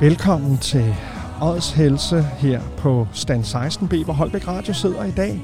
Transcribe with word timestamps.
Velkommen 0.00 0.58
til 0.58 0.96
Odds 1.42 1.72
Helse 1.72 2.22
her 2.22 2.60
på 2.78 3.06
stand 3.12 3.44
16B, 3.44 4.04
hvor 4.04 4.12
Holbæk 4.12 4.48
Radio 4.48 4.74
sidder 4.74 5.04
i 5.04 5.10
dag. 5.10 5.42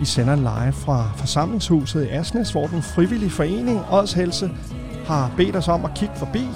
Vi 0.00 0.04
sender 0.04 0.36
live 0.36 0.72
fra 0.72 1.10
forsamlingshuset 1.16 2.04
i 2.04 2.08
Asnes, 2.08 2.50
hvor 2.50 2.66
den 2.66 2.82
frivillige 2.82 3.30
forening 3.30 3.80
Odds 3.90 4.12
Helse 4.12 4.50
har 5.06 5.32
bedt 5.36 5.56
os 5.56 5.68
om 5.68 5.84
at 5.84 5.90
kigge 5.94 6.14
forbi. 6.16 6.46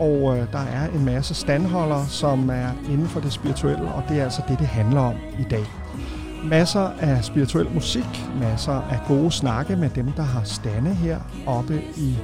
Og 0.00 0.36
øh, 0.36 0.52
der 0.52 0.58
er 0.58 0.88
en 0.88 1.04
masse 1.04 1.34
standholdere, 1.34 2.06
som 2.08 2.50
er 2.50 2.68
inden 2.90 3.08
for 3.08 3.20
det 3.20 3.32
spirituelle, 3.32 3.92
og 3.92 4.02
det 4.08 4.18
er 4.18 4.24
altså 4.24 4.42
det, 4.48 4.58
det 4.58 4.66
handler 4.66 5.00
om 5.00 5.14
i 5.38 5.44
dag. 5.50 5.64
Masser 6.44 6.90
af 7.00 7.24
spirituel 7.24 7.66
musik, 7.74 8.26
masser 8.40 8.72
af 8.72 9.00
gode 9.08 9.30
snakke 9.30 9.76
med 9.76 9.90
dem, 9.90 10.12
der 10.12 10.22
har 10.22 10.42
stande 10.44 10.94
her 10.94 11.18
oppe 11.46 11.82
i 11.96 12.16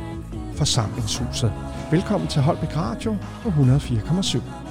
forsamlingshuset. 0.57 1.53
Velkommen 1.91 2.29
til 2.29 2.43
Holbæk 2.43 2.77
Radio 2.77 3.17
på 3.43 3.49
104,7. 3.49 4.66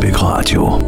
Øjeblikket 0.00 0.46
til 0.46 0.58
Holbæk 0.58 0.79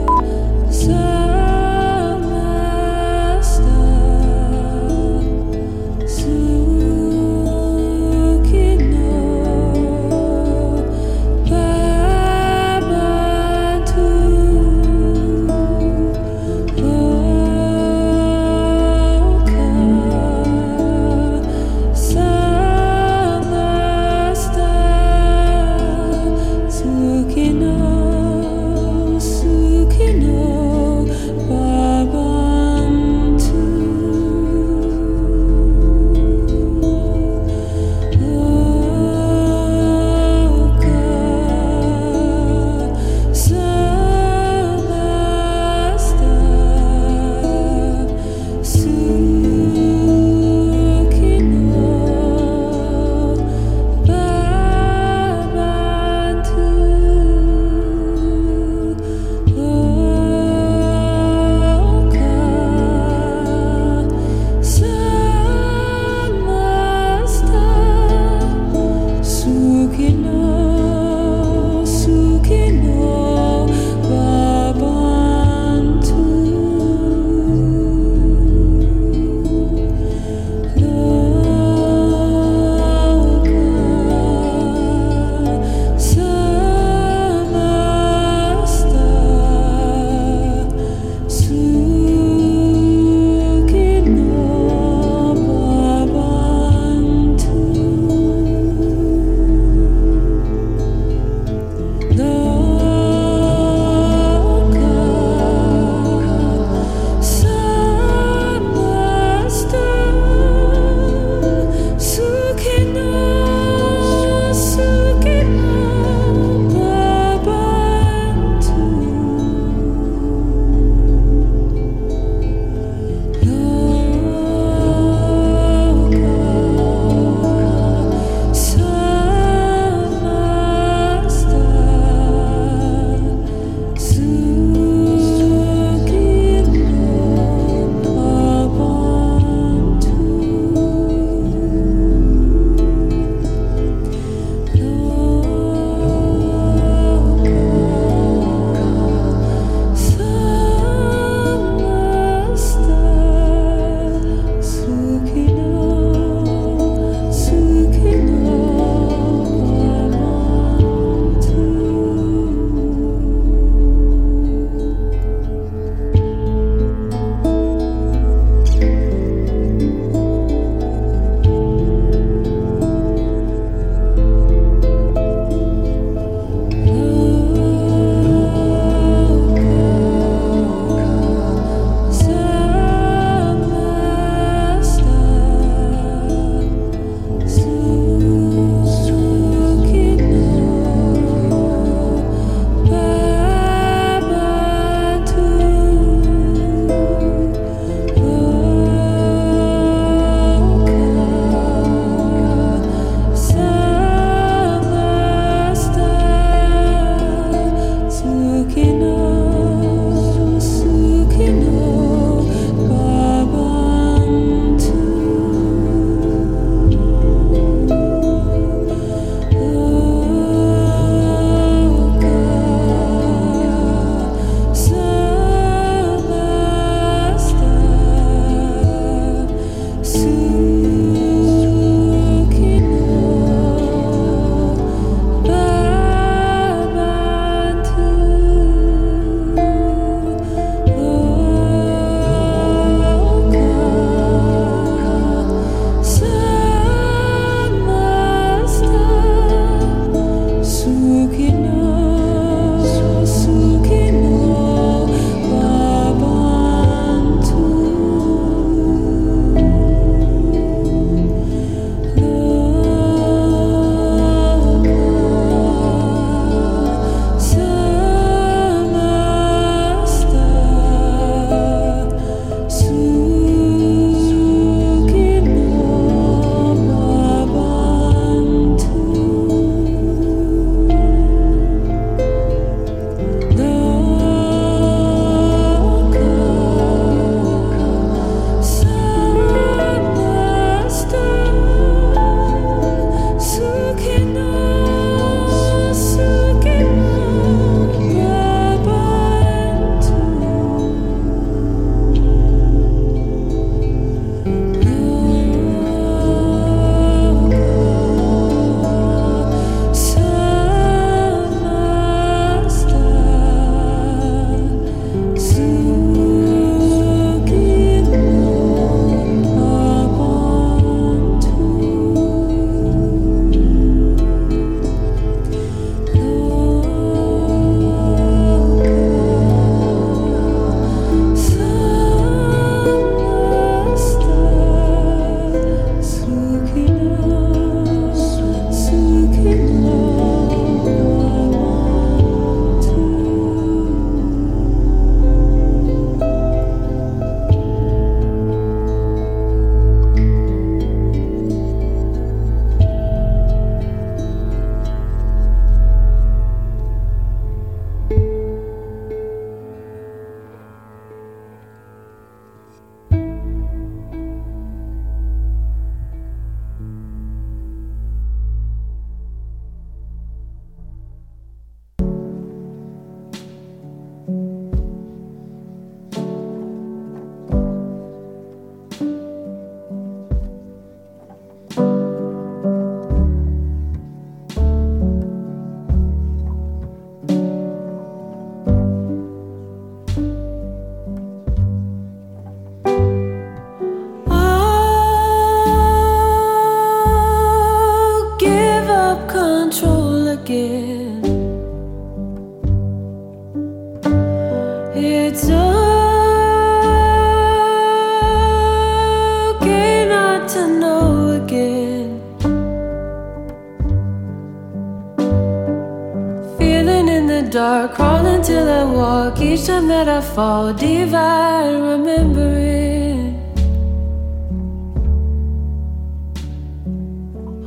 fall, 420.34 420.72
divine 420.72 421.82
remembering. 421.82 423.34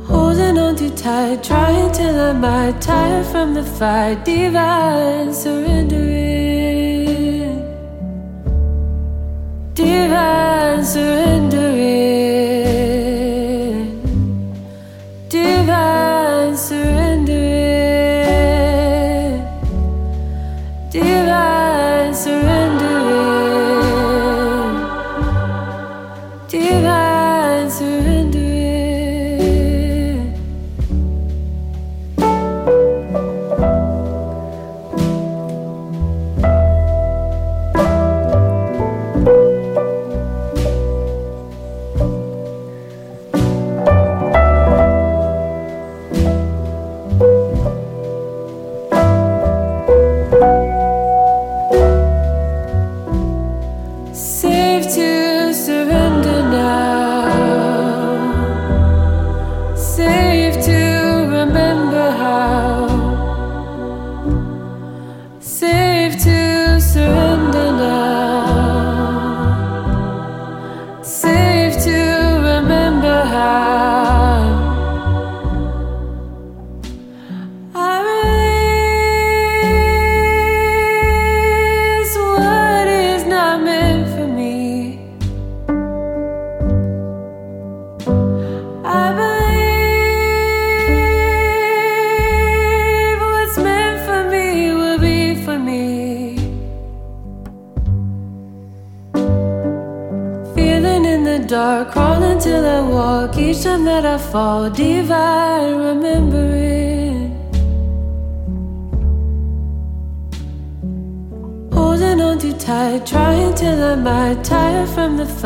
Holding 0.06 0.58
on 0.58 0.74
too 0.76 0.90
tight, 0.90 1.44
trying 1.44 1.92
till 1.92 2.18
I 2.18 2.32
might 2.32 2.80
tire 2.80 3.22
from 3.24 3.54
the 3.54 3.62
fight. 3.62 4.24
Divine 4.24 5.32
surrendering. 5.32 6.05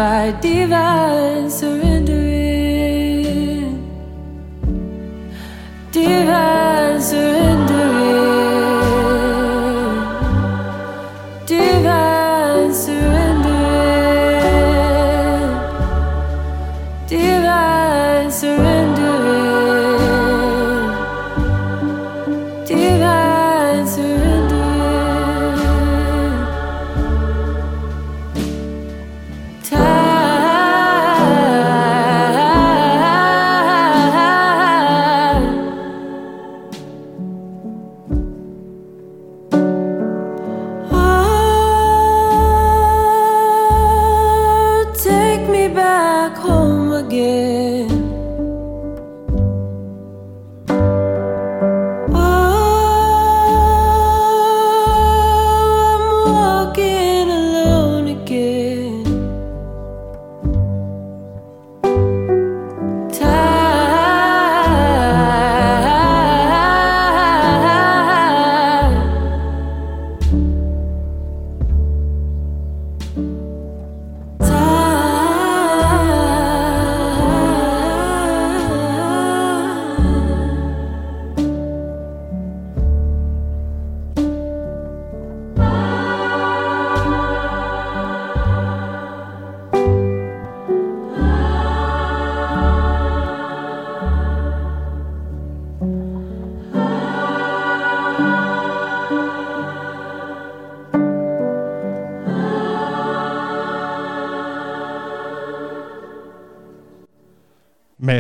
From 0.01 0.41
the 0.41 1.10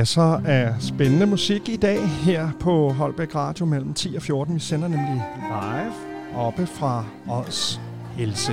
Masser 0.01 0.41
af 0.47 0.75
spændende 0.81 1.27
musik 1.27 1.69
i 1.69 1.77
dag 1.77 2.09
her 2.09 2.51
på 2.61 2.89
Holbæk 2.89 3.35
Radio 3.35 3.67
mellem 3.67 3.95
10 3.95 4.17
og 4.17 4.23
14. 4.23 4.55
Vi 4.55 4.61
sender 4.61 4.89
nemlig 4.89 5.25
live 5.37 5.93
oppe 6.37 6.67
fra 6.67 7.05
Ods 7.29 7.81
Helse. 8.17 8.53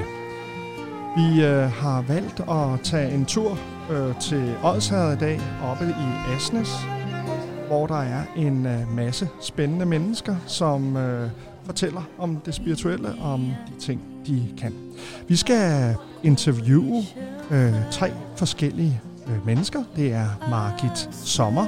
Vi 1.17 1.43
øh, 1.43 1.71
har 1.71 2.01
valgt 2.07 2.39
at 2.39 2.81
tage 2.83 3.13
en 3.13 3.25
tur 3.25 3.59
øh, 3.91 4.19
til 4.19 4.55
Odsherred 4.63 5.13
i 5.13 5.19
dag 5.19 5.39
oppe 5.63 5.85
i 5.85 6.33
Asnes, 6.35 6.69
hvor 7.67 7.87
der 7.87 8.01
er 8.01 8.23
en 8.37 8.65
øh, 8.65 8.95
masse 8.95 9.29
spændende 9.41 9.85
mennesker, 9.85 10.35
som 10.45 10.97
øh, 10.97 11.29
fortæller 11.63 12.09
om 12.17 12.37
det 12.45 12.53
spirituelle 12.53 13.09
og 13.21 13.33
om 13.33 13.41
de 13.41 13.79
ting, 13.79 14.01
de 14.27 14.47
kan. 14.57 14.73
Vi 15.27 15.35
skal 15.35 15.95
interviewe 16.23 17.03
øh, 17.51 17.73
tre 17.91 18.11
forskellige 18.35 19.01
øh, 19.29 19.45
mennesker. 19.45 19.83
Det 19.95 20.13
er 20.13 20.27
Margit 20.49 21.09
Sommer, 21.11 21.65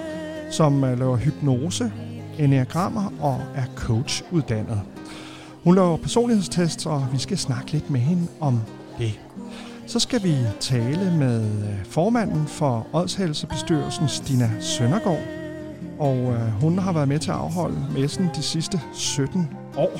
som 0.51 0.84
øh, 0.84 1.00
laver 1.00 1.18
hypnose, 1.18 1.92
enagrammer 2.39 3.13
og 3.20 3.42
er 3.56 3.66
coachuddannet. 3.75 4.82
Hun 5.63 5.75
laver 5.75 5.98
personlighedstests, 5.98 6.86
og 6.86 7.08
vi 7.12 7.18
skal 7.18 7.38
snakke 7.38 7.72
lidt 7.72 7.89
med 7.89 8.00
hende 8.00 8.28
om 8.39 8.60
det. 8.98 9.20
Så 9.88 10.00
skal 10.00 10.24
vi 10.24 10.36
tale 10.60 11.12
med 11.18 11.44
øh, 11.44 11.86
formanden 11.86 12.48
for 12.48 12.88
Odshelsebestyrelsen, 12.94 14.08
Stina 14.08 14.50
Søndergaard. 14.60 15.24
og 16.00 16.18
øh, 16.18 16.62
hun 16.62 16.80
har 16.80 16.94
været 16.94 17.08
med 17.08 17.20
til 17.20 17.32
at 17.32 17.38
afholde 17.38 17.78
messen 17.94 18.30
de 18.36 18.42
sidste 18.42 18.82
17 18.94 19.50
år, 19.78 20.00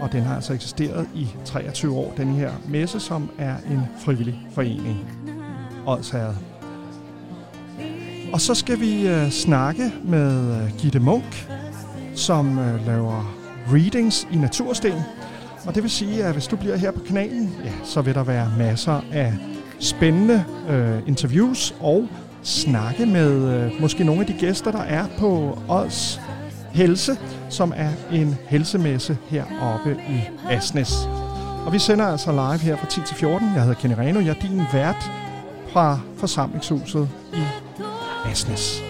og 0.00 0.12
den 0.12 0.22
har 0.22 0.34
altså 0.34 0.52
eksisteret 0.52 1.08
i 1.14 1.28
23 1.44 1.96
år, 1.96 2.12
den 2.16 2.28
her 2.28 2.50
messe, 2.68 3.00
som 3.00 3.30
er 3.38 3.54
en 3.70 3.80
frivillig 4.04 4.48
forening. 4.54 4.98
Odsherred. 5.86 6.49
Og 8.32 8.40
så 8.40 8.54
skal 8.54 8.80
vi 8.80 9.08
øh, 9.08 9.30
snakke 9.30 9.92
med 10.04 10.62
øh, 10.62 10.76
Gitte 10.78 11.00
Munk, 11.00 11.48
som 12.14 12.58
øh, 12.58 12.86
laver 12.86 13.34
readings 13.72 14.28
i 14.32 14.36
natursten. 14.36 14.92
Og 15.66 15.74
det 15.74 15.82
vil 15.82 15.90
sige, 15.90 16.24
at 16.24 16.32
hvis 16.32 16.46
du 16.46 16.56
bliver 16.56 16.76
her 16.76 16.90
på 16.90 17.00
kanalen, 17.06 17.54
ja, 17.64 17.72
så 17.84 18.00
vil 18.00 18.14
der 18.14 18.24
være 18.24 18.52
masser 18.58 19.00
af 19.12 19.34
spændende 19.78 20.44
øh, 20.68 21.08
interviews 21.08 21.74
og 21.80 22.08
snakke 22.42 23.06
med 23.06 23.64
øh, 23.64 23.80
måske 23.80 24.04
nogle 24.04 24.20
af 24.20 24.26
de 24.26 24.32
gæster, 24.32 24.70
der 24.70 24.82
er 24.82 25.06
på 25.18 25.58
Ods 25.68 26.20
Helse, 26.72 27.16
som 27.48 27.72
er 27.76 27.90
en 28.12 28.36
helsemesse 28.48 29.18
heroppe 29.28 29.96
i 30.08 30.20
Asnes. 30.50 30.92
Og 31.66 31.72
vi 31.72 31.78
sender 31.78 32.06
altså 32.06 32.32
live 32.32 32.58
her 32.58 32.76
fra 32.76 32.86
10 32.86 33.00
til 33.06 33.16
14. 33.16 33.48
Jeg 33.54 33.62
hedder 33.62 33.80
Kenny 33.80 33.94
Reno, 33.94 34.20
jeg 34.20 34.28
er 34.28 34.48
din 34.48 34.62
vært 34.72 35.10
fra 35.72 36.00
forsamlingshuset 36.16 37.08
i 37.34 37.69
business. 38.30 38.80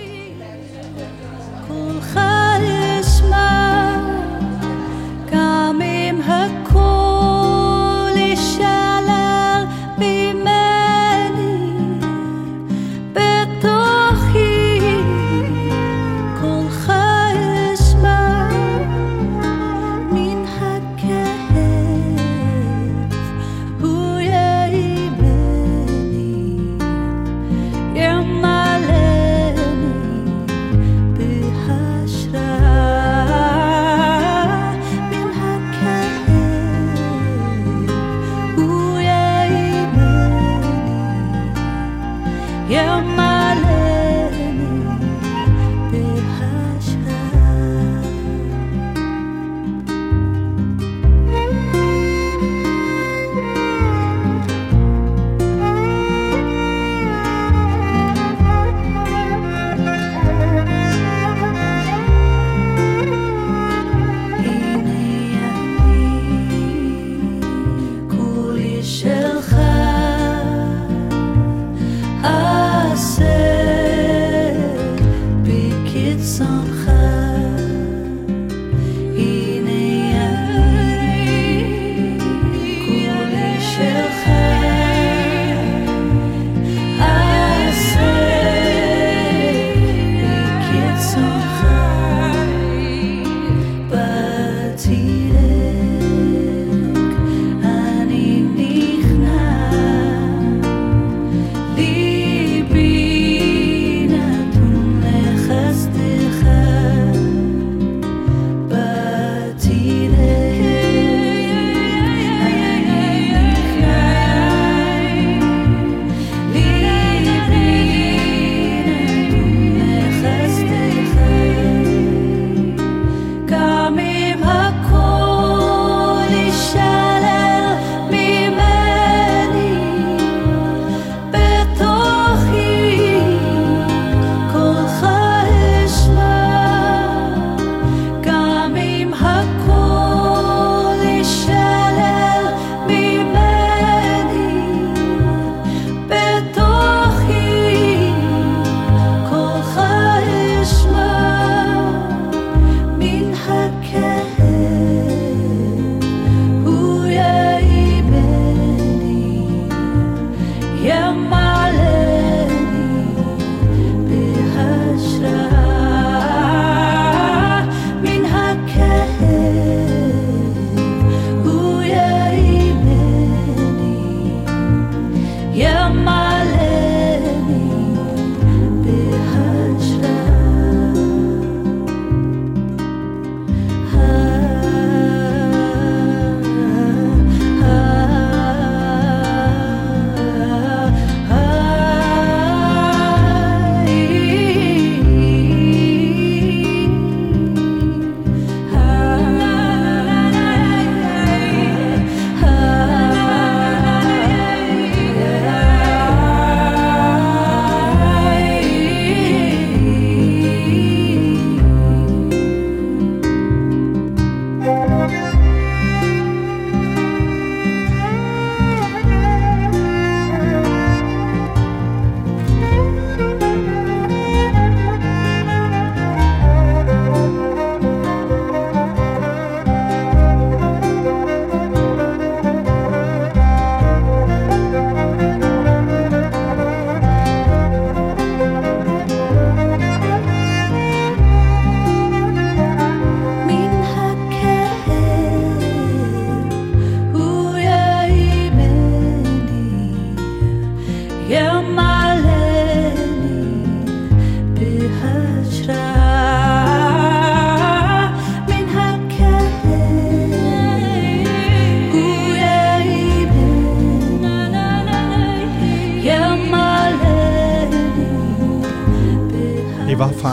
my 42.98 43.39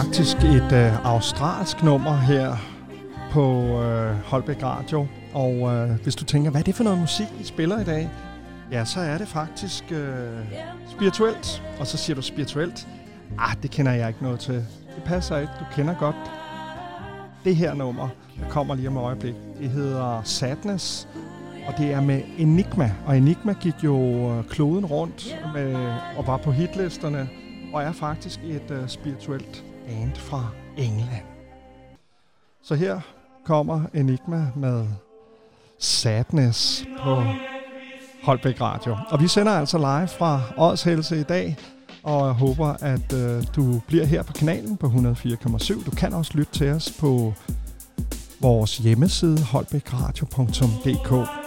faktisk 0.03 0.38
et 0.38 0.71
øh, 0.71 1.05
australsk 1.05 1.83
nummer 1.83 2.17
her 2.17 2.55
på 3.31 3.63
øh, 3.81 4.15
Holbæk 4.15 4.63
Radio. 4.63 5.07
Og 5.33 5.53
øh, 5.53 5.89
hvis 6.03 6.15
du 6.15 6.25
tænker, 6.25 6.51
hvad 6.51 6.62
er 6.62 6.63
det 6.65 6.75
for 6.75 6.83
noget 6.83 6.99
musik, 6.99 7.27
I 7.41 7.43
spiller 7.43 7.79
i 7.79 7.83
dag? 7.83 8.10
Ja, 8.71 8.86
så 8.86 8.99
er 8.99 9.17
det 9.17 9.27
faktisk 9.27 9.83
øh, 9.91 10.55
spirituelt. 10.91 11.63
Og 11.79 11.88
så 11.88 11.97
siger 11.97 12.15
du 12.15 12.21
spirituelt. 12.21 12.88
Ah, 13.38 13.55
det 13.63 13.71
kender 13.71 13.91
jeg 13.91 14.07
ikke 14.07 14.23
noget 14.23 14.39
til. 14.39 14.55
Det 14.95 15.03
passer 15.05 15.38
ikke. 15.38 15.53
Du 15.60 15.65
kender 15.75 15.95
godt 15.99 16.15
det 17.43 17.55
her 17.55 17.73
nummer, 17.73 18.10
der 18.39 18.49
kommer 18.49 18.75
lige 18.75 18.88
om 18.88 18.97
et 18.97 19.01
øjeblik. 19.01 19.36
Det 19.60 19.69
hedder 19.69 20.21
Sadness, 20.23 21.07
og 21.67 21.73
det 21.77 21.93
er 21.93 22.01
med 22.01 22.21
Enigma. 22.38 22.91
Og 23.05 23.17
Enigma 23.17 23.53
gik 23.53 23.83
jo 23.83 23.97
øh, 24.31 24.43
kloden 24.43 24.86
rundt 24.86 25.38
med, 25.53 25.75
og 26.17 26.27
var 26.27 26.38
på 26.38 26.51
hitlisterne, 26.51 27.29
og 27.73 27.83
er 27.83 27.91
faktisk 27.91 28.39
et 28.39 28.71
uh, 28.71 28.88
spirituelt 28.88 29.63
fra 30.30 30.48
England. 30.78 31.26
Så 32.63 32.76
her 32.76 33.00
kommer 33.46 33.82
Enigma 33.94 34.52
med 34.56 34.88
Sadness 35.80 36.86
på 37.04 37.24
Holbæk 38.24 38.62
Radio. 38.62 38.98
Og 39.10 39.22
vi 39.22 39.28
sender 39.28 39.52
altså 39.52 39.78
live 39.78 40.08
fra 40.08 40.42
Ådshelse 40.58 41.20
i 41.20 41.24
dag, 41.24 41.58
og 42.04 42.26
jeg 42.26 42.34
håber, 42.34 42.68
at 42.68 43.13
øh, 43.13 43.44
du 43.56 43.82
bliver 43.88 44.06
her 44.06 44.24
på 44.24 44.34
kanalen 44.34 44.78
på 44.78 44.88
104,7. 44.88 45.86
Du 45.86 45.92
kan 45.92 46.13
også 46.13 46.32
lytte 46.36 46.54
til 46.54 46.70
os 46.70 46.94
på 47.00 47.34
vores 48.42 48.78
hjemmeside 48.78 49.44
holbækradio.dk. 49.44 51.46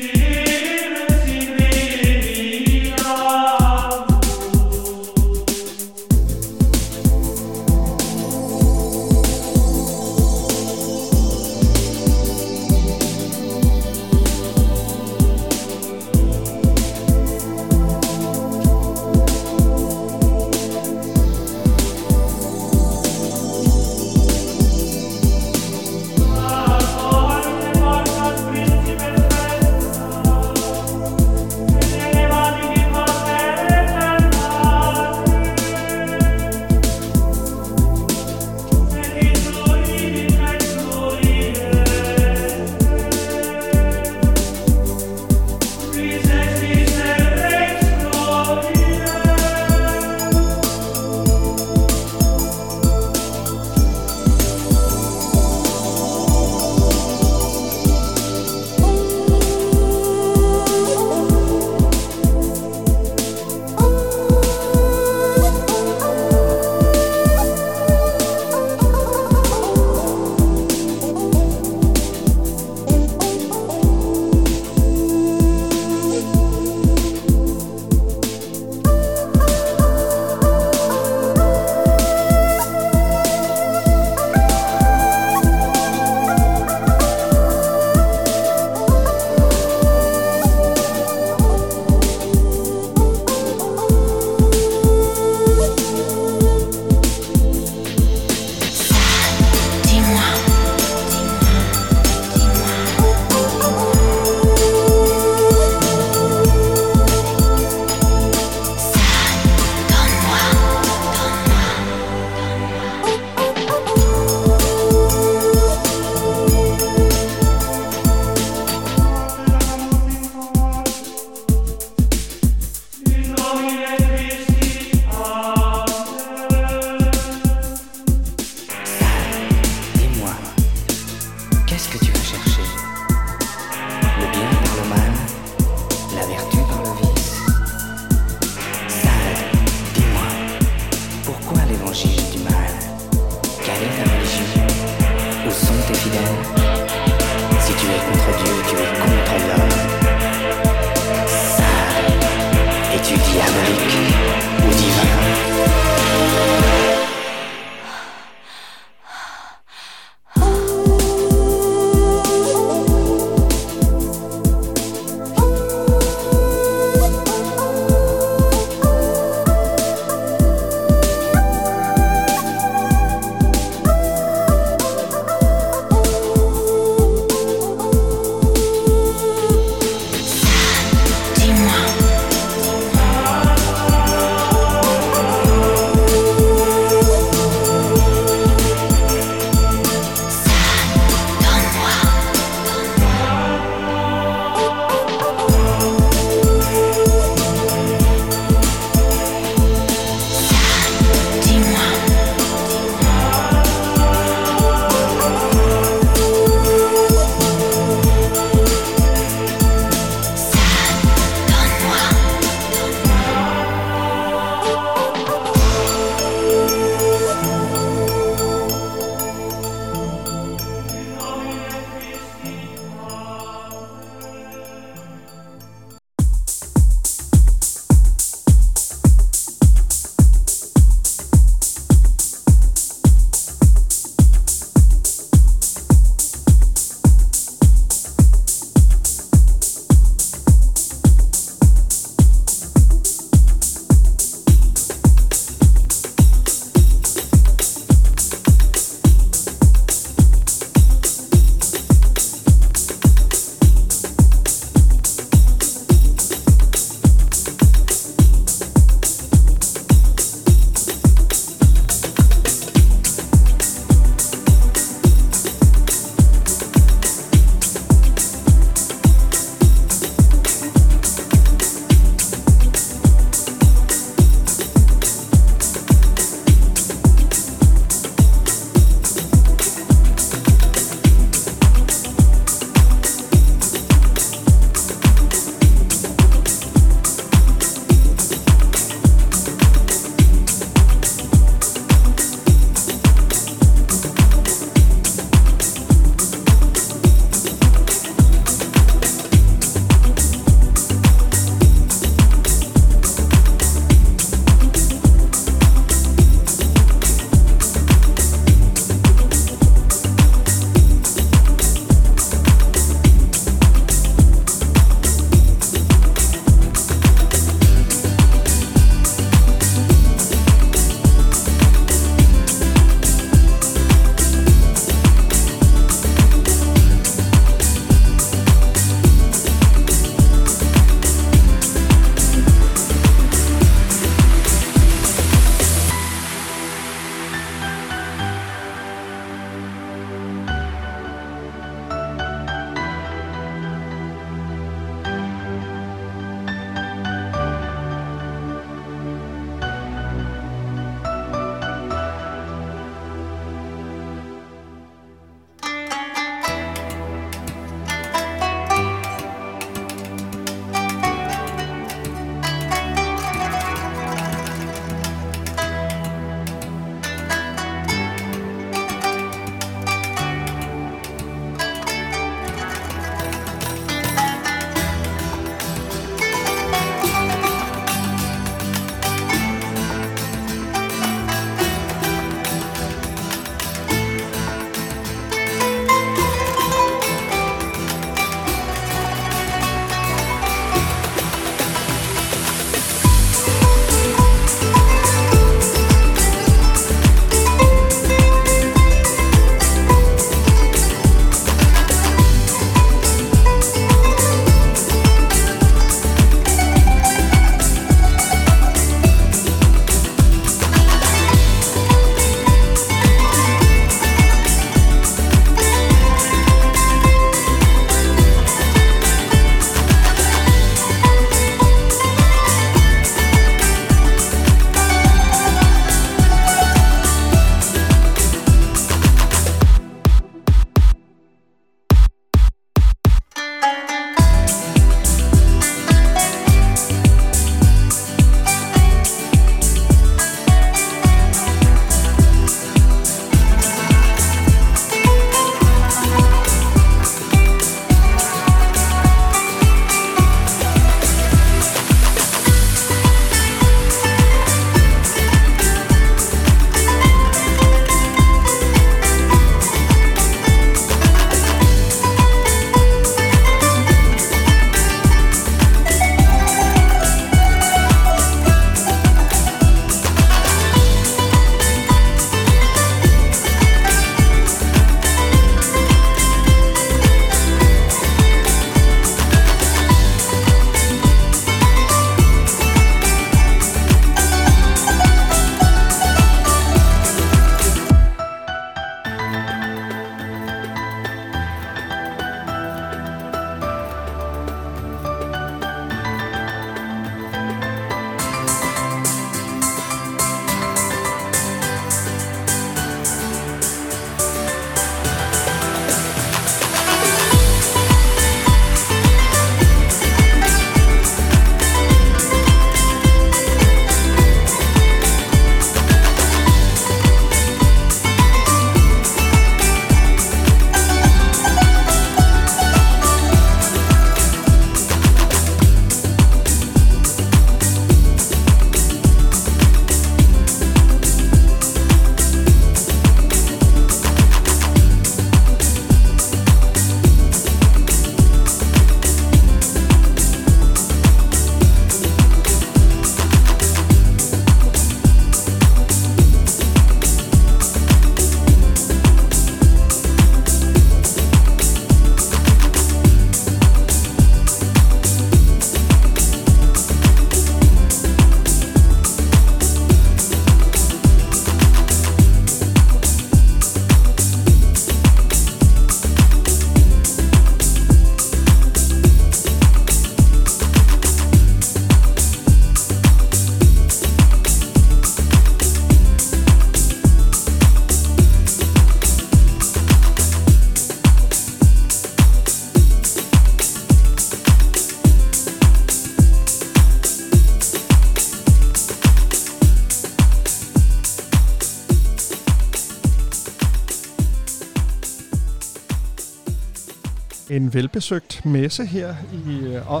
en 597.50 597.74
velbesøgt 597.74 598.46
messe 598.46 598.86
her 598.86 599.14
i 599.32 599.66
øh, 599.66 599.90
og 599.92 600.00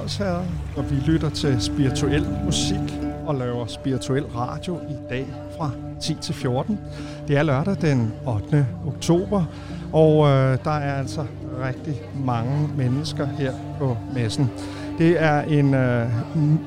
hvor 0.74 0.82
vi 0.82 0.94
lytter 1.06 1.30
til 1.30 1.60
spirituel 1.60 2.26
musik 2.44 2.98
og 3.26 3.34
laver 3.34 3.66
spirituel 3.66 4.24
radio 4.24 4.76
i 4.76 4.96
dag 5.10 5.26
fra 5.58 5.70
10 6.00 6.16
til 6.22 6.34
14. 6.34 6.78
Det 7.28 7.36
er 7.36 7.42
lørdag 7.42 7.76
den 7.80 8.12
8. 8.26 8.66
oktober, 8.86 9.44
og 9.92 10.28
øh, 10.28 10.58
der 10.64 10.70
er 10.70 10.94
altså 10.94 11.26
rigtig 11.66 12.02
mange 12.24 12.70
mennesker 12.76 13.26
her 13.26 13.52
på 13.78 13.96
messen. 14.14 14.50
Det 14.98 15.22
er 15.22 15.40
en, 15.40 15.74
øh, 15.74 16.08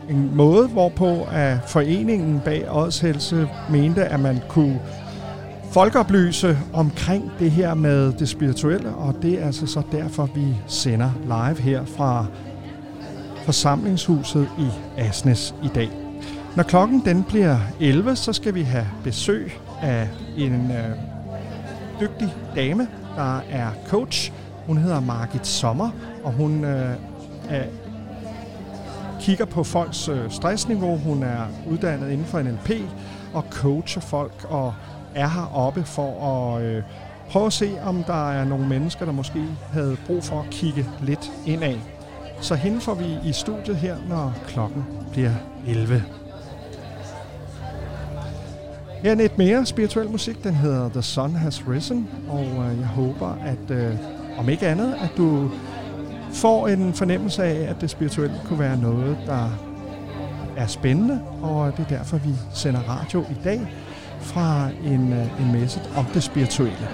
en 0.09 0.35
måde, 0.35 0.67
hvorpå 0.67 1.27
at 1.31 1.57
foreningen 1.67 2.41
bag 2.45 2.65
Odshelse 2.69 3.49
mente, 3.69 4.05
at 4.05 4.19
man 4.19 4.41
kunne 4.49 4.79
folkeoplyse 5.77 6.57
omkring 6.73 7.31
det 7.39 7.51
her 7.51 7.73
med 7.73 8.13
det 8.13 8.29
spirituelle, 8.29 8.89
og 8.89 9.15
det 9.21 9.41
er 9.41 9.45
altså 9.45 9.67
så 9.67 9.81
derfor, 9.91 10.29
vi 10.35 10.55
sender 10.67 11.11
live 11.23 11.61
her 11.61 11.85
fra 11.85 12.25
forsamlingshuset 13.45 14.49
i 14.59 14.67
Asnes 14.97 15.55
i 15.63 15.67
dag. 15.75 15.89
Når 16.55 16.63
klokken 16.63 17.01
den 17.05 17.23
bliver 17.23 17.57
11, 17.79 18.15
så 18.15 18.33
skal 18.33 18.55
vi 18.55 18.61
have 18.61 18.87
besøg 19.03 19.51
af 19.81 20.09
en 20.37 20.71
øh, 20.71 20.97
dygtig 22.01 22.33
dame, 22.55 22.87
der 23.15 23.37
er 23.49 23.69
coach. 23.87 24.31
Hun 24.65 24.77
hedder 24.77 24.99
Margit 24.99 25.47
Sommer, 25.47 25.89
og 26.23 26.31
hun 26.31 26.65
øh, 26.65 26.95
er, 27.49 27.63
kigger 29.21 29.45
på 29.45 29.63
folks 29.63 30.09
øh, 30.09 30.31
stressniveau. 30.31 30.97
Hun 30.97 31.23
er 31.23 31.41
uddannet 31.69 32.11
inden 32.11 32.25
for 32.25 32.41
NLP 32.41 32.71
og 33.33 33.45
coacher 33.51 34.01
folk 34.01 34.45
og 34.49 34.73
er 35.15 35.27
heroppe 35.27 35.83
for 35.83 36.25
at 36.55 36.63
øh, 36.63 36.83
prøve 37.29 37.45
at 37.45 37.53
se, 37.53 37.71
om 37.83 38.03
der 38.03 38.31
er 38.31 38.45
nogle 38.45 38.67
mennesker, 38.67 39.05
der 39.05 39.11
måske 39.11 39.43
havde 39.71 39.97
brug 40.05 40.23
for 40.23 40.39
at 40.39 40.49
kigge 40.49 40.85
lidt 41.01 41.31
indad. 41.45 41.75
Så 42.41 42.55
hende 42.55 42.81
får 42.81 42.93
vi 42.93 43.05
i 43.23 43.31
studiet 43.31 43.77
her, 43.77 43.95
når 44.09 44.33
klokken 44.47 44.85
bliver 45.11 45.31
11. 45.67 46.03
Her 49.03 49.11
er 49.11 49.15
lidt 49.15 49.37
mere 49.37 49.65
spirituel 49.65 50.09
musik. 50.09 50.43
Den 50.43 50.53
hedder 50.53 50.89
The 50.89 51.01
Sun 51.01 51.35
Has 51.35 51.63
Risen, 51.69 52.09
og 52.29 52.43
øh, 52.43 52.79
jeg 52.79 52.87
håber, 52.87 53.37
at 53.45 53.71
øh, 53.71 53.95
om 54.37 54.49
ikke 54.49 54.67
andet, 54.67 54.95
at 55.01 55.09
du 55.17 55.51
får 56.33 56.67
en 56.67 56.93
fornemmelse 56.93 57.43
af, 57.43 57.69
at 57.69 57.81
det 57.81 57.89
spirituelle 57.89 58.35
kunne 58.45 58.59
være 58.59 58.77
noget, 58.77 59.17
der 59.25 59.49
er 60.57 60.67
spændende, 60.67 61.21
og 61.41 61.77
det 61.77 61.85
er 61.85 61.97
derfor, 61.97 62.17
vi 62.17 62.29
sender 62.53 62.79
radio 62.79 63.21
i 63.21 63.35
dag 63.43 63.67
fra 64.27 64.69
en, 64.85 65.13
øh, 65.13 65.41
en 65.41 65.51
messe 65.51 65.81
om 65.97 66.05
det 66.13 66.23
spirituelle. 66.23 66.87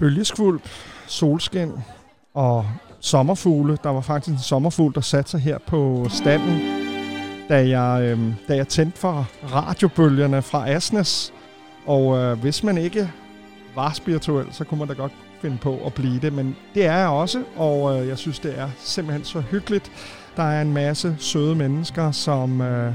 Bølgeskvulp, 0.00 0.68
solskin 1.06 1.72
og 2.34 2.66
sommerfugle. 3.00 3.78
Der 3.82 3.90
var 3.90 4.00
faktisk 4.00 4.36
en 4.36 4.42
sommerfugl, 4.42 4.94
der 4.94 5.00
satte 5.00 5.30
sig 5.30 5.40
her 5.40 5.58
på 5.66 6.06
standen, 6.10 6.60
da 7.48 7.68
jeg, 7.68 8.02
øh, 8.02 8.18
da 8.48 8.56
jeg 8.56 8.68
tændte 8.68 8.98
for 8.98 9.28
radiobølgerne 9.52 10.42
fra 10.42 10.70
Asnes. 10.70 11.32
Og 11.86 12.18
øh, 12.18 12.38
hvis 12.38 12.62
man 12.62 12.78
ikke 12.78 13.10
var 13.74 13.92
spirituel, 13.92 14.46
så 14.52 14.64
kunne 14.64 14.78
man 14.78 14.88
da 14.88 14.94
godt 14.94 15.12
finde 15.40 15.58
på 15.58 15.78
at 15.86 15.94
blive 15.94 16.20
det. 16.20 16.32
Men 16.32 16.56
det 16.74 16.86
er 16.86 16.96
jeg 16.96 17.08
også, 17.08 17.42
og 17.56 18.00
øh, 18.00 18.08
jeg 18.08 18.18
synes, 18.18 18.38
det 18.38 18.58
er 18.58 18.68
simpelthen 18.78 19.24
så 19.24 19.40
hyggeligt. 19.40 19.92
Der 20.36 20.42
er 20.42 20.62
en 20.62 20.72
masse 20.72 21.16
søde 21.18 21.54
mennesker, 21.54 22.10
som 22.10 22.60
øh, 22.60 22.92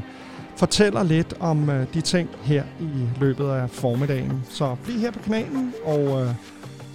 fortæller 0.55 1.03
lidt 1.03 1.33
om 1.39 1.69
øh, 1.69 1.85
de 1.93 2.01
ting 2.01 2.29
her 2.43 2.63
i 2.79 3.19
løbet 3.19 3.49
af 3.49 3.69
formiddagen. 3.69 4.43
Så 4.49 4.75
bliv 4.83 4.99
her 4.99 5.11
på 5.11 5.19
kanalen, 5.19 5.73
og 5.85 6.21
øh, 6.21 6.29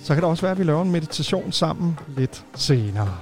så 0.02 0.14
kan 0.14 0.22
det 0.22 0.30
også 0.30 0.42
være, 0.42 0.52
at 0.52 0.58
vi 0.58 0.64
laver 0.64 0.82
en 0.82 0.90
meditation 0.90 1.52
sammen 1.52 1.98
lidt 2.16 2.44
senere. 2.54 3.16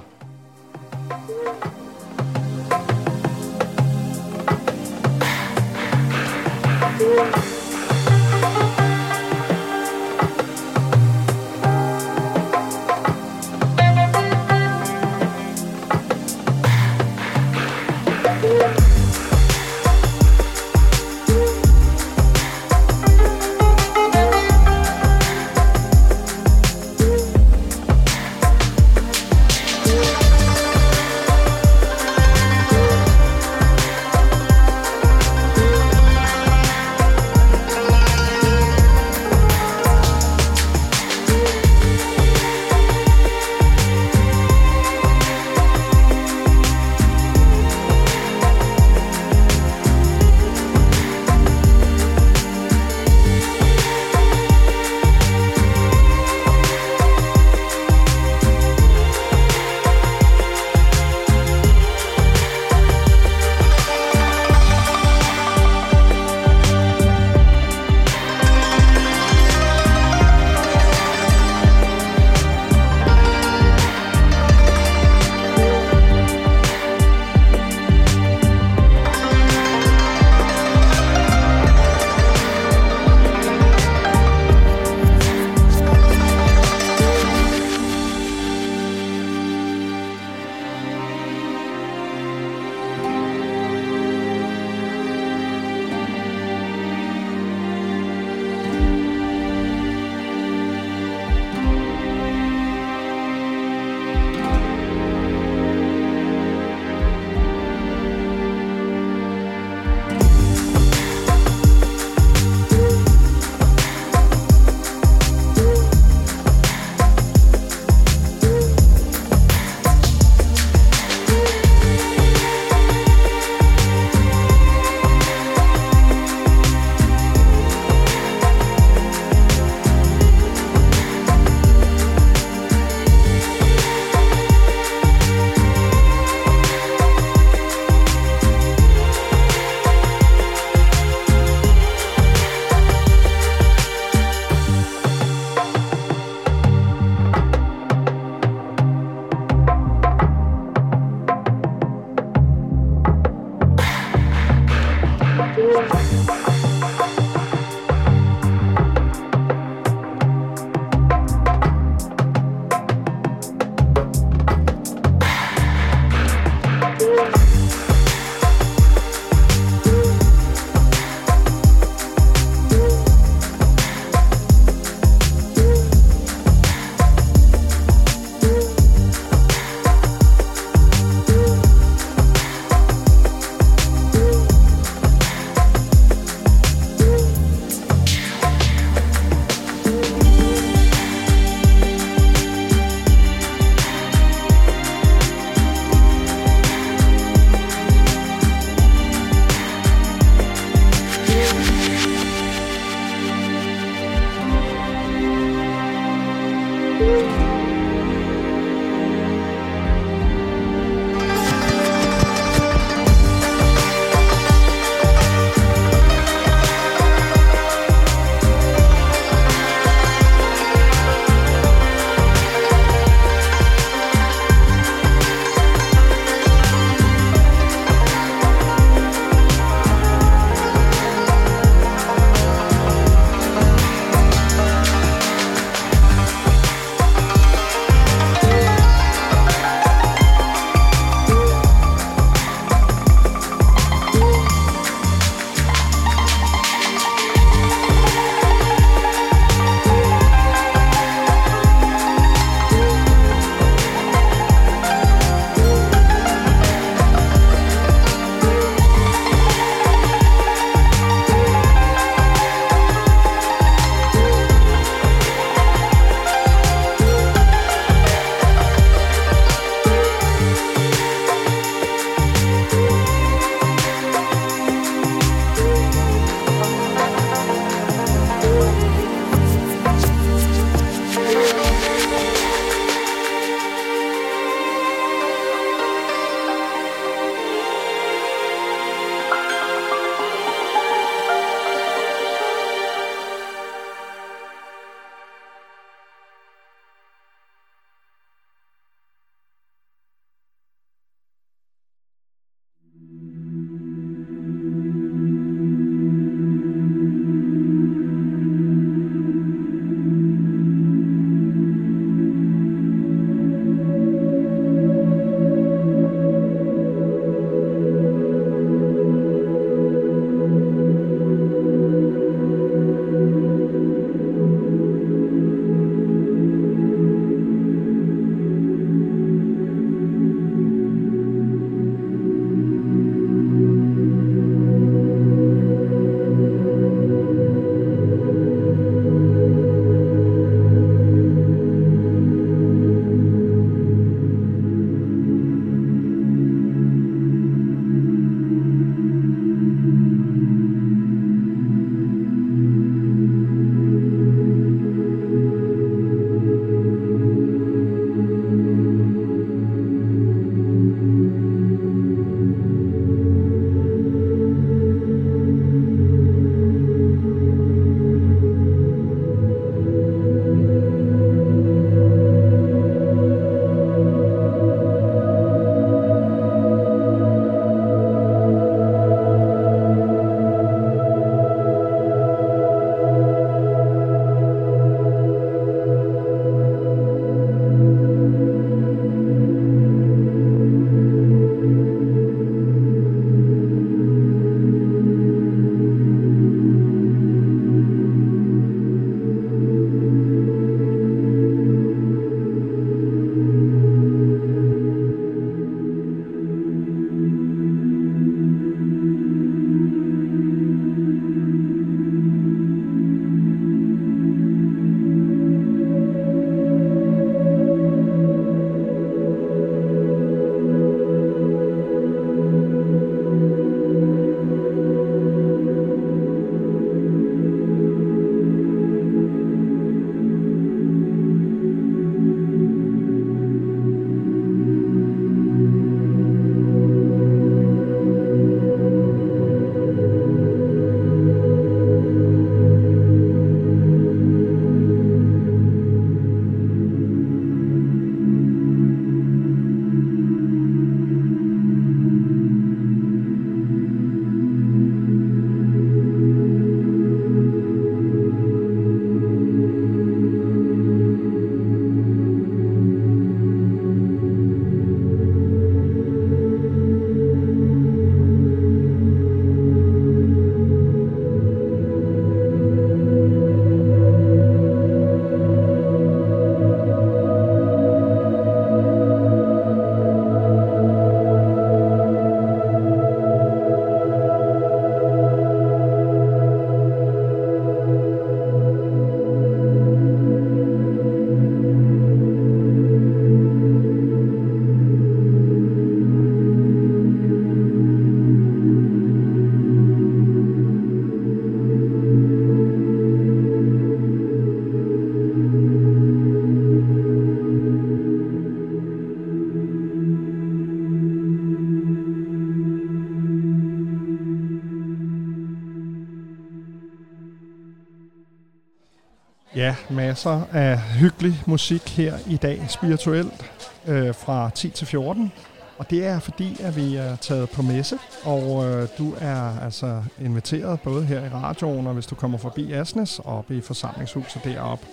Ja, 519.59 519.75
masser 519.89 520.41
af 520.51 520.79
hyggelig 520.79 521.43
musik 521.45 521.89
her 521.89 522.17
i 522.27 522.37
dag, 522.37 522.65
spirituelt, 522.69 523.51
øh, 523.87 524.15
fra 524.15 524.49
10 524.55 524.69
til 524.69 524.87
14. 524.87 525.31
Og 525.77 525.89
det 525.89 526.05
er 526.05 526.19
fordi, 526.19 526.57
at 526.59 526.75
vi 526.75 526.95
er 526.95 527.15
taget 527.15 527.49
på 527.49 527.61
messe, 527.61 527.97
og 528.23 528.65
øh, 528.65 528.87
du 528.97 529.13
er 529.19 529.59
altså 529.63 530.03
inviteret 530.21 530.81
både 530.81 531.05
her 531.05 531.25
i 531.25 531.29
radioen, 531.29 531.87
og 531.87 531.93
hvis 531.93 532.05
du 532.05 532.15
kommer 532.15 532.37
forbi 532.37 532.71
Asnes, 532.71 533.19
op 533.25 533.51
i 533.51 533.61
forsamlingshuset 533.61 534.43
deroppe. 534.43 534.85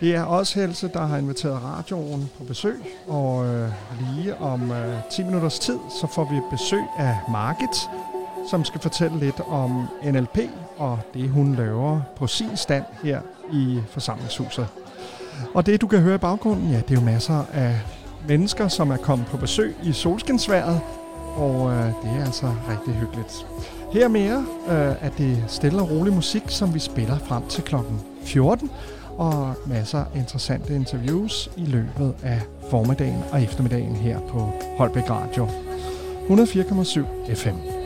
Det 0.00 0.14
er 0.14 0.22
også 0.22 0.60
Helse, 0.60 0.90
der 0.94 1.06
har 1.06 1.18
inviteret 1.18 1.62
radioen 1.62 2.30
på 2.38 2.44
besøg, 2.44 2.82
og 3.08 3.46
øh, 3.46 3.70
lige 4.14 4.36
om 4.36 4.70
øh, 4.70 4.94
10 5.10 5.22
minutters 5.22 5.58
tid, 5.58 5.78
så 6.00 6.06
får 6.14 6.24
vi 6.24 6.40
besøg 6.50 6.84
af 6.98 7.18
Margit, 7.30 7.76
som 8.50 8.64
skal 8.64 8.80
fortælle 8.80 9.18
lidt 9.18 9.40
om 9.48 9.88
NLP 10.04 10.38
og 10.76 10.98
det, 11.14 11.28
hun 11.28 11.54
laver 11.54 12.00
på 12.16 12.26
sin 12.26 12.56
stand 12.56 12.84
her 13.02 13.20
i 13.52 13.80
forsamlingshuset. 13.88 14.66
Og 15.54 15.66
det, 15.66 15.80
du 15.80 15.86
kan 15.86 16.00
høre 16.00 16.14
i 16.14 16.18
baggrunden, 16.18 16.70
ja, 16.70 16.76
det 16.76 16.90
er 16.90 16.94
jo 16.94 17.00
masser 17.00 17.44
af 17.52 17.80
mennesker, 18.28 18.68
som 18.68 18.90
er 18.90 18.96
kommet 18.96 19.26
på 19.26 19.36
besøg 19.36 19.74
i 19.82 19.92
solskinsværet, 19.92 20.80
og 21.36 21.72
øh, 21.72 21.86
det 21.86 22.10
er 22.18 22.24
altså 22.24 22.54
rigtig 22.70 22.94
hyggeligt. 22.94 23.46
Her 23.92 24.08
mere 24.08 24.46
øh, 24.68 24.94
er 25.00 25.10
det 25.18 25.44
stille 25.48 25.82
og 25.82 25.90
rolig 25.90 26.12
musik, 26.12 26.42
som 26.46 26.74
vi 26.74 26.78
spiller 26.78 27.18
frem 27.18 27.46
til 27.48 27.64
klokken 27.64 28.00
14, 28.24 28.70
og 29.18 29.54
masser 29.66 29.98
af 29.98 30.18
interessante 30.18 30.74
interviews 30.74 31.50
i 31.56 31.64
løbet 31.64 32.14
af 32.22 32.40
formiddagen 32.70 33.22
og 33.32 33.42
eftermiddagen 33.42 33.96
her 33.96 34.20
på 34.20 34.52
Holbæk 34.78 35.10
Radio. 35.10 35.48
104,7 36.28 37.34
FM. 37.34 37.81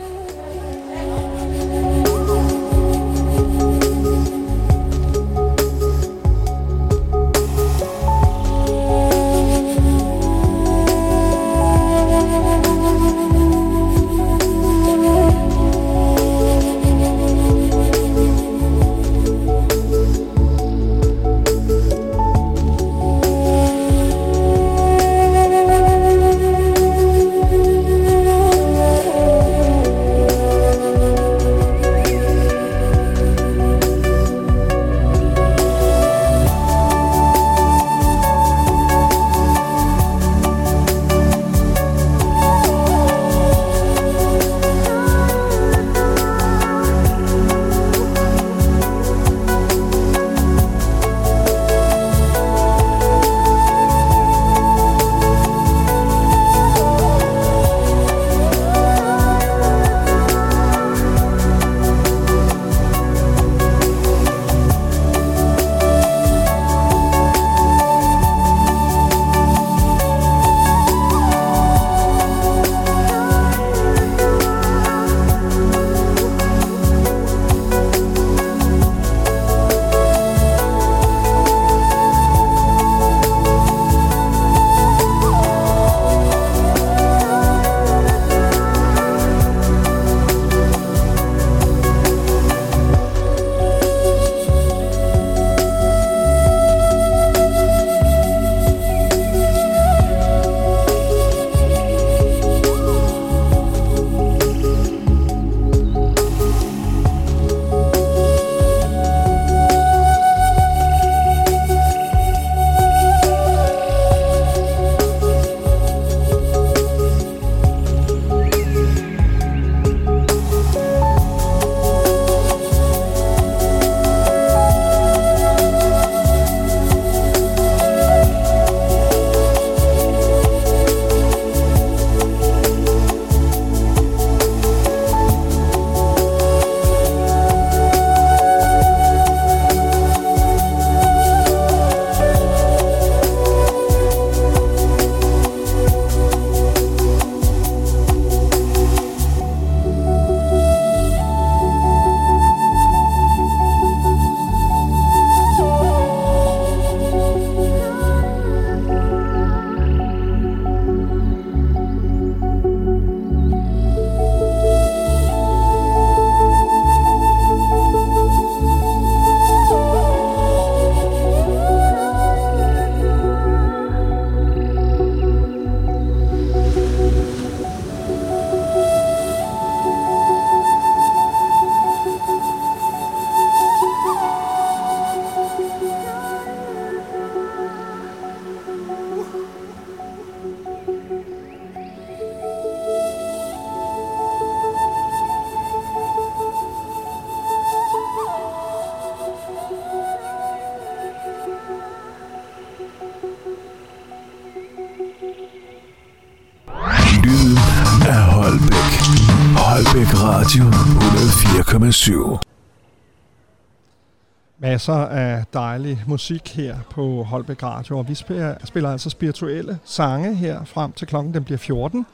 Masser 214.59 214.93
af 214.93 215.45
dejlig 215.53 216.03
musik 216.07 216.55
her 216.55 216.77
på 216.89 217.23
Holbæk 217.23 217.63
Radio, 217.63 217.97
og 217.97 218.09
vi 218.09 218.15
spiller, 218.15 218.55
spiller 218.63 218.91
altså 218.91 219.09
spirituelle 219.09 219.79
sange 219.85 220.35
her 220.35 220.65
frem 220.65 220.91
til 220.91 221.07
klokken 221.07 221.33
den 221.33 221.43
bliver 221.43 221.57
14. 221.57 222.05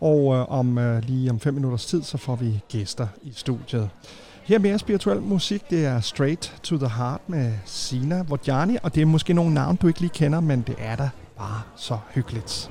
Og 0.00 0.34
øh, 0.34 0.52
om 0.52 0.78
øh, 0.78 1.02
lige 1.02 1.30
om 1.30 1.40
5 1.40 1.54
minutters 1.54 1.86
tid, 1.86 2.02
så 2.02 2.18
får 2.18 2.36
vi 2.36 2.60
gæster 2.68 3.06
i 3.22 3.32
studiet. 3.36 3.90
Her 4.42 4.58
mere 4.58 4.78
spirituel 4.78 5.20
musik, 5.22 5.70
det 5.70 5.86
er 5.86 6.00
Straight 6.00 6.54
to 6.62 6.78
the 6.78 6.88
Heart 6.88 7.20
med 7.26 7.52
Sina 7.64 8.24
Vodjani, 8.28 8.76
og 8.82 8.94
det 8.94 9.02
er 9.02 9.06
måske 9.06 9.32
nogle 9.32 9.54
navn, 9.54 9.76
du 9.76 9.86
ikke 9.86 10.00
lige 10.00 10.10
kender, 10.10 10.40
men 10.40 10.62
det 10.62 10.74
er 10.78 10.96
da 10.96 11.10
bare 11.38 11.60
så 11.76 11.98
hyggeligt. 12.14 12.70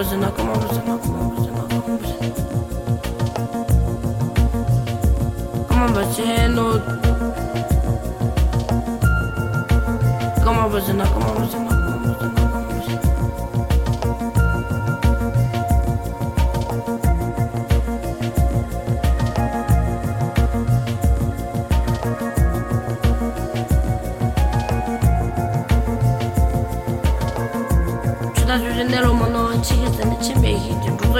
bozuna, 0.00 0.30
como 0.30 0.54
bozuna, 0.54 0.96
como 0.98 1.30
Come 5.68 5.82
on, 5.84 5.92
bozuna. 5.92 6.82
Como 10.42 10.68
bozuna. 10.70 11.04
Como 11.04 11.12
Come 11.12 11.26
on, 11.26 11.34
bozuna. 11.42 11.69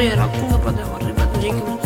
я 0.03 0.17
ракунга 0.17 0.59
падаю, 0.59 0.87
ребята, 1.07 1.39
деньги 1.41 1.61
будут. 1.61 1.81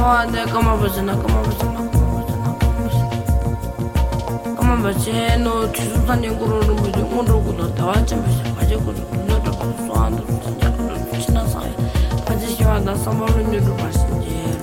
Oh, 0.00 0.24
the 0.30 0.46
come 0.46 0.68
over, 0.68 0.88
come 0.88 1.08
over, 1.10 1.20
come 1.20 1.36
over, 1.36 1.52
come 1.58 1.76
over. 1.76 1.96
Come 4.56 4.70
on, 4.70 4.82
but 4.82 5.06
you 5.06 5.38
know, 5.38 5.70
to 5.70 5.80
Susan 5.82 6.24
and 6.24 6.38
Guru, 6.38 6.74
we 6.82 6.90
don't 6.92 7.10
want 7.14 7.26
to 7.26 7.32
go 7.34 7.52
to 7.52 7.64
the 7.72 7.84
watch 7.84 8.12
and 8.12 8.24
I 8.56 8.64
just 8.64 8.84
go 8.84 8.92
to 8.92 9.00
the 9.00 9.34
other 9.34 9.50
one. 9.52 9.76
So, 9.86 9.92
I'm 9.94 10.14
not 10.14 10.26
going 10.26 10.38
to 10.38 10.44
go 10.44 10.50
to 10.50 10.54
the 10.54 10.66
other 10.66 10.84
one. 10.84 11.68
I'm 12.88 13.18
not 13.18 13.30
going 13.34 13.50
to 13.50 13.60
go 13.60 13.66
to 13.66 13.72
the 13.72 13.72
other 13.72 13.82
one. 13.82 14.57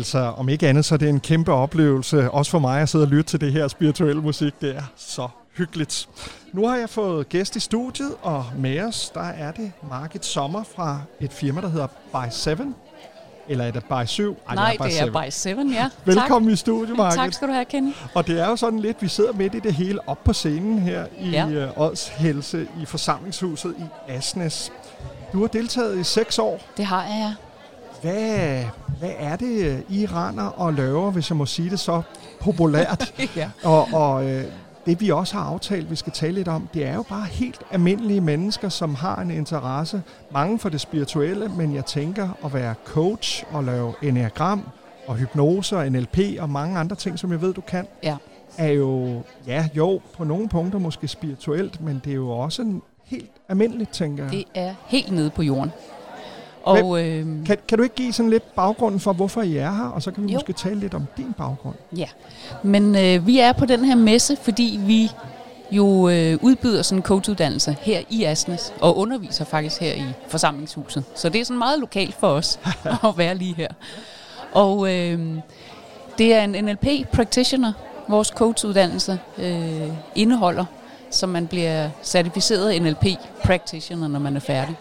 Altså, 0.00 0.18
om 0.18 0.48
ikke 0.48 0.68
andet, 0.68 0.84
så 0.84 0.94
er 0.94 0.98
det 0.98 1.08
en 1.08 1.20
kæmpe 1.20 1.52
oplevelse, 1.52 2.30
også 2.30 2.50
for 2.50 2.58
mig 2.58 2.80
at 2.82 2.88
sidde 2.88 3.04
og 3.04 3.08
lytte 3.08 3.30
til 3.30 3.40
det 3.40 3.52
her 3.52 3.68
spirituelle 3.68 4.22
musik. 4.22 4.60
Det 4.60 4.76
er 4.76 4.82
så 4.96 5.28
hyggeligt. 5.56 6.08
Nu 6.52 6.66
har 6.66 6.76
jeg 6.76 6.88
fået 6.90 7.28
gæst 7.28 7.56
i 7.56 7.60
studiet, 7.60 8.14
og 8.22 8.44
med 8.58 8.80
os, 8.82 9.10
der 9.14 9.20
er 9.20 9.52
det 9.52 9.72
Margit 9.90 10.24
Sommer 10.24 10.62
fra 10.76 11.00
et 11.20 11.32
firma, 11.32 11.60
der 11.60 11.68
hedder 11.68 11.86
By 11.86 12.30
7. 12.30 12.74
Eller 13.48 13.64
er 13.64 13.70
det 13.70 13.84
By 13.84 14.06
7? 14.06 14.36
Ej, 14.48 14.54
Nej, 14.54 14.76
By 14.76 14.84
det 14.84 15.00
er 15.00 15.04
7. 15.04 15.12
by 15.12 15.30
7, 15.30 15.70
ja. 15.72 15.90
Velkommen 16.14 16.50
i 16.50 16.56
studiet, 16.56 16.88
tak. 16.88 16.96
Margit. 16.96 17.16
tak 17.18 17.32
skal 17.32 17.48
du 17.48 17.52
have, 17.52 17.64
Kenny. 17.64 17.92
Og 18.14 18.26
det 18.26 18.40
er 18.40 18.48
jo 18.48 18.56
sådan 18.56 18.78
lidt, 18.78 19.02
vi 19.02 19.08
sidder 19.08 19.32
midt 19.32 19.54
i 19.54 19.58
det 19.60 19.74
hele 19.74 20.08
op 20.08 20.24
på 20.24 20.32
scenen 20.32 20.78
her 20.78 21.04
i 21.20 21.30
Ja. 21.30 21.46
ja. 21.46 21.68
Odds 21.76 22.08
Helse 22.08 22.66
i 22.82 22.84
forsamlingshuset 22.86 23.74
i 23.78 24.10
Asnes. 24.12 24.72
Du 25.32 25.40
har 25.40 25.46
deltaget 25.48 25.98
i 25.98 26.04
seks 26.04 26.38
år. 26.38 26.60
Det 26.76 26.84
har 26.84 27.02
jeg, 27.04 27.16
ja. 27.18 27.34
Hvad, 28.02 28.64
hvad 29.00 29.12
er 29.18 29.36
det, 29.36 29.82
I 29.88 30.06
render 30.06 30.44
og 30.44 30.72
laver, 30.74 31.10
hvis 31.10 31.30
jeg 31.30 31.36
må 31.36 31.46
sige 31.46 31.70
det 31.70 31.80
så 31.80 32.02
populært? 32.40 33.14
ja. 33.36 33.50
og 33.64 33.88
og 33.92 34.30
øh, 34.30 34.44
det 34.86 35.00
vi 35.00 35.10
også 35.10 35.34
har 35.36 35.44
aftalt, 35.44 35.90
vi 35.90 35.96
skal 35.96 36.12
tale 36.12 36.32
lidt 36.32 36.48
om, 36.48 36.68
det 36.74 36.86
er 36.86 36.94
jo 36.94 37.02
bare 37.02 37.24
helt 37.26 37.60
almindelige 37.70 38.20
mennesker, 38.20 38.68
som 38.68 38.94
har 38.94 39.16
en 39.22 39.30
interesse. 39.30 40.02
Mange 40.32 40.58
for 40.58 40.68
det 40.68 40.80
spirituelle, 40.80 41.48
men 41.48 41.74
jeg 41.74 41.84
tænker 41.86 42.28
at 42.44 42.54
være 42.54 42.74
coach 42.84 43.44
og 43.52 43.64
lave 43.64 43.94
enneagram 44.02 44.68
og 45.06 45.16
hypnose 45.16 45.76
og 45.76 45.92
NLP 45.92 46.18
og 46.40 46.50
mange 46.50 46.78
andre 46.78 46.96
ting, 46.96 47.18
som 47.18 47.32
jeg 47.32 47.40
ved, 47.42 47.54
du 47.54 47.60
kan, 47.60 47.86
Ja. 48.02 48.16
er 48.58 48.68
jo, 48.70 49.22
ja 49.46 49.68
jo, 49.74 50.00
på 50.16 50.24
nogle 50.24 50.48
punkter 50.48 50.78
måske 50.78 51.08
spirituelt, 51.08 51.80
men 51.80 52.00
det 52.04 52.10
er 52.10 52.14
jo 52.16 52.30
også 52.30 52.62
en 52.62 52.82
helt 53.04 53.30
almindeligt, 53.48 53.90
tænker 53.92 54.24
jeg. 54.24 54.32
Det 54.32 54.44
er 54.54 54.74
helt 54.86 55.12
nede 55.12 55.30
på 55.30 55.42
jorden. 55.42 55.70
Og 56.62 57.02
øh, 57.04 57.26
Kan, 57.46 57.58
kan 57.68 57.78
du 57.78 57.82
ikke 57.82 57.94
give 57.94 58.12
sådan 58.12 58.30
lidt 58.30 58.54
baggrunden 58.54 59.00
for, 59.00 59.12
hvorfor 59.12 59.42
I 59.42 59.56
er 59.56 59.70
her, 59.72 59.84
og 59.84 60.02
så 60.02 60.10
kan 60.10 60.24
vi 60.26 60.32
jo. 60.32 60.36
måske 60.36 60.52
tale 60.52 60.80
lidt 60.80 60.94
om 60.94 61.06
din 61.16 61.34
baggrund. 61.38 61.74
ja, 61.96 62.06
men 62.62 62.96
øh, 62.96 63.26
vi 63.26 63.38
er 63.38 63.52
på 63.52 63.66
den 63.66 63.84
her 63.84 63.94
messe, 63.94 64.36
fordi 64.36 64.80
vi 64.82 65.10
jo 65.70 66.08
øh, 66.08 66.38
udbyder 66.42 66.82
sådan 66.82 66.98
en 66.98 67.02
coachuddannelse 67.02 67.76
her 67.80 68.00
i 68.10 68.24
Asnes, 68.24 68.72
og 68.80 68.98
underviser 68.98 69.44
faktisk 69.44 69.80
her 69.80 69.92
i 69.92 70.04
forsamlingshuset. 70.28 71.04
Så 71.14 71.28
det 71.28 71.40
er 71.40 71.44
sådan 71.44 71.58
meget 71.58 71.80
lokalt 71.80 72.14
for 72.14 72.26
os 72.28 72.60
at 73.08 73.16
være 73.16 73.34
lige 73.34 73.54
her. 73.54 73.68
Og 74.52 74.94
øh, 74.94 75.34
det 76.18 76.34
er 76.34 76.44
en 76.44 76.64
NLP 76.64 77.08
practitioner, 77.12 77.72
vores 78.08 78.28
coachuddannelse 78.28 79.18
øh, 79.38 79.88
indeholder, 80.14 80.64
så 81.10 81.26
man 81.26 81.46
bliver 81.46 81.90
certificeret 82.02 82.82
NLP 82.82 83.04
practitioner, 83.44 84.08
når 84.08 84.18
man 84.18 84.36
er 84.36 84.40
færdig. 84.40 84.76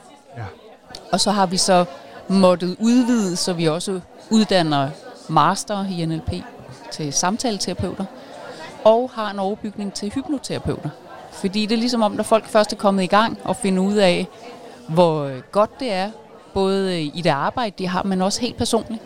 Og 1.12 1.20
så 1.20 1.32
har 1.32 1.46
vi 1.46 1.58
så 1.58 1.86
måttet 2.28 2.76
udvide, 2.80 3.36
så 3.36 3.54
vi 3.54 3.66
også 3.66 4.00
uddanner 4.30 4.90
master 5.30 5.86
i 6.00 6.06
NLP 6.06 6.34
til 6.92 7.14
samtaleterapeuter, 7.14 8.06
og 8.84 9.12
har 9.14 9.32
en 9.32 9.40
overbygning 9.40 9.94
til 9.94 10.12
hypnoterapeuter. 10.16 10.90
Fordi 11.32 11.66
det 11.66 11.76
er 11.76 11.80
ligesom 11.80 12.02
om, 12.02 12.12
når 12.12 12.24
folk 12.24 12.46
først 12.46 12.74
er 12.74 12.78
kommet 12.78 13.04
i 13.04 13.08
gang 13.08 13.38
og 13.44 13.56
finder 13.56 13.84
ud 13.84 13.96
af, 13.96 14.28
hvor 14.88 15.42
godt 15.52 15.80
det 15.80 15.92
er, 15.92 16.10
både 16.54 17.02
i 17.04 17.22
det 17.22 17.30
arbejde, 17.30 17.76
de 17.78 17.88
har, 17.88 18.04
men 18.04 18.22
også 18.22 18.42
helt 18.42 18.58
personligt, 18.58 19.02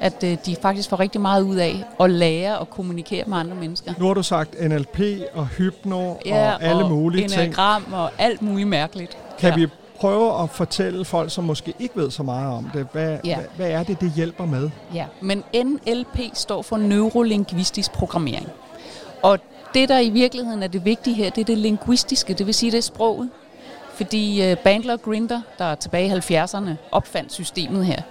at 0.00 0.24
øh, 0.24 0.36
de 0.46 0.56
faktisk 0.62 0.88
får 0.88 1.00
rigtig 1.00 1.20
meget 1.20 1.42
ud 1.42 1.56
af 1.56 1.84
at 2.00 2.10
lære 2.10 2.60
at 2.60 2.70
kommunikere 2.70 3.24
med 3.26 3.36
andre 3.38 3.54
mennesker. 3.56 3.92
Nu 3.98 4.06
har 4.06 4.14
du 4.14 4.22
sagt 4.22 4.68
NLP 4.68 5.00
og 5.34 5.46
hypno 5.46 6.14
Ja, 6.26 6.52
og 6.52 6.62
alle 6.62 6.88
mulige 6.88 7.28
ting. 7.28 7.58
og 7.92 8.10
alt 8.18 8.42
muligt 8.42 8.68
mærkeligt. 8.68 9.18
Kan 9.38 9.48
ja. 9.50 9.54
vi 9.54 9.66
prøve 10.00 10.42
at 10.42 10.50
fortælle 10.50 11.04
folk, 11.04 11.30
som 11.30 11.44
måske 11.44 11.74
ikke 11.78 11.96
ved 11.96 12.10
så 12.10 12.22
meget 12.22 12.54
om 12.54 12.70
det, 12.74 12.86
hvad, 12.92 13.18
Ja. 13.24 13.34
hvad, 13.36 13.44
hvad 13.56 13.70
er 13.70 13.82
det, 13.82 14.00
det 14.00 14.12
hjælper 14.16 14.44
med? 14.46 14.70
Ja, 14.94 15.06
men 15.20 15.44
NLP 15.64 16.18
står 16.34 16.62
for 16.62 16.76
neurolingvistisk 16.76 17.92
programmering. 17.92 18.48
Og 19.22 19.38
det, 19.74 19.88
der 19.88 19.98
i 19.98 20.08
virkeligheden 20.10 20.62
er 20.62 20.66
det 20.66 20.84
vigtige 20.84 21.14
her, 21.14 21.30
det 21.30 21.40
er 21.40 21.44
det 21.44 21.58
linguistiske, 21.58 22.34
det 22.34 22.46
vil 22.46 22.54
sige, 22.54 22.72
det 22.72 22.78
er 22.78 22.82
sproget. 22.82 23.30
Fordi 23.94 24.52
uh, 24.52 24.58
Bandler 24.58 24.92
og 24.92 25.02
Grinder, 25.02 25.40
der 25.58 25.74
tilbage 25.74 26.06
i 26.06 26.34
70'erne 26.34 26.70
opfandt 26.92 27.32
systemet 27.32 27.86
her, 27.86 28.02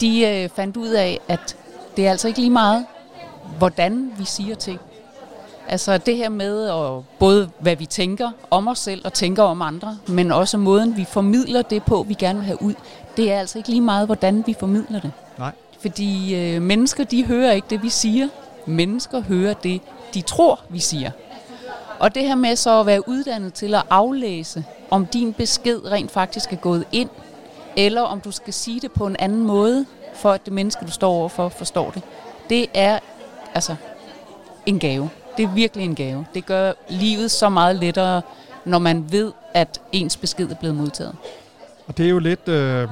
de 0.00 0.42
uh, 0.44 0.56
fandt 0.56 0.76
ud 0.76 0.88
af, 0.88 1.20
at 1.28 1.56
det 1.96 2.06
er 2.06 2.10
altså 2.10 2.28
ikke 2.28 2.40
lige 2.40 2.50
meget, 2.50 2.86
hvordan 3.58 4.12
vi 4.18 4.24
siger 4.24 4.54
ting. 4.54 4.80
Altså 5.68 5.98
det 5.98 6.16
her 6.16 6.28
med 6.28 6.68
at 6.68 7.04
både 7.18 7.50
hvad 7.58 7.76
vi 7.76 7.86
tænker 7.86 8.30
om 8.50 8.68
os 8.68 8.78
selv 8.78 9.00
og 9.04 9.12
tænker 9.12 9.42
om 9.42 9.62
andre, 9.62 9.98
men 10.08 10.32
også 10.32 10.58
måden 10.58 10.96
vi 10.96 11.04
formidler 11.04 11.62
det 11.62 11.82
på, 11.82 12.02
vi 12.08 12.14
gerne 12.14 12.38
vil 12.38 12.46
have 12.46 12.62
ud, 12.62 12.74
det 13.16 13.32
er 13.32 13.40
altså 13.40 13.58
ikke 13.58 13.68
lige 13.68 13.80
meget, 13.80 14.06
hvordan 14.06 14.42
vi 14.46 14.56
formidler 14.60 15.00
det. 15.00 15.12
Nej. 15.38 15.52
Fordi 15.80 16.34
øh, 16.34 16.62
mennesker, 16.62 17.04
de 17.04 17.24
hører 17.24 17.52
ikke 17.52 17.66
det, 17.70 17.82
vi 17.82 17.88
siger. 17.88 18.28
Mennesker 18.66 19.20
hører 19.20 19.54
det, 19.54 19.80
de 20.14 20.20
tror, 20.20 20.60
vi 20.68 20.78
siger. 20.78 21.10
Og 21.98 22.14
det 22.14 22.22
her 22.22 22.34
med 22.34 22.56
så 22.56 22.80
at 22.80 22.86
være 22.86 23.08
uddannet 23.08 23.54
til 23.54 23.74
at 23.74 23.82
aflæse, 23.90 24.64
om 24.90 25.06
din 25.06 25.32
besked 25.32 25.90
rent 25.90 26.10
faktisk 26.10 26.52
er 26.52 26.56
gået 26.56 26.84
ind, 26.92 27.08
eller 27.76 28.02
om 28.02 28.20
du 28.20 28.30
skal 28.30 28.52
sige 28.52 28.80
det 28.80 28.92
på 28.92 29.06
en 29.06 29.16
anden 29.18 29.44
måde, 29.44 29.86
for 30.14 30.30
at 30.30 30.44
det 30.44 30.52
menneske, 30.52 30.84
du 30.84 30.90
står 30.90 31.12
overfor, 31.12 31.48
forstår 31.48 31.90
det. 31.90 32.02
Det 32.50 32.66
er 32.74 32.98
altså 33.54 33.76
en 34.66 34.78
gave. 34.78 35.10
Det 35.36 35.42
er 35.44 35.48
virkelig 35.54 35.84
en 35.84 35.94
gave. 35.94 36.26
Det 36.34 36.46
gør 36.46 36.72
livet 36.88 37.30
så 37.30 37.48
meget 37.48 37.76
lettere, 37.76 38.22
når 38.64 38.78
man 38.78 39.12
ved, 39.12 39.32
at 39.54 39.80
ens 39.92 40.16
besked 40.16 40.50
er 40.50 40.54
blevet 40.54 40.76
modtaget. 40.76 41.16
Og 41.86 41.96
det 41.96 42.06
er 42.06 42.10
jo 42.10 42.18
lidt, 42.18 42.48
øh, 42.48 42.88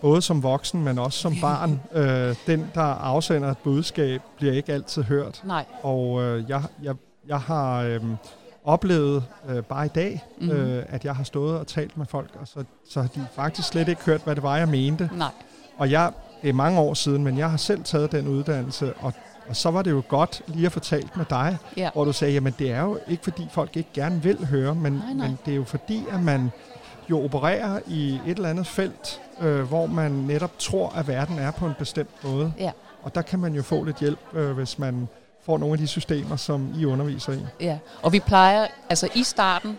både 0.00 0.22
som 0.22 0.42
voksen, 0.42 0.84
men 0.84 0.98
også 0.98 1.18
som 1.18 1.36
barn. 1.40 1.80
øh, 2.02 2.36
den, 2.46 2.70
der 2.74 2.80
afsender 2.82 3.50
et 3.50 3.58
budskab, 3.58 4.20
bliver 4.36 4.52
ikke 4.52 4.72
altid 4.72 5.02
hørt. 5.02 5.40
Nej. 5.44 5.64
Og 5.82 6.22
øh, 6.22 6.44
jeg, 6.50 6.62
jeg, 6.82 6.94
jeg 7.28 7.40
har 7.40 7.82
øh, 7.82 8.00
oplevet 8.64 9.24
øh, 9.48 9.62
bare 9.62 9.86
i 9.86 9.88
dag, 9.88 10.24
Mhm. 10.40 10.50
øh, 10.50 10.84
at 10.88 11.04
jeg 11.04 11.16
har 11.16 11.24
stået 11.24 11.58
og 11.58 11.66
talt 11.66 11.96
med 11.96 12.06
folk, 12.06 12.30
og 12.40 12.48
så, 12.48 12.64
så 12.90 13.00
har 13.00 13.08
de 13.08 13.26
faktisk 13.36 13.68
slet 13.68 13.88
ikke 13.88 14.02
hørt, 14.04 14.20
hvad 14.24 14.34
det 14.34 14.42
var, 14.42 14.56
jeg 14.56 14.68
mente. 14.68 15.10
Nej. 15.16 15.30
Og 15.78 15.90
jeg, 15.90 16.10
det 16.42 16.48
er 16.48 16.52
mange 16.54 16.80
år 16.80 16.94
siden, 16.94 17.24
men 17.24 17.38
jeg 17.38 17.50
har 17.50 17.56
selv 17.56 17.84
taget 17.84 18.12
den 18.12 18.28
uddannelse, 18.28 18.92
og, 19.00 19.12
og 19.48 19.56
så 19.56 19.70
var 19.70 19.82
det 19.82 19.90
jo 19.90 20.02
godt 20.08 20.42
lige 20.46 20.66
at 20.66 20.72
få 20.72 20.80
talt 20.80 21.16
med 21.16 21.24
dig, 21.30 21.56
Ja. 21.76 21.90
hvor 21.92 22.04
du 22.04 22.12
sagde, 22.12 22.34
jamen 22.34 22.54
det 22.58 22.70
er 22.70 22.82
jo 22.82 22.98
ikke 23.08 23.22
fordi 23.24 23.48
folk 23.50 23.76
ikke 23.76 23.88
gerne 23.94 24.22
vil 24.22 24.46
høre, 24.46 24.74
men, 24.74 24.92
Nej, 24.92 25.12
nej. 25.12 25.26
men 25.28 25.38
det 25.46 25.52
er 25.52 25.56
jo 25.56 25.64
fordi, 25.64 26.04
at 26.12 26.20
man 26.22 26.50
jo 27.10 27.24
opererer 27.24 27.80
i 27.86 28.14
et 28.26 28.36
eller 28.36 28.48
andet 28.48 28.66
felt, 28.66 29.20
øh, 29.40 29.60
hvor 29.62 29.86
man 29.86 30.10
netop 30.10 30.50
tror, 30.58 30.92
at 30.96 31.08
verden 31.08 31.38
er 31.38 31.50
på 31.50 31.66
en 31.66 31.72
bestemt 31.78 32.24
måde. 32.24 32.52
Ja. 32.58 32.70
Og 33.02 33.14
der 33.14 33.22
kan 33.22 33.38
man 33.38 33.54
jo 33.54 33.62
få 33.62 33.84
lidt 33.84 33.96
hjælp, 33.96 34.18
øh, 34.34 34.50
hvis 34.50 34.78
man 34.78 35.08
får 35.44 35.58
nogle 35.58 35.72
af 35.72 35.78
de 35.78 35.86
systemer, 35.86 36.36
som 36.36 36.74
I 36.78 36.84
underviser 36.84 37.32
i. 37.32 37.38
Ja, 37.60 37.78
og 38.02 38.12
vi 38.12 38.20
plejer, 38.20 38.66
altså 38.90 39.08
i 39.14 39.22
starten, 39.22 39.78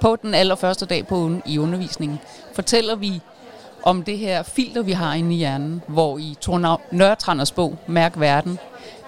på 0.00 0.16
den 0.22 0.34
allerførste 0.34 0.86
dag 0.86 1.06
på 1.06 1.28
un- 1.28 1.42
i 1.50 1.58
undervisningen, 1.58 2.18
fortæller 2.54 2.96
vi 2.96 3.20
om 3.82 4.02
det 4.02 4.18
her 4.18 4.42
filter, 4.42 4.82
vi 4.82 4.92
har 4.92 5.14
inde 5.14 5.34
i 5.34 5.38
hjernen, 5.38 5.82
hvor 5.88 6.18
i 6.18 6.36
Thor 6.40 6.78
Nørretranders 6.92 7.52
bog, 7.52 7.78
Mærk 7.86 8.12
Verden, 8.20 8.58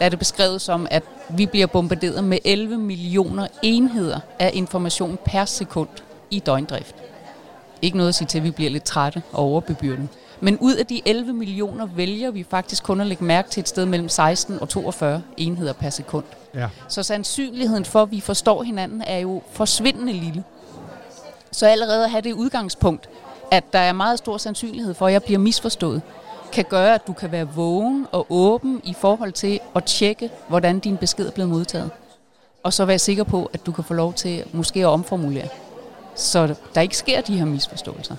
er 0.01 0.09
det 0.09 0.19
beskrevet 0.19 0.61
som, 0.61 0.87
at 0.91 1.03
vi 1.29 1.47
bliver 1.47 1.67
bombarderet 1.67 2.25
med 2.25 2.39
11 2.45 2.79
millioner 2.79 3.47
enheder 3.63 4.21
af 4.39 4.51
information 4.55 5.19
per 5.25 5.45
sekund 5.45 5.89
i 6.31 6.39
døgndrift. 6.39 6.95
Ikke 7.83 7.97
noget 7.97 8.09
at 8.09 8.15
sige 8.15 8.29
til, 8.29 8.39
at 8.39 8.45
vi 8.45 8.51
bliver 8.51 8.71
lidt 8.71 8.85
trætte 8.85 9.23
og 9.33 9.39
overbebyrdet. 9.45 10.09
Men 10.41 10.59
ud 10.59 10.75
af 10.75 10.87
de 10.87 11.03
11 11.05 11.33
millioner 11.33 11.87
vælger 11.87 12.31
vi 12.31 12.47
faktisk 12.51 12.83
kun 12.83 13.01
at 13.01 13.07
lægge 13.07 13.25
mærke 13.25 13.51
til 13.51 13.61
et 13.61 13.69
sted 13.69 13.87
mellem 13.87 14.09
16 14.09 14.59
og 14.61 14.69
42 14.69 15.23
enheder 15.37 15.73
per 15.73 15.91
sekund. 15.91 16.25
Ja. 16.55 16.69
Så 16.89 17.03
sandsynligheden 17.03 17.85
for, 17.85 18.03
at 18.03 18.11
vi 18.11 18.21
forstår 18.21 18.63
hinanden, 18.63 19.03
er 19.07 19.19
jo 19.19 19.43
forsvindende 19.53 20.13
lille. 20.13 20.45
Så 21.51 21.67
allerede 21.67 22.05
at 22.05 22.11
have 22.11 22.21
det 22.21 22.33
udgangspunkt, 22.33 23.09
at 23.51 23.73
der 23.73 23.79
er 23.79 23.93
meget 23.93 24.19
stor 24.19 24.39
sandsynlighed 24.39 24.95
for, 24.95 25.07
at 25.07 25.13
jeg 25.13 25.23
bliver 25.23 25.39
misforstået, 25.39 26.03
kan 26.55 26.65
gøre, 26.69 26.95
at 26.95 27.07
du 27.07 27.13
kan 27.13 27.33
være 27.33 27.49
vågen 27.49 28.07
og 28.13 28.27
åben 28.31 28.81
i 28.85 28.95
forhold 29.01 29.33
til 29.33 29.61
at 29.77 29.85
tjekke, 29.85 30.31
hvordan 30.49 30.79
din 30.79 30.97
besked 30.97 31.27
er 31.27 31.31
blevet 31.31 31.51
modtaget. 31.51 31.91
Og 32.63 32.73
så 32.73 32.85
være 32.85 32.99
sikker 32.99 33.25
på, 33.25 33.51
at 33.53 33.67
du 33.67 33.73
kan 33.73 33.85
få 33.85 33.95
lov 33.95 34.13
til 34.13 34.45
måske 34.53 34.81
at 34.81 34.87
omformulere, 34.87 35.49
så 36.15 36.55
der 36.75 36.81
ikke 36.81 36.97
sker 36.97 37.21
de 37.21 37.39
her 37.39 37.45
misforståelser. 37.45 38.17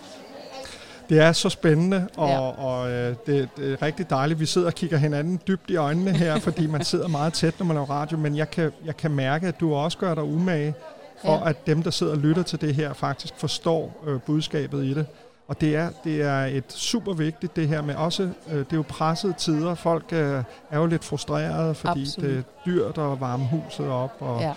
Det 1.10 1.20
er 1.20 1.32
så 1.32 1.50
spændende, 1.50 2.08
og, 2.18 2.30
Ja. 2.30 2.40
og 2.40 2.92
øh, 2.92 3.16
det, 3.26 3.50
det 3.58 3.74
er 3.74 3.82
rigtig 3.82 4.10
dejligt. 4.10 4.40
Vi 4.40 4.46
sidder 4.46 4.68
og 4.68 4.74
kigger 4.74 4.98
hinanden 4.98 5.40
dybt 5.48 5.70
i 5.70 5.76
øjnene 5.76 6.12
her, 6.12 6.40
fordi 6.48 6.68
man 6.68 6.84
sidder 6.84 7.08
meget 7.08 7.34
tæt, 7.34 7.60
når 7.60 7.66
man 7.66 7.76
laver 7.76 7.90
radio, 7.90 8.18
men 8.18 8.38
jeg 8.38 8.52
kan, 8.52 8.72
jeg 8.86 8.98
kan 8.98 9.12
mærke, 9.12 9.48
at 9.48 9.60
du 9.60 9.74
også 9.76 9.98
gør 9.98 10.16
dig 10.16 10.24
umage, 10.24 10.74
for 11.26 11.34
Ja. 11.44 11.50
at 11.50 11.68
dem, 11.68 11.84
der 11.84 11.92
sidder 11.92 12.12
og 12.14 12.18
lytter 12.20 12.44
til 12.44 12.62
det 12.62 12.76
her, 12.76 12.94
faktisk 12.94 13.34
forstår 13.38 14.04
øh, 14.08 14.20
budskabet 14.22 14.84
i 14.86 14.94
det. 14.94 15.06
Og 15.48 15.62
det 15.62 15.76
er, 15.76 15.90
det 16.04 16.22
er 16.22 16.46
et 16.46 16.64
super 16.74 17.14
vigtigt, 17.14 17.56
det 17.56 17.68
her 17.68 17.82
med 17.82 17.96
også, 17.96 18.24
øh, 18.24 18.58
det 18.58 18.72
er 18.72 18.76
jo 18.76 18.84
pressede 18.90 19.34
tider. 19.38 19.76
Folk 19.76 20.06
øh, 20.12 20.44
er 20.72 20.78
jo 20.80 20.86
lidt 20.86 21.04
frustrerede, 21.04 21.76
fordi 21.76 22.02
Absolut. 22.02 22.30
det 22.30 22.38
er 22.38 22.42
dyrt 22.66 22.98
at 22.98 23.20
varme 23.22 23.46
huset 23.46 23.88
op, 23.90 24.12
og 24.20 24.42
Ja. 24.42 24.52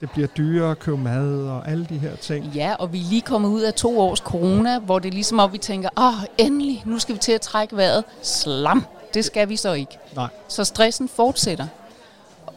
det 0.00 0.10
bliver 0.10 0.28
dyrere 0.28 0.70
at 0.70 0.78
købe 0.78 0.96
mad, 0.98 1.48
og 1.48 1.68
alle 1.68 1.84
de 1.88 1.98
her 1.98 2.16
ting. 2.16 2.44
Ja, 2.44 2.74
og 2.78 2.92
vi 2.92 2.98
er 2.98 3.04
lige 3.08 3.20
kommet 3.20 3.48
ud 3.48 3.60
af 3.60 3.74
to 3.74 4.00
års 4.00 4.18
corona, 4.18 4.78
hvor 4.78 4.98
det 4.98 5.08
er 5.08 5.12
ligesom 5.12 5.38
om, 5.38 5.52
vi 5.52 5.58
tænker, 5.58 5.88
åh, 5.98 6.24
endelig, 6.38 6.82
nu 6.86 6.98
skal 6.98 7.14
vi 7.14 7.20
til 7.20 7.32
at 7.32 7.40
trække 7.40 7.76
vejret. 7.76 8.04
Slam, 8.22 8.84
det 9.14 9.24
skal 9.24 9.48
vi 9.48 9.56
så 9.56 9.72
ikke. 9.72 9.98
Nej. 10.16 10.28
Så 10.48 10.64
stressen 10.64 11.08
fortsætter. 11.08 11.66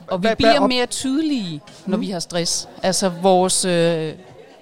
Og 0.07 0.23
vi 0.23 0.27
bliver 0.37 0.67
mere 0.67 0.85
tydelige, 0.85 1.61
når 1.85 1.97
vi 1.97 2.09
har 2.09 2.19
stress. 2.19 2.69
Altså 2.83 3.09
vores 3.09 3.65
øh, 3.65 4.13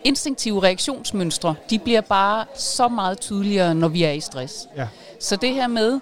instinktive 0.04 0.64
reaktionsmønstre, 0.64 1.56
de 1.70 1.80
bliver 1.80 2.02
bare 2.02 2.46
så 2.56 2.88
meget 2.88 3.20
tydeligere, 3.20 3.76
når 3.76 3.88
vi 3.88 4.04
er 4.04 4.12
i 4.12 4.20
stress. 4.20 4.68
Ja. 4.78 4.88
Så 5.20 5.36
det 5.36 5.54
her 5.54 5.68
med 5.68 6.00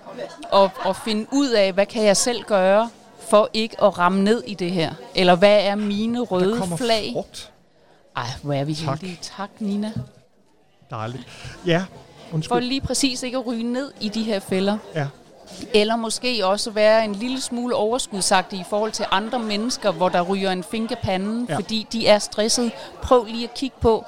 at, 0.54 0.70
at 0.86 0.95
finde 0.95 1.26
ud 1.32 1.49
af, 1.49 1.74
hvad 1.74 1.86
kan 1.86 2.04
jeg 2.06 2.18
selv 2.18 2.43
gøre, 2.43 2.89
for 3.30 3.49
ikke 3.54 3.84
at 3.84 3.97
ramme 3.97 4.24
ned 4.24 4.43
i 4.47 4.54
det 4.54 4.72
her? 4.72 4.93
Eller 5.16 5.36
hvad 5.36 5.60
er 5.66 5.76
mine 5.76 6.18
Der 6.18 6.24
røde 6.26 6.58
kommer 6.58 6.78
flag? 6.78 7.10
frugt. 7.14 7.52
Ej, 8.18 8.26
hvor 8.43 8.54
er 8.54 8.64
vi 8.64 8.76
Tak. 8.76 8.99
heldige. 8.99 9.20
Tak, 9.38 9.49
Nina. 9.60 9.91
Dejligt. 10.89 11.24
Ja, 11.66 11.86
For 12.30 12.36
undskyld. 12.36 12.62
lige 12.62 12.82
præcis 12.82 13.24
ikke 13.24 13.38
at 13.38 13.47
ryge 13.47 13.64
ned 13.64 13.91
i 14.02 14.10
de 14.10 14.24
her 14.24 14.39
fælder. 14.39 14.78
Ja. 14.95 15.08
Eller 15.74 15.95
måske 15.95 16.45
også 16.45 16.72
være 16.72 17.06
en 17.06 17.16
lille 17.16 17.41
smule 17.41 17.76
overskudsagtig 17.76 18.60
i 18.60 18.64
forhold 18.70 18.91
til 18.91 19.06
andre 19.12 19.39
mennesker, 19.39 19.91
hvor 19.91 20.10
der 20.10 20.22
ryger 20.22 20.52
en 20.52 20.64
finke 20.64 20.95
panden, 21.04 21.45
Ja. 21.49 21.56
fordi 21.56 21.88
de 21.91 22.08
er 22.08 22.20
stresset. 22.20 22.72
Prøv 23.02 23.24
lige 23.26 23.43
at 23.43 23.54
kigge 23.54 23.76
på, 23.80 24.06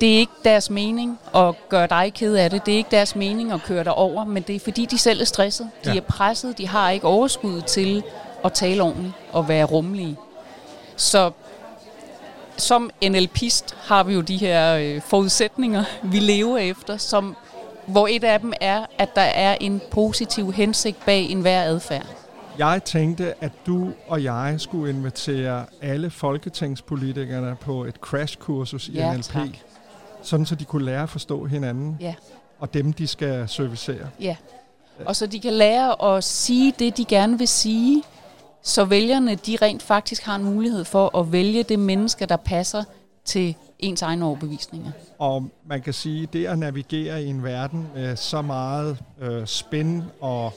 det 0.00 0.14
er 0.14 0.18
ikke 0.18 0.32
deres 0.44 0.70
mening 0.70 1.18
at 1.34 1.54
gøre 1.68 1.86
dig 1.86 2.12
ked 2.14 2.34
af 2.34 2.50
det. 2.50 2.66
Det 2.66 2.74
er 2.74 2.78
ikke 2.78 2.90
deres 2.90 3.16
mening 3.16 3.52
at 3.52 3.60
køre 3.62 3.84
dig 3.84 3.94
over, 3.94 4.24
men 4.24 4.42
det 4.42 4.56
er 4.56 4.60
fordi, 4.60 4.86
de 4.86 4.98
selv 4.98 5.20
er 5.20 5.24
stresset. 5.24 5.70
De 5.84 5.90
Ja. 5.90 5.96
er 5.96 6.00
presset. 6.00 6.58
De 6.58 6.68
har 6.68 6.90
ikke 6.90 7.06
overskud 7.06 7.60
til 7.62 8.02
at 8.44 8.52
tale 8.52 8.82
ordentligt 8.82 9.14
og 9.32 9.48
være 9.48 9.64
rummelige. 9.64 10.16
Så 10.96 11.30
som 12.56 12.90
NLPist 13.08 13.76
har 13.84 14.02
vi 14.02 14.14
jo 14.14 14.20
de 14.20 14.36
her 14.36 14.76
øh, 14.76 15.00
forudsætninger, 15.02 15.84
vi 16.02 16.18
lever 16.18 16.58
efter, 16.58 16.96
som, 16.96 17.36
hvor 17.86 18.06
et 18.10 18.24
af 18.24 18.40
dem 18.40 18.52
er, 18.60 18.86
at 18.98 19.14
der 19.16 19.22
er 19.22 19.56
en 19.60 19.80
positiv 19.90 20.52
hensigt 20.52 21.04
bag 21.06 21.22
enhver 21.30 21.62
adfærd. 21.62 22.06
Jeg 22.58 22.80
tænkte, 22.84 23.34
at 23.44 23.52
du 23.66 23.88
og 24.08 24.24
jeg 24.24 24.54
skulle 24.58 24.90
invitere 24.90 25.64
alle 25.82 26.10
folketingspolitikerne 26.10 27.56
på 27.60 27.84
et 27.84 27.94
crashkursus 27.96 28.88
i 28.88 28.92
Ja, 28.92 29.12
NLP, 29.16 29.24
tak. 29.24 29.48
sådan 30.22 30.46
så 30.46 30.54
de 30.54 30.64
kunne 30.64 30.84
lære 30.84 31.02
at 31.02 31.08
forstå 31.08 31.44
hinanden, 31.44 31.96
Ja. 32.00 32.14
og 32.58 32.74
dem, 32.74 32.92
de 32.92 33.06
skal 33.06 33.48
servicere. 33.48 34.08
Ja. 34.20 34.36
Og 35.06 35.16
så 35.16 35.26
de 35.26 35.40
kan 35.40 35.52
lære 35.52 36.16
at 36.16 36.24
sige 36.24 36.74
det, 36.78 36.96
de 36.96 37.04
gerne 37.04 37.38
vil 37.38 37.48
sige, 37.48 38.02
så 38.62 38.84
vælgerne 38.84 39.34
de 39.34 39.56
rent 39.62 39.82
faktisk 39.82 40.22
har 40.22 40.36
en 40.36 40.44
mulighed 40.44 40.84
for 40.84 41.18
at 41.18 41.32
vælge 41.32 41.62
det 41.62 41.78
menneske, 41.78 42.26
der 42.26 42.36
passer 42.36 42.84
til 43.24 43.54
ens 43.78 44.02
egne 44.02 44.24
overbevisninger. 44.24 44.90
Og 45.24 45.48
man 45.66 45.82
kan 45.82 45.92
sige, 45.92 46.28
det 46.32 46.46
at 46.46 46.58
navigere 46.58 47.22
i 47.22 47.26
en 47.26 47.44
verden 47.44 47.88
med 47.94 48.16
så 48.16 48.42
meget 48.42 48.98
øh, 49.20 49.46
spin 49.46 50.02
og 50.20 50.52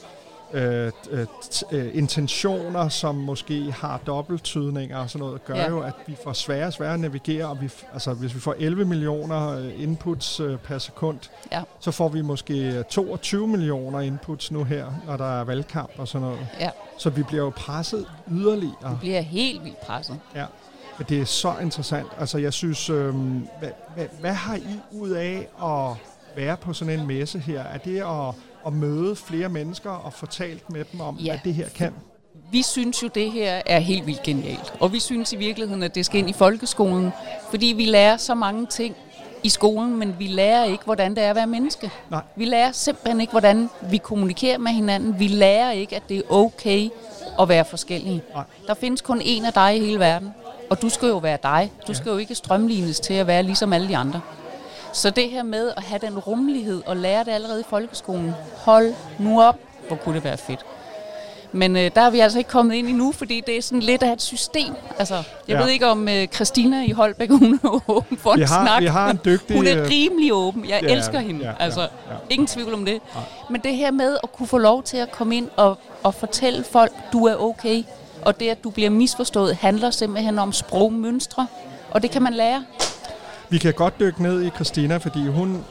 øh, 0.53 0.91
øh, 1.11 1.25
øh, 1.71 1.89
intentioner, 1.93 2.89
som 2.89 3.15
måske 3.15 3.71
har 3.71 3.99
dobbelttydninger 4.07 4.97
og 4.97 5.09
sådan 5.09 5.25
noget, 5.25 5.45
gør 5.45 5.55
ja. 5.55 5.69
Jo, 5.69 5.79
at 5.79 5.93
vi 6.07 6.15
får 6.23 6.33
sværere 6.33 6.67
og 6.67 6.73
sværere 6.73 6.93
at 6.93 6.99
navigere, 6.99 7.45
og 7.45 7.61
vi, 7.61 7.69
altså, 7.93 8.13
hvis 8.13 8.35
vi 8.35 8.39
får 8.39 8.55
11 8.59 8.85
millioner 8.85 9.49
øh, 9.57 9.83
inputs 9.83 10.39
øh, 10.39 10.57
per 10.57 10.77
sekund, 10.77 11.19
Ja. 11.51 11.61
så 11.79 11.91
får 11.91 12.09
vi 12.09 12.21
måske 12.21 12.83
22 12.89 13.47
millioner 13.47 13.99
inputs 13.99 14.51
nu 14.51 14.63
her, 14.63 14.85
når 15.05 15.17
der 15.17 15.39
er 15.39 15.43
valgkamp 15.43 15.91
og 15.97 16.07
sådan 16.07 16.27
noget. 16.27 16.47
Ja. 16.59 16.69
Så 16.97 17.09
vi 17.09 17.23
bliver 17.23 17.43
jo 17.43 17.49
presset 17.55 18.05
yderligere. 18.31 18.89
Det 18.91 18.97
bliver 18.99 19.21
helt 19.21 19.63
vildt 19.63 19.79
presset. 19.79 20.19
Ja, 20.35 20.45
men 20.97 21.05
det 21.09 21.21
er 21.21 21.25
så 21.25 21.53
interessant. 21.61 22.07
Altså, 22.19 22.37
jeg 22.37 22.53
synes, 22.53 22.89
øhm, 22.89 23.47
hvad, 23.59 23.69
hvad, 23.95 24.05
hvad 24.19 24.33
har 24.33 24.55
I 24.55 24.79
ud 24.91 25.09
af 25.09 25.47
at 25.63 25.97
være 26.35 26.57
på 26.57 26.73
sådan 26.73 26.99
en 26.99 27.07
messe 27.07 27.39
her? 27.39 27.61
Er 27.63 27.77
det 27.77 27.97
at, 28.01 28.35
at 28.67 28.73
møde 28.73 29.15
flere 29.15 29.49
mennesker 29.49 29.89
og 29.89 30.13
få 30.13 30.25
talt 30.25 30.69
med 30.69 30.85
dem 30.91 31.01
om, 31.01 31.15
Ja. 31.15 31.31
hvad 31.31 31.39
det 31.43 31.53
her 31.53 31.69
kan? 31.69 31.93
Vi 32.51 32.61
synes 32.63 33.03
jo, 33.03 33.07
det 33.15 33.31
her 33.31 33.61
er 33.65 33.79
helt 33.79 34.05
vildt 34.05 34.23
genialt. 34.23 34.73
Og 34.79 34.93
vi 34.93 34.99
synes 34.99 35.33
i 35.33 35.35
virkeligheden, 35.35 35.83
at 35.83 35.95
det 35.95 36.05
skal 36.05 36.19
ind 36.19 36.29
i 36.29 36.33
folkeskolen. 36.33 37.11
Fordi 37.49 37.65
vi 37.65 37.85
lærer 37.85 38.17
så 38.17 38.35
mange 38.35 38.65
ting 38.65 38.95
i 39.43 39.49
skolen, 39.49 39.97
men 39.99 40.15
vi 40.19 40.27
lærer 40.27 40.63
ikke, 40.63 40.83
hvordan 40.83 41.15
det 41.15 41.23
er 41.23 41.29
at 41.29 41.35
være 41.35 41.47
menneske. 41.47 41.91
Nej. 42.09 42.21
Vi 42.35 42.45
lærer 42.45 42.71
simpelthen 42.71 43.21
ikke, 43.21 43.31
hvordan 43.31 43.69
vi 43.91 43.97
kommunikerer 43.97 44.57
med 44.57 44.71
hinanden. 44.71 45.19
Vi 45.19 45.27
lærer 45.27 45.71
ikke, 45.71 45.95
at 45.95 46.03
det 46.09 46.17
er 46.17 46.21
okay 46.31 46.89
at 47.39 47.49
være 47.49 47.65
forskellige. 47.65 48.21
Nej. 48.33 48.43
Der 48.67 48.73
findes 48.73 49.01
kun 49.01 49.21
én 49.21 49.45
af 49.45 49.53
dig 49.53 49.75
i 49.77 49.79
hele 49.79 49.99
verden. 49.99 50.29
Og 50.69 50.81
du 50.81 50.89
skal 50.89 51.07
jo 51.07 51.17
være 51.17 51.37
dig. 51.43 51.71
Du 51.87 51.93
skal 51.93 52.09
jo 52.09 52.17
ikke 52.17 52.35
strømlignes 52.35 52.99
til 52.99 53.13
at 53.13 53.27
være 53.27 53.43
ligesom 53.43 53.73
alle 53.73 53.87
de 53.87 53.97
andre. 53.97 54.21
Så 54.93 55.09
det 55.09 55.29
her 55.29 55.43
med 55.43 55.71
at 55.77 55.83
have 55.83 55.99
den 55.99 56.19
rummelighed 56.19 56.81
og 56.85 56.97
lære 56.97 57.23
det 57.23 57.31
allerede 57.31 57.59
i 57.59 57.63
folkeskolen, 57.69 58.33
hold 58.57 58.93
nu 59.19 59.41
op, 59.41 59.55
hvor 59.87 59.95
kunne 59.97 60.15
det 60.15 60.23
være 60.23 60.37
fedt. 60.37 60.65
Men 61.51 61.75
øh, 61.77 61.91
der 61.95 62.01
er 62.01 62.09
vi 62.09 62.19
altså 62.19 62.37
ikke 62.37 62.49
kommet 62.49 62.75
ind 62.75 62.87
endnu, 62.87 63.11
fordi 63.11 63.41
det 63.47 63.57
er 63.57 63.61
sådan 63.61 63.79
lidt 63.79 64.03
af 64.03 64.13
et 64.13 64.21
system. 64.21 64.73
Altså, 64.99 65.15
jeg 65.15 65.23
Ja. 65.47 65.53
ja. 65.53 65.63
ved 65.63 65.69
ikke 65.69 65.87
om 65.87 66.09
øh, 66.09 66.27
Christina 66.27 66.83
i 66.85 66.91
Holbæk, 66.91 67.29
hun 67.29 67.59
er 67.63 67.89
åben 67.89 68.17
for 68.17 68.33
Vi 68.35 68.41
en 68.41 68.47
har, 68.47 68.65
snak. 68.65 68.81
vi 68.81 68.85
har 68.87 69.09
en 69.09 69.19
dygtig... 69.25 69.55
Hun 69.55 69.67
er 69.67 69.81
øh, 69.83 69.89
rimelig 69.89 70.33
åben. 70.33 70.65
Jeg 70.69 70.79
er 70.83 70.87
elsker 70.95 71.19
hende. 71.19 71.41
Ja, 71.45 71.49
ja, 71.49 71.55
altså, 71.59 71.81
ja. 71.81 71.87
ingen 72.29 72.47
tvivl 72.47 72.73
om 72.73 72.85
det. 72.85 73.01
Nej. 73.15 73.23
Men 73.49 73.61
det 73.61 73.75
her 73.75 73.91
med 73.91 74.17
at 74.23 74.31
kunne 74.31 74.47
få 74.47 74.57
lov 74.57 74.83
til 74.83 74.97
at 74.97 75.11
komme 75.11 75.35
ind 75.37 75.49
og, 75.55 75.77
og 76.03 76.13
fortælle 76.13 76.63
folk, 76.63 76.91
du 77.13 77.25
er 77.25 77.35
okay, 77.35 77.83
og 78.25 78.39
det, 78.39 78.49
at 78.49 78.63
du 78.63 78.69
bliver 78.69 78.89
misforstået, 78.89 79.55
handler 79.55 79.91
simpelthen 79.91 80.39
om 80.39 80.53
sprogmønstre. 80.53 81.47
Og 81.91 82.01
det 82.01 82.11
kan 82.11 82.21
man 82.21 82.33
lære. 82.33 82.65
Vi 83.49 83.57
kan 83.57 83.73
godt 83.73 83.99
dykke 83.99 84.23
ned 84.23 84.43
i 84.43 84.49
Christina, 84.49 84.97
fordi 84.97 85.27
hun 85.27 85.63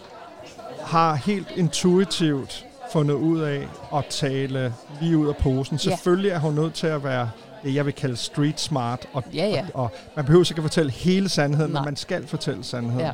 har 0.83 1.15
helt 1.15 1.49
intuitivt 1.57 2.67
fundet 2.93 3.15
ud 3.15 3.41
af 3.41 3.69
at 3.95 4.07
tale 4.07 4.75
lige 5.01 5.19
ud 5.19 5.29
af 5.29 5.37
posen. 5.37 5.77
Ja. 5.77 5.91
Selvfølgelig 5.91 6.31
er 6.31 6.39
hun 6.39 6.55
nødt 6.55 6.75
til 6.75 6.87
at 6.87 7.05
være 7.05 7.31
det, 7.63 7.75
jeg 7.75 7.87
vil 7.87 7.95
kalde 7.95 8.17
street 8.17 8.61
smart. 8.61 9.07
Og, 9.13 9.25
Ja, 9.35 9.49
ja. 9.49 9.67
Og, 9.75 9.83
og 9.83 9.91
man 10.17 10.25
behøver 10.25 10.45
ikke 10.51 10.59
at 10.59 10.63
fortælle 10.63 10.91
hele 10.93 11.29
sandheden, 11.29 11.73
Nej. 11.73 11.81
men 11.81 11.85
man 11.85 11.97
skal 11.97 12.27
fortælle 12.27 12.65
sandheden. 12.65 13.01
Ja. 13.01 13.13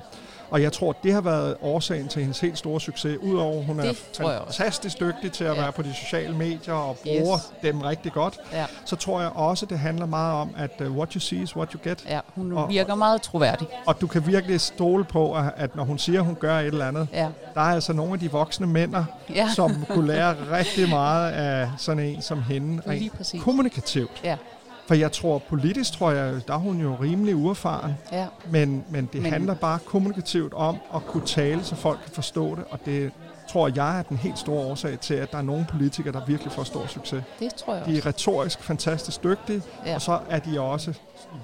Og 0.53 0.63
jeg 0.63 0.73
tror, 0.73 0.93
det 1.03 1.13
har 1.13 1.21
været 1.21 1.57
årsagen 1.63 2.09
til 2.09 2.21
hendes 2.23 2.41
helt 2.41 2.59
store 2.59 2.81
succes. 2.81 3.19
Udover 3.19 3.59
at 3.61 3.65
hun 3.67 3.79
er 3.81 3.83
Det 3.83 3.91
også. 4.21 4.23
fantastisk 4.59 5.01
dygtig 5.01 5.33
til 5.33 5.45
at 5.45 5.57
Ja. 5.57 5.61
være 5.63 5.73
på 5.73 5.83
de 5.83 5.95
sociale 5.95 6.35
medier 6.37 6.75
og 6.75 6.97
bruger 7.05 7.37
Yes. 7.39 7.53
dem 7.63 7.81
rigtig 7.81 8.13
godt, 8.13 8.39
Ja, 8.53 8.65
så 8.85 8.97
tror 8.97 9.21
jeg 9.21 9.31
også, 9.31 9.67
det 9.67 9.79
handler 9.79 10.07
meget 10.07 10.35
om, 10.35 10.51
at 10.57 10.71
uh, 10.81 10.97
what 10.97 11.13
you 11.13 11.21
see 11.21 11.39
is 11.43 11.57
what 11.57 11.73
you 11.73 11.81
get. 11.85 12.05
ja 12.09 12.21
hun 12.35 12.53
Og- 12.53 12.69
virker 12.69 12.95
meget 12.95 13.23
troværdig. 13.23 13.67
Og 13.87 14.01
du 14.01 14.07
kan 14.07 14.27
virkelig 14.27 14.61
stole 14.61 15.05
på, 15.05 15.35
at, 15.35 15.45
at 15.57 15.77
når 15.77 15.85
hun 15.85 15.99
siger, 15.99 16.21
at 16.21 16.27
hun 16.27 16.35
gør 16.35 16.59
et 16.59 16.67
eller 16.67 16.89
andet, 16.89 17.09
Ja, 17.13 17.29
der 17.55 17.61
er 17.61 17.75
altså 17.75 17.93
nogle 17.93 18.13
af 18.13 18.19
de 18.21 18.31
voksne 18.31 18.67
mænd, 18.67 18.95
ja. 19.35 19.49
som 19.55 19.85
kunne 19.91 20.07
lære 20.07 20.37
rigtig 20.53 20.89
meget 20.89 21.33
af 21.33 21.71
sådan 21.79 22.05
en 22.05 22.23
som 22.23 22.43
hende, 22.43 22.83
rent 22.89 23.13
kommunikativt. 23.43 24.21
Ja, 24.25 24.37
For 24.87 24.95
jeg 24.95 25.13
tror, 25.13 25.39
politisk 25.39 25.93
tror 25.93 26.11
jeg, 26.11 26.35
der 26.49 26.55
er 26.55 26.59
hun 26.59 26.81
jo 26.81 26.97
rimelig 27.03 27.37
uerfaren, 27.37 27.93
ja, 28.13 28.27
men, 28.51 28.85
men 28.91 29.09
det 29.13 29.23
Men- 29.23 29.33
handler 29.33 29.55
bare 29.55 29.79
kommunikativt 29.87 30.55
om 30.55 30.77
at 30.95 31.07
kunne 31.07 31.27
tale, 31.27 31.65
så 31.65 31.75
folk 31.75 31.99
kan 32.05 32.13
forstå 32.15 32.55
det, 32.55 32.65
og 32.71 32.79
det 32.85 33.13
tror 33.49 33.71
jeg 33.77 33.99
er 33.99 34.03
den 34.03 34.17
helt 34.17 34.39
store 34.39 34.67
årsag 34.67 34.99
til, 35.01 35.15
at 35.15 35.33
der 35.33 35.39
er 35.39 35.43
nogle 35.43 35.67
politikere, 35.71 36.13
der 36.13 36.25
virkelig 36.27 36.53
får 36.53 36.63
stor 36.65 36.87
succes. 36.87 37.25
det 37.39 37.55
tror 37.55 37.75
jeg 37.75 37.87
De 37.87 37.91
også. 37.91 38.01
er 38.03 38.07
retorisk 38.07 38.63
fantastisk 38.63 39.25
dygtige, 39.25 39.63
Ja. 39.85 39.91
ja. 39.91 39.95
og 39.95 40.03
så 40.03 40.19
er 40.31 40.39
de 40.39 40.61
også, 40.61 40.91
i 40.91 40.95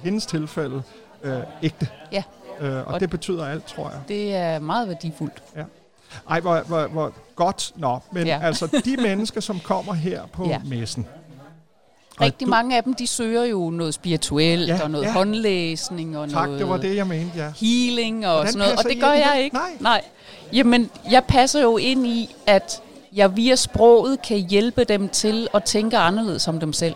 hendes 0.03 0.27
tilfælde, 0.27 0.83
øh, 1.23 1.39
ægte. 1.63 1.89
Ja. 2.13 2.23
Øh, 2.61 2.77
og, 2.77 2.85
Og- 2.95 3.01
det 3.01 3.11
betyder 3.11 3.47
alt, 3.47 3.65
tror 3.65 3.91
jeg. 3.91 3.99
Det 4.09 4.35
er 4.35 4.59
meget 4.59 4.89
værdifuldt. 4.89 5.43
Ej, 6.31 6.41
hvor, 6.41 6.61
hvor, 6.67 6.87
hvor 6.87 7.13
godt. 7.37 7.73
Nå, 7.77 7.99
men 8.13 8.27
Ja. 8.27 8.37
ja. 8.39 8.47
altså, 8.47 8.81
de 8.85 8.97
mennesker, 9.03 9.41
som 9.41 9.61
kommer 9.61 9.93
her 9.95 10.23
på 10.33 10.45
Ja. 10.45 10.51
ja. 10.51 10.59
messen. 10.65 11.07
Rigtig 12.21 12.47
du- 12.47 12.51
mange 12.51 12.77
af 12.77 12.83
dem, 12.85 12.95
de 12.95 13.07
søger 13.07 13.45
jo 13.45 13.71
noget 13.71 13.95
spirituelt, 13.95 14.69
Ja, 14.69 14.83
og 14.83 14.91
noget 14.91 15.05
ja. 15.05 15.13
håndlæsning, 15.13 16.19
og 16.19 16.31
Tak, 16.31 16.45
noget 16.47 16.61
det 16.61 16.69
var 16.69 16.77
det, 16.77 16.97
jeg 16.97 17.07
mente, 17.07 17.33
ja. 17.37 17.53
healing 17.61 18.27
og 18.27 18.33
Hvordan 18.33 18.53
sådan 18.53 18.59
noget. 18.69 18.79
Og 18.79 18.85
det 18.91 19.01
gør 19.01 19.13
jeg 19.13 19.33
det? 19.37 19.43
ikke. 19.43 19.57
Nej. 19.57 19.71
Nej. 19.81 20.03
Jamen, 20.53 20.91
jeg 21.11 21.25
passer 21.25 21.63
jo 21.63 21.77
ind 21.77 22.07
i, 22.07 22.35
at 22.47 22.83
jeg 23.13 23.37
via 23.37 23.57
sproget 23.57 24.23
kan 24.23 24.39
hjælpe 24.39 24.85
dem 24.85 25.09
til 25.09 25.49
at 25.55 25.65
tænke 25.65 25.97
anderledes 25.99 26.49
om 26.49 26.61
dem 26.61 26.73
selv. 26.73 26.95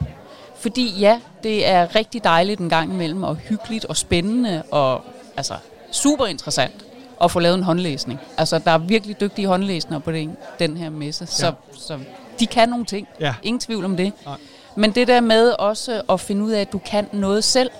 Fordi 0.56 0.98
ja, 0.98 1.20
det 1.42 1.66
er 1.68 1.94
rigtig 1.96 2.24
dejligt 2.24 2.60
en 2.60 2.68
gang 2.68 2.92
imellem, 2.92 3.22
og 3.22 3.36
hyggeligt 3.36 3.84
og 3.84 3.96
spændende, 3.96 4.62
og 4.70 5.00
altså 5.36 5.54
super 5.90 6.26
interessant 6.26 6.84
at 7.22 7.30
få 7.30 7.40
lavet 7.40 7.54
en 7.54 7.62
håndlæsning. 7.62 8.20
Altså, 8.36 8.58
der 8.58 8.70
er 8.70 8.78
virkelig 8.78 9.20
dygtige 9.20 9.46
håndlæsere 9.46 10.00
på 10.00 10.12
den, 10.12 10.36
den 10.58 10.76
her 10.76 10.90
messe, 10.90 11.26
så, 11.26 11.46
Ja. 11.46 11.52
så 11.72 11.98
de 12.40 12.46
kan 12.46 12.68
nogle 12.68 12.84
ting. 12.84 13.08
Ja. 13.20 13.34
Ingen 13.42 13.60
tvivl 13.60 13.84
om 13.84 13.96
det. 13.96 14.12
Nej. 14.26 14.36
Men 14.76 14.90
det 14.90 15.08
der 15.08 15.20
med 15.20 15.50
også 15.50 16.02
at 16.08 16.20
finde 16.20 16.44
ud 16.44 16.50
af, 16.50 16.60
at 16.60 16.72
du 16.72 16.78
kan 16.78 17.08
noget 17.12 17.44
selv. 17.44 17.70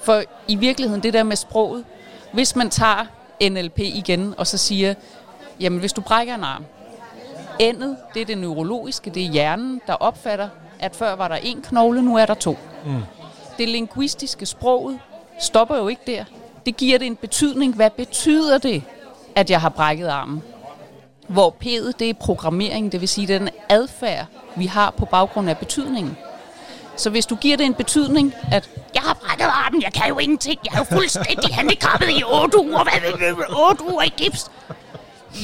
For 0.00 0.22
i 0.48 0.54
virkeligheden, 0.54 1.02
det 1.02 1.12
der 1.12 1.22
med 1.22 1.36
sproget, 1.36 1.84
hvis 2.32 2.56
man 2.56 2.70
tager 2.70 3.06
NLP 3.50 3.78
igen, 3.78 4.34
og 4.38 4.46
så 4.46 4.58
siger, 4.58 4.94
jamen 5.60 5.78
hvis 5.80 5.92
du 5.92 6.00
brækker 6.00 6.34
en 6.34 6.44
arm, 6.44 6.64
endet, 7.58 7.96
det 8.14 8.22
er 8.22 8.26
det 8.26 8.38
neurologiske, 8.38 9.10
det 9.10 9.24
er 9.24 9.28
hjernen, 9.28 9.80
der 9.86 9.92
opfatter, 9.92 10.48
at 10.80 10.96
før 10.96 11.16
var 11.16 11.28
der 11.28 11.36
en 11.36 11.62
knogle, 11.62 12.02
nu 12.02 12.16
er 12.16 12.26
der 12.26 12.34
to. 12.34 12.58
Mm. 12.86 13.02
Det 13.58 13.68
linguistiske 13.68 14.46
sproget 14.46 14.98
stopper 15.40 15.76
jo 15.76 15.88
ikke 15.88 16.02
der. 16.06 16.24
Det 16.66 16.76
giver 16.76 16.98
det 16.98 17.06
en 17.06 17.16
betydning. 17.16 17.74
Hvad 17.74 17.90
betyder 17.90 18.58
det, 18.58 18.82
at 19.34 19.50
jeg 19.50 19.60
har 19.60 19.68
brækket 19.68 20.06
armen? 20.06 20.42
Hvor 21.28 21.56
P'et, 21.64 21.92
det 21.98 22.10
er 22.10 22.14
programmering, 22.14 22.92
det 22.92 23.00
vil 23.00 23.08
sige, 23.08 23.26
den 23.26 23.48
adfærd, 23.68 24.26
vi 24.58 24.66
har 24.66 24.90
på 24.90 25.04
baggrund 25.04 25.50
af 25.50 25.58
betydningen. 25.58 26.16
Så 26.96 27.10
hvis 27.10 27.26
du 27.26 27.34
giver 27.36 27.56
det 27.56 27.66
en 27.66 27.74
betydning, 27.74 28.34
at 28.52 28.70
jeg 28.94 29.02
har 29.02 29.14
brækket 29.14 29.44
armen, 29.44 29.82
jeg 29.82 29.92
kan 29.92 30.08
jo 30.08 30.18
ingenting, 30.18 30.60
jeg 30.64 30.72
er 30.74 30.78
jo 30.78 30.84
fuldstændig 30.84 31.54
handicappet 31.54 32.08
i 32.08 32.22
8 32.26 32.58
uger, 32.58 32.82
hvad, 32.82 33.44
8 33.70 33.84
uger 33.92 34.02
i 34.02 34.12
gips. 34.16 34.50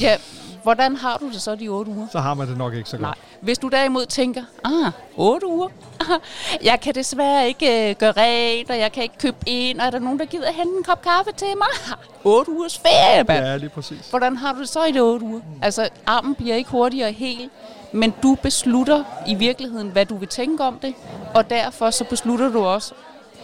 Ja, 0.01 0.17
hvordan 0.63 0.95
har 0.95 1.17
du 1.17 1.29
det 1.31 1.41
så 1.41 1.55
de 1.55 1.67
8 1.67 1.91
uger? 1.91 2.07
Så 2.11 2.19
har 2.19 2.33
man 2.33 2.47
det 2.47 2.57
nok 2.57 2.73
ikke 2.73 2.89
så 2.89 2.97
godt. 2.97 3.01
Nej. 3.01 3.15
Hvis 3.41 3.57
du 3.57 3.67
derimod 3.67 4.05
tænker, 4.05 4.43
ah, 4.63 4.91
8 5.15 5.47
uger, 5.47 5.69
jeg 6.69 6.79
kan 6.81 6.95
desværre 6.95 7.47
ikke 7.47 7.89
øh, 7.89 7.95
gøre 7.95 8.11
rent, 8.17 8.69
og 8.69 8.79
jeg 8.79 8.91
kan 8.91 9.03
ikke 9.03 9.17
købe 9.17 9.37
ind, 9.45 9.79
og 9.79 9.85
er 9.85 9.89
der 9.89 9.99
nogen, 9.99 10.19
der 10.19 10.25
gider 10.25 10.51
hente 10.51 10.77
en 10.77 10.83
kop 10.83 11.01
kaffe 11.01 11.31
til 11.31 11.47
mig? 11.57 11.97
8 12.23 12.51
ugers 12.51 12.77
ferie, 12.77 13.23
mand. 13.23 13.45
Ja, 13.45 13.57
lige 13.57 13.69
præcis. 13.69 14.09
Hvordan 14.09 14.37
har 14.37 14.53
du 14.53 14.59
det 14.59 14.69
så 14.69 14.83
i 14.83 14.91
de 14.91 14.99
8 14.99 15.25
uger? 15.25 15.41
Altså, 15.61 15.89
armen 16.05 16.35
bliver 16.35 16.55
ikke 16.55 16.69
hurtigere 16.69 17.11
hel, 17.11 17.49
men 17.95 18.13
du 18.23 18.35
beslutter 18.41 19.03
i 19.27 19.35
virkeligheden, 19.35 19.89
hvad 19.89 20.05
du 20.05 20.17
vil 20.17 20.27
tænke 20.27 20.63
om 20.63 20.79
det, 20.79 20.93
og 21.33 21.49
derfor 21.49 21.89
så 21.89 22.03
beslutter 22.03 22.49
du 22.49 22.65
også, 22.65 22.93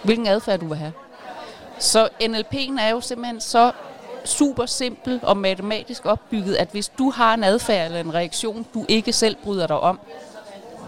hvilken 0.03 0.27
adfærd 0.27 0.59
du 0.59 0.67
vil 0.67 0.77
have. 0.77 0.93
Så 1.79 2.09
NLP'en 2.23 2.81
er 2.81 2.89
jo 2.89 3.01
simpelthen 3.01 3.41
så 3.41 3.71
super 4.25 4.65
simpel 4.65 5.19
og 5.23 5.37
matematisk 5.37 6.05
opbygget, 6.05 6.55
at 6.55 6.67
hvis 6.71 6.89
du 6.89 7.09
har 7.09 7.33
en 7.33 7.43
adfærd 7.43 7.85
eller 7.85 7.99
en 7.99 8.13
reaktion, 8.13 8.65
du 8.73 8.85
ikke 8.87 9.13
selv 9.13 9.35
bryder 9.43 9.67
dig 9.67 9.79
om, 9.79 9.99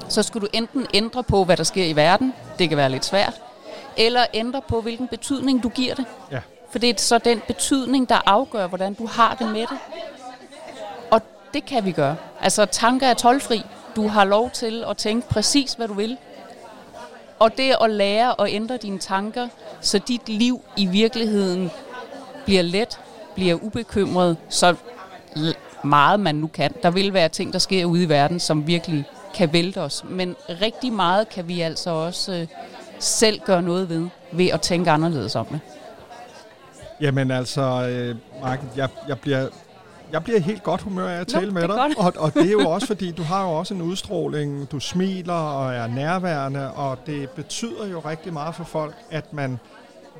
så 0.09 0.23
skal 0.23 0.41
du 0.41 0.47
enten 0.53 0.87
ændre 0.93 1.23
på, 1.23 1.43
hvad 1.43 1.57
der 1.57 1.63
sker 1.63 1.85
i 1.85 1.95
verden, 1.95 2.33
det 2.59 2.69
kan 2.69 2.77
være 2.77 2.89
lidt 2.89 3.05
svært, 3.05 3.41
eller 3.97 4.25
ændre 4.33 4.61
på, 4.67 4.81
hvilken 4.81 5.07
betydning 5.07 5.63
du 5.63 5.69
giver 5.69 5.95
det. 5.95 6.05
Ja. 6.31 6.39
For 6.71 6.79
det 6.79 6.89
er 6.89 6.93
så 6.97 7.17
den 7.17 7.41
betydning, 7.47 8.09
der 8.09 8.21
afgør, 8.25 8.67
hvordan 8.67 8.93
du 8.93 9.07
har 9.07 9.35
det 9.39 9.47
med 9.51 9.61
det. 9.61 9.77
Det 11.53 11.65
kan 11.65 11.85
vi 11.85 11.91
gøre. 11.91 12.15
Altså, 12.41 12.65
tanker 12.65 13.07
er 13.07 13.13
tolvfri. 13.13 13.61
Du 13.95 14.07
har 14.07 14.25
lov 14.25 14.49
til 14.49 14.83
at 14.89 14.97
tænke 14.97 15.29
præcis, 15.29 15.73
hvad 15.73 15.87
du 15.87 15.93
vil. 15.93 16.17
Og 17.39 17.57
det 17.57 17.75
at 17.81 17.89
lære 17.89 18.41
at 18.41 18.53
ændre 18.53 18.77
dine 18.77 18.99
tanker, 18.99 19.47
så 19.81 19.97
dit 19.97 20.29
liv 20.29 20.61
i 20.77 20.85
virkeligheden 20.85 21.71
bliver 22.45 22.61
let, 22.61 22.99
bliver 23.35 23.55
ubekymret, 23.55 24.37
så 24.49 24.75
meget 25.83 26.19
man 26.19 26.35
nu 26.35 26.47
kan. 26.47 26.73
Der 26.83 26.91
vil 26.91 27.13
være 27.13 27.29
ting, 27.29 27.53
der 27.53 27.59
sker 27.59 27.85
ude 27.85 28.03
i 28.03 28.09
verden, 28.09 28.39
som 28.39 28.67
virkelig 28.67 29.05
kan 29.33 29.53
vælte 29.53 29.81
os. 29.81 30.03
Men 30.09 30.35
rigtig 30.61 30.93
meget 30.93 31.29
kan 31.29 31.47
vi 31.47 31.61
altså 31.61 31.89
også 31.89 32.33
øh, 32.33 32.47
selv 32.99 33.39
gøre 33.39 33.61
noget 33.61 33.89
ved, 33.89 34.07
ved 34.31 34.47
at 34.47 34.61
tænke 34.61 34.91
anderledes 34.91 35.35
om 35.35 35.45
det. 35.45 35.59
Jamen 37.01 37.31
altså, 37.31 37.61
øh, 37.61 38.15
Mark, 38.41 38.59
jeg, 38.75 38.89
jeg 39.07 39.19
bliver... 39.19 39.47
Jeg 40.13 40.23
bliver 40.23 40.39
helt 40.39 40.63
godt 40.63 40.81
humør 40.81 41.07
af 41.09 41.19
at 41.19 41.33
Nå, 41.33 41.39
tale 41.39 41.51
med 41.51 41.61
det 41.61 41.69
er 41.69 41.87
dig, 41.87 41.97
og, 41.97 42.13
og 42.17 42.33
det 42.33 42.47
er 42.47 42.51
jo 42.51 42.69
også 42.75 42.87
fordi, 42.87 43.11
du 43.11 43.23
har 43.23 43.43
jo 43.43 43.49
også 43.51 43.73
en 43.73 43.81
udstråling, 43.81 44.71
du 44.71 44.79
smiler 44.79 45.33
og 45.33 45.73
er 45.73 45.87
nærværende, 45.87 46.71
og 46.71 46.97
det 47.05 47.29
betyder 47.29 47.87
jo 47.91 47.99
rigtig 47.99 48.33
meget 48.33 48.55
for 48.55 48.63
folk, 48.63 48.95
at 49.11 49.33
man 49.33 49.59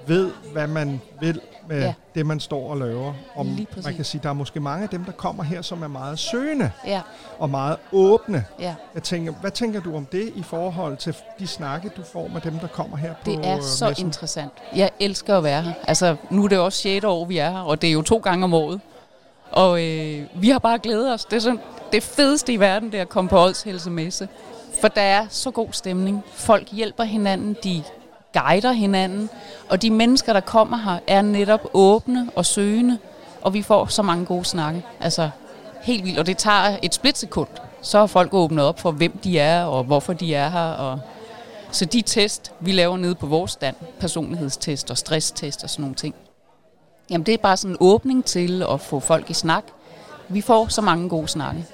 ved, 0.07 0.31
hvad 0.53 0.67
man 0.67 1.01
vil 1.21 1.41
med 1.67 1.81
Ja. 1.81 1.93
det, 2.15 2.25
man 2.25 2.39
står 2.39 2.69
og 2.69 2.77
laver. 2.77 3.13
Og 3.35 3.45
man 3.83 3.95
kan 3.95 4.05
sige, 4.05 4.21
der 4.23 4.29
er 4.29 4.33
måske 4.33 4.59
mange 4.59 4.83
af 4.83 4.89
dem, 4.89 5.03
der 5.05 5.11
kommer 5.11 5.43
her, 5.43 5.61
som 5.61 5.83
er 5.83 5.87
meget 5.87 6.19
søgende 6.19 6.71
Ja, 6.87 7.01
og 7.39 7.49
meget 7.49 7.77
åbne. 7.91 8.45
ja. 8.59 8.75
Jeg 8.95 9.03
tænker, 9.03 9.31
hvad 9.41 9.51
tænker 9.51 9.81
du 9.81 9.95
om 9.95 10.05
det 10.05 10.31
i 10.35 10.43
forhold 10.43 10.97
til 10.97 11.15
de 11.39 11.47
snakke, 11.47 11.91
du 11.97 12.01
får 12.13 12.27
med 12.33 12.41
dem, 12.41 12.59
der 12.59 12.67
kommer 12.67 12.97
her 12.97 13.13
på 13.13 13.31
Det 13.31 13.45
er 13.47 13.61
så 13.61 13.87
messen? 13.89 14.05
interessant. 14.07 14.51
Jeg 14.75 14.89
elsker 14.99 15.37
at 15.37 15.43
være 15.43 15.61
her. 15.61 15.73
Altså, 15.87 16.15
nu 16.29 16.43
er 16.43 16.47
det 16.47 16.59
også 16.59 16.77
6. 16.81 17.05
år, 17.05 17.25
vi 17.25 17.37
er 17.37 17.49
her, 17.51 17.59
og 17.59 17.81
det 17.81 17.87
er 17.87 17.93
jo 17.93 18.01
to 18.01 18.17
gange 18.17 18.43
om 18.43 18.53
året. 18.53 18.81
Og 19.53 19.83
øh, 19.83 20.23
vi 20.33 20.49
har 20.49 20.59
bare 20.59 20.79
glædet 20.79 21.13
os. 21.13 21.25
Det 21.25 21.35
er 21.35 21.39
sådan, 21.39 21.59
det 21.91 22.03
fedeste 22.03 22.53
i 22.53 22.59
verden, 22.59 22.91
det 22.91 22.97
er 22.97 23.01
at 23.01 23.09
komme 23.09 23.29
på 23.29 23.39
Ods 23.39 23.63
Helsemesse. 23.63 24.27
For 24.81 24.87
der 24.87 25.01
er 25.01 25.25
så 25.29 25.51
god 25.51 25.67
stemning. 25.71 26.23
Folk 26.33 26.69
hjælper 26.71 27.03
hinanden, 27.03 27.57
de 27.63 27.83
guider 28.33 28.71
hinanden. 28.71 29.29
Og 29.69 29.81
de 29.81 29.89
mennesker, 29.89 30.33
der 30.33 30.39
kommer 30.39 30.77
her, 30.77 30.99
er 31.07 31.21
netop 31.21 31.69
åbne 31.73 32.29
og 32.35 32.45
søgende. 32.45 32.97
Og 33.41 33.53
vi 33.53 33.61
får 33.61 33.85
så 33.85 34.01
mange 34.01 34.25
gode 34.25 34.45
snakke. 34.45 34.85
Altså, 34.99 35.29
helt 35.81 36.05
vildt. 36.05 36.19
Og 36.19 36.25
det 36.25 36.37
tager 36.37 36.77
et 36.81 36.93
splitsekund. 36.93 37.47
Så 37.81 37.99
har 37.99 38.07
folk 38.07 38.33
åbnet 38.33 38.65
op 38.65 38.79
for, 38.79 38.91
hvem 38.91 39.17
de 39.23 39.39
er, 39.39 39.63
og 39.63 39.83
hvorfor 39.83 40.13
de 40.13 40.35
er 40.35 40.49
her. 40.49 40.71
Og 40.71 40.99
så 41.71 41.85
de 41.85 42.01
test, 42.01 42.51
vi 42.59 42.71
laver 42.71 42.97
nede 42.97 43.15
på 43.15 43.25
vores 43.25 43.51
stand, 43.51 43.75
personlighedstest 43.99 44.91
og 44.91 44.97
stresstest 44.97 45.63
og 45.63 45.69
sådan 45.69 45.81
nogle 45.83 45.95
ting, 45.95 46.15
jamen 47.09 47.25
det 47.25 47.33
er 47.33 47.37
bare 47.37 47.57
sådan 47.57 47.71
en 47.73 47.77
åbning 47.79 48.25
til 48.25 48.63
at 48.71 48.81
få 48.81 48.99
folk 48.99 49.29
i 49.29 49.33
snak. 49.33 49.63
Vi 50.29 50.41
får 50.41 50.67
så 50.67 50.81
mange 50.81 51.09
gode 51.09 51.27
snakke. 51.27 51.65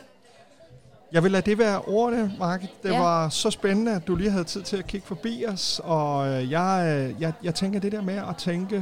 Jeg 1.12 1.24
vil 1.24 1.32
lade 1.32 1.50
det 1.50 1.58
være 1.58 1.82
ordene, 1.82 2.34
Mark. 2.40 2.62
Det 2.84 2.90
Ja. 2.92 3.02
var 3.02 3.30
så 3.30 3.50
spændende, 3.52 3.92
at 3.96 4.08
du 4.08 4.16
lige 4.16 4.30
havde 4.32 4.44
tid 4.44 4.62
til 4.62 4.78
at 4.78 4.88
kigge 4.88 5.08
forbi 5.08 5.46
os. 5.48 5.82
Og 5.84 6.28
øh, 6.28 6.52
jeg, 6.52 6.98
øh, 7.10 7.22
jeg, 7.22 7.34
jeg 7.44 7.56
tænker 7.56 7.80
det 7.80 7.92
der 7.92 8.02
med 8.02 8.16
at 8.18 8.36
tænke, 8.38 8.76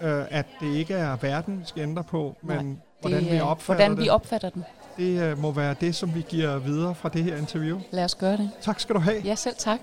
øh, 0.00 0.24
at 0.30 0.46
det 0.60 0.74
ikke 0.74 0.94
er 0.94 1.16
verden, 1.20 1.60
vi 1.60 1.64
skal 1.66 1.82
ændre 1.82 2.04
på, 2.04 2.36
men 2.42 2.56
Nej, 2.66 2.74
hvordan 3.00 3.22
det, 3.22 3.30
vi 3.32 3.36
er, 3.36 3.42
opfatter 3.42 3.86
hvordan 3.86 4.04
vi 4.04 4.08
opfatter 4.08 4.50
den. 4.50 4.64
Det 4.96 5.22
øh, 5.22 5.38
må 5.38 5.50
være 5.52 5.74
det, 5.80 5.94
som 5.94 6.14
vi 6.14 6.24
giver 6.28 6.58
videre 6.58 6.94
fra 6.94 7.08
det 7.08 7.24
her 7.24 7.36
interview. 7.36 7.80
Lad 7.90 8.04
os 8.04 8.14
gøre 8.14 8.36
det. 8.36 8.50
Tak 8.62 8.80
skal 8.80 8.94
du 8.94 9.00
have. 9.00 9.20
Ja, 9.24 9.34
selv 9.34 9.54
tak. 9.58 9.80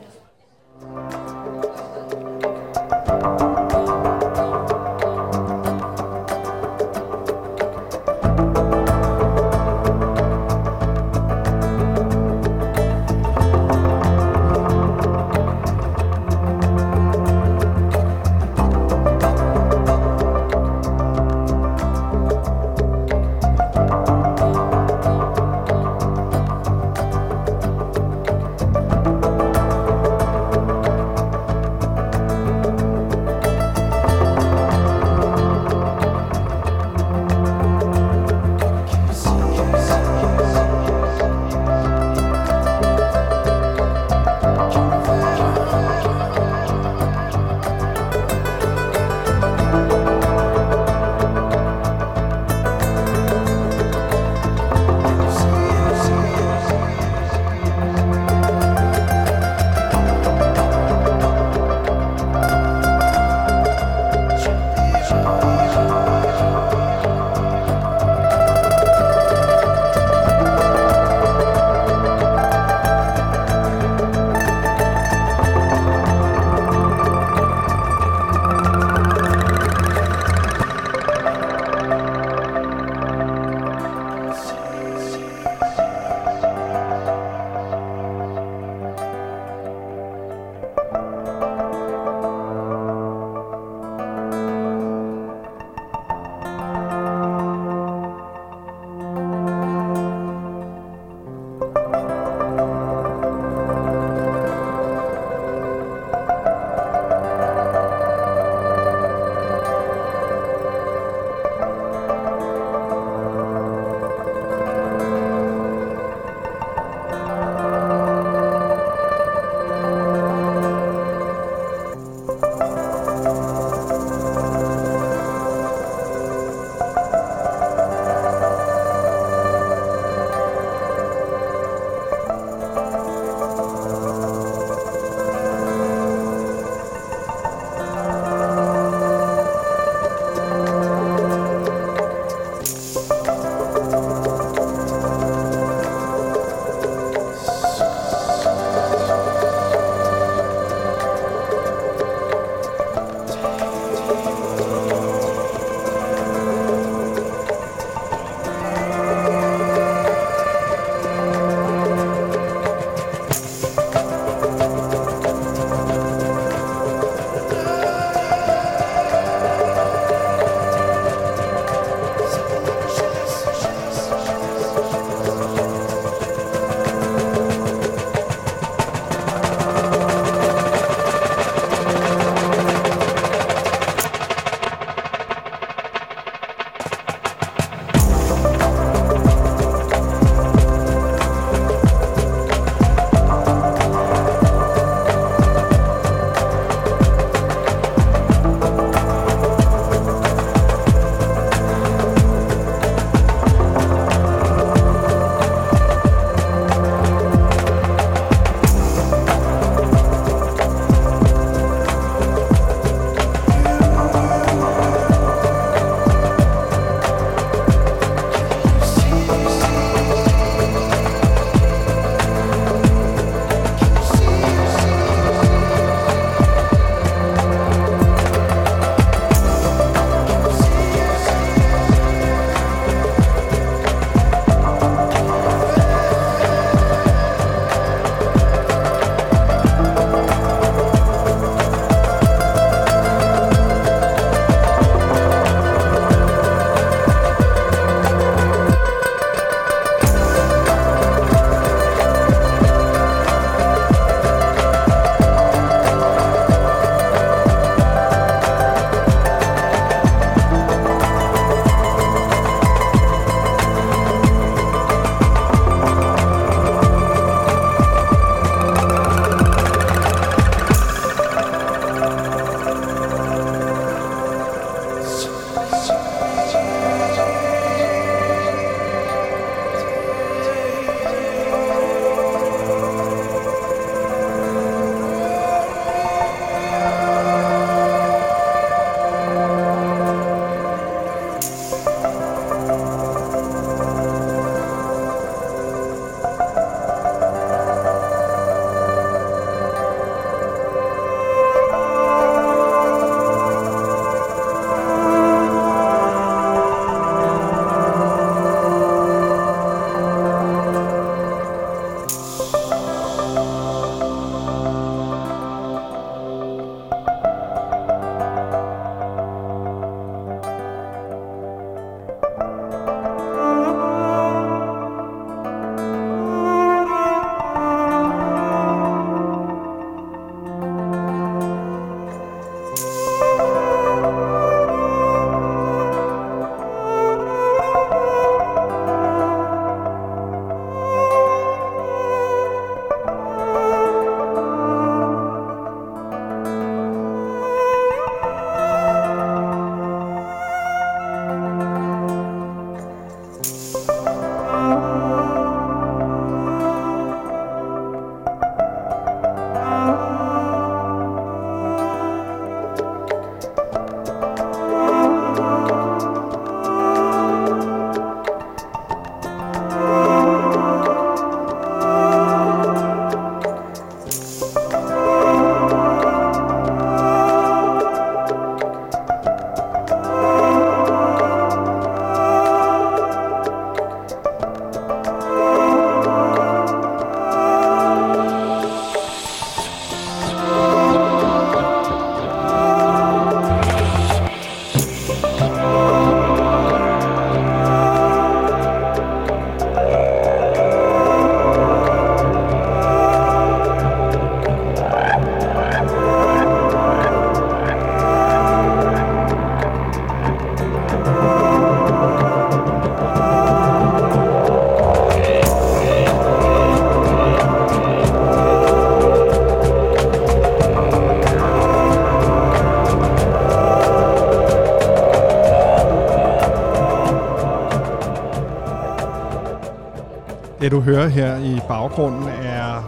Det 430.68 430.72
du 430.76 430.82
hører 430.82 431.08
her 431.08 431.38
i 431.38 431.60
baggrunden 431.68 432.28
er 432.28 432.84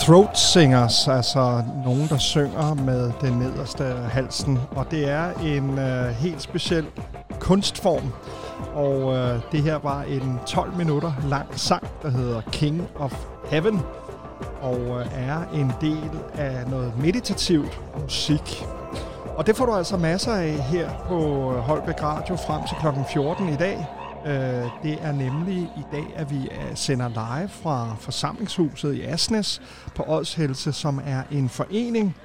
throat 0.00 0.38
singers, 0.38 1.08
altså 1.08 1.62
nogen, 1.84 2.08
der 2.08 2.18
synger 2.18 2.74
med 2.74 3.12
den 3.20 3.32
nederste 3.32 3.84
halsen. 3.84 4.58
Og 4.70 4.90
det 4.90 5.10
er 5.10 5.30
en 5.44 5.78
øh, 5.78 6.06
helt 6.06 6.42
speciel 6.42 6.86
kunstform. 7.40 8.12
Og 8.74 9.16
øh, 9.16 9.40
det 9.52 9.62
her 9.62 9.78
var 9.78 10.02
en 10.02 10.40
12 10.46 10.76
minutter 10.76 11.12
lang 11.28 11.60
sang, 11.60 11.86
der 12.02 12.10
hedder 12.10 12.40
King 12.52 12.88
of 12.98 13.24
Heaven. 13.50 13.80
Og 14.60 14.80
øh, 14.80 15.06
er 15.28 15.38
en 15.54 15.72
del 15.80 16.10
af 16.34 16.70
noget 16.70 16.92
meditativt 16.98 17.80
musik. 18.02 18.64
Og 19.36 19.46
det 19.46 19.56
får 19.56 19.66
du 19.66 19.72
altså 19.72 19.96
masser 19.96 20.32
af 20.32 20.52
her 20.52 20.90
på 21.08 21.50
Holbæk 21.52 22.02
Radio 22.02 22.36
frem 22.36 22.60
til 22.68 22.76
kl. 22.80 23.12
14 23.12 23.48
i 23.48 23.56
dag. 23.56 23.86
Øh, 24.26 24.32
det 24.82 24.98
er 25.00 25.12
nemlig 25.12 25.56
i 25.56 25.82
dag, 25.92 26.06
at 26.16 26.30
vi 26.30 26.36
øh, 26.36 26.74
sender 26.74 27.08
live 27.08 27.48
fra 27.48 27.96
forsamlingshuset 28.00 28.94
i 28.94 29.02
Asnes 29.02 29.62
på 29.94 30.04
Ådshelse, 30.06 30.72
som 30.72 31.00
er 31.04 31.22
en 31.30 31.48
forening, 31.48 32.16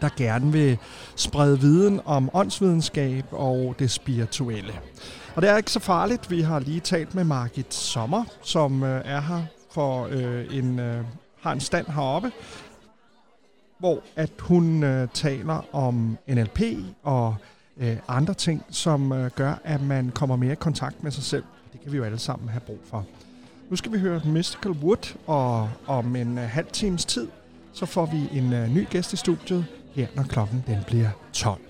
der 0.00 0.08
gerne 0.16 0.52
vil 0.52 0.78
sprede 1.16 1.60
viden 1.60 2.00
om 2.04 2.30
åndsvidenskab 2.32 3.24
og 3.30 3.74
det 3.78 3.90
spirituelle. 3.90 4.72
Og 5.34 5.42
det 5.42 5.50
er 5.50 5.56
ikke 5.56 5.70
så 5.70 5.80
farligt. 5.80 6.30
Vi 6.30 6.40
har 6.40 6.58
lige 6.58 6.80
talt 6.80 7.14
med 7.14 7.24
Margit 7.24 7.74
Sommer, 7.74 8.24
som 8.42 8.82
øh, 8.82 9.02
er 9.04 9.20
her 9.20 9.42
for 9.70 10.08
øh, 10.10 10.44
en 10.50 10.78
øh, 10.78 11.04
har 11.40 11.52
en 11.52 11.60
stand 11.60 11.86
heroppe, 11.86 12.32
hvor 13.78 14.02
at 14.16 14.30
hun 14.40 14.84
øh, 14.84 15.08
taler 15.14 15.74
om 15.74 16.18
NLP 16.28 16.60
og 17.02 17.36
øh, 17.76 17.96
andre 18.08 18.34
ting, 18.34 18.64
som 18.70 19.12
øh, 19.12 19.30
gør, 19.30 19.54
at 19.64 19.82
man 19.82 20.10
kommer 20.10 20.36
mere 20.36 20.52
i 20.52 20.56
kontakt 20.56 21.02
med 21.02 21.10
sig 21.10 21.24
selv. 21.24 21.44
Det 21.72 21.80
kan 21.80 21.92
vi 21.92 21.96
jo 21.96 22.04
alle 22.04 22.18
sammen 22.18 22.48
have 22.48 22.60
brug 22.60 22.78
for. 22.84 23.06
Nu 23.70 23.76
skal 23.76 23.92
vi 23.92 23.98
høre 23.98 24.20
Mystical 24.24 24.70
Wood, 24.70 25.16
og 25.26 25.70
om 25.86 26.16
en 26.16 26.38
øh, 26.38 26.44
halv 26.44 26.66
times 26.72 27.04
tid, 27.04 27.28
så 27.72 27.86
får 27.86 28.06
vi 28.06 28.38
en 28.38 28.52
øh, 28.52 28.74
ny 28.74 28.86
gæst 28.90 29.12
i 29.12 29.16
studiet 29.16 29.66
her, 29.94 30.06
når 30.16 30.22
klokken 30.22 30.64
den 30.66 30.78
bliver 30.86 31.10
12. 31.32 31.60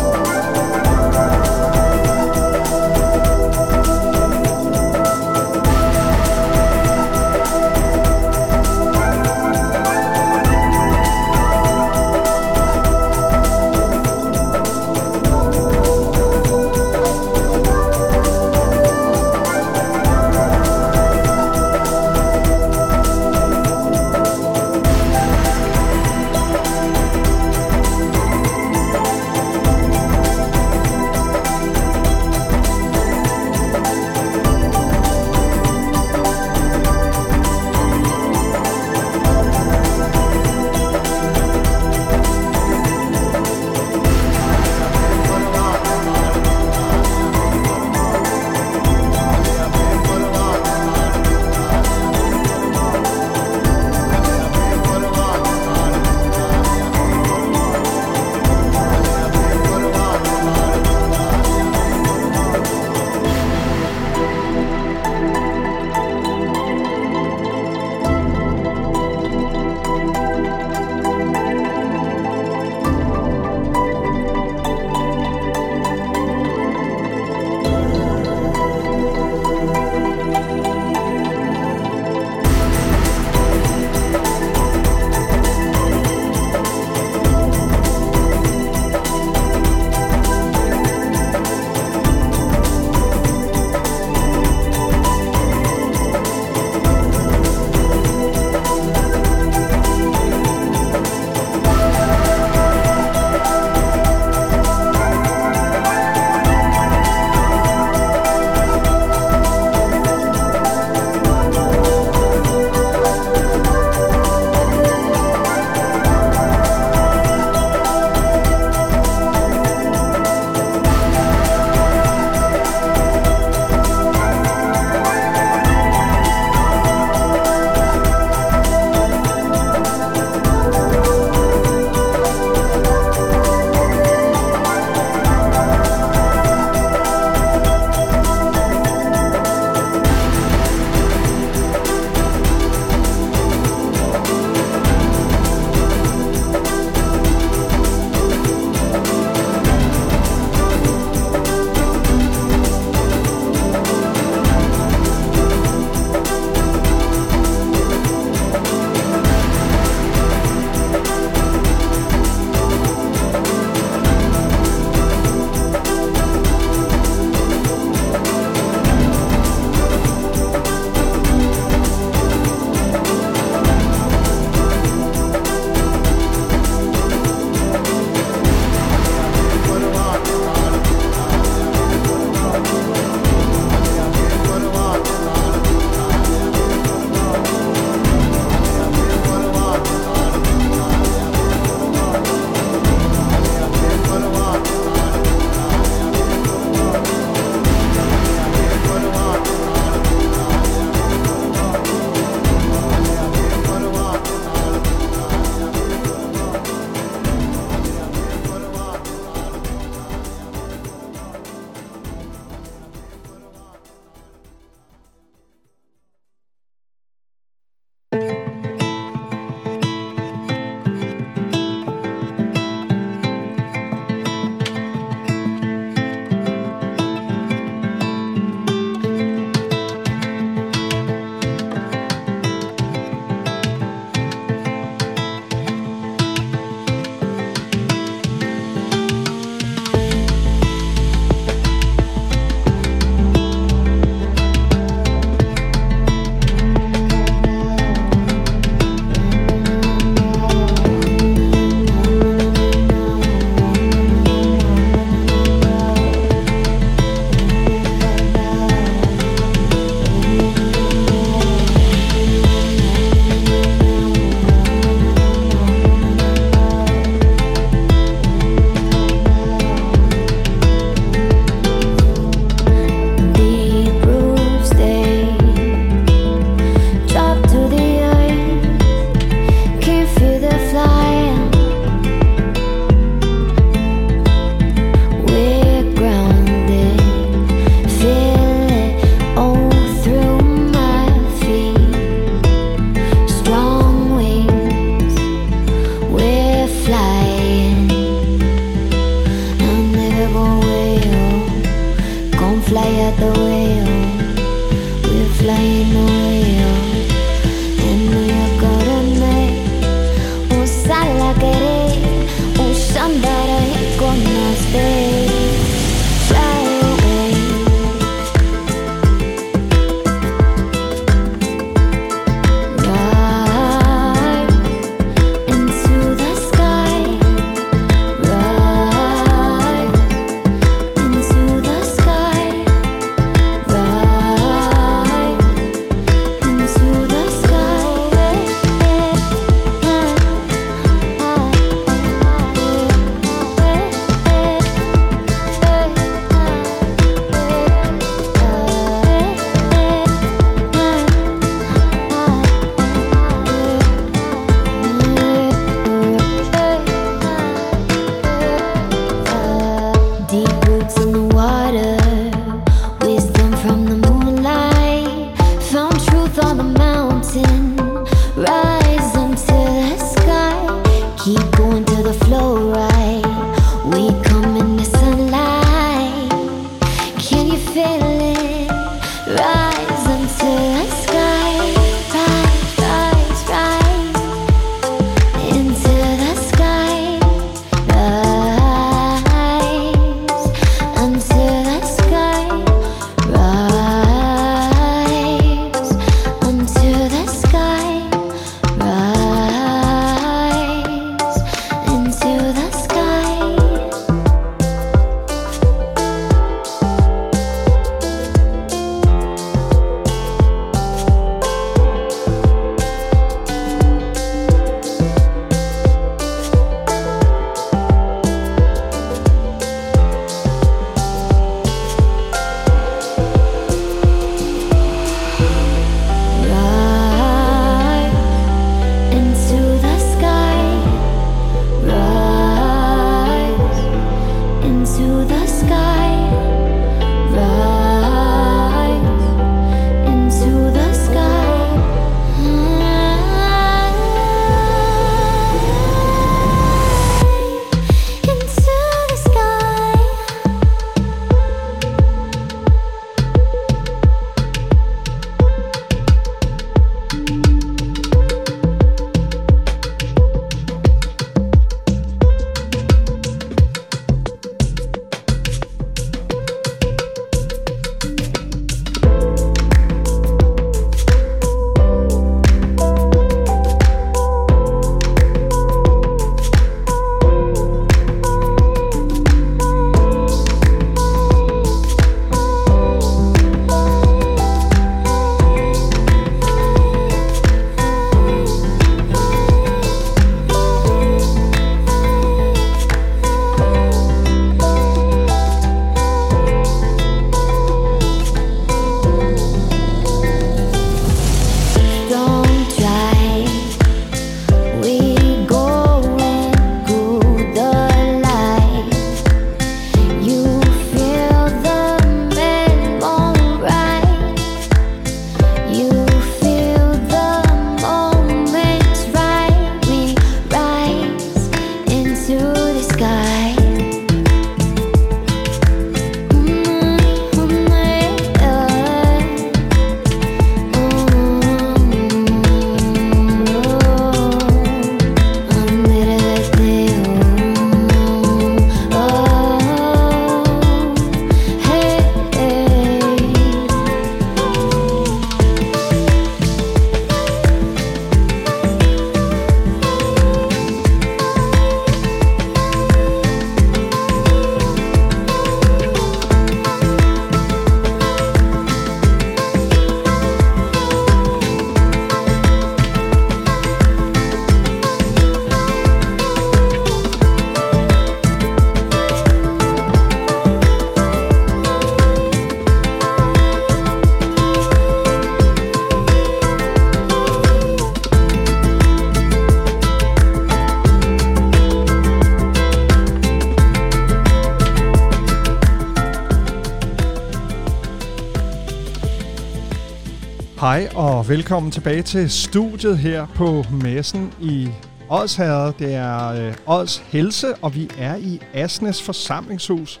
Hej 590.64 590.88
og 590.94 591.28
velkommen 591.28 591.72
tilbage 591.72 592.02
til 592.02 592.30
studiet 592.30 592.98
her 592.98 593.26
på 593.36 593.64
Messen 593.70 594.32
i 594.40 594.68
Odsherred. 595.08 595.72
Det 595.78 595.94
er 595.94 596.28
øh, 596.28 596.54
Ods 596.66 596.98
Helse, 596.98 597.54
og 597.54 597.74
vi 597.74 597.90
er 597.98 598.16
i 598.16 598.40
Asnes 598.54 599.02
forsamlingshus. 599.02 600.00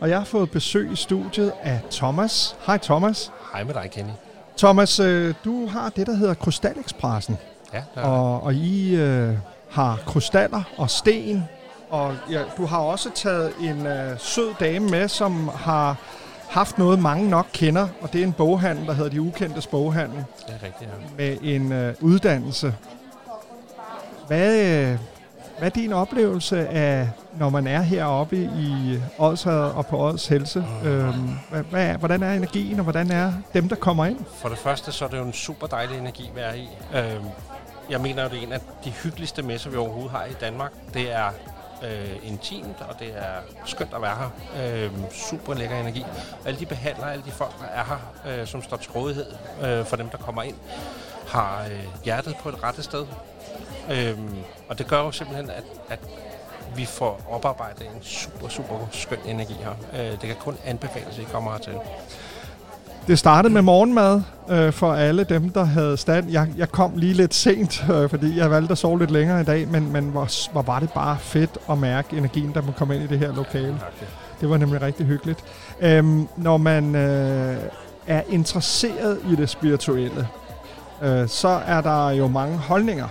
og 0.00 0.08
jeg 0.08 0.18
har 0.18 0.24
fået 0.24 0.50
besøg 0.50 0.92
i 0.92 0.96
studiet 0.96 1.52
af 1.62 1.80
Thomas. 1.90 2.56
Hej 2.66 2.78
Thomas. 2.78 3.32
Hej 3.52 3.64
med 3.64 3.74
dig, 3.74 3.90
Kenny. 3.92 4.10
Thomas, 4.58 5.00
øh, 5.00 5.34
du 5.44 5.66
har 5.66 5.88
det, 5.88 6.06
der 6.06 6.14
hedder 6.14 6.34
Krystalexpressen, 6.34 7.38
Ja, 7.74 7.82
der 7.94 8.00
og, 8.00 8.42
og 8.42 8.54
I 8.54 8.96
øh, 8.96 9.34
har 9.70 9.98
krystaller 10.06 10.62
og 10.76 10.90
sten, 10.90 11.44
og 11.90 12.14
ja, 12.30 12.42
du 12.56 12.66
har 12.66 12.78
også 12.78 13.10
taget 13.14 13.52
en 13.60 13.86
øh, 13.86 14.18
sød 14.18 14.54
dame 14.60 14.88
med, 14.88 15.08
som 15.08 15.50
har 15.54 15.96
haft 16.52 16.78
noget, 16.78 16.98
mange 16.98 17.30
nok 17.30 17.46
kender, 17.52 17.88
og 18.00 18.12
det 18.12 18.20
er 18.20 18.24
en 18.24 18.32
boghandel, 18.32 18.86
der 18.86 18.92
hedder 18.92 19.10
De 19.10 19.20
Ukendtes 19.20 19.66
Boghandel, 19.66 20.16
det 20.16 20.54
er 20.60 20.66
rigtigt, 20.66 20.90
ja. 20.90 21.06
med 21.16 21.36
en 21.42 21.72
øh, 21.72 21.94
uddannelse. 22.00 22.74
Hvad, 24.26 24.58
øh, 24.58 24.98
hvad 25.58 25.68
er 25.68 25.74
din 25.74 25.92
oplevelse 25.92 26.68
af, 26.68 27.10
når 27.38 27.50
man 27.50 27.66
er 27.66 27.80
heroppe 27.80 28.36
i 28.36 28.98
Odsherred 29.18 29.72
og 29.72 29.86
på 29.86 29.98
Ods 29.98 30.26
Helse? 30.26 30.64
Øhm, 30.84 31.30
hvad, 31.50 31.62
hvad, 31.62 31.94
hvordan 31.94 32.22
er 32.22 32.32
energien, 32.32 32.78
og 32.78 32.82
hvordan 32.82 33.10
er 33.10 33.32
dem, 33.54 33.68
der 33.68 33.76
kommer 33.76 34.04
ind? 34.04 34.18
For 34.34 34.48
det 34.48 34.58
første, 34.58 34.92
så 34.92 35.04
er 35.04 35.08
det 35.08 35.18
jo 35.18 35.22
en 35.24 35.32
super 35.32 35.66
dejlig 35.66 35.98
energi 35.98 36.28
at 36.28 36.36
være 36.36 36.58
i. 36.58 36.68
Øhm, 36.94 37.24
jeg 37.90 38.00
mener 38.00 38.22
jo, 38.22 38.28
det 38.28 38.38
er 38.38 38.42
en 38.42 38.52
af 38.52 38.60
de 38.84 38.90
hyggeligste 38.90 39.42
messer, 39.42 39.70
vi 39.70 39.76
overhovedet 39.76 40.10
har 40.10 40.24
i 40.24 40.34
Danmark. 40.40 40.72
Det 40.94 41.12
er 41.14 41.30
øh, 41.84 42.28
intimt, 42.28 42.76
og 42.88 42.98
det 42.98 43.08
er 43.16 43.40
skønt 43.66 43.94
at 43.94 44.02
være 44.02 44.16
her. 44.16 44.30
Øh, 44.84 44.90
super 45.12 45.54
lækker 45.54 45.80
energi. 45.80 46.04
Alle 46.46 46.60
de 46.60 46.66
behandlere, 46.66 47.12
alle 47.12 47.24
de 47.24 47.30
folk, 47.30 47.58
der 47.60 47.66
er 47.66 47.84
her, 47.84 48.40
øh, 48.40 48.46
som 48.46 48.62
står 48.62 48.76
til 48.76 48.90
rådighed 48.90 49.26
øh, 49.62 49.84
for 49.84 49.96
dem, 49.96 50.08
der 50.08 50.18
kommer 50.18 50.42
ind, 50.42 50.56
har 51.28 51.64
øh, 51.64 51.84
hjertet 52.04 52.36
på 52.42 52.48
et 52.48 52.62
rette 52.62 52.82
sted. 52.82 53.06
Øh, 53.90 54.18
og 54.68 54.78
det 54.78 54.86
gør 54.86 55.00
jo 55.00 55.12
simpelthen, 55.12 55.50
at, 55.50 55.64
at 55.88 56.00
vi 56.76 56.84
får 56.84 57.20
oparbejdet 57.30 57.86
en 57.86 58.02
super, 58.02 58.48
super 58.48 58.88
skøn 58.92 59.18
energi 59.26 59.54
her. 59.54 59.74
Øh, 59.92 60.10
det 60.10 60.20
kan 60.20 60.36
kun 60.36 60.56
anbefales, 60.64 61.18
at 61.18 61.22
I 61.22 61.26
kommer 61.32 61.52
hertil. 61.52 61.74
Det 63.06 63.18
startede 63.18 63.54
med 63.54 63.62
morgenmad 63.62 64.22
øh, 64.48 64.72
for 64.72 64.92
alle 64.92 65.24
dem, 65.24 65.48
der 65.48 65.64
havde 65.64 65.96
stand. 65.96 66.30
Jeg, 66.30 66.48
jeg 66.56 66.68
kom 66.68 66.92
lige 66.96 67.12
lidt 67.12 67.34
sent, 67.34 67.84
øh, 67.90 68.10
fordi 68.10 68.38
jeg 68.38 68.50
valgte 68.50 68.72
at 68.72 68.78
sove 68.78 68.98
lidt 68.98 69.10
længere 69.10 69.40
i 69.40 69.44
dag, 69.44 69.68
men, 69.68 69.92
men 69.92 70.04
hvor, 70.04 70.52
hvor 70.52 70.62
var 70.62 70.80
det 70.80 70.90
bare 70.90 71.18
fedt 71.20 71.58
at 71.70 71.78
mærke 71.78 72.16
energien, 72.16 72.52
da 72.52 72.60
man 72.60 72.72
kom 72.72 72.92
ind 72.92 73.02
i 73.02 73.06
det 73.06 73.18
her 73.18 73.34
lokale. 73.34 73.80
Det 74.40 74.50
var 74.50 74.56
nemlig 74.56 74.82
rigtig 74.82 75.06
hyggeligt. 75.06 75.44
Øhm, 75.80 76.28
når 76.36 76.56
man 76.56 76.94
øh, 76.94 77.56
er 78.06 78.22
interesseret 78.28 79.18
i 79.32 79.36
det 79.36 79.48
spirituelle, 79.48 80.28
øh, 81.02 81.28
så 81.28 81.60
er 81.66 81.80
der 81.80 82.10
jo 82.10 82.28
mange 82.28 82.56
holdninger. 82.56 83.08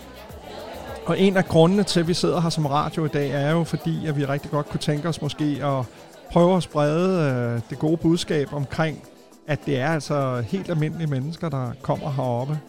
Og 1.05 1.19
en 1.19 1.37
af 1.37 1.45
grundene 1.45 1.83
til, 1.83 1.99
at 1.99 2.07
vi 2.07 2.13
sidder 2.13 2.41
her 2.41 2.49
som 2.49 2.65
radio 2.65 3.05
i 3.05 3.09
dag, 3.09 3.31
er 3.31 3.51
jo 3.51 3.63
fordi, 3.63 4.07
at 4.07 4.17
vi 4.17 4.25
rigtig 4.25 4.51
godt 4.51 4.69
kunne 4.69 4.79
tænke 4.79 5.09
os 5.09 5.21
måske 5.21 5.59
at 5.63 5.85
prøve 6.31 6.57
at 6.57 6.63
sprede 6.63 7.31
øh, 7.31 7.61
det 7.69 7.79
gode 7.79 7.97
budskab 7.97 8.53
omkring, 8.53 9.03
at 9.51 9.59
det 9.65 9.79
er 9.79 9.87
altså 9.87 10.43
helt 10.47 10.69
almindelige 10.69 11.07
mennesker, 11.07 11.49
der 11.49 11.71
kommer 11.81 12.11
heroppe. 12.11 12.59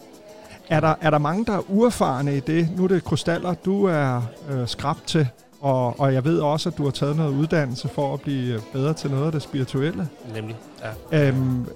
Er 0.69 0.79
der, 0.79 0.95
er 1.01 1.09
der 1.09 1.17
mange, 1.17 1.45
der 1.45 1.53
er 1.53 1.61
uerfarne 1.69 2.37
i 2.37 2.39
det? 2.39 2.69
Nu 2.77 2.83
er 2.83 2.87
det 2.87 3.03
krystaller, 3.03 3.53
du 3.53 3.85
er 3.85 4.21
øh, 4.49 4.67
skrabt 4.67 5.03
til, 5.07 5.27
og, 5.61 5.99
og 5.99 6.13
jeg 6.13 6.23
ved 6.25 6.39
også, 6.39 6.69
at 6.69 6.77
du 6.77 6.83
har 6.83 6.91
taget 6.91 7.15
noget 7.15 7.31
uddannelse 7.31 7.87
for 7.87 8.13
at 8.13 8.21
blive 8.21 8.61
bedre 8.73 8.93
til 8.93 9.11
noget 9.11 9.25
af 9.25 9.31
det 9.31 9.41
spirituelle. 9.41 10.07
Nemlig, 10.35 10.55
ja. 11.11 11.27
Øhm, 11.27 11.67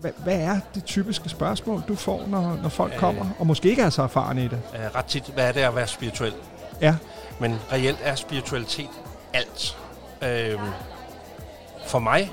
hvad, 0.00 0.10
hvad 0.24 0.40
er 0.40 0.60
det 0.74 0.84
typiske 0.84 1.28
spørgsmål, 1.28 1.82
du 1.88 1.94
får, 1.94 2.24
når, 2.26 2.58
når 2.62 2.68
folk 2.68 2.92
Øh. 2.92 2.98
kommer, 2.98 3.26
og 3.38 3.46
måske 3.46 3.70
ikke 3.70 3.82
er 3.82 3.90
så 3.90 4.02
erfarne 4.02 4.44
i 4.44 4.48
det? 4.48 4.60
Uh, 4.74 4.96
ret 4.96 5.04
tit, 5.04 5.30
hvad 5.34 5.48
er 5.48 5.52
det 5.52 5.60
at 5.60 5.76
være 5.76 5.86
spirituel? 5.86 6.32
Ja. 6.80 6.96
Men 7.40 7.54
reelt 7.72 7.98
er 8.02 8.14
spiritualitet 8.14 8.90
alt. 9.34 9.76
Uh, 10.22 10.60
for 11.86 11.98
mig, 11.98 12.32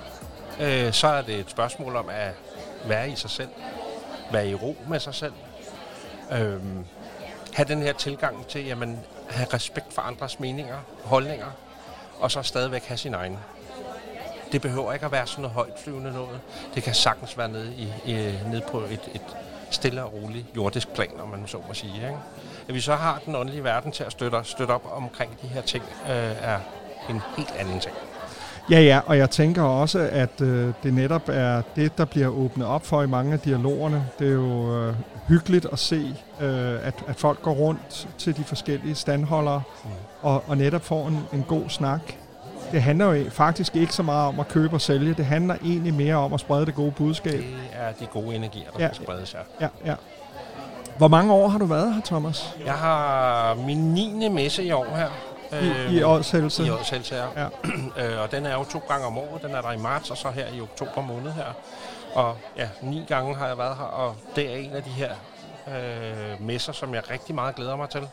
øh, 0.62 0.94
så 0.94 1.08
er 1.08 1.22
det 1.22 1.36
et 1.36 1.50
spørgsmål 1.50 1.96
om 1.96 2.10
at 2.10 2.32
være 2.86 3.10
i 3.10 3.16
sig 3.16 3.30
selv. 3.30 3.50
Være 4.32 4.50
i 4.50 4.56
ro 4.56 4.78
med 4.88 5.00
sig 5.00 5.16
selv. 5.16 5.34
øh, 6.32 6.60
have 7.54 7.68
den 7.68 7.82
her 7.82 7.94
tilgang 7.94 8.48
til, 8.48 8.66
jamen, 8.66 9.00
have 9.30 9.48
respekt 9.54 9.94
for 9.94 10.02
andres 10.02 10.40
meninger, 10.40 10.78
holdninger, 11.04 11.52
og 12.20 12.32
så 12.32 12.42
stadigvæk 12.42 12.84
have 12.86 12.98
sin 12.98 13.14
egen. 13.14 13.38
Det 14.52 14.62
behøver 14.62 14.94
ikke 14.94 15.06
at 15.06 15.12
være 15.12 15.28
sådan 15.28 15.42
noget 15.42 15.56
højtflyvende 15.56 16.14
noget. 16.14 16.40
Det 16.76 16.84
kan 16.84 16.94
sagtens 16.94 17.38
være 17.38 17.48
nede, 17.48 17.74
i, 17.76 17.94
i, 18.06 18.14
nede 18.48 18.62
på 18.72 18.80
et, 18.80 19.10
et 19.14 19.38
stille 19.70 20.04
og 20.04 20.14
roligt 20.14 20.46
jordisk 20.56 20.88
plan, 20.90 21.20
om 21.20 21.30
man 21.30 21.48
så 21.48 21.58
må 21.68 21.74
sige. 21.74 21.96
Ikke? 21.96 22.18
At 22.68 22.74
vi 22.74 22.82
så 22.82 22.96
har 22.96 23.22
den 23.26 23.36
åndelige 23.36 23.64
verden 23.64 23.92
til 23.92 24.04
at 24.04 24.12
støtte, 24.12 24.44
støtte 24.44 24.72
op 24.72 24.92
omkring 24.92 25.42
de 25.42 25.48
her 25.48 25.62
ting, 25.62 25.84
øh, 26.04 26.36
er 26.42 26.60
en 27.10 27.22
helt 27.38 27.56
anden 27.56 27.80
ting. 27.80 27.96
Ja, 28.72 28.80
ja, 28.82 29.00
og 29.06 29.18
jeg 29.18 29.30
tænker 29.30 29.62
også, 29.64 30.10
at 30.12 30.42
øh, 30.42 30.74
det 30.84 30.94
netop 30.94 31.22
er 31.28 31.62
det, 31.76 31.98
der 31.98 32.06
bliver 32.06 32.28
åbnet 32.28 32.68
op 32.68 32.86
for 32.86 33.02
i 33.02 33.08
mange 33.08 33.34
af 33.34 33.40
dialogerne. 33.40 34.06
Det 34.20 34.28
er 34.28 34.32
jo 34.34 34.78
øh, 34.88 34.96
hyggeligt 35.28 35.68
at 35.72 35.80
se, 35.80 36.16
øh, 36.42 36.88
at, 36.88 36.94
at 37.08 37.16
folk 37.16 37.42
går 37.42 37.52
rundt 37.54 38.08
til 38.18 38.38
de 38.38 38.44
forskellige 38.44 38.96
standholdere 38.96 39.62
Mm. 39.84 39.90
og, 40.22 40.44
og 40.48 40.58
netop 40.58 40.82
får 40.82 41.08
en, 41.08 41.20
en 41.34 41.46
god 41.48 41.64
snak. 41.70 42.00
Det 42.72 42.82
handler 42.82 43.14
jo 43.14 43.30
faktisk 43.30 43.76
ikke 43.76 43.94
så 43.94 44.04
meget 44.04 44.28
om 44.28 44.40
at 44.40 44.48
købe 44.48 44.76
og 44.76 44.82
sælge. 44.82 45.14
Det 45.14 45.26
handler 45.26 45.56
egentlig 45.66 45.94
mere 45.94 46.16
om 46.16 46.34
at 46.34 46.40
sprede 46.40 46.66
det 46.66 46.76
gode 46.76 46.92
budskab. 46.92 47.34
Det 47.34 47.46
er 47.74 47.92
de 48.00 48.06
gode 48.06 48.36
energier, 48.36 48.70
der 48.78 48.84
Ja. 48.84 48.94
spredes 48.94 49.32
her. 49.32 49.40
Ja, 49.62 49.68
ja. 49.92 49.96
Hvor 50.98 51.08
mange 51.08 51.34
år 51.34 51.48
har 51.48 51.60
du 51.60 51.66
været 51.66 51.94
her, 51.94 52.02
Thomas? 52.06 52.56
Jeg 52.66 52.74
har 52.74 53.56
min 53.68 53.78
9. 53.94 54.30
messe 54.30 54.64
i 54.64 54.72
år 54.72 54.88
her. 54.96 55.08
I, 55.54 55.98
i 55.98 56.02
årshældelse? 56.02 56.66
I 56.66 56.70
årshældelse, 56.70 57.16
ja. 57.16 57.28
Ja. 57.36 57.48
øh, 58.14 58.22
og 58.22 58.32
den 58.32 58.46
er 58.46 58.54
jo 58.54 58.64
to 58.64 58.80
gange 58.88 59.06
om 59.06 59.18
året. 59.18 59.42
Den 59.42 59.52
er 59.52 59.62
der 59.62 59.72
i 59.72 59.78
marts, 59.78 60.12
og 60.12 60.18
så 60.18 60.30
her 60.30 60.48
i 60.48 60.62
oktober 60.62 61.02
måned 61.02 61.32
her. 61.32 61.54
Og 62.14 62.38
ja, 62.58 62.70
ni 62.82 63.06
gange 63.08 63.36
har 63.36 63.48
jeg 63.48 63.58
været 63.58 63.78
her, 63.78 63.84
og 63.84 64.16
det 64.36 64.54
er 64.54 64.56
en 64.56 64.72
af 64.72 64.84
de 64.84 64.90
her 64.90 65.12
øh, 65.68 66.42
messer, 66.42 66.74
som 66.74 66.94
jeg 66.94 67.10
rigtig 67.10 67.36
meget 67.36 67.56
glæder 67.56 67.76
mig 67.76 67.90
til. 67.90 68.08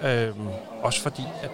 Øh, 0.00 0.34
også 0.82 1.02
fordi, 1.02 1.24
at 1.42 1.50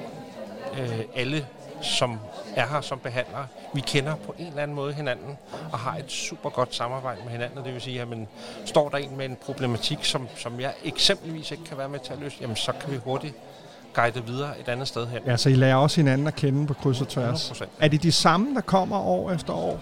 øh, 0.79 1.01
alle, 1.15 1.47
som 1.83 2.21
er 2.57 2.67
her 2.67 2.81
som 2.81 2.99
behandlere, 2.99 3.47
vi 3.75 3.81
kender 3.81 4.17
på 4.17 4.35
en 4.39 4.47
eller 4.47 4.63
anden 4.63 4.75
måde 4.75 4.93
hinanden, 4.93 5.39
og 5.73 5.79
har 5.79 5.97
et 5.97 6.13
super 6.13 6.51
godt 6.51 6.75
samarbejde 6.75 7.21
med 7.25 7.33
hinanden. 7.33 7.65
Det 7.65 7.73
vil 7.73 7.83
sige, 7.83 8.01
at 8.01 8.09
man 8.09 8.29
står 8.65 8.89
der 8.89 8.99
en 8.99 9.17
med 9.17 9.25
en 9.25 9.37
problematik, 9.37 10.05
som, 10.05 10.29
som 10.37 10.61
jeg 10.61 10.75
eksempelvis 10.85 11.51
ikke 11.51 11.65
kan 11.65 11.79
være 11.79 11.89
med 11.89 11.99
til 11.99 12.13
at 12.13 12.19
løse, 12.19 12.37
jamen 12.41 12.57
så 12.57 12.73
kan 12.73 12.93
vi 12.93 12.97
hurtigt 12.97 13.35
guide 13.95 14.27
videre 14.27 14.61
et 14.61 14.69
andet 14.69 14.89
sted 14.89 15.07
hen. 15.07 15.23
Ja, 15.27 15.37
så 15.37 15.49
I 15.49 15.55
lærer 15.55 15.77
også 15.77 16.01
hinanden 16.01 16.27
at 16.27 16.35
kende 16.35 16.67
på 16.67 16.75
kryds 16.75 17.01
og 17.01 17.09
tværs. 17.09 17.51
100%. 17.51 17.65
Er 17.81 17.89
det 17.89 18.03
de 18.03 18.13
samme, 18.13 18.55
der 18.55 18.61
kommer 18.61 18.99
år 18.99 19.31
efter 19.31 19.53
år? 19.53 19.81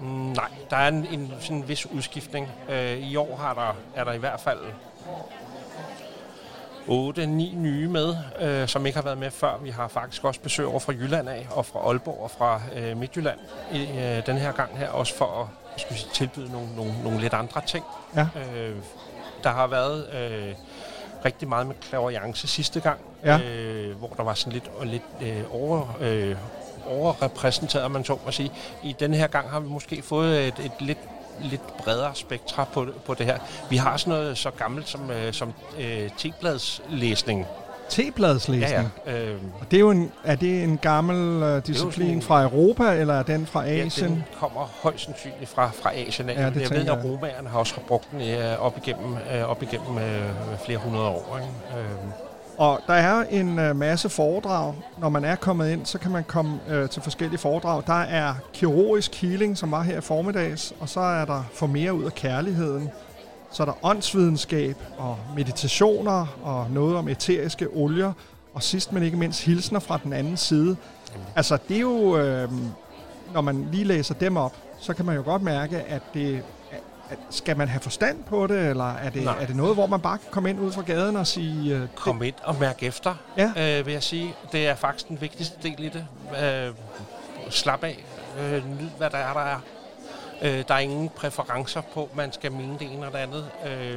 Mm, 0.00 0.06
nej, 0.06 0.48
der 0.70 0.76
er 0.76 0.88
en, 0.88 1.06
en, 1.12 1.32
sådan 1.40 1.56
en 1.56 1.68
vis 1.68 1.86
udskiftning. 1.86 2.48
Øh, 2.68 2.98
I 2.98 3.16
år 3.16 3.36
har 3.36 3.54
der, 3.54 4.00
er 4.00 4.04
der 4.04 4.12
i 4.12 4.18
hvert 4.18 4.40
fald 4.40 4.58
8-9 6.88 7.56
nye 7.56 7.88
med, 7.88 8.16
øh, 8.40 8.68
som 8.68 8.86
ikke 8.86 8.96
har 8.96 9.02
været 9.02 9.18
med 9.18 9.30
før. 9.30 9.58
Vi 9.62 9.70
har 9.70 9.88
faktisk 9.88 10.24
også 10.24 10.40
besøg 10.40 10.66
over 10.66 10.80
fra 10.80 10.92
Jylland 10.92 11.28
af, 11.28 11.46
og 11.50 11.66
fra 11.66 11.78
Aalborg 11.78 12.22
og 12.22 12.30
fra 12.30 12.60
øh, 12.76 12.96
Midtjylland 12.96 13.38
i 13.72 13.82
øh, 13.82 14.26
den 14.26 14.36
her 14.36 14.52
gang 14.52 14.78
her, 14.78 14.88
også 14.88 15.14
for 15.14 15.50
at 15.74 15.80
skal 15.80 15.96
sige, 15.96 16.10
tilbyde 16.12 16.52
nogle, 16.52 16.68
nogle, 16.76 16.92
nogle 17.04 17.20
lidt 17.20 17.34
andre 17.34 17.60
ting. 17.66 17.84
Ja. 18.16 18.26
Øh, 18.56 18.76
der 19.44 19.50
har 19.50 19.66
været 19.66 20.06
øh, 20.14 20.54
rigtig 21.24 21.48
meget 21.48 21.66
med 21.66 21.74
clairvoyance 21.82 22.48
sidste 22.48 22.80
gang, 22.80 23.00
Ja. 23.24 23.38
øh, 23.38 23.96
hvor 23.98 24.08
der 24.16 24.22
var 24.22 24.34
sådan 24.34 24.52
lidt, 24.52 24.70
og 24.78 24.86
lidt 24.86 25.02
øh, 25.22 25.42
over, 25.50 25.96
øh, 26.00 26.36
overrepræsenteret, 26.86 27.90
man 27.90 28.04
så 28.04 28.16
må 28.24 28.30
sige. 28.32 28.52
I 28.82 28.96
den 29.00 29.14
her 29.14 29.26
gang 29.26 29.50
har 29.50 29.60
vi 29.60 29.68
måske 29.68 30.02
fået 30.02 30.46
et, 30.48 30.54
et 30.64 30.72
lidt 30.80 30.98
lidt 31.40 31.76
bredere 31.84 32.10
spektra 32.14 32.64
på, 32.72 32.86
på 33.06 33.14
det 33.14 33.26
her. 33.26 33.38
Vi 33.70 33.76
har 33.76 33.96
sådan 33.96 34.10
noget 34.18 34.38
så 34.38 34.50
gammelt 34.50 34.88
som, 34.88 35.10
øh, 35.10 35.32
som 35.32 35.52
øh, 35.80 36.10
T-bladslæsning. 36.18 37.46
T-bladslæsning? 37.88 38.90
Ja, 39.06 39.12
ja. 39.12 39.18
Øh, 39.26 39.38
Og 39.60 39.70
det 39.70 39.76
er 39.76 39.80
jo 39.80 39.90
en, 39.90 40.12
er 40.24 40.34
det 40.34 40.62
en 40.64 40.78
gammel 40.78 41.42
uh, 41.56 41.62
disciplin 41.66 42.10
en- 42.10 42.22
fra 42.22 42.42
Europa, 42.42 42.92
eller 42.94 43.14
er 43.14 43.22
den 43.22 43.46
fra 43.46 43.62
ja, 43.62 43.70
Asien? 43.86 44.10
den 44.10 44.24
kommer 44.40 44.70
højst 44.82 45.04
sandsynligt 45.04 45.50
fra, 45.50 45.70
fra 45.82 45.92
Asien 45.94 46.28
af. 46.28 46.34
Ja, 46.34 46.50
det 46.50 46.60
jeg 46.62 46.70
ved, 46.70 46.86
at 46.88 47.04
romerne 47.04 47.48
har 47.48 47.58
også 47.58 47.74
brugt 47.88 48.08
den 48.10 48.20
øh, 48.20 48.62
op 48.64 48.76
igennem, 48.86 49.16
øh, 49.34 49.42
op 49.50 49.62
igennem 49.62 49.98
øh, 49.98 50.30
flere 50.64 50.78
hundrede 50.78 51.06
år. 51.08 51.38
Ikke? 51.40 51.80
Øh, 51.80 51.86
og 52.58 52.80
der 52.86 52.94
er 52.94 53.24
en 53.30 53.58
øh, 53.58 53.76
masse 53.76 54.08
foredrag. 54.08 54.74
Når 54.98 55.08
man 55.08 55.24
er 55.24 55.36
kommet 55.36 55.70
ind, 55.70 55.86
så 55.86 55.98
kan 55.98 56.10
man 56.10 56.24
komme 56.24 56.60
øh, 56.68 56.88
til 56.88 57.02
forskellige 57.02 57.38
foredrag. 57.38 57.82
Der 57.86 58.00
er 58.00 58.34
kirurgisk 58.52 59.14
healing, 59.22 59.58
som 59.58 59.70
var 59.70 59.82
her 59.82 59.98
i 59.98 60.00
formiddags, 60.00 60.74
og 60.80 60.88
så 60.88 61.00
er 61.00 61.24
der 61.24 61.42
for 61.54 61.66
mere 61.66 61.94
ud 61.94 62.04
af 62.04 62.14
kærligheden. 62.14 62.90
Så 63.52 63.62
er 63.62 63.64
der 63.64 63.84
åndsvidenskab 63.84 64.76
og 64.98 65.18
meditationer 65.36 66.26
og 66.42 66.66
noget 66.70 66.96
om 66.96 67.08
eteriske 67.08 67.68
olier. 67.74 68.12
Og 68.54 68.62
sidst 68.62 68.92
men 68.92 69.02
ikke 69.02 69.16
mindst 69.16 69.44
hilsner 69.44 69.80
fra 69.80 70.00
den 70.04 70.12
anden 70.12 70.36
side. 70.36 70.76
Altså 71.36 71.58
det 71.68 71.76
er 71.76 71.80
jo, 71.80 72.16
øh, 72.16 72.50
når 73.34 73.40
man 73.40 73.68
lige 73.72 73.84
læser 73.84 74.14
dem 74.14 74.36
op, 74.36 74.56
så 74.78 74.94
kan 74.94 75.06
man 75.06 75.16
jo 75.16 75.22
godt 75.24 75.42
mærke, 75.42 75.76
at 75.76 76.02
det 76.14 76.42
skal 77.30 77.56
man 77.56 77.68
have 77.68 77.80
forstand 77.80 78.24
på 78.24 78.46
det, 78.46 78.68
eller 78.68 78.92
er 78.94 79.10
det, 79.10 79.24
Nej. 79.24 79.36
er 79.40 79.46
det 79.46 79.56
noget, 79.56 79.74
hvor 79.74 79.86
man 79.86 80.00
bare 80.00 80.18
kan 80.18 80.26
komme 80.30 80.50
ind 80.50 80.60
ud 80.60 80.72
fra 80.72 80.82
gaden 80.82 81.16
og 81.16 81.26
sige... 81.26 81.76
Øh, 81.76 81.88
Kom 81.94 82.22
ind 82.22 82.34
og 82.44 82.56
mærk 82.60 82.82
efter, 82.82 83.14
Ja. 83.36 83.78
øh, 83.78 83.86
vil 83.86 83.92
jeg 83.92 84.02
sige. 84.02 84.34
Det 84.52 84.66
er 84.66 84.74
faktisk 84.74 85.08
den 85.08 85.20
vigtigste 85.20 85.56
del 85.62 85.84
i 85.84 85.88
det. 85.88 86.06
Øh, 86.44 86.74
slap 87.50 87.84
af. 87.84 88.04
Øh, 88.40 88.80
nyd, 88.80 88.88
hvad 88.98 89.10
der 89.10 89.18
er, 89.18 89.32
der 89.32 89.40
er. 89.40 89.58
Øh, 90.42 90.64
der 90.68 90.74
er 90.74 90.78
ingen 90.78 91.08
præferencer 91.08 91.80
på, 91.94 92.08
man 92.14 92.32
skal 92.32 92.52
mene 92.52 92.72
det 92.78 92.82
ene 92.82 92.92
eller 93.06 93.10
det 93.10 93.18
andet. 93.18 93.46
Øh, 93.66 93.96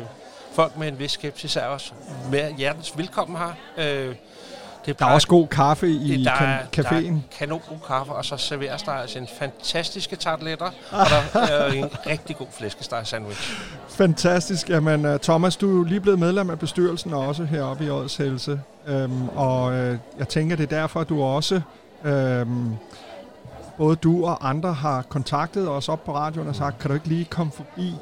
folk 0.54 0.78
med 0.78 0.88
en 0.88 1.00
vis 1.00 1.12
skepsis 1.12 1.56
er 1.56 1.66
også 1.66 1.92
med 2.32 2.54
hjertens 2.54 2.98
velkommen 2.98 3.38
her. 3.38 3.54
Øh, 3.78 4.16
det 4.86 5.00
Der 5.00 5.06
er 5.06 5.10
også 5.14 5.28
god 5.28 5.48
kaffe 5.48 5.90
i 5.90 6.24
der, 6.24 6.32
er, 6.32 6.66
kan- 6.72 6.84
der 6.84 6.90
caféen. 6.90 7.14
er 7.14 7.20
kanon 7.40 7.62
god 7.70 7.78
kaffe, 7.88 8.14
og 8.14 8.26
så 8.26 8.38
serveres 8.38 8.84
der 8.84 8.92
altså 8.92 9.20
en 9.20 9.28
fantastiske 9.40 10.16
tarteletter, 10.16 10.66
og 10.92 11.06
der 11.34 11.40
er 11.42 11.72
en 11.72 11.90
rigtig 12.08 12.36
god 12.38 12.48
flæskesteg 12.52 13.02
sandwich. 13.08 13.60
Fantastisk. 13.90 14.70
Jamen, 14.70 15.06
øh, 15.06 15.20
Thomas, 15.20 15.56
du 15.58 15.82
er 15.84 15.88
lige 15.88 16.00
blevet 16.02 16.20
medlem 16.20 16.50
af 16.50 16.60
bestyrelsen 16.60 17.14
også 17.14 17.44
heroppe 17.44 17.86
i 17.86 17.90
Årets 17.90 18.18
Helse. 18.18 18.60
Øhm, 18.88 19.30
og 19.30 19.74
øh, 19.74 19.98
jeg 20.20 20.28
tænker, 20.28 20.56
det 20.56 20.64
er 20.74 20.78
derfor, 20.80 21.02
at 21.02 21.10
du 21.10 21.22
også, 21.24 21.62
øhm, 22.04 22.76
både 23.78 23.96
du 23.96 24.26
og 24.26 24.50
andre 24.50 24.74
har 24.74 25.02
kontaktet 25.02 25.70
os 25.70 25.90
op 25.90 26.04
på 26.06 26.16
radioen 26.16 26.48
og 26.48 26.56
sagt, 26.56 26.80
kan 26.80 26.90
du 26.90 26.94
ikke 26.96 27.08
lige 27.08 27.26
komme 27.26 27.52
forbi? 27.52 27.94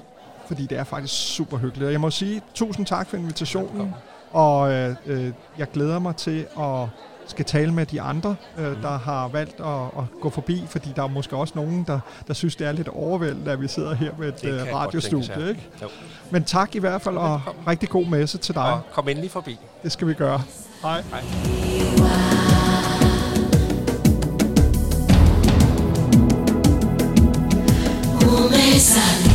Fordi 0.47 0.65
det 0.65 0.77
er 0.79 0.83
faktisk 0.83 1.13
super 1.13 1.57
hyggeligt. 1.57 1.85
Og 1.85 1.91
jeg 1.91 2.01
må 2.01 2.09
sige 2.11 2.41
tusind 2.53 2.85
tak 2.85 3.09
for 3.09 3.17
invitationen. 3.17 3.67
Velkommen. 3.69 3.93
Og 4.33 4.71
øh, 4.71 4.95
øh, 5.05 5.31
jeg 5.57 5.71
glæder 5.73 5.99
mig 5.99 6.15
til 6.15 6.45
at 6.59 6.87
skal 7.27 7.45
tale 7.45 7.73
med 7.73 7.85
de 7.85 8.01
andre, 8.01 8.35
øh, 8.57 8.81
der 8.81 8.97
har 8.97 9.27
valgt 9.27 9.59
at, 9.59 10.03
at 10.03 10.19
gå 10.21 10.29
forbi, 10.29 10.63
fordi 10.69 10.89
der 10.95 11.03
er 11.03 11.07
måske 11.07 11.35
også 11.35 11.53
nogen, 11.55 11.83
der, 11.87 11.99
der 12.27 12.33
synes, 12.33 12.55
det 12.55 12.67
er 12.67 12.71
lidt 12.71 12.87
overvældende, 12.87 13.51
at 13.51 13.61
vi 13.61 13.67
sidder 13.67 13.93
her 13.93 14.11
med 14.17 14.27
et 14.27 14.45
øh, 14.45 14.73
radiostudie. 14.75 15.49
Ikke? 15.49 15.69
Jo. 15.81 15.87
Men 16.29 16.43
tak 16.43 16.75
i 16.75 16.79
hvert 16.79 17.01
fald, 17.01 17.17
og 17.17 17.31
Velkommen. 17.31 17.67
rigtig 17.67 17.89
god 17.89 18.05
messe 18.05 18.37
til 18.37 18.55
dig. 18.55 18.63
Og 18.73 18.81
kom 18.93 19.09
endelig 19.09 19.31
forbi. 19.31 19.59
Det 19.83 19.91
skal 19.91 20.07
vi 20.07 20.13
gøre. 20.13 20.41
Hej. 20.81 21.03
Hej. 21.11 21.23
Zulu 28.83 29.32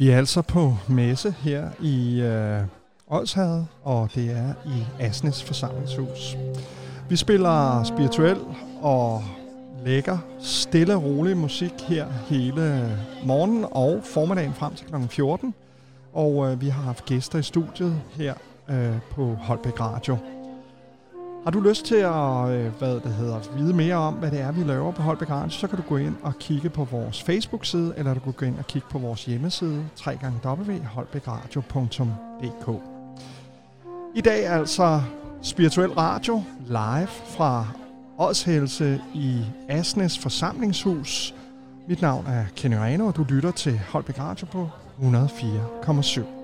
Vi 0.00 0.10
er 0.10 0.16
altså 0.16 0.42
på 0.42 0.76
messe 0.88 1.34
her 1.38 1.70
i 1.80 2.20
øh, 2.20 2.62
Odshavet, 3.06 3.66
og 3.82 4.10
det 4.14 4.30
er 4.30 4.52
i 4.66 5.02
Asnes 5.02 5.42
forsamlingshus. 5.44 6.36
Vi 7.08 7.16
spiller 7.16 7.82
spirituel 7.82 8.36
og 8.82 9.22
lækker, 9.84 10.18
stille 10.38 10.94
og 10.94 11.04
rolig 11.04 11.36
musik 11.36 11.72
her 11.88 12.06
hele 12.28 12.96
morgenen 13.24 13.64
og 13.70 14.00
formiddagen 14.04 14.54
frem 14.54 14.74
til 14.74 14.86
kl. 14.86 14.94
14. 15.08 15.54
Og 16.12 16.52
øh, 16.52 16.60
vi 16.60 16.68
har 16.68 16.82
haft 16.82 17.04
gæster 17.04 17.38
i 17.38 17.42
studiet 17.42 18.00
her 18.16 18.34
øh, 18.68 18.98
på 19.10 19.34
Holbæk 19.40 19.80
Radio. 19.80 20.16
Har 21.44 21.50
du 21.50 21.60
lyst 21.60 21.84
til 21.84 21.94
at 21.94 22.48
øh, 22.48 22.72
hvad 22.78 22.94
det 22.94 23.12
hedder, 23.12 23.38
vide 23.56 23.74
mere 23.74 23.94
om, 23.94 24.14
hvad 24.14 24.30
det 24.30 24.40
er, 24.40 24.52
vi 24.52 24.62
laver 24.62 24.92
på 24.92 25.02
Holbæk 25.02 25.30
Radio, 25.30 25.50
så 25.50 25.66
kan 25.66 25.76
du 25.76 25.82
gå 25.88 25.96
ind 25.96 26.16
og 26.22 26.38
kigge 26.38 26.70
på 26.70 26.84
vores 26.84 27.22
Facebook-side, 27.22 27.94
eller 27.96 28.14
du 28.14 28.20
kan 28.20 28.32
gå 28.32 28.46
ind 28.46 28.58
og 28.58 28.66
kigge 28.66 28.88
på 28.90 28.98
vores 28.98 29.24
hjemmeside, 29.24 29.84
www.holbækradio.dk. 30.06 32.82
I 34.14 34.20
dag 34.20 34.44
er 34.44 34.52
altså 34.52 35.02
Spirituel 35.42 35.90
Radio 35.90 36.42
live 36.66 37.06
fra 37.06 37.66
Ådshelse 38.18 39.00
i 39.14 39.44
Asnes 39.68 40.18
forsamlingshus. 40.18 41.34
Mit 41.88 42.02
navn 42.02 42.26
er 42.26 42.44
Kenny 42.56 42.76
Reno, 42.76 43.06
og 43.06 43.16
du 43.16 43.24
lytter 43.28 43.50
til 43.50 43.80
Holbæk 43.88 44.18
Radio 44.18 44.46
på 44.46 44.68
104,7. 45.02 46.39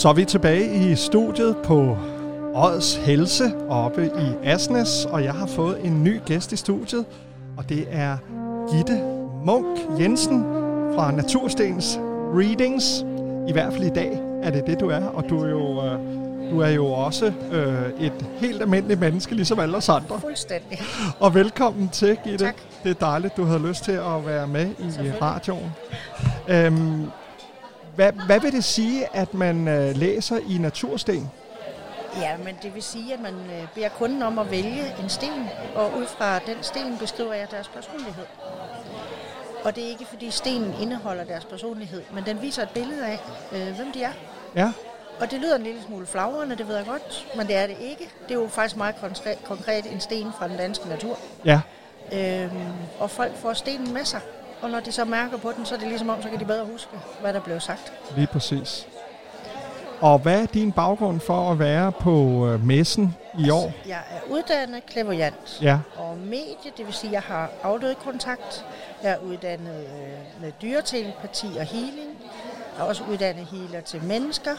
Så 0.00 0.08
er 0.08 0.12
vi 0.12 0.24
tilbage 0.24 0.90
i 0.90 0.94
studiet 0.94 1.56
på 1.64 1.98
Odds 2.54 2.96
Helse 2.96 3.44
oppe 3.68 4.06
i 4.06 4.46
Asnes, 4.46 5.04
og 5.04 5.24
jeg 5.24 5.32
har 5.32 5.46
fået 5.46 5.78
en 5.84 6.04
ny 6.04 6.20
gæst 6.26 6.52
i 6.52 6.56
studiet, 6.56 7.04
og 7.56 7.68
det 7.68 7.86
er 7.90 8.16
Gitte 8.72 9.02
Munk 9.44 9.78
Jensen 9.98 10.42
fra 10.94 11.10
Naturstens 11.10 11.98
Readings. 12.34 13.04
I 13.48 13.52
hvert 13.52 13.72
fald 13.72 13.84
i 13.84 13.90
dag 13.94 14.20
er 14.42 14.50
det 14.50 14.66
det, 14.66 14.80
du 14.80 14.88
er, 14.88 15.04
og 15.04 15.24
du 15.28 15.44
er 15.44 15.48
jo, 15.48 15.84
øh, 15.84 15.98
du 16.50 16.60
er 16.60 16.70
jo 16.70 16.86
også 16.86 17.32
øh, 17.52 18.06
et 18.06 18.26
helt 18.38 18.62
almindeligt 18.62 19.00
menneske, 19.00 19.34
ligesom 19.34 19.58
alle 19.58 19.76
os 19.76 19.88
andre. 19.88 20.20
Fuldstændig. 20.20 20.80
Og 21.18 21.34
velkommen 21.34 21.88
til, 21.88 22.18
Gitte. 22.24 22.44
Tak. 22.44 22.56
Det 22.84 22.90
er 22.90 23.06
dejligt, 23.06 23.36
du 23.36 23.44
havde 23.44 23.68
lyst 23.68 23.84
til 23.84 23.92
at 23.92 24.26
være 24.26 24.46
med 24.46 24.66
i 24.80 25.10
radioen. 25.22 25.72
Øhm, 26.48 27.10
hvad, 27.94 28.12
hvad 28.12 28.40
vil 28.40 28.52
det 28.52 28.64
sige, 28.64 29.16
at 29.16 29.34
man 29.34 29.68
øh, 29.68 29.96
læser 29.96 30.36
i 30.48 30.58
Natursten? 30.58 31.30
Ja, 32.20 32.36
men 32.44 32.56
det 32.62 32.74
vil 32.74 32.82
sige, 32.82 33.14
at 33.14 33.20
man 33.20 33.34
øh, 33.34 33.66
beder 33.74 33.88
kunden 33.88 34.22
om 34.22 34.38
at 34.38 34.50
vælge 34.50 34.94
en 35.02 35.08
sten, 35.08 35.48
og 35.74 35.96
ud 35.98 36.06
fra 36.06 36.38
den 36.38 36.56
sten 36.62 36.98
beskriver 36.98 37.34
jeg 37.34 37.50
deres 37.50 37.68
personlighed. 37.68 38.24
Og 39.64 39.76
det 39.76 39.84
er 39.84 39.88
ikke, 39.88 40.04
fordi 40.06 40.30
stenen 40.30 40.74
indeholder 40.82 41.24
deres 41.24 41.44
personlighed, 41.44 42.02
men 42.14 42.24
den 42.24 42.42
viser 42.42 42.62
et 42.62 42.70
billede 42.70 43.06
af, 43.06 43.18
øh, 43.52 43.76
hvem 43.76 43.92
de 43.92 44.02
er. 44.02 44.12
Ja, 44.56 44.72
Og 45.20 45.30
det 45.30 45.40
lyder 45.40 45.56
en 45.56 45.62
lille 45.62 45.82
smule 45.86 46.06
flagrende, 46.06 46.56
det 46.56 46.68
ved 46.68 46.76
jeg 46.76 46.86
godt, 46.86 47.26
men 47.36 47.46
det 47.46 47.56
er 47.56 47.66
det 47.66 47.76
ikke. 47.80 48.08
Det 48.28 48.30
er 48.36 48.40
jo 48.40 48.48
faktisk 48.48 48.76
meget 48.76 48.94
konkret, 49.44 49.92
en 49.92 50.00
sten 50.00 50.32
fra 50.38 50.48
den 50.48 50.56
danske 50.56 50.88
natur. 50.88 51.18
ja. 51.44 51.60
Øhm, 52.12 52.50
og 52.98 53.10
folk 53.10 53.36
får 53.36 53.52
stenen 53.52 53.92
med 53.94 54.04
sig, 54.04 54.20
og 54.62 54.70
når 54.70 54.80
de 54.80 54.92
så 54.92 55.04
mærker 55.04 55.36
på 55.38 55.52
den, 55.56 55.66
så 55.66 55.74
er 55.74 55.78
det 55.78 55.88
ligesom 55.88 56.08
om, 56.10 56.22
så 56.22 56.28
kan 56.28 56.40
de 56.40 56.44
bedre 56.44 56.64
huske, 56.64 56.90
hvad 57.20 57.32
der 57.32 57.40
blev 57.40 57.60
sagt. 57.60 57.92
Lige 58.16 58.26
præcis. 58.26 58.86
Og 60.00 60.18
hvad 60.18 60.42
er 60.42 60.46
din 60.46 60.72
baggrund 60.72 61.20
for 61.20 61.50
at 61.52 61.58
være 61.58 61.92
på 61.92 62.46
øh, 62.48 62.66
messen 62.66 63.16
i 63.38 63.50
år? 63.50 63.72
Jeg 63.86 64.02
er 64.10 64.32
uddannet 64.32 64.86
klaverjant. 64.86 65.58
Ja, 65.62 65.78
og 65.96 66.18
medie, 66.18 66.70
det 66.76 66.86
vil 66.86 66.94
sige, 66.94 67.08
at 67.08 67.12
jeg 67.12 67.22
har 67.22 67.50
afdød 67.62 67.94
kontakt. 67.94 68.64
Jeg 69.02 69.10
er 69.12 69.18
uddannet 69.18 69.74
øh, 69.84 70.42
med 70.42 70.52
dyretelepati 70.62 71.46
og 71.58 71.64
healing. 71.64 72.10
Jeg 72.76 72.84
er 72.84 72.88
også 72.88 73.02
uddannet 73.10 73.46
healer 73.46 73.80
til 73.80 74.02
mennesker. 74.02 74.52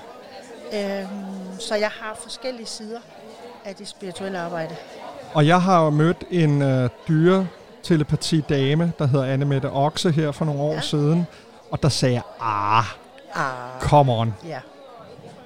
Øhm, 0.73 1.59
så 1.59 1.75
jeg 1.75 1.89
har 1.89 2.15
forskellige 2.21 2.65
sider 2.65 2.99
af 3.65 3.75
det 3.75 3.87
spirituelle 3.87 4.39
arbejde. 4.39 4.75
og 5.33 5.47
jeg 5.47 5.61
har 5.61 5.83
jo 5.83 5.89
mødt 5.89 6.23
en 6.31 6.61
øh, 6.61 6.89
dyretelepati-dame, 7.89 8.91
der 8.99 9.07
hedder 9.07 9.25
Anne 9.25 9.45
Mette 9.45 9.71
Okse 9.71 10.11
her 10.11 10.31
for 10.31 10.45
nogle 10.45 10.61
år 10.61 10.73
Ja. 10.73 10.81
siden. 10.81 11.27
Og 11.71 11.83
der 11.83 11.89
sagde 11.89 12.15
jeg, 12.15 12.23
ah, 12.41 12.83
Ah, 13.35 13.81
come 13.81 14.11
on, 14.13 14.33
ja, 14.45 14.59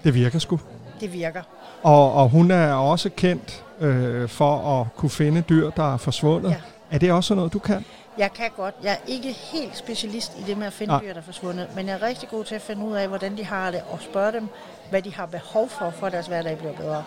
det 0.03 0.13
virker 0.13 0.39
sgu. 0.39 0.59
det 0.99 1.13
virker. 1.13 1.41
Og, 1.83 2.13
og 2.13 2.29
hun 2.29 2.51
er 2.51 2.73
også 2.73 3.09
kendt 3.09 3.63
øh, 3.79 4.29
for 4.29 4.81
at 4.81 4.87
kunne 4.95 5.09
finde 5.09 5.41
dyr, 5.41 5.69
der 5.69 5.93
er 5.93 5.97
forsvundet. 5.97 6.49
Ja. 6.49 6.55
Er 6.91 6.97
det 6.97 7.11
også 7.11 7.35
noget, 7.35 7.53
du 7.53 7.59
kan? 7.59 7.85
Jeg 8.17 8.33
kan 8.33 8.45
godt. 8.57 8.75
Jeg 8.83 8.91
er 8.91 8.97
ikke 9.07 9.31
helt 9.31 9.77
specialist 9.77 10.31
i 10.39 10.43
det 10.47 10.57
med 10.57 10.67
at 10.67 10.73
finde 10.73 10.93
Nej. 10.93 11.01
dyr, 11.01 11.13
der 11.13 11.19
er 11.19 11.23
forsvundet, 11.23 11.67
men 11.75 11.87
jeg 11.87 11.93
er 11.93 12.01
rigtig 12.01 12.29
god 12.29 12.43
til 12.43 12.55
at 12.55 12.61
finde 12.61 12.85
ud 12.85 12.93
af, 12.95 13.07
hvordan 13.07 13.37
de 13.37 13.45
har 13.45 13.71
det, 13.71 13.81
og 13.91 13.99
spørge 14.01 14.31
dem, 14.31 14.49
hvad 14.89 15.01
de 15.01 15.13
har 15.15 15.25
behov 15.25 15.69
for, 15.69 15.89
for 15.99 16.07
at 16.07 16.13
deres 16.13 16.27
hverdag 16.27 16.57
bliver 16.57 16.73
bedre. 16.73 17.03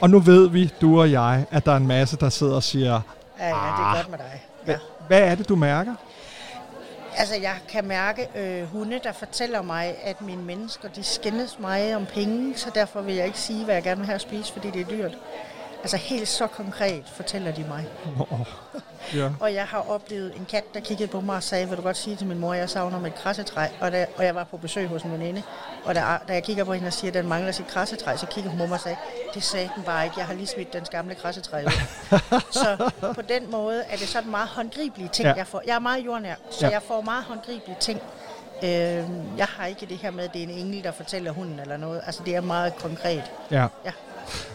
Og 0.00 0.10
nu 0.10 0.18
ved 0.18 0.48
vi, 0.48 0.72
du 0.80 1.00
og 1.00 1.12
jeg, 1.12 1.44
at 1.50 1.66
der 1.66 1.72
er 1.72 1.76
en 1.76 1.86
masse, 1.86 2.16
der 2.16 2.28
sidder 2.28 2.54
og 2.56 2.62
siger, 2.62 3.00
Ja, 3.40 3.44
ja, 3.46 3.50
det 3.50 3.56
er 3.58 3.94
godt 3.96 4.10
med 4.10 4.18
dig. 4.18 4.42
Ja. 4.68 4.78
hvad 5.06 5.20
er 5.20 5.34
det, 5.34 5.48
du 5.48 5.56
mærker? 5.56 5.94
Altså, 7.16 7.34
jeg 7.34 7.56
kan 7.68 7.84
mærke 7.84 8.28
øh, 8.36 8.64
hunde, 8.64 9.00
der 9.04 9.12
fortæller 9.12 9.62
mig, 9.62 9.94
at 10.04 10.22
mine 10.22 10.42
mennesker, 10.42 10.88
de 10.88 11.02
skændes 11.02 11.58
mig 11.58 11.96
om 11.96 12.06
penge, 12.06 12.56
så 12.56 12.70
derfor 12.74 13.00
vil 13.00 13.14
jeg 13.14 13.26
ikke 13.26 13.38
sige, 13.38 13.64
hvad 13.64 13.74
jeg 13.74 13.82
gerne 13.82 13.98
vil 13.98 14.06
have 14.06 14.14
at 14.14 14.20
spise, 14.20 14.52
fordi 14.52 14.70
det 14.70 14.80
er 14.80 14.84
dyrt. 14.84 15.18
Altså, 15.82 15.96
helt 15.96 16.28
så 16.28 16.46
konkret 16.46 17.04
fortæller 17.16 17.52
de 17.52 17.64
mig. 17.68 17.86
Oh, 18.30 18.40
ja. 19.14 19.30
Og 19.40 19.54
jeg 19.54 19.64
har 19.66 19.90
oplevet 19.90 20.34
en 20.36 20.46
kat, 20.50 20.74
der 20.74 20.80
kiggede 20.80 21.08
på 21.08 21.20
mig 21.20 21.36
og 21.36 21.42
sagde, 21.42 21.68
vil 21.68 21.76
du 21.76 21.82
godt 21.82 21.96
sige 21.96 22.16
til 22.16 22.26
min 22.26 22.38
mor, 22.38 22.54
jeg 22.54 22.70
savner 22.70 23.00
mit 23.00 23.14
krassetræ? 23.14 23.66
Og, 23.80 23.92
da, 23.92 24.06
og 24.16 24.24
jeg 24.24 24.34
var 24.34 24.44
på 24.44 24.56
besøg 24.56 24.88
hos 24.88 25.02
en 25.02 25.12
veninde, 25.12 25.42
og 25.84 25.94
da, 25.94 26.00
da 26.28 26.32
jeg 26.32 26.42
kigger 26.42 26.64
på 26.64 26.72
hende 26.72 26.86
og 26.86 26.92
siger, 26.92 27.10
at 27.10 27.14
den 27.14 27.28
mangler 27.28 27.52
sit 27.52 27.66
krassetræ, 27.66 28.16
så 28.16 28.26
kigger 28.26 28.50
hun 28.50 28.58
på 28.58 28.66
mig 28.66 28.74
og 28.74 28.80
sagde, 28.80 28.96
det 29.34 29.42
sagde 29.42 29.70
den 29.76 29.82
bare 29.82 30.04
ikke, 30.04 30.14
jeg 30.18 30.26
har 30.26 30.34
lige 30.34 30.46
smidt 30.46 30.72
den 30.72 30.84
gamle 30.90 31.14
krassetræ 31.14 31.64
ud. 31.64 31.70
så 32.52 32.90
på 33.14 33.22
den 33.22 33.50
måde 33.50 33.82
er 33.82 33.96
det 33.96 34.08
sådan 34.08 34.30
meget 34.30 34.48
håndgribelige 34.48 35.08
ting, 35.08 35.28
Ja. 35.28 35.34
jeg 35.34 35.46
får. 35.46 35.62
Jeg 35.66 35.74
er 35.74 35.78
meget 35.78 36.04
jordnær, 36.06 36.34
så 36.50 36.66
ja. 36.66 36.72
jeg 36.72 36.82
får 36.82 37.00
meget 37.00 37.24
håndgribelige 37.24 37.76
ting. 37.80 38.00
Øh, 38.62 38.68
jeg 39.38 39.46
har 39.56 39.66
ikke 39.66 39.86
det 39.86 39.96
her 39.96 40.10
med, 40.10 40.24
at 40.24 40.32
det 40.32 40.38
er 40.42 40.46
en 40.46 40.50
engel, 40.50 40.84
der 40.84 40.92
fortæller 40.92 41.30
hunden 41.32 41.58
eller 41.60 41.76
noget. 41.76 42.00
Altså, 42.06 42.22
det 42.24 42.34
er 42.36 42.40
meget 42.40 42.76
konkret. 42.76 43.22
ja. 43.50 43.66
Ja. 43.84 43.92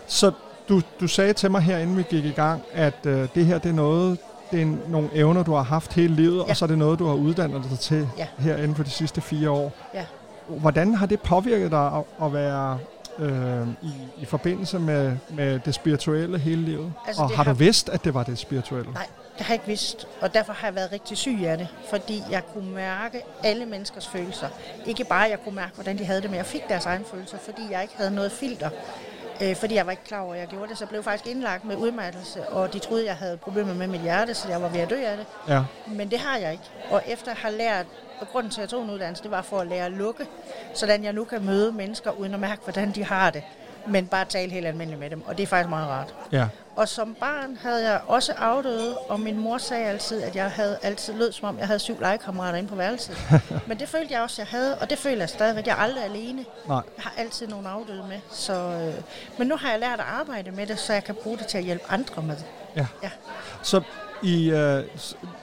Så 0.07 0.31
du, 0.69 0.81
du 0.99 1.07
sagde 1.07 1.33
til 1.33 1.51
mig 1.51 1.61
her, 1.61 1.77
inden 1.77 1.97
vi 1.97 2.03
gik 2.09 2.25
i 2.25 2.31
gang, 2.31 2.61
at 2.73 3.05
øh, 3.05 3.27
det 3.35 3.45
her 3.45 3.57
det 3.57 3.69
er 3.69 3.73
noget, 3.73 4.17
det 4.51 4.61
er 4.61 4.75
nogle 4.87 5.09
evner, 5.13 5.43
du 5.43 5.53
har 5.53 5.63
haft 5.63 5.93
hele 5.93 6.15
livet, 6.15 6.37
ja. 6.37 6.49
Og 6.49 6.57
så 6.57 6.65
er 6.65 6.67
det 6.67 6.77
noget, 6.77 6.99
du 6.99 7.07
har 7.07 7.13
uddannet 7.13 7.63
dig 7.69 7.79
til 7.79 8.07
Ja. 8.17 8.27
her 8.39 8.57
inden 8.57 8.75
for 8.75 8.83
de 8.83 8.89
sidste 8.89 9.21
fire 9.21 9.49
år. 9.49 9.71
Ja. 9.93 10.05
Hvordan 10.47 10.93
har 10.95 11.05
det 11.05 11.21
påvirket 11.21 11.71
dig 11.71 11.85
at, 11.97 12.03
at 12.25 12.33
være 12.33 12.79
øh, 13.19 13.67
i, 13.81 13.91
i 14.21 14.25
forbindelse 14.25 14.79
med, 14.79 15.17
med 15.29 15.59
det 15.59 15.75
spirituelle 15.75 16.39
hele 16.39 16.61
livet? 16.61 16.93
Altså, 17.07 17.21
og 17.23 17.27
det 17.29 17.37
har 17.37 17.43
du 17.43 17.49
har- 17.49 17.53
vidst, 17.55 17.89
at 17.89 18.03
det 18.03 18.13
var 18.13 18.23
det 18.23 18.37
spirituelle? 18.37 18.91
Nej, 18.93 19.07
det 19.37 19.45
har 19.45 19.53
jeg 19.53 19.55
ikke 19.55 19.67
vidst, 19.67 20.07
og 20.21 20.33
derfor 20.33 20.53
har 20.53 20.67
jeg 20.67 20.75
været 20.75 20.91
rigtig 20.91 21.17
syg 21.17 21.37
af 21.45 21.57
det, 21.57 21.67
fordi 21.89 22.23
jeg 22.31 22.41
kunne 22.53 22.71
mærke 22.75 23.21
alle 23.43 23.65
menneskers 23.65 24.07
følelser. 24.07 24.47
Ikke 24.85 25.03
bare, 25.03 25.21
jeg 25.29 25.37
kunne 25.43 25.55
mærke, 25.55 25.71
hvordan 25.75 25.97
de 25.97 26.05
havde 26.05 26.21
det, 26.21 26.29
men 26.29 26.37
jeg 26.37 26.45
fik 26.45 26.61
deres 26.69 26.85
egne 26.85 27.05
følelser, 27.13 27.37
fordi 27.45 27.61
jeg 27.71 27.81
ikke 27.81 27.93
havde 27.97 28.11
noget 28.15 28.31
filter. 28.31 28.69
Øh, 29.41 29.55
fordi 29.55 29.75
jeg 29.75 29.85
var 29.85 29.91
ikke 29.91 30.03
klar 30.03 30.19
over, 30.19 30.33
at 30.33 30.39
jeg 30.39 30.47
gjorde 30.47 30.69
det, 30.69 30.77
så 30.77 30.83
jeg 30.83 30.89
blev 30.89 31.03
faktisk 31.03 31.27
indlagt 31.27 31.65
med 31.65 31.75
udmattelse, 31.75 32.47
og 32.47 32.73
de 32.73 32.79
troede, 32.79 33.05
jeg 33.05 33.15
havde 33.15 33.37
problemer 33.37 33.73
med 33.73 33.87
mit 33.87 34.01
hjerte, 34.01 34.33
så 34.33 34.49
jeg 34.49 34.61
var 34.61 34.69
ved 34.69 34.79
at 34.79 34.89
dø 34.89 35.05
af 35.05 35.17
det. 35.17 35.25
Ja. 35.47 35.63
Men 35.87 36.11
det 36.11 36.19
har 36.19 36.37
jeg 36.37 36.51
ikke. 36.51 36.63
Og 36.89 37.03
efter 37.07 37.31
at 37.31 37.37
have 37.37 37.57
lært, 37.57 37.85
og 38.19 38.27
grunden 38.27 38.51
til, 38.51 38.59
at 38.59 38.61
jeg 38.61 38.69
tog 38.69 38.83
en 38.83 38.89
uddannelse, 38.89 39.23
det 39.23 39.31
var 39.31 39.41
for 39.41 39.59
at 39.59 39.67
lære 39.67 39.85
at 39.85 39.91
lukke, 39.91 40.25
sådan 40.73 41.03
jeg 41.03 41.13
nu 41.13 41.23
kan 41.23 41.45
møde 41.45 41.71
mennesker, 41.71 42.11
uden 42.11 42.33
at 42.33 42.39
mærke, 42.39 42.61
hvordan 42.63 42.91
de 42.91 43.03
har 43.03 43.29
det, 43.29 43.43
men 43.87 44.07
bare 44.07 44.25
tale 44.25 44.51
helt 44.51 44.67
almindeligt 44.67 44.99
med 44.99 45.09
dem, 45.09 45.23
og 45.27 45.37
det 45.37 45.43
er 45.43 45.47
faktisk 45.47 45.69
meget 45.69 45.87
rart. 45.89 46.15
ja. 46.31 46.47
Og 46.75 46.87
som 46.87 47.15
barn 47.19 47.57
havde 47.61 47.89
jeg 47.91 48.01
også 48.07 48.33
afdøde, 48.37 48.97
og 48.97 49.19
min 49.19 49.39
mor 49.39 49.57
sagde 49.57 49.85
altid, 49.85 50.21
at 50.21 50.35
jeg 50.35 50.51
havde 50.51 50.77
altid 50.83 51.13
lød 51.13 51.31
som 51.31 51.47
om, 51.49 51.57
jeg 51.59 51.67
havde 51.67 51.79
syv 51.79 51.97
legekammerater 52.01 52.57
inde 52.57 52.69
på 52.69 52.75
værelset. 52.75 53.17
Men 53.67 53.79
det 53.79 53.89
følte 53.89 54.13
jeg 54.13 54.21
også, 54.21 54.41
jeg 54.41 54.47
havde, 54.47 54.77
og 54.77 54.89
det 54.89 54.97
føler 54.97 55.17
jeg 55.21 55.29
stadigvæk. 55.29 55.67
Jeg 55.67 55.71
er 55.71 55.75
aldrig 55.77 56.03
alene. 56.03 56.45
Nej. 56.67 56.81
Jeg 56.97 57.03
har 57.03 57.13
altid 57.17 57.47
nogle 57.47 57.69
afdøde 57.69 58.03
med. 58.09 58.19
Så, 58.31 58.53
øh, 58.53 58.93
men 59.37 59.47
nu 59.47 59.55
har 59.57 59.69
jeg 59.71 59.79
lært 59.79 59.99
at 59.99 60.05
arbejde 60.19 60.51
med 60.51 60.67
det, 60.67 60.79
så 60.79 60.93
jeg 60.93 61.03
kan 61.03 61.15
bruge 61.23 61.37
det 61.37 61.47
til 61.47 61.57
at 61.57 61.63
hjælpe 61.63 61.83
andre 61.89 62.21
med 62.23 62.35
det. 62.35 62.45
Ja. 62.75 62.85
Ja. 63.03 63.09
Så 63.63 63.81
i, 64.23 64.49
øh, 64.51 64.83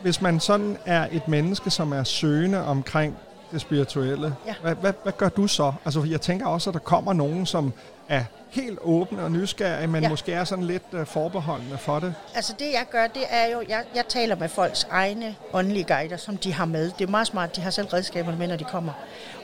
hvis 0.03 0.21
man 0.21 0.41
sådan 0.41 0.77
er 0.87 1.07
et 1.13 1.29
menneske, 1.29 1.71
som 1.71 1.93
er 1.93 2.05
søgende 2.05 2.65
omkring 2.65 3.17
det 3.53 3.61
spirituelle, 3.61 4.35
Ja. 4.47 4.55
hvad, 4.63 4.75
hvad, 4.75 4.93
hvad 5.03 5.13
gør 5.13 5.29
du 5.29 5.47
så? 5.47 5.73
Altså, 5.85 6.03
jeg 6.11 6.21
tænker 6.21 6.47
også, 6.47 6.71
at 6.71 6.75
der 6.75 6.81
kommer 6.81 7.13
nogen, 7.13 7.47
som 7.47 7.73
er 8.11 8.25
helt 8.51 8.79
åbne 8.83 9.23
og 9.23 9.33
nysgerrige, 9.33 9.87
men. 9.87 10.03
Ja. 10.03 10.09
måske 10.09 10.33
er 10.33 10.45
sådan 10.45 10.65
lidt 10.65 10.83
øh, 10.93 11.07
forbeholdende 11.07 11.79
for 11.79 12.01
det. 12.01 12.15
Altså 12.35 12.55
det 12.59 12.73
jeg 12.73 12.87
gør, 12.91 13.07
det 13.07 13.23
er 13.31 13.47
jo, 13.47 13.63
jeg, 13.69 13.85
jeg 13.95 14.05
taler 14.09 14.37
med 14.37 14.49
folks 14.49 14.87
egne 14.91 15.37
åndelige 15.53 15.85
guider, 15.85 16.17
som 16.17 16.37
de 16.37 16.53
har 16.53 16.65
med. 16.65 16.91
Det 16.99 17.07
er 17.07 17.11
meget 17.11 17.27
smart, 17.27 17.57
de 17.57 17.61
har 17.61 17.71
selv 17.71 17.87
redskaberne 17.87 18.39
med, 18.39 18.49
når 18.49 18.57
de 18.57 18.65
kommer. 18.65 18.93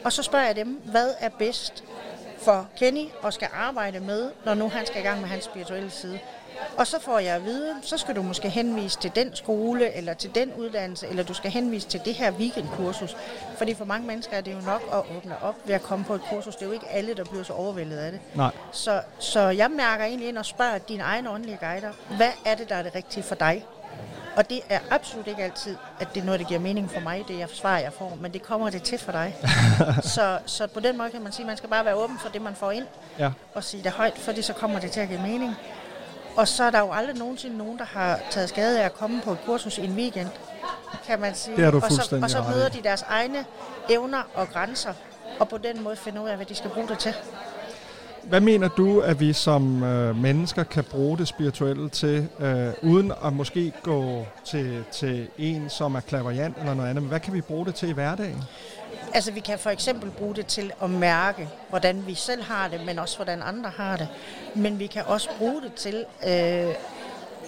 Og 0.05 0.13
så 0.13 0.23
spørger 0.23 0.47
jeg 0.47 0.57
dem, 0.57 0.81
hvad 0.85 1.09
er 1.21 1.29
bedst 1.29 1.85
for 2.39 2.67
Kenny 2.77 3.09
og 3.23 3.33
skal 3.33 3.49
arbejde 3.55 4.01
med, 4.01 4.31
når 4.45 4.55
nu 4.55 4.69
han 4.69 4.87
skal 4.87 5.01
i 5.01 5.05
gang 5.05 5.21
med 5.21 5.29
hans 5.29 5.45
spirituelle 5.45 5.91
side. 5.91 6.19
Og 6.77 6.87
så 6.87 7.01
får 7.01 7.19
jeg 7.19 7.35
at 7.35 7.45
vide, 7.45 7.75
så 7.83 7.99
skal 7.99 8.17
du 8.17 8.23
måske 8.23 8.49
henvise 8.49 8.99
til 8.99 9.13
den 9.15 9.37
skole, 9.37 9.93
eller 9.95 10.15
til 10.15 10.35
den 10.35 10.53
uddannelse, 10.53 11.07
eller 11.09 11.23
du 11.23 11.35
skal 11.35 11.51
henvise 11.51 11.89
til 11.89 12.01
det 12.05 12.15
her 12.15 12.33
weekendkursus. 12.33 13.17
Fordi 13.59 13.75
for 13.75 13.85
mange 13.85 14.07
mennesker 14.07 14.37
er 14.37 14.41
det 14.41 14.53
jo 14.53 14.61
nok 14.61 14.83
at 14.93 15.17
åbne 15.17 15.43
op 15.43 15.55
ved 15.65 15.75
at 15.75 15.83
komme 15.83 16.05
på 16.05 16.15
et 16.15 16.21
kursus. 16.31 16.57
Det 16.57 16.63
er 16.63 16.67
jo 16.67 16.73
ikke 16.73 16.89
alle, 16.89 17.15
der 17.15 17.25
bliver 17.25 17.43
så 17.45 17.53
overvældet 17.53 17.97
af 17.99 18.13
det. 18.13 18.21
Nej. 18.35 18.51
Så, 18.73 19.01
så 19.19 19.41
jeg 19.41 19.71
mærker 19.71 20.05
egentlig 20.05 20.29
ind 20.29 20.39
og 20.39 20.47
spørger 20.47 20.79
dine 20.79 21.03
egne 21.03 21.31
åndelige 21.31 21.59
guider, 21.61 21.93
hvad 22.17 22.31
er 22.47 22.55
det, 22.55 22.69
der 22.69 22.75
er 22.75 22.83
det 22.83 22.95
rigtige 22.95 23.23
for 23.23 23.35
dig? 23.35 23.65
Og 24.37 24.51
det 24.51 24.61
er 24.69 24.79
absolut 24.91 25.27
ikke 25.27 25.43
altid, 25.43 25.77
at 26.01 26.09
det 26.15 26.21
er 26.21 26.25
noget, 26.25 26.41
der 26.41 26.47
giver 26.47 26.61
mening 26.61 26.91
for 26.91 27.01
mig, 27.01 27.25
det 27.29 27.39
jeg 27.39 27.49
svar, 27.49 27.79
jeg 27.79 27.93
får, 27.93 28.19
men 28.21 28.33
det 28.33 28.43
kommer 28.43 28.71
det 28.71 28.83
til 28.83 28.99
for 28.99 29.13
dig. 29.13 29.37
så, 30.15 30.39
så 30.47 30.67
på 30.67 30.81
den 30.81 30.97
måde 30.99 31.11
kan 31.11 31.23
man 31.23 31.33
sige, 31.33 31.43
at 31.43 31.47
man 31.47 31.57
skal 31.57 31.69
bare 31.71 31.85
være 31.85 31.95
åben 31.95 32.19
for 32.19 32.29
det, 32.29 32.43
man 32.43 32.55
får 32.55 32.71
ind, 32.71 32.85
Ja. 33.19 33.31
og 33.55 33.65
sige 33.65 33.83
det 33.83 33.93
højt, 33.93 34.19
for 34.19 34.43
så 34.43 34.53
kommer 34.53 34.81
det 34.81 34.91
til 34.91 35.01
at 35.01 35.09
give 35.09 35.21
mening. 35.21 35.55
Og 36.37 36.49
så 36.49 36.65
er 36.65 36.71
der 36.71 36.81
jo 36.81 36.93
aldrig 36.93 37.17
nogensinde 37.19 37.57
nogen, 37.57 37.79
der 37.79 37.85
har 37.85 38.21
taget 38.31 38.49
skade 38.49 38.81
af 38.81 38.85
at 38.85 38.95
komme 38.95 39.21
på 39.25 39.33
et 39.33 39.39
kursus 39.47 39.79
i 39.79 39.85
en 39.85 39.93
weekend, 39.93 40.29
kan 41.07 41.21
man 41.21 41.35
sige. 41.35 41.57
Det 41.57 41.65
har 41.65 41.71
du 41.71 41.77
og 41.77 41.93
så, 41.93 42.19
og 42.23 42.31
så 42.31 42.45
møder 42.51 42.69
de 42.69 42.83
deres 42.83 43.03
egne 43.03 43.45
evner 43.91 44.23
og 44.35 44.49
grænser, 44.49 44.93
og 45.41 45.49
på 45.49 45.59
den 45.59 45.83
måde 45.83 45.97
finder 45.97 46.23
ud 46.23 46.29
af, 46.29 46.37
hvad 46.37 46.47
de 46.47 46.55
skal 46.55 46.71
bruge 46.71 46.89
det 46.89 46.99
til. 46.99 47.15
Hvad 48.23 48.41
mener 48.41 48.69
du, 48.69 49.01
at 49.01 49.21
vi 49.21 49.33
som 49.33 49.83
øh, 49.83 50.17
mennesker 50.17 50.65
kan 50.65 50.85
bruge 50.85 51.19
det 51.19 51.29
spirituelle 51.29 51.89
til, 51.89 52.29
øh, 52.39 52.69
uden 52.83 53.13
at 53.25 53.33
måske 53.33 53.73
gå 53.83 54.27
til, 54.45 54.85
til 54.93 55.29
en, 55.39 55.71
som 55.71 55.95
er 55.95 56.01
klaverjant 56.01 56.59
eller 56.59 56.75
noget 56.75 56.91
andet? 56.91 57.03
Men 57.03 57.09
hvad 57.09 57.21
kan 57.21 57.35
vi 57.35 57.41
bruge 57.41 57.67
det 57.67 57.75
til 57.75 57.89
i 57.89 57.93
hverdagen? 57.93 58.45
Altså, 59.17 59.33
vi 59.33 59.41
kan 59.41 59.59
for 59.59 59.71
eksempel 59.71 60.11
bruge 60.11 60.35
det 60.35 60.47
til 60.47 60.73
at 60.83 60.91
mærke, 60.91 61.49
hvordan 61.71 62.07
vi 62.07 62.15
selv 62.15 62.43
har 62.43 62.69
det, 62.69 62.81
men 62.87 62.99
også 62.99 63.17
hvordan 63.17 63.43
andre 63.43 63.71
har 63.77 63.97
det. 63.97 64.09
Men 64.55 64.79
vi 64.79 64.87
kan 64.87 65.03
også 65.07 65.29
bruge 65.39 65.63
det 65.63 65.75
til 65.75 66.05
øh, 66.27 66.31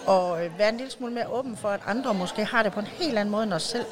at 0.09 0.59
være 0.59 0.69
en 0.69 0.77
lille 0.77 0.91
smule 0.93 1.13
mere 1.13 1.29
åben 1.29 1.57
for, 1.57 1.69
at 1.69 1.81
andre 1.87 2.15
måske 2.15 2.45
har 2.45 2.63
det 2.63 2.73
på 2.73 2.81
en 2.81 2.87
helt 2.87 3.19
anden 3.19 3.33
måde 3.33 3.43
end 3.43 3.53
os 3.53 3.63
selv. 3.63 3.85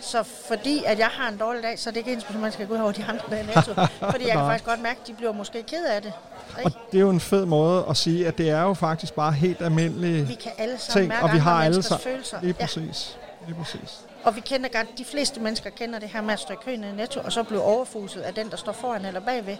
Så 0.00 0.22
fordi 0.22 0.82
at 0.86 0.98
jeg 0.98 1.06
har 1.06 1.28
en 1.28 1.36
dårlig 1.36 1.62
dag, 1.62 1.78
så 1.78 1.90
er 1.90 1.92
det 1.92 1.98
ikke 2.00 2.12
ens, 2.12 2.26
at 2.28 2.34
man 2.34 2.52
skal 2.52 2.66
gå 2.66 2.74
ud 2.74 2.78
over 2.78 2.92
de 2.92 3.04
andre 3.08 3.24
dage 3.30 3.46
netto. 3.46 3.72
fordi 4.12 4.24
jeg 4.26 4.32
kan 4.32 4.44
faktisk 4.44 4.64
godt 4.64 4.82
mærke, 4.82 4.98
at 5.02 5.06
de 5.06 5.12
bliver 5.14 5.32
måske 5.32 5.62
ked 5.62 5.84
af 5.86 6.02
det. 6.02 6.12
Og 6.56 6.60
Ikke? 6.64 6.78
det 6.92 6.98
er 6.98 7.02
jo 7.02 7.10
en 7.10 7.20
fed 7.20 7.44
måde 7.46 7.84
at 7.90 7.96
sige, 7.96 8.26
at 8.26 8.38
det 8.38 8.50
er 8.50 8.62
jo 8.62 8.74
faktisk 8.74 9.14
bare 9.14 9.32
helt 9.32 9.62
almindelige 9.62 10.26
Vi 10.26 10.34
kan 10.34 10.52
alle 10.58 10.78
sammen 10.78 11.00
ting, 11.02 11.08
mærke 11.08 11.24
og 11.24 11.32
vi 11.32 11.38
har 11.38 11.64
alle 11.64 11.82
sammen. 11.82 12.02
følelser. 12.02 12.38
Lige 12.42 12.54
Ja. 12.60 12.64
præcis. 12.64 13.18
Lige 13.46 13.56
præcis. 13.58 14.00
Og 14.28 14.36
vi 14.36 14.40
kender 14.40 14.68
godt, 14.68 14.98
de 14.98 15.04
fleste 15.04 15.40
mennesker 15.40 15.70
kender 15.70 15.98
det 15.98 16.08
her 16.08 16.20
med 16.20 16.32
at 16.32 16.40
stå 16.40 16.52
i 16.52 16.56
køen 16.64 16.84
i 16.84 16.92
netto, 16.92 17.20
og 17.24 17.32
så 17.32 17.42
blive 17.42 17.62
overfuset 17.62 18.20
af 18.20 18.34
den, 18.34 18.50
der 18.50 18.56
står 18.56 18.72
foran 18.72 19.04
eller 19.04 19.20
bagved. 19.20 19.56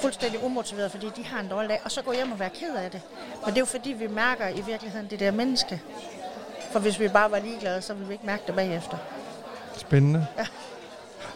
Fuldstændig 0.00 0.44
umotiveret, 0.44 0.90
fordi 0.90 1.06
de 1.16 1.24
har 1.24 1.40
en 1.40 1.48
dårlig 1.48 1.68
dag, 1.68 1.80
og 1.84 1.90
så 1.90 2.02
gå 2.02 2.12
hjem 2.12 2.32
og 2.32 2.38
være 2.38 2.50
ked 2.50 2.74
af 2.76 2.90
det. 2.90 3.00
Men 3.44 3.54
det 3.54 3.56
er 3.56 3.60
jo 3.60 3.66
fordi, 3.66 3.92
vi 3.92 4.06
mærker 4.06 4.48
i 4.48 4.60
virkeligheden 4.66 5.06
det 5.10 5.20
der 5.20 5.30
menneske. 5.30 5.80
For 6.72 6.78
hvis 6.78 7.00
vi 7.00 7.08
bare 7.08 7.30
var 7.30 7.38
ligeglade, 7.38 7.82
så 7.82 7.94
ville 7.94 8.08
vi 8.08 8.12
ikke 8.12 8.26
mærke 8.26 8.42
det 8.46 8.54
bagefter. 8.54 8.96
Spændende. 9.76 10.26
Ja. 10.38 10.46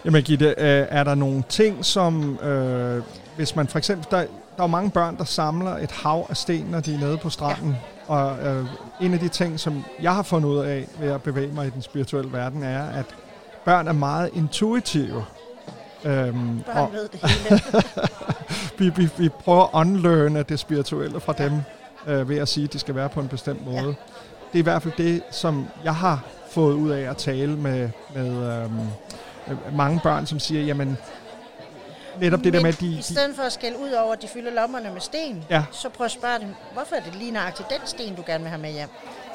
Jamen 0.04 0.22
Gitte, 0.22 0.46
øh, 0.46 0.86
er 0.90 1.04
der 1.04 1.14
nogle 1.14 1.44
ting, 1.48 1.84
som 1.84 2.38
øh, 2.38 3.02
hvis 3.36 3.56
man 3.56 3.68
for 3.68 3.78
eksempel, 3.78 4.06
der, 4.10 4.18
der 4.18 4.26
er 4.58 4.62
jo 4.62 4.66
mange 4.66 4.90
børn, 4.90 5.16
der 5.16 5.24
samler 5.24 5.76
et 5.76 5.90
hav 5.90 6.26
af 6.30 6.36
sten, 6.36 6.64
når 6.64 6.80
de 6.80 6.94
er 6.94 6.98
nede 6.98 7.18
på 7.18 7.30
stranden. 7.30 7.70
Ja. 7.70 7.99
Og 8.10 8.38
øh, 8.38 8.66
en 9.00 9.14
af 9.14 9.20
de 9.20 9.28
ting, 9.28 9.60
som 9.60 9.84
jeg 10.02 10.14
har 10.14 10.22
fundet 10.22 10.48
ud 10.48 10.58
af 10.58 10.88
ved 11.00 11.08
at 11.08 11.22
bevæge 11.22 11.52
mig 11.52 11.66
i 11.66 11.70
den 11.70 11.82
spirituelle 11.82 12.32
verden, 12.32 12.62
er, 12.62 12.82
at 12.82 13.06
børn 13.64 13.88
er 13.88 13.92
meget 13.92 14.30
intuitive. 14.32 15.24
Øhm, 16.04 16.62
Børn 16.66 16.76
og 16.76 16.92
ved 16.92 17.08
det 17.08 17.30
hele. 17.30 17.60
vi, 18.78 19.02
vi, 19.02 19.08
vi 19.18 19.28
prøver 19.28 19.62
at 19.62 19.70
unlearne 19.72 20.42
det 20.42 20.58
spirituelle 20.58 21.20
fra 21.20 21.32
dem, 21.32 21.52
øh, 22.06 22.28
ved 22.28 22.38
at 22.38 22.48
sige, 22.48 22.64
at 22.64 22.72
de 22.72 22.78
skal 22.78 22.94
være 22.94 23.08
på 23.08 23.20
en 23.20 23.28
bestemt 23.28 23.64
måde. 23.64 23.76
Ja. 23.76 23.86
Det 23.86 24.54
er 24.54 24.58
i 24.58 24.62
hvert 24.62 24.82
fald 24.82 24.94
det, 24.98 25.22
som 25.30 25.66
jeg 25.84 25.94
har 25.94 26.24
fået 26.50 26.74
ud 26.74 26.90
af 26.90 27.10
at 27.10 27.16
tale 27.16 27.56
med, 27.56 27.90
med 28.14 28.62
øhm, 28.62 28.78
øh, 29.48 29.76
mange 29.76 30.00
børn, 30.02 30.26
som 30.26 30.38
siger, 30.38 30.62
jamen, 30.62 30.98
netop 32.20 32.44
det 32.44 32.52
der 32.52 32.60
med, 32.60 32.68
at 32.68 32.80
de... 32.80 32.86
i 32.86 32.96
de 32.96 33.02
stedet 33.02 33.36
for 33.36 33.42
at 33.42 33.52
skælde 33.52 33.78
ud 33.78 33.90
over, 33.90 34.12
at 34.12 34.22
de 34.22 34.28
fylder 34.28 34.50
lommerne 34.52 34.90
med 34.92 35.00
sten, 35.00 35.44
Ja. 35.50 35.64
så 35.72 35.88
prøv 35.88 36.04
at 36.04 36.10
spørge 36.10 36.38
dem, 36.38 36.48
hvorfor 36.72 36.96
er 36.96 37.00
det 37.00 37.14
lige 37.14 37.30
nøjagtigt 37.30 37.70
den 37.70 37.80
sten, 37.84 38.14
du 38.14 38.22
gerne 38.26 38.40
vil 38.44 38.48
have 38.50 38.62
med 38.62 38.72
hjem? 38.72 38.88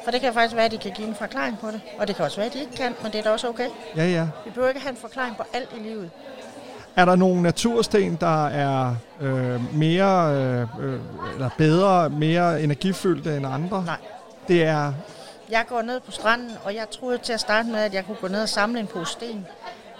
For 0.04 0.10
det 0.10 0.20
kan 0.20 0.32
faktisk 0.34 0.56
være, 0.56 0.64
at 0.64 0.70
de 0.72 0.78
kan 0.78 0.92
give 0.92 1.08
en 1.08 1.14
forklaring 1.14 1.58
på 1.58 1.70
det. 1.70 1.80
Og 1.98 2.08
det 2.08 2.16
kan 2.16 2.24
også 2.24 2.36
være, 2.36 2.46
at 2.46 2.52
de 2.52 2.60
ikke 2.60 2.76
kan, 2.76 2.94
men 3.02 3.12
det 3.12 3.18
er 3.18 3.22
da 3.22 3.30
også 3.30 3.48
okay. 3.48 3.68
ja, 3.96 4.06
ja. 4.06 4.28
Vi 4.44 4.50
behøver 4.50 4.68
ikke 4.68 4.80
have 4.80 4.90
en 4.90 4.96
forklaring 4.96 5.36
på 5.36 5.42
alt 5.52 5.68
i 5.76 5.82
livet. 5.82 6.10
Er 6.96 7.04
der 7.04 7.16
nogle 7.16 7.42
natursten, 7.42 8.16
der 8.20 8.46
er 8.46 8.94
øh, 9.20 9.74
mere, 9.76 10.34
øh, 10.34 10.60
øh, 10.80 11.00
eller 11.34 11.48
bedre, 11.58 12.10
mere 12.10 12.62
energifyldte 12.62 13.36
end 13.36 13.46
andre? 13.46 13.84
Nej. 13.84 13.96
Det 14.48 14.64
er... 14.64 14.92
Jeg 15.50 15.64
går 15.68 15.82
ned 15.82 16.00
på 16.00 16.10
stranden, 16.10 16.50
og 16.64 16.74
jeg 16.74 16.90
troede 16.90 17.18
til 17.18 17.32
at 17.32 17.40
starte 17.40 17.68
med, 17.68 17.80
at 17.80 17.94
jeg 17.94 18.04
kunne 18.06 18.16
gå 18.20 18.28
ned 18.28 18.42
og 18.42 18.48
samle 18.48 18.80
en 18.80 18.86
pose 18.86 19.12
sten. 19.12 19.46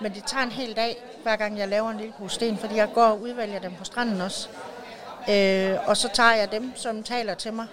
Men 0.00 0.14
det 0.14 0.24
tager 0.24 0.44
en 0.44 0.52
hel 0.52 0.76
dag, 0.76 0.96
hver 1.22 1.36
gang 1.36 1.58
jeg 1.58 1.68
laver 1.68 1.90
en 1.90 1.96
lille 1.96 2.12
pose 2.18 2.34
sten, 2.34 2.58
fordi 2.58 2.76
jeg 2.76 2.92
går 2.94 3.04
og 3.04 3.20
udvælger 3.20 3.58
dem 3.58 3.74
på 3.74 3.84
stranden 3.84 4.20
også. 4.20 4.48
Øh, 5.30 5.88
og 5.88 5.96
så 5.96 6.08
tager 6.14 6.34
jeg 6.34 6.52
dem, 6.52 6.72
som 6.76 7.02
taler 7.02 7.34
til 7.34 7.52
mig. 7.52 7.66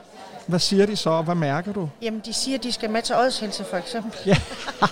Hvad 0.47 0.59
siger 0.59 0.85
de 0.85 0.95
så, 0.95 1.09
og 1.09 1.23
hvad 1.23 1.35
mærker 1.35 1.73
du? 1.73 1.89
Jamen, 2.01 2.19
de 2.25 2.33
siger, 2.33 2.57
at 2.57 2.63
de 2.63 2.71
skal 2.71 2.89
med 2.89 3.01
til 3.01 3.15
ådshelse, 3.15 3.63
for 3.63 3.77
eksempel. 3.77 4.19
Ja. 4.25 4.35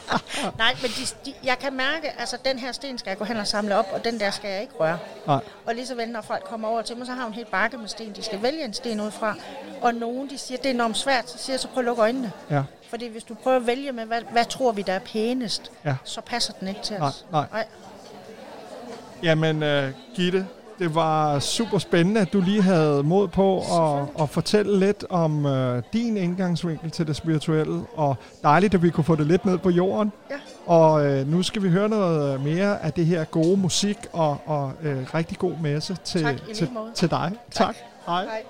Nej, 0.58 0.76
men 0.82 0.92
de, 0.92 1.02
de, 1.26 1.34
jeg 1.44 1.60
kan 1.60 1.74
mærke, 1.74 2.20
altså 2.20 2.38
den 2.46 2.60
her 2.60 2.72
sten 2.72 2.98
skal 2.98 3.10
jeg 3.10 3.18
gå 3.18 3.24
hen 3.24 3.38
og 3.38 3.48
samle 3.48 3.76
op, 3.76 3.86
og 3.94 4.04
den 4.06 4.20
der 4.20 4.32
skal 4.32 4.50
jeg 4.52 4.62
ikke 4.62 4.74
røre. 4.80 4.98
Nej. 5.28 5.40
Og 5.66 5.76
lige 5.76 5.88
så 5.88 5.96
vel, 5.96 6.10
når 6.10 6.22
folk 6.22 6.44
kommer 6.44 6.68
over 6.68 6.82
til 6.82 6.98
mig, 6.98 7.06
så 7.08 7.14
har 7.14 7.24
hun 7.24 7.34
helt 7.34 7.52
bakke 7.52 7.78
med 7.78 7.88
sten. 7.88 8.14
De 8.16 8.24
skal 8.24 8.42
vælge 8.42 8.66
en 8.66 8.74
sten 8.74 9.02
ud 9.02 9.12
fra. 9.12 9.36
Og 9.82 9.94
nogen, 9.94 10.30
de 10.30 10.38
siger, 10.38 10.58
det 10.58 10.66
er 10.66 10.70
enormt 10.74 10.98
svært. 10.98 11.30
Så 11.30 11.38
siger 11.38 11.54
jeg, 11.54 11.60
så 11.60 11.68
prøv 11.68 11.82
at 11.82 11.86
lukke 11.86 12.02
øjnene. 12.02 12.32
Ja. 12.50 12.64
Fordi 12.90 13.08
hvis 13.08 13.24
du 13.24 13.34
prøver 13.34 13.58
at 13.58 13.68
vælge 13.68 13.92
med, 13.92 14.06
hvad, 14.06 14.22
hvad 14.32 14.46
tror 14.46 14.72
vi, 14.72 14.82
der 14.82 14.94
er 14.94 15.00
pænest, 15.00 15.72
Ja. 15.86 15.96
så 16.04 16.22
passer 16.22 16.54
den 16.54 16.68
ikke 16.68 16.82
til 16.82 16.96
Nej, 17.00 17.08
os. 17.08 17.26
nej. 17.32 17.46
nej. 17.52 17.66
Jamen, 19.24 19.64
uh, 19.64 19.90
Gitte, 20.16 20.48
det 20.82 20.96
var 20.96 21.40
super 21.40 21.78
spændende, 21.78 22.22
at 22.22 22.34
du 22.34 22.42
lige 22.42 22.62
havde 22.62 23.04
mod 23.04 23.28
på 23.28 23.60
at, 23.60 24.08
at 24.22 24.30
fortælle 24.30 24.80
lidt 24.80 25.06
om 25.10 25.46
uh, 25.46 25.78
din 25.94 26.18
indgangsvinkel 26.18 26.92
til 26.92 27.08
det 27.08 27.16
spirituelle, 27.16 27.84
og 27.96 28.16
dejligt, 28.44 28.74
at 28.74 28.84
vi 28.84 28.90
kunne 28.90 29.04
få 29.04 29.16
det 29.16 29.28
lidt 29.28 29.46
ned 29.46 29.58
på 29.58 29.70
jorden. 29.70 30.12
Ja. 30.30 30.36
Og 30.66 30.94
uh, 30.94 31.28
nu 31.28 31.44
skal 31.44 31.64
vi 31.64 31.70
høre 31.70 31.90
noget 31.90 32.42
mere 32.42 32.84
af 32.84 32.94
det 32.94 33.06
her 33.06 33.24
gode 33.24 33.58
musik 33.58 33.98
og, 34.14 34.38
og 34.46 34.74
uh, 34.84 35.16
rigtig 35.16 35.38
god 35.38 35.54
messe 35.62 35.98
til, 36.04 36.22
Tak, 36.22 36.36
til, 36.54 36.70
til 36.96 37.10
dig. 37.10 37.32
Tak. 37.52 37.68
tak. 37.68 37.76
Hej. 38.06 38.26
Hej. 38.26 38.42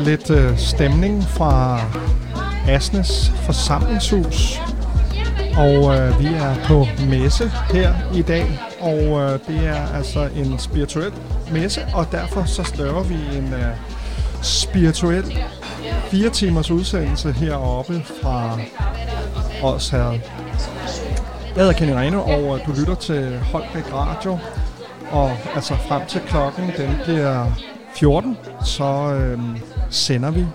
Er 0.00 0.04
lidt 0.04 0.30
øh, 0.30 0.58
stemning 0.58 1.22
fra 1.22 1.80
Asnes 2.68 3.32
forsamlingshus. 3.46 4.60
Og 5.56 5.96
øh, 5.96 6.20
vi 6.20 6.26
er 6.26 6.54
på 6.66 6.86
messe 7.08 7.48
her 7.48 7.94
i 8.14 8.22
dag, 8.22 8.60
og 8.80 8.98
øh, 8.98 9.38
det 9.48 9.66
er 9.66 9.96
altså 9.96 10.28
en 10.36 10.58
spirituel 10.58 11.12
messe, 11.52 11.86
og 11.94 12.06
derfor 12.12 12.44
så 12.44 12.74
laver 12.78 13.02
vi 13.02 13.14
en 13.14 13.52
øh, 13.52 13.74
spirituel 14.42 15.38
fire 16.10 16.30
timers 16.30 16.70
udsendelse 16.70 17.32
heroppe 17.32 18.04
fra 18.22 18.58
Odsherred. 19.62 20.18
Jeg 21.46 21.56
hedder 21.56 21.72
Kenny 21.72 21.92
Reno, 21.92 22.20
og 22.20 22.58
øh, 22.58 22.66
du 22.66 22.72
lytter 22.80 22.94
til 22.94 23.38
Holbæk 23.38 23.92
Radio, 23.92 24.38
og 25.10 25.32
altså 25.54 25.74
frem 25.88 26.02
til 26.08 26.20
klokken 26.20 26.72
den 26.76 26.90
bliver 27.04 27.46
14, 27.94 28.36
så 28.64 29.14
øh, 29.14 29.38
sender 29.90 30.30
vi 30.30 30.46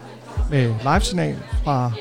med 0.50 0.74
live-signal 0.84 1.38
fra 1.64 1.92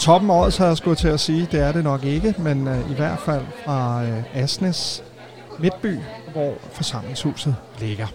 toppen 0.00 0.30
af 0.30 0.34
året, 0.34 0.52
så 0.52 0.64
jeg 0.64 0.76
skulle 0.76 0.96
til 0.96 1.08
at 1.08 1.20
sige, 1.20 1.48
det 1.52 1.60
er 1.60 1.72
det 1.72 1.84
nok 1.84 2.04
ikke, 2.04 2.34
men 2.38 2.68
øh, 2.68 2.90
i 2.90 2.94
hvert 2.94 3.18
fald 3.18 3.42
fra 3.64 4.04
øh, 4.04 4.42
Asnes 4.42 5.02
Midtby, 5.58 5.98
hvor 6.32 6.54
forsamlingshuset 6.72 7.56
ligger. 7.80 8.06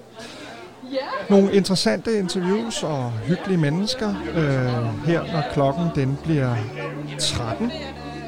Nogle 1.30 1.54
interessante 1.54 2.20
interviews 2.20 2.84
og 2.84 3.12
hyggelige 3.12 3.58
mennesker 3.58 4.10
øh, 4.36 5.06
her, 5.06 5.34
når 5.34 5.44
klokken 5.54 5.84
den 5.96 6.18
bliver 6.24 6.56
13. 7.20 7.72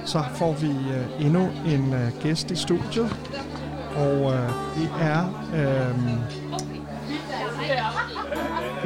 Så 0.06 0.24
får 0.36 0.54
vi 0.54 0.68
øh, 0.68 1.26
endnu 1.26 1.50
en 1.66 1.94
øh, 1.94 2.24
gæst 2.24 2.52
i 2.52 2.56
studiet, 2.56 3.16
og 3.96 4.34
øh, 4.34 4.50
det 4.76 4.90
er 5.02 5.46
øh, 5.56 5.96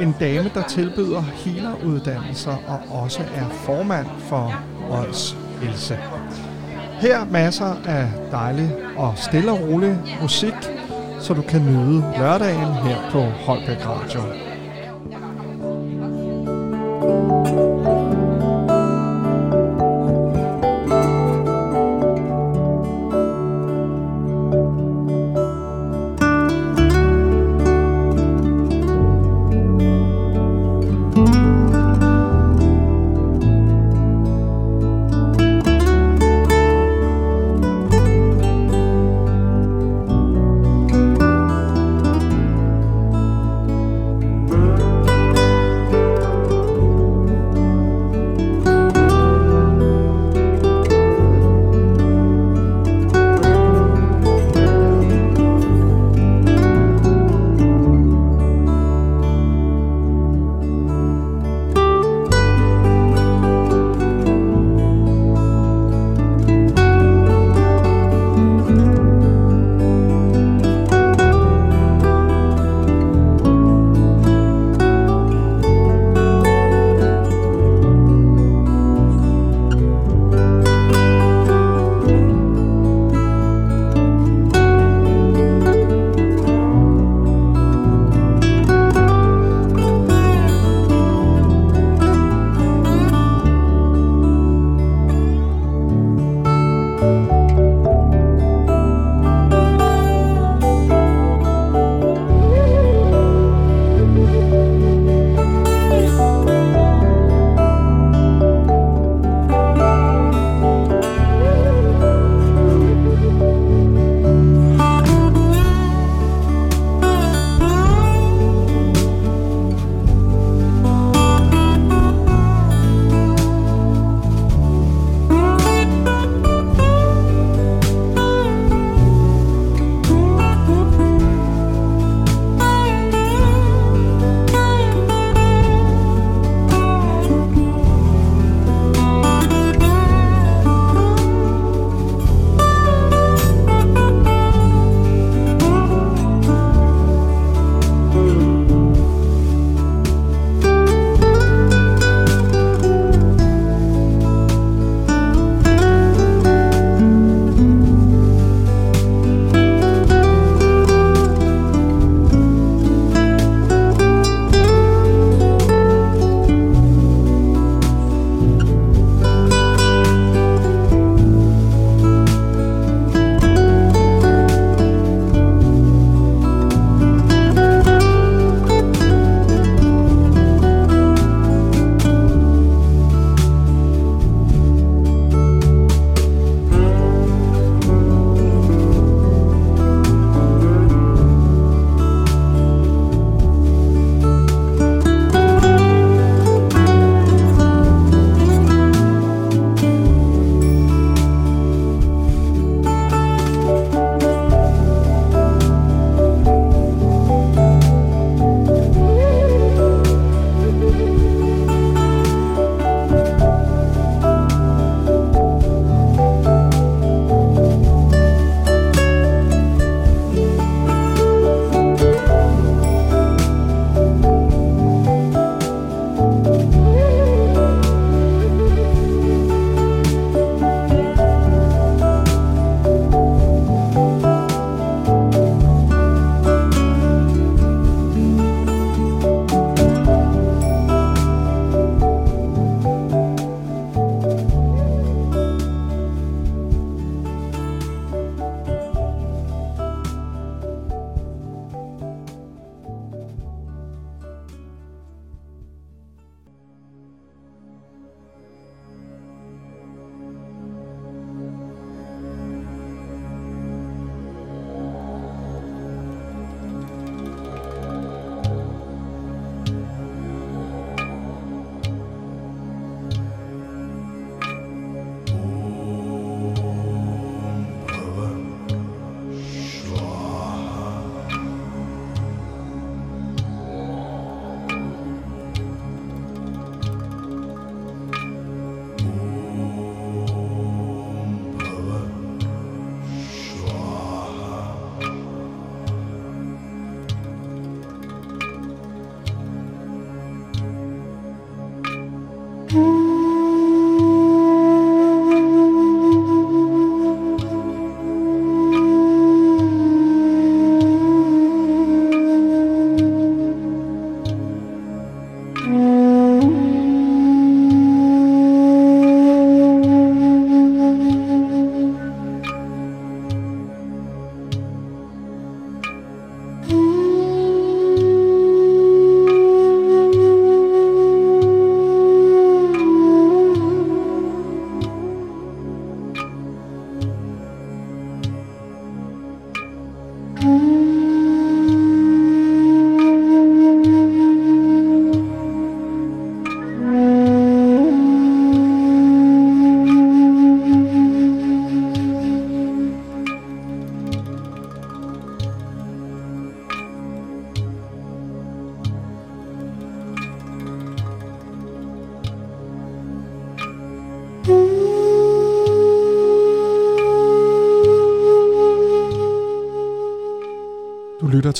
en 0.02 0.14
dame, 0.20 0.50
der 0.54 0.62
tilbyder 0.62 1.20
healeruddannelser 1.20 2.56
og 2.66 3.02
også 3.02 3.22
er 3.34 3.48
formand 3.48 4.06
for 4.18 4.54
Ods 4.90 5.36
Else. 5.62 5.98
Her 7.00 7.24
masser 7.24 7.76
af 7.86 8.08
dejlig 8.30 8.70
og 8.96 9.14
stille 9.16 9.52
og 9.52 9.60
rolig 9.60 9.98
musik, 10.22 10.54
så 11.20 11.34
du 11.34 11.42
kan 11.42 11.60
nyde 11.60 12.04
lørdagen 12.18 12.72
her 12.72 13.10
på 13.10 13.20
Holbæk 13.20 13.86
Radio. 13.86 14.51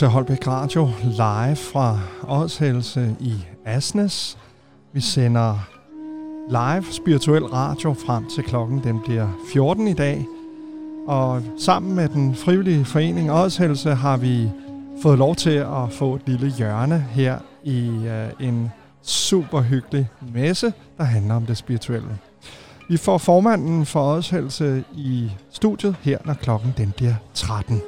Til 0.03 0.09
Holbæk 0.09 0.47
Radio 0.47 0.91
live 1.03 1.57
fra 1.57 1.99
Ådshælse 2.29 3.17
i 3.21 3.35
Asnes. 3.65 4.39
Vi 4.93 5.01
sender 5.01 5.69
live 6.49 6.85
spirituel 6.93 7.45
radio 7.45 7.95
frem 8.07 8.27
til 8.35 8.45
klokken 8.45 8.85
den 8.85 9.01
bliver 9.01 9.29
14 9.53 9.89
i 9.89 9.93
dag. 9.93 10.27
Og 11.07 11.43
sammen 11.59 11.95
med 11.95 12.09
den 12.09 12.35
frivillige 12.35 12.85
forening 12.85 13.33
Ådshælse 13.33 13.95
har 13.95 14.17
vi 14.17 14.51
fået 15.03 15.19
lov 15.19 15.35
til 15.35 15.57
at 15.57 15.93
få 15.93 16.15
et 16.15 16.23
lille 16.27 16.53
hjørne 16.59 17.07
her 17.11 17.39
i 17.65 17.89
øh, 17.89 18.49
en 18.49 18.71
super 19.03 19.61
hyggelig 19.61 20.09
messe, 20.35 20.73
der 20.99 21.05
handler 21.05 21.35
om 21.35 21.47
det 21.47 21.57
spirituelle. 21.57 22.19
Vi 22.89 22.97
får 22.97 23.19
formanden 23.19 23.87
for 23.87 24.03
Ådshælse 24.03 24.85
i 24.95 25.31
studiet 25.51 25.97
her, 26.01 26.19
når 26.25 26.35
klokken 26.35 26.75
den 26.77 26.93
bliver 26.97 27.15
13. 27.35 27.83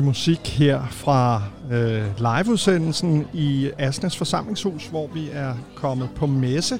dejlig 0.00 0.08
musik 0.08 0.58
her 0.58 0.86
fra 0.90 1.42
øh, 1.70 2.04
liveudsendelsen 2.18 3.26
i 3.32 3.70
Asnes 3.78 4.16
forsamlingshus, 4.16 4.86
hvor 4.86 5.06
vi 5.06 5.28
er 5.32 5.54
kommet 5.74 6.08
på 6.16 6.26
messe 6.26 6.78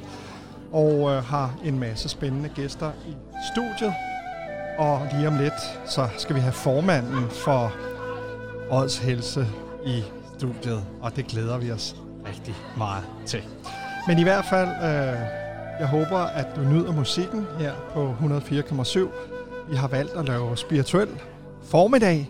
og 0.72 1.10
øh, 1.10 1.24
har 1.24 1.54
en 1.64 1.78
masse 1.78 2.08
spændende 2.08 2.48
gæster 2.48 2.90
i 3.08 3.14
studiet. 3.52 3.94
Og 4.78 5.06
lige 5.14 5.28
om 5.28 5.38
lidt, 5.38 5.52
så 5.86 6.08
skal 6.18 6.36
vi 6.36 6.40
have 6.40 6.52
formanden 6.52 7.30
for 7.30 7.72
Odds 8.70 8.98
Helse 8.98 9.46
i 9.86 10.02
studiet, 10.38 10.84
og 11.00 11.16
det 11.16 11.26
glæder 11.26 11.58
vi 11.58 11.70
os 11.70 11.96
rigtig 12.28 12.54
meget 12.76 13.04
til. 13.26 13.42
Men 14.08 14.18
i 14.18 14.22
hvert 14.22 14.44
fald, 14.50 14.68
øh, 14.68 15.20
jeg 15.80 15.86
håber, 15.86 16.18
at 16.18 16.46
du 16.56 16.60
nyder 16.60 16.92
musikken 16.92 17.46
her 17.58 17.72
på 17.92 18.14
104,7. 18.20 19.08
Vi 19.70 19.76
har 19.76 19.88
valgt 19.88 20.12
at 20.12 20.28
lave 20.28 20.56
spirituel 20.56 21.08
formiddag 21.62 22.28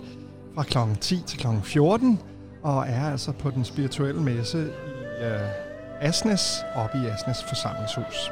fra 0.61 0.65
kl. 0.65 0.95
10 1.01 1.23
til 1.27 1.39
kl. 1.39 1.47
14, 1.63 2.21
og 2.63 2.85
er 2.89 3.11
altså 3.11 3.33
på 3.33 3.51
den 3.51 3.65
spirituelle 3.65 4.23
messe 4.23 4.59
i 4.59 5.25
øh, 5.25 5.41
Asnes, 6.01 6.65
oppe 6.75 6.99
i 6.99 7.07
Asnes 7.07 7.45
forsamlingshus. 7.45 8.31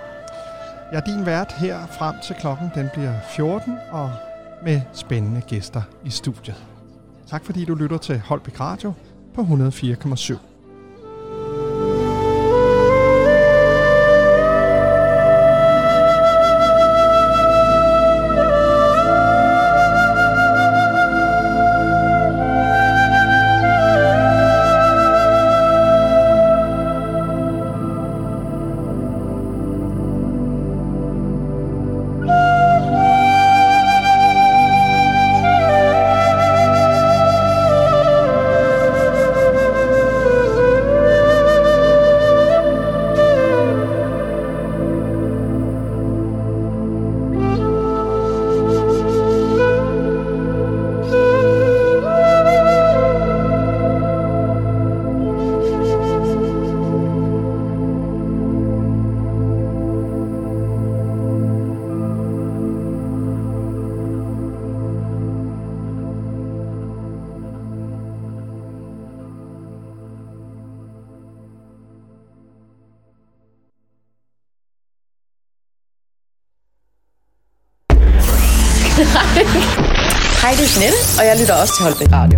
Jeg 0.93 0.99
er 0.99 1.05
din 1.05 1.27
vært 1.27 1.53
her 1.53 1.87
frem 1.87 2.15
til 2.27 2.37
klokken, 2.41 2.71
den 2.75 2.89
bliver 2.93 3.15
14, 3.37 3.75
og 3.91 4.13
med 4.65 4.81
spændende 4.93 5.41
gæster 5.41 5.83
i 6.05 6.11
studiet. 6.11 6.65
Tak 7.27 7.45
fordi 7.45 7.65
du 7.65 7.75
lytter 7.75 7.99
til 7.99 8.19
Holbæk 8.19 8.61
Radio 8.61 8.93
på 9.35 9.41
104,7. 9.41 10.58
Südostholm 81.49 82.13
Radio. 82.13 82.38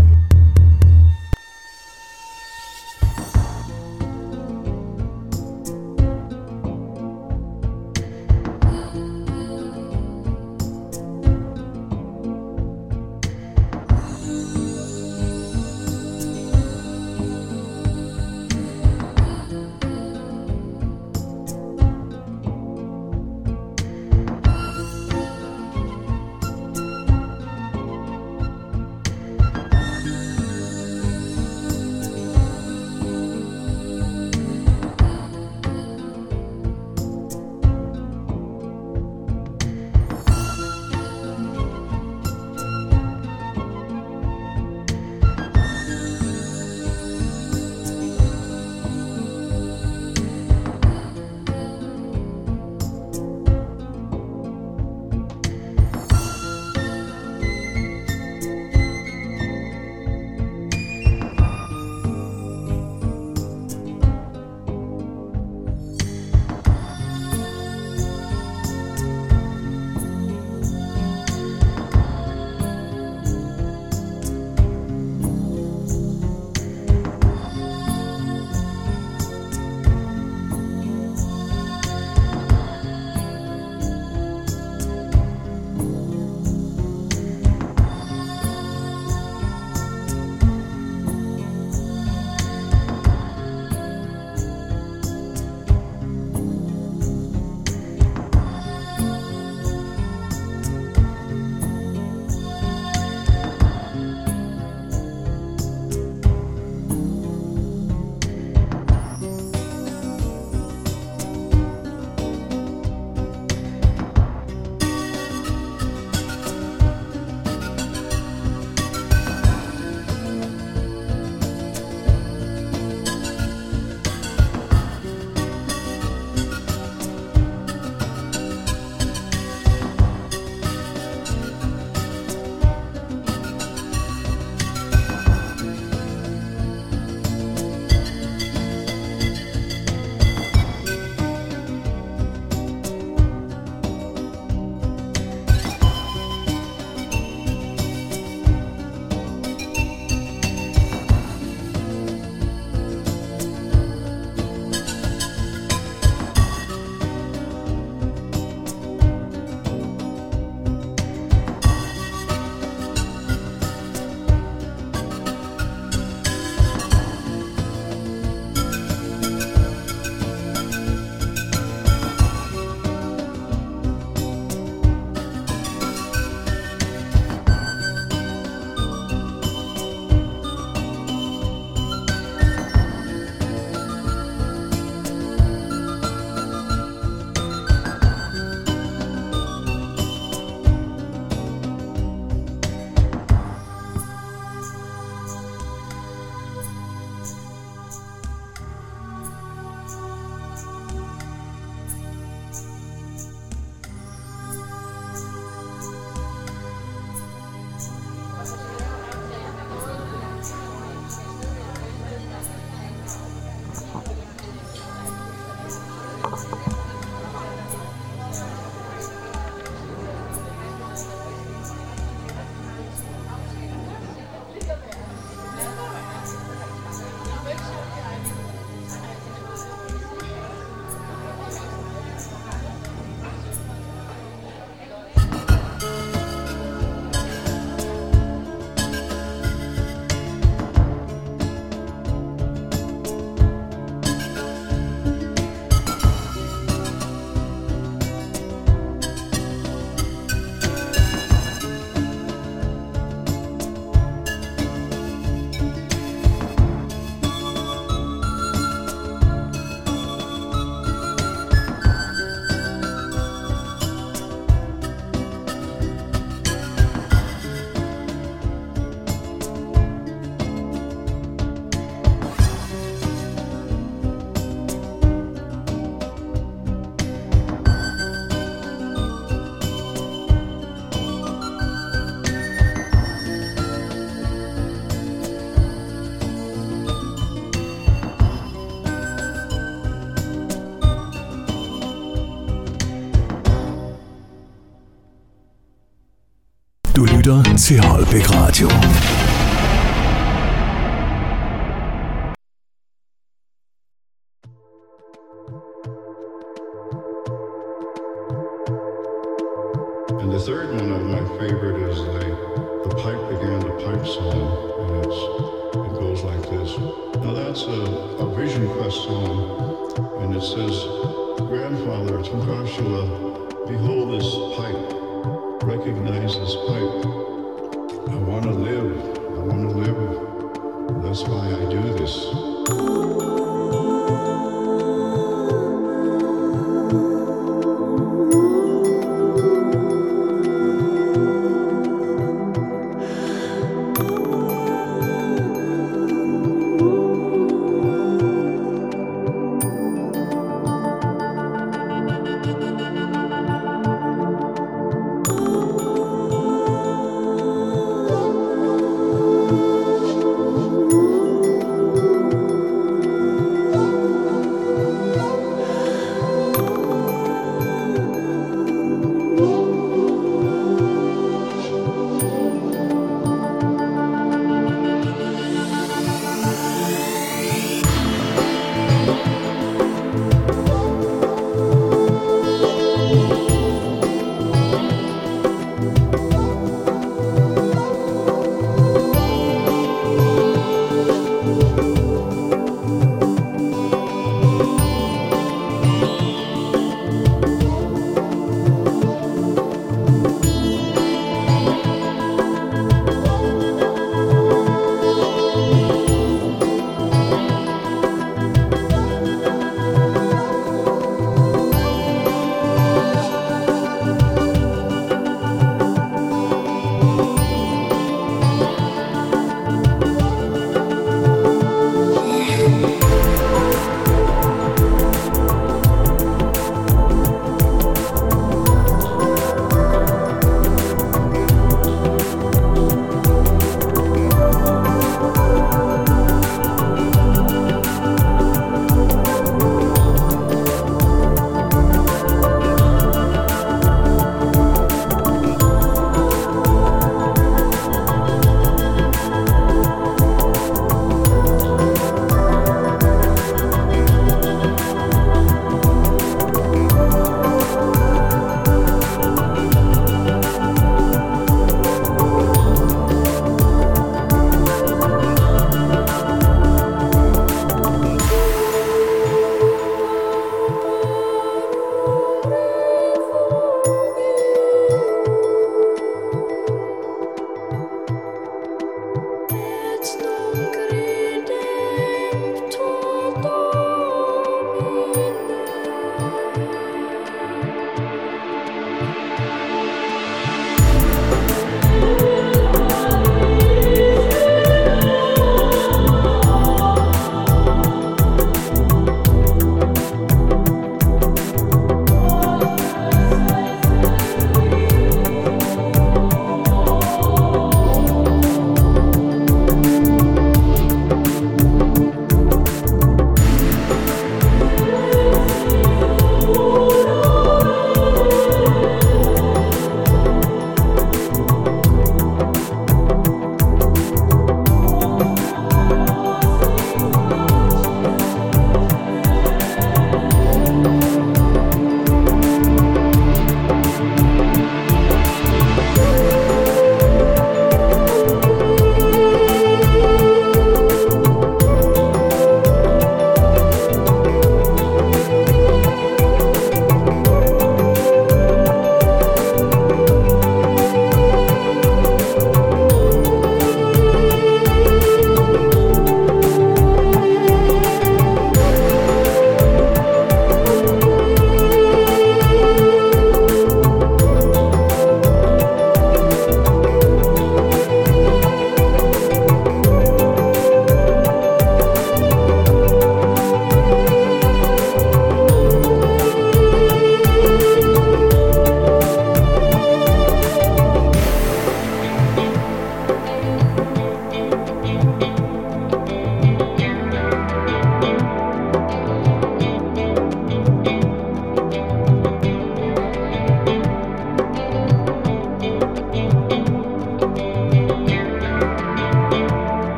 Du 297.31 297.37
lytter 297.37 297.57
til 297.57 297.81
Holbæk 297.85 298.31
Radio. 298.31 298.69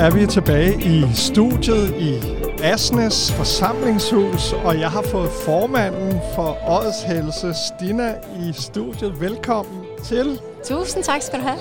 Er 0.00 0.10
vi 0.10 0.26
tilbage 0.26 0.82
i 0.82 1.04
studiet 1.14 1.94
i 1.98 2.20
Asnes 2.62 3.32
forsamlingshus, 3.32 4.52
og 4.52 4.80
jeg 4.80 4.90
har 4.90 5.02
fået 5.02 5.30
formanden 5.30 6.20
for 6.34 6.58
Ådshelse, 6.68 7.54
Stina, 7.54 8.14
i 8.38 8.52
studiet. 8.52 9.20
Velkommen 9.20 9.84
til. 10.04 10.40
Tusind 10.64 11.04
tak 11.04 11.22
skal 11.22 11.38
du 11.38 11.44
have. 11.44 11.58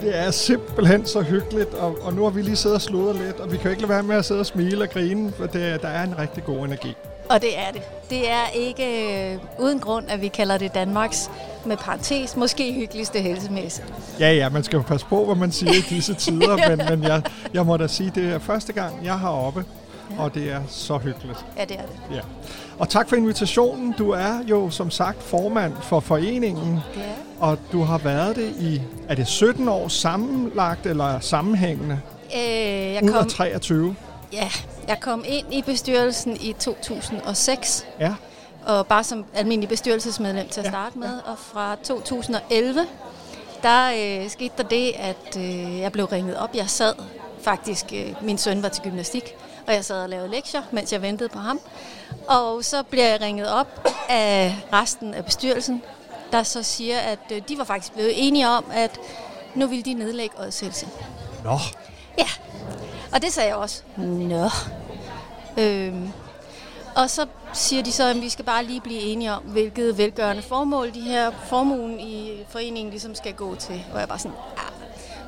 Det 0.00 0.18
er 0.18 0.30
simpelthen 0.30 1.06
så 1.06 1.22
hyggeligt, 1.22 1.74
og, 1.74 1.98
og 2.02 2.14
nu 2.14 2.22
har 2.22 2.30
vi 2.30 2.42
lige 2.42 2.56
siddet 2.56 2.74
og 2.74 2.82
sludret 2.82 3.16
lidt, 3.16 3.40
og 3.40 3.52
vi 3.52 3.56
kan 3.56 3.64
jo 3.64 3.70
ikke 3.70 3.82
lade 3.82 3.92
være 3.92 4.02
med 4.02 4.16
at 4.16 4.24
sidde 4.24 4.40
og 4.40 4.46
smile 4.46 4.82
og 4.82 4.90
grine, 4.90 5.32
for 5.32 5.46
det, 5.46 5.82
der 5.82 5.88
er 5.88 6.04
en 6.04 6.18
rigtig 6.18 6.44
god 6.44 6.64
energi. 6.64 6.96
Og 7.28 7.42
det 7.42 7.58
er 7.58 7.72
det. 7.72 7.82
Det 8.10 8.30
er 8.30 8.48
ikke 8.54 8.84
øh, 9.32 9.38
uden 9.58 9.80
grund, 9.80 10.04
at 10.08 10.20
vi 10.20 10.28
kalder 10.28 10.58
det 10.58 10.74
Danmarks, 10.74 11.30
med 11.66 11.76
parentes, 11.76 12.36
måske 12.36 12.72
hyggeligste 12.72 13.18
helsemesse. 13.18 13.82
Ja, 14.20 14.32
ja, 14.32 14.48
man 14.48 14.64
skal 14.64 14.76
jo 14.76 14.82
passe 14.82 15.06
på, 15.06 15.24
hvad 15.24 15.34
man 15.36 15.52
siger 15.52 15.72
i 15.72 15.80
disse 15.80 16.14
tider, 16.14 16.56
men, 16.68 16.80
men 16.88 17.02
jeg, 17.08 17.22
jeg 17.54 17.66
må 17.66 17.76
da 17.76 17.86
sige, 17.86 18.12
det 18.14 18.32
er 18.32 18.38
første 18.38 18.72
gang, 18.72 19.04
jeg 19.04 19.18
har 19.18 19.28
oppe, 19.30 19.64
ja. 20.10 20.22
og 20.22 20.34
det 20.34 20.50
er 20.52 20.60
så 20.68 20.98
hyggeligt. 20.98 21.44
Ja, 21.58 21.64
det 21.64 21.76
er 21.78 21.82
det. 21.82 22.16
Ja. 22.16 22.20
Og 22.78 22.88
tak 22.88 23.08
for 23.08 23.16
invitationen. 23.16 23.94
Du 23.98 24.10
er 24.10 24.40
jo 24.46 24.70
som 24.70 24.90
sagt 24.90 25.22
formand 25.22 25.72
for 25.82 26.00
foreningen, 26.00 26.78
Ja. 26.96 27.00
og 27.40 27.58
du 27.72 27.82
har 27.82 27.98
været 27.98 28.36
det 28.36 28.52
i, 28.60 28.82
er 29.08 29.14
det 29.14 29.26
17 29.28 29.68
år 29.68 29.88
sammenlagt 29.88 30.86
eller 30.86 31.20
sammenhængende? 31.20 32.00
Øh, 32.36 32.92
jeg 32.94 33.02
kom, 33.12 33.28
23? 33.28 33.96
ja, 34.32 34.48
jeg 34.88 34.96
kom 35.00 35.24
ind 35.28 35.54
i 35.54 35.62
bestyrelsen 35.62 36.36
i 36.40 36.52
2006, 36.52 37.86
Ja. 38.00 38.14
og 38.66 38.86
bare 38.86 39.04
som 39.04 39.24
almindelig 39.34 39.68
bestyrelsesmedlem 39.68 40.48
til 40.48 40.60
at 40.60 40.66
starte 40.66 40.98
med. 40.98 41.08
Og 41.26 41.38
fra 41.38 41.76
2011, 41.84 42.80
der 43.62 43.90
øh, 43.96 44.30
skete 44.30 44.54
der 44.56 44.62
det, 44.62 44.92
at 44.96 45.36
øh, 45.36 45.78
jeg 45.78 45.92
blev 45.92 46.04
ringet 46.04 46.36
op. 46.36 46.54
Jeg 46.54 46.70
sad 46.70 46.94
faktisk, 47.42 47.84
øh, 47.92 48.14
min 48.22 48.38
søn 48.38 48.62
var 48.62 48.68
til 48.68 48.82
gymnastik, 48.82 49.34
og 49.66 49.74
jeg 49.74 49.84
sad 49.84 50.02
og 50.02 50.08
lavede 50.08 50.28
lektier, 50.28 50.62
mens 50.70 50.92
jeg 50.92 51.02
ventede 51.02 51.28
på 51.28 51.38
ham. 51.38 51.60
Og 52.28 52.64
så 52.64 52.82
bliver 52.82 53.06
jeg 53.06 53.20
ringet 53.20 53.48
op 53.48 53.88
af 54.08 54.56
resten 54.72 55.14
af 55.14 55.24
bestyrelsen, 55.24 55.82
der 56.32 56.42
så 56.42 56.62
siger, 56.62 56.98
at 56.98 57.18
øh, 57.32 57.42
de 57.48 57.58
var 57.58 57.64
faktisk 57.64 57.92
blevet 57.92 58.12
enige 58.14 58.48
om, 58.48 58.64
at 58.72 59.00
nu 59.54 59.66
ville 59.66 59.82
de 59.82 59.94
nedlægge 59.94 60.38
Odselse. 60.38 60.88
Nå, 61.44 61.58
Ja, 62.18 62.28
og 63.12 63.22
det 63.22 63.32
sagde 63.32 63.48
jeg 63.48 63.56
også. 63.56 63.82
Nå. 63.96 64.50
Øhm, 65.58 66.12
og 66.96 67.10
så 67.10 67.26
siger 67.52 67.82
de 67.82 67.92
så, 67.92 68.04
at 68.04 68.22
vi 68.22 68.28
skal 68.28 68.44
bare 68.44 68.64
lige 68.64 68.80
blive 68.80 69.00
enige 69.00 69.32
om, 69.32 69.42
hvilket 69.42 69.98
velgørende 69.98 70.42
formål 70.42 70.94
de 70.94 71.00
her 71.00 71.30
formuen 71.48 72.00
i 72.00 72.32
foreningen 72.48 72.90
ligesom 72.90 73.14
skal 73.14 73.34
gå 73.34 73.54
til. 73.54 73.84
Og 73.90 73.94
jeg 73.94 74.02
er 74.02 74.06
bare 74.06 74.18
sådan, 74.18 74.36
ah, 74.56 74.72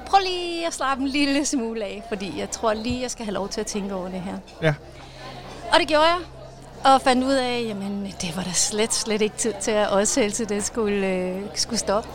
prøv 0.06 0.20
lige 0.20 0.66
at 0.66 0.74
slappe 0.74 1.02
en 1.02 1.08
lille 1.08 1.46
smule 1.46 1.84
af, 1.84 2.02
fordi 2.08 2.38
jeg 2.38 2.50
tror 2.50 2.72
lige, 2.72 3.00
jeg 3.02 3.10
skal 3.10 3.24
have 3.24 3.34
lov 3.34 3.48
til 3.48 3.60
at 3.60 3.66
tænke 3.66 3.94
over 3.94 4.08
det 4.08 4.20
her. 4.20 4.38
ja. 4.62 4.74
Og 5.72 5.80
det 5.80 5.88
gjorde 5.88 6.04
jeg, 6.04 6.18
og 6.84 7.00
fandt 7.00 7.24
ud 7.24 7.32
af, 7.32 7.64
jamen 7.66 8.14
det 8.20 8.36
var 8.36 8.42
da 8.42 8.52
slet, 8.52 8.94
slet 8.94 9.22
ikke 9.22 9.36
tid 9.36 9.54
til 9.60 9.70
at 9.70 9.88
også 9.88 10.46
det 10.48 10.64
skulle, 10.64 11.06
øh, 11.06 11.42
skulle 11.54 11.78
stoppe. 11.78 12.08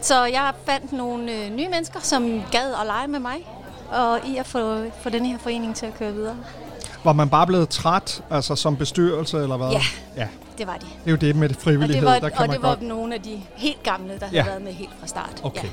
Så 0.00 0.24
jeg 0.24 0.52
fandt 0.66 0.92
nogle 0.92 1.32
øh, 1.32 1.50
nye 1.50 1.68
mennesker, 1.68 2.00
som 2.00 2.42
gad 2.52 2.74
at 2.80 2.86
lege 2.86 3.08
med 3.08 3.18
mig, 3.18 3.46
og 3.90 4.20
i 4.26 4.36
at 4.36 4.46
få, 4.46 4.82
få 5.02 5.08
den 5.08 5.26
her 5.26 5.38
forening 5.38 5.76
til 5.76 5.86
at 5.86 5.94
køre 5.94 6.12
videre. 6.12 6.36
Var 7.04 7.12
man 7.12 7.28
bare 7.28 7.46
blevet 7.46 7.68
træt, 7.68 8.22
altså 8.30 8.56
som 8.56 8.76
bestyrelse 8.76 9.36
eller 9.38 9.56
hvad? 9.56 9.68
Ja. 9.70 9.80
ja. 10.16 10.28
Det 10.58 10.66
var 10.66 10.74
de. 10.76 10.80
Det 10.80 11.06
er 11.06 11.10
jo 11.10 11.16
det 11.16 11.36
med 11.36 11.48
Og 11.50 11.56
frivillighed, 11.56 11.94
det 12.06 12.12
var, 12.12 12.18
der 12.18 12.28
kan 12.28 12.38
og 12.38 12.46
man 12.46 12.50
det 12.56 12.62
var 12.62 12.68
godt... 12.68 12.82
nogle 12.82 13.14
af 13.14 13.22
de 13.22 13.40
helt 13.56 13.82
gamle, 13.82 14.08
der 14.18 14.26
havde 14.26 14.36
Ja. 14.36 14.44
været 14.44 14.62
med 14.62 14.72
helt 14.72 14.90
fra 15.00 15.06
start. 15.06 15.40
Okay. 15.42 15.64
Ja. 15.64 15.68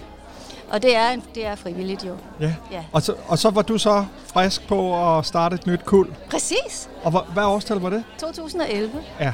Og 0.72 0.82
det 0.82 0.96
er, 0.96 1.10
en- 1.10 1.24
det 1.36 1.46
er 1.46 1.56
frivilligt 1.56 2.06
jo. 2.06 2.16
Ja. 2.40 2.54
Ja. 2.72 2.84
Og, 2.92 3.02
så, 3.02 3.14
og 3.28 3.40
så 3.40 3.50
var 3.50 3.62
du 3.62 3.78
så 3.78 4.06
frisk 4.34 4.68
på 4.68 5.18
at 5.18 5.26
starte 5.26 5.56
et 5.56 5.68
nyt 5.68 5.86
kul. 5.86 6.08
Præcis. 6.32 6.90
Og 7.04 7.12
hvad, 7.12 7.22
hvad 7.34 7.44
årstal 7.44 7.78
var 7.78 7.90
det? 7.90 8.04
2011. 8.20 8.92
Ja. 9.20 9.34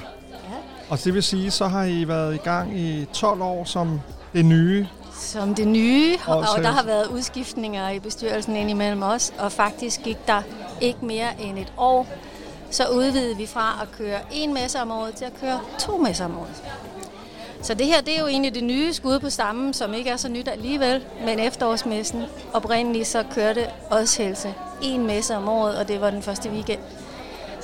Og 0.90 1.04
det 1.04 1.14
vil 1.14 1.24
sige, 1.24 1.52
så 1.52 1.68
har 1.68 1.84
I 1.84 2.08
været 2.08 2.36
i 2.36 2.38
gang 2.38 2.80
i 2.80 3.06
12 3.14 3.42
år 3.42 3.64
som 3.64 4.02
det 4.34 4.46
nye. 4.46 4.88
Som 5.22 5.56
det 5.56 5.68
nye, 5.68 6.18
og, 6.28 6.38
Og 6.38 6.64
der 6.64 6.72
har 6.72 6.84
været 6.84 7.08
udskiftninger 7.08 7.90
i 7.90 8.00
bestyrelsen 8.00 8.56
indimellem 8.56 9.04
os, 9.04 9.34
og 9.40 9.52
faktisk 9.52 10.02
gik 10.04 10.28
der 10.28 10.42
ikke 10.82 11.06
mere 11.06 11.42
end 11.42 11.60
et 11.60 11.74
år, 11.78 12.08
så 12.70 12.88
udvidede 12.88 13.38
vi 13.38 13.46
fra 13.46 13.80
at 13.82 13.92
køre 13.98 14.20
en 14.32 14.54
messe 14.54 14.82
om 14.82 14.92
året 14.92 15.14
til 15.14 15.26
at 15.26 15.34
køre 15.42 15.60
to 15.80 15.98
messer 15.98 16.26
om 16.26 16.38
året. 16.38 16.64
Så 17.62 17.74
det 17.74 17.86
her 17.86 18.02
det 18.02 18.16
er 18.16 18.20
jo 18.20 18.28
egentlig 18.28 18.56
det 18.56 18.64
nye 18.64 18.94
skud 18.94 19.20
på 19.20 19.30
stammen, 19.30 19.74
som 19.74 19.94
ikke 19.94 20.10
er 20.10 20.18
så 20.18 20.30
nyt 20.30 20.48
alligevel, 20.48 21.06
men 21.26 21.40
efterårsmessen 21.40 22.24
oprindeligt 22.54 23.08
så 23.08 23.24
kørte 23.36 23.68
Oshelse 23.90 24.54
en 24.82 25.08
messe 25.08 25.36
om 25.36 25.50
året, 25.50 25.78
og 25.78 25.88
det 25.88 26.02
var 26.02 26.10
den 26.10 26.22
første 26.22 26.50
weekend 26.50 26.80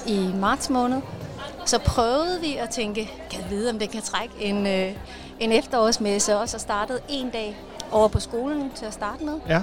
i 0.07 0.29
marts 0.35 0.69
måned. 0.69 1.01
Så 1.65 1.79
prøvede 1.79 2.41
vi 2.41 2.55
at 2.55 2.69
tænke, 2.69 3.11
kan 3.29 3.41
jeg 3.41 3.49
vide, 3.49 3.69
om 3.69 3.79
det 3.79 3.89
kan 3.89 4.01
trække 4.01 4.33
en, 4.39 4.67
øh, 4.67 4.91
en 5.39 5.51
efterårsmesse 5.51 6.37
også, 6.37 6.57
og 6.57 6.61
startede 6.61 6.99
en 7.09 7.29
dag 7.29 7.57
over 7.91 8.07
på 8.07 8.19
skolen 8.19 8.71
til 8.75 8.85
at 8.85 8.93
starte 8.93 9.23
med. 9.23 9.33
Ja. 9.49 9.61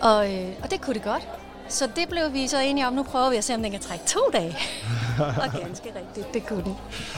Og, 0.00 0.34
øh, 0.34 0.48
og 0.62 0.70
det 0.70 0.80
kunne 0.80 0.94
det 0.94 1.02
godt. 1.02 1.28
Så 1.68 1.88
det 1.96 2.08
blev 2.08 2.32
vi 2.32 2.46
så 2.46 2.58
enige 2.60 2.86
om, 2.86 2.92
nu 2.92 3.02
prøver 3.02 3.30
vi 3.30 3.36
at 3.36 3.44
se, 3.44 3.54
om 3.54 3.62
den 3.62 3.70
kan 3.70 3.80
trække 3.80 4.04
to 4.06 4.20
dage. 4.32 4.56
og 5.42 5.60
ganske 5.60 5.88
rigtigt, 5.96 6.34
det 6.34 6.46
kunne 6.46 6.64
den. 6.64 6.76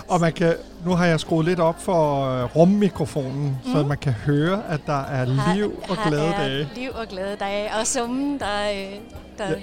Og 0.08 0.20
man 0.20 0.32
kan, 0.32 0.54
nu 0.84 0.94
har 0.94 1.06
jeg 1.06 1.20
skruet 1.20 1.44
lidt 1.46 1.60
op 1.60 1.82
for 1.82 2.26
øh, 2.26 2.56
rummikrofonen, 2.56 3.58
mm. 3.64 3.72
så 3.72 3.82
man 3.82 3.98
kan 3.98 4.12
høre, 4.12 4.62
at 4.68 4.80
der 4.86 5.00
er 5.02 5.24
liv 5.54 5.82
og 5.88 5.96
Her 5.96 6.10
glade 6.10 6.32
dage. 6.32 6.68
liv 6.74 6.90
og 6.94 7.06
glade 7.08 7.36
dage, 7.36 7.70
og 7.80 7.86
summen, 7.86 8.40
der, 8.40 8.70
øh, 8.70 8.94
der 9.38 9.48
ja. 9.48 9.54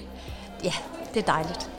ja, 0.64 0.74
det 1.14 1.20
er 1.20 1.34
dejligt. 1.34 1.70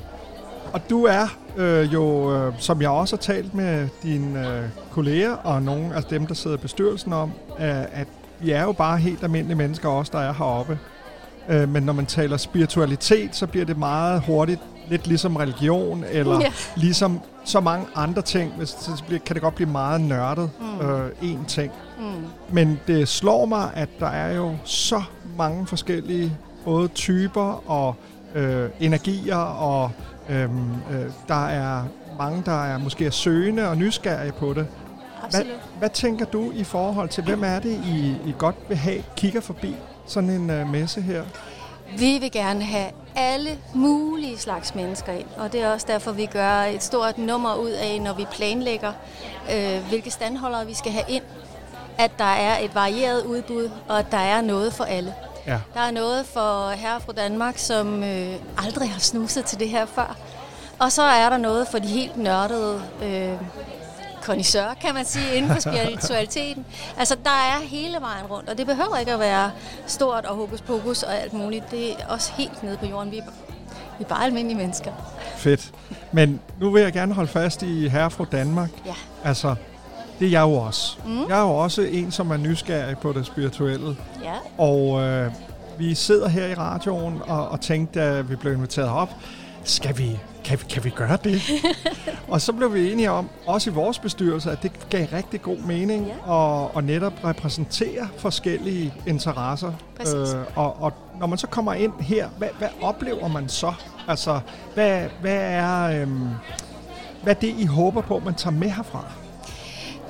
Og 0.72 0.90
du 0.90 1.04
er 1.04 1.26
øh, 1.56 1.92
jo, 1.92 2.32
øh, 2.36 2.52
som 2.58 2.82
jeg 2.82 2.90
også 2.90 3.16
har 3.16 3.20
talt 3.20 3.54
med 3.54 3.88
dine 4.02 4.48
øh, 4.48 4.62
kolleger 4.90 5.32
og 5.32 5.62
nogle 5.62 5.94
af 5.94 6.04
dem, 6.04 6.26
der 6.26 6.34
sidder 6.34 6.56
i 6.56 6.60
bestyrelsen 6.60 7.12
om, 7.12 7.32
øh, 7.60 7.82
at 8.00 8.06
vi 8.40 8.50
er 8.50 8.62
jo 8.62 8.72
bare 8.72 8.98
helt 8.98 9.22
almindelige 9.22 9.56
mennesker 9.56 9.88
også, 9.88 10.10
der 10.14 10.18
er 10.20 10.32
heroppe. 10.32 10.78
Øh, 11.48 11.68
men 11.68 11.82
når 11.82 11.92
man 11.92 12.06
taler 12.06 12.36
spiritualitet, 12.36 13.36
så 13.36 13.46
bliver 13.46 13.64
det 13.66 13.78
meget 13.78 14.22
hurtigt 14.26 14.60
lidt 14.88 15.06
ligesom 15.06 15.36
religion, 15.36 16.04
eller 16.10 16.40
ja. 16.40 16.52
ligesom 16.76 17.20
så 17.44 17.60
mange 17.60 17.86
andre 17.94 18.22
ting. 18.22 18.52
Hvis- 18.56 18.68
Så 18.68 19.02
bliver, 19.06 19.20
kan 19.20 19.34
det 19.34 19.42
godt 19.42 19.54
blive 19.54 19.70
meget 19.70 20.00
nørdet, 20.00 20.50
Mm. 20.80 20.86
øh, 20.86 21.10
en 21.22 21.44
ting. 21.48 21.72
Mm. 21.98 22.04
Men 22.54 22.80
det 22.86 23.08
slår 23.08 23.44
mig, 23.46 23.70
at 23.74 23.88
der 24.00 24.06
er 24.08 24.34
jo 24.36 24.54
så 24.64 25.02
mange 25.36 25.66
forskellige 25.66 26.32
både 26.64 26.88
typer 26.88 27.70
og 27.70 27.94
øh, 28.34 28.68
energier, 28.80 29.36
og 29.36 29.90
øhm, 30.28 30.74
øh, 30.90 31.10
der 31.28 31.46
er 31.46 31.84
mange, 32.18 32.42
der 32.46 32.64
er 32.64 32.78
måske 32.78 33.06
er 33.06 33.10
søgende 33.10 33.68
og 33.68 33.76
nysgerrige 33.76 34.32
på 34.32 34.54
det. 34.54 34.66
Hvad, 35.30 35.42
hvad 35.78 35.90
tænker 35.90 36.24
du 36.24 36.50
i 36.54 36.64
forhold 36.64 37.08
til, 37.08 37.24
hvem 37.24 37.44
er 37.44 37.58
det, 37.58 37.84
I, 37.86 38.16
I 38.26 38.34
godt 38.38 38.56
vil 38.68 38.76
have, 38.76 39.02
kigger 39.16 39.40
forbi 39.40 39.76
sådan 40.06 40.30
en 40.30 40.50
øh, 40.50 40.68
messe 40.68 41.00
her? 41.00 41.22
Vi 41.98 42.18
vil 42.18 42.32
gerne 42.32 42.64
have 42.64 42.90
alle 43.16 43.58
mulige 43.74 44.38
slags 44.38 44.74
mennesker 44.74 45.12
ind, 45.12 45.26
og 45.36 45.52
det 45.52 45.62
er 45.62 45.72
også 45.72 45.86
derfor, 45.88 46.12
vi 46.12 46.26
gør 46.26 46.62
et 46.62 46.82
stort 46.82 47.18
nummer 47.18 47.54
ud 47.54 47.70
af, 47.70 48.00
når 48.00 48.12
vi 48.12 48.26
planlægger, 48.32 48.92
øh, 49.54 49.88
hvilke 49.88 50.10
standholdere 50.10 50.66
vi 50.66 50.74
skal 50.74 50.92
have 50.92 51.04
ind, 51.08 51.22
at 51.98 52.10
der 52.18 52.24
er 52.24 52.58
et 52.58 52.74
varieret 52.74 53.24
udbud, 53.24 53.70
og 53.88 53.98
at 53.98 54.06
der 54.10 54.18
er 54.18 54.40
noget 54.40 54.72
for 54.72 54.84
alle. 54.84 55.14
Ja. 55.46 55.58
Der 55.74 55.80
er 55.80 55.90
noget 55.90 56.26
for 56.26 56.70
herre 56.70 57.00
fra 57.00 57.12
Danmark, 57.12 57.58
som 57.58 58.02
øh, 58.02 58.34
aldrig 58.58 58.90
har 58.90 59.00
snuset 59.00 59.44
til 59.44 59.58
det 59.58 59.68
her 59.68 59.86
før. 59.86 60.16
Og 60.78 60.92
så 60.92 61.02
er 61.02 61.30
der 61.30 61.36
noget 61.36 61.68
for 61.68 61.78
de 61.78 61.86
helt 61.86 62.16
nørdede 62.16 62.82
øh, 63.02 63.32
kondisør, 64.22 64.74
kan 64.80 64.94
man 64.94 65.04
sige, 65.04 65.34
inden 65.34 65.52
for 65.52 65.60
spiritualiteten. 65.60 66.66
Altså, 66.98 67.16
der 67.24 67.30
er 67.30 67.60
hele 67.62 67.96
vejen 68.00 68.26
rundt, 68.26 68.48
og 68.48 68.58
det 68.58 68.66
behøver 68.66 68.96
ikke 68.96 69.12
at 69.12 69.20
være 69.20 69.50
stort 69.86 70.24
og 70.24 70.36
hokus 70.36 70.60
pokus 70.60 71.02
og 71.02 71.20
alt 71.22 71.32
muligt. 71.32 71.70
Det 71.70 71.90
er 71.90 72.06
også 72.08 72.32
helt 72.32 72.62
nede 72.62 72.76
på 72.76 72.86
jorden. 72.86 73.10
Vi 73.10 73.18
er, 73.18 73.22
vi 73.98 74.04
er 74.04 74.08
bare 74.08 74.24
almindelige 74.24 74.58
mennesker. 74.58 74.92
Fedt. 75.36 75.72
Men 76.12 76.40
nu 76.60 76.70
vil 76.70 76.82
jeg 76.82 76.92
gerne 76.92 77.14
holde 77.14 77.30
fast 77.30 77.62
i 77.62 77.88
Herre 77.88 78.10
fra 78.10 78.24
Danmark. 78.32 78.70
Ja. 78.86 78.94
Altså, 79.24 79.54
det 80.20 80.26
er 80.26 80.30
jeg 80.30 80.42
jo 80.42 80.52
også. 80.52 80.98
Mm. 81.06 81.28
Jeg 81.28 81.38
er 81.38 81.42
jo 81.42 81.56
også 81.56 81.82
en, 81.82 82.10
som 82.10 82.30
er 82.30 82.36
nysgerrig 82.36 82.98
på 82.98 83.12
det 83.12 83.26
spirituelle. 83.26 83.96
Ja. 84.22 84.34
Og 84.58 85.00
øh, 85.00 85.32
vi 85.78 85.94
sidder 85.94 86.28
her 86.28 86.46
i 86.46 86.54
radioen 86.54 87.22
og, 87.26 87.48
og 87.48 87.60
tænkte, 87.60 88.00
da 88.00 88.20
vi 88.20 88.36
blev 88.36 88.52
inviteret 88.52 88.88
op, 88.88 89.14
skal 89.64 89.98
vi, 89.98 90.18
kan, 90.44 90.58
vi, 90.58 90.64
kan 90.70 90.84
vi 90.84 90.90
gøre 90.90 91.18
det? 91.24 91.42
og 92.28 92.40
så 92.40 92.52
blev 92.52 92.74
vi 92.74 92.92
enige 92.92 93.10
om, 93.10 93.28
også 93.46 93.70
i 93.70 93.72
vores 93.72 93.98
bestyrelse, 93.98 94.50
at 94.50 94.62
det 94.62 94.72
gav 94.90 95.06
rigtig 95.12 95.42
god 95.42 95.58
mening 95.58 96.06
ja. 96.06 96.64
at, 96.64 96.70
at 96.76 96.84
netop 96.84 97.12
repræsentere 97.24 98.08
forskellige 98.18 98.94
interesser. 99.06 99.72
Præcis. 99.96 100.36
og, 100.56 100.82
og 100.82 100.92
når 101.20 101.26
man 101.26 101.38
så 101.38 101.46
kommer 101.46 101.74
ind 101.74 101.92
her, 102.00 102.28
hvad, 102.38 102.48
hvad 102.58 102.68
oplever 102.82 103.28
man 103.28 103.48
så? 103.48 103.72
Altså, 104.08 104.40
hvad, 104.74 105.04
hvad 105.20 105.38
er... 105.40 106.02
Øhm, 106.02 106.28
hvad 107.22 107.36
er 107.36 107.40
det, 107.40 107.54
I 107.58 107.64
håber 107.64 108.00
på, 108.00 108.18
man 108.24 108.34
tager 108.34 108.54
med 108.54 108.70
herfra? 108.70 109.04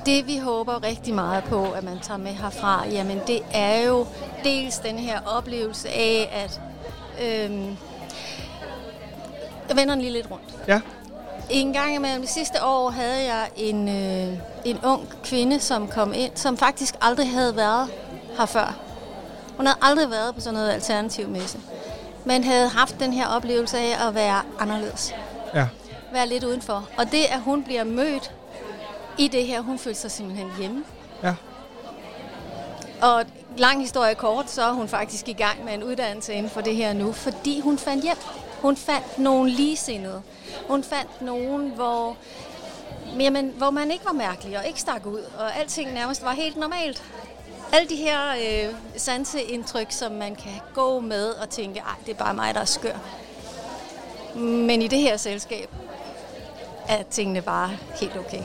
Det 0.07 0.27
vi 0.27 0.39
håber 0.39 0.85
rigtig 0.85 1.15
meget 1.15 1.45
på, 1.45 1.71
at 1.71 1.85
man 1.85 1.99
tager 2.03 2.19
med 2.19 2.33
herfra, 2.33 2.87
jamen 2.87 3.21
det 3.27 3.43
er 3.53 3.83
jo 3.87 4.07
dels 4.45 4.79
den 4.79 4.99
her 4.99 5.21
oplevelse 5.27 5.89
af, 5.89 6.45
at 6.45 6.61
Øhm, 7.23 7.77
jeg 9.69 9.77
vender 9.77 9.95
den 9.95 10.01
lige 10.01 10.13
lidt 10.13 10.31
rundt. 10.31 10.55
Ja. 10.69 10.81
En 11.51 11.73
gang 11.73 11.95
imellem 11.95 12.21
det 12.21 12.31
sidste 12.31 12.65
år 12.65 12.91
havde 12.91 13.25
jeg 13.25 13.49
en, 13.57 13.89
øh, 13.89 14.39
en 14.65 14.79
ung 14.85 15.09
kvinde, 15.25 15.61
som 15.61 15.89
kom 15.89 16.13
ind, 16.15 16.33
som 16.35 16.57
faktisk 16.57 16.95
aldrig 17.01 17.31
havde 17.31 17.57
været 17.57 17.89
her 18.39 18.47
før. 18.47 18.79
Hun 19.57 19.67
havde 19.67 19.79
aldrig 19.83 20.11
været 20.11 20.35
på 20.35 20.41
sådan 20.41 20.55
noget 20.55 20.71
alternativ 20.71 21.29
messe, 21.29 21.59
men 22.25 22.45
havde 22.45 22.69
haft 22.69 23.01
den 23.01 23.13
her 23.13 23.27
oplevelse 23.27 23.79
af 23.79 24.09
at 24.09 24.15
være 24.15 24.43
anderledes. 24.59 25.15
Ja. 25.55 25.67
Være 26.13 26.27
lidt 26.29 26.45
udenfor. 26.45 26.89
Og 26.99 27.13
det, 27.13 27.25
at 27.31 27.41
hun 27.41 27.65
bliver 27.65 27.85
mødt 27.85 28.33
i 29.21 29.29
det 29.29 29.47
her, 29.47 29.61
hun 29.61 29.79
følte 29.79 30.01
sig 30.01 30.11
simpelthen 30.11 30.51
hjemme. 30.59 30.85
Ja. 31.23 31.35
Og 33.03 33.25
lang 33.57 33.81
historie 33.81 34.15
kort, 34.15 34.51
så 34.51 34.63
er 34.63 34.73
hun 34.73 34.89
faktisk 34.89 35.29
i 35.29 35.33
gang 35.33 35.65
med 35.65 35.75
en 35.75 35.83
uddannelse 35.83 36.33
inden 36.35 36.51
for 36.51 36.61
det 36.61 36.77
her 36.77 36.93
nu, 36.93 37.13
fordi 37.13 37.61
hun 37.61 37.79
fandt 37.79 38.05
hjem. 38.05 38.17
Hun 38.61 38.77
fandt 38.77 39.19
nogle 39.19 39.51
ligesindede. 39.51 40.23
Hun 40.69 40.85
fandt 40.85 41.23
nogen, 41.23 41.71
hvor, 41.71 42.17
jamen, 43.19 43.53
hvor 43.57 43.71
man 43.71 43.91
ikke 43.91 44.05
var 44.05 44.13
mærkelig 44.13 44.59
og 44.59 44.67
ikke 44.67 44.81
stak 44.81 45.07
ud, 45.07 45.23
og 45.39 45.57
alting 45.57 45.93
nærmest 45.93 46.25
var 46.25 46.33
helt 46.33 46.57
normalt. 46.57 47.03
Alle 47.73 47.89
de 47.89 47.97
her 47.97 48.19
øh, 48.31 48.75
sanseindtryk, 48.97 49.93
som 49.93 50.13
man 50.13 50.35
kan 50.35 50.53
gå 50.75 51.01
med 51.01 51.31
og 51.31 51.51
tænke, 51.51 51.81
ej, 51.81 51.95
det 52.07 52.13
er 52.13 52.25
bare 52.25 52.35
mig, 52.35 52.55
der 52.55 52.61
er 52.61 52.65
skør. 52.65 52.97
Men 54.35 54.83
i 54.83 54.89
det 54.89 54.99
her 54.99 55.17
selskab 55.17 55.71
er 56.89 57.03
tingene 57.03 57.43
bare 57.43 57.71
helt 58.01 58.17
okay. 58.17 58.43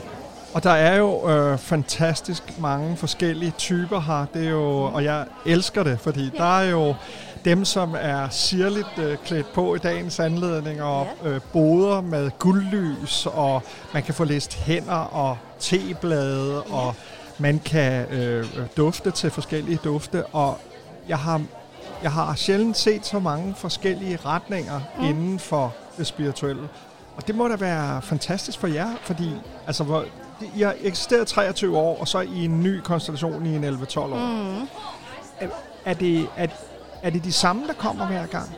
Og 0.56 0.62
der 0.62 0.70
er 0.70 0.96
jo 0.96 1.30
øh, 1.30 1.58
fantastisk 1.58 2.60
mange 2.60 2.96
forskellige 2.96 3.50
typer 3.50 4.00
her, 4.00 4.26
det 4.34 4.46
er 4.46 4.50
jo, 4.50 4.82
og 4.82 5.04
jeg 5.04 5.24
elsker 5.46 5.82
det, 5.82 6.00
fordi 6.00 6.30
ja. 6.34 6.38
der 6.38 6.58
er 6.58 6.70
jo 6.70 6.94
dem, 7.44 7.64
som 7.64 7.96
er 7.98 8.28
sirligt 8.28 8.98
øh, 8.98 9.16
klædt 9.24 9.52
på 9.52 9.74
i 9.74 9.78
dagens 9.78 10.20
anledning, 10.20 10.82
og 10.82 11.06
ja. 11.24 11.28
øh, 11.28 11.40
boder 11.52 12.00
med 12.00 12.30
guldlys, 12.38 13.26
og 13.26 13.62
man 13.94 14.02
kan 14.02 14.14
få 14.14 14.24
læst 14.24 14.54
hænder 14.54 14.92
og 14.92 15.38
teblade, 15.58 16.62
ja. 16.68 16.74
og 16.74 16.94
man 17.38 17.58
kan 17.58 18.06
øh, 18.10 18.46
dufte 18.76 19.10
til 19.10 19.30
forskellige 19.30 19.78
dufte, 19.84 20.26
og 20.26 20.58
jeg 21.08 21.18
har, 21.18 21.42
jeg 22.02 22.12
har 22.12 22.34
sjældent 22.34 22.76
set 22.76 23.06
så 23.06 23.18
mange 23.18 23.54
forskellige 23.54 24.18
retninger 24.24 24.80
mm. 24.98 25.04
inden 25.04 25.38
for 25.38 25.74
det 25.98 26.06
spirituelle. 26.06 26.68
Og 27.16 27.26
det 27.26 27.34
må 27.34 27.48
da 27.48 27.56
være 27.56 28.02
fantastisk 28.02 28.58
for 28.58 28.66
jer, 28.66 28.88
fordi 29.02 29.30
altså, 29.66 29.84
hvor, 29.84 30.04
I 30.56 30.62
har 30.62 30.74
eksisteret 30.82 31.28
23 31.28 31.78
år, 31.78 32.00
og 32.00 32.08
så 32.08 32.20
I 32.20 32.44
en 32.44 32.62
ny 32.62 32.80
konstellation 32.80 33.46
i 33.46 33.56
en 33.56 33.64
11-12 33.64 33.98
år. 33.98 34.06
Mm. 34.06 34.68
Er, 35.40 35.48
er, 35.84 35.94
det, 35.94 36.28
er, 36.36 36.46
er 37.02 37.10
det 37.10 37.24
de 37.24 37.32
samme, 37.32 37.66
der 37.66 37.72
kommer 37.72 38.06
hver 38.06 38.26
gang? 38.26 38.56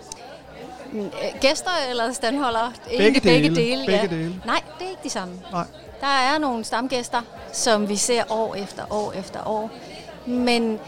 Øh, 0.92 1.05
Gæster 1.40 1.70
eller 1.90 2.12
standholdere? 2.12 2.73
Begge 2.84 3.02
Egentlig 3.02 3.24
dele. 3.24 3.48
Begge 3.48 3.62
dele, 3.62 3.86
Begge 3.86 4.00
ja. 4.00 4.23
dele. 4.23 4.42
Nej, 4.47 4.62
det 4.78 4.86
er 4.86 4.90
ikke 4.90 5.02
de 5.05 5.10
samme. 5.10 5.34
Nej. 5.52 5.66
Der 6.00 6.07
er 6.07 6.39
nogle 6.39 6.65
stamgæster, 6.65 7.23
som 7.52 7.89
vi 7.89 7.97
ser 7.97 8.32
år 8.32 8.55
efter 8.55 8.92
år 8.92 9.12
efter 9.12 9.48
år. 9.48 9.70
Men 10.26 10.78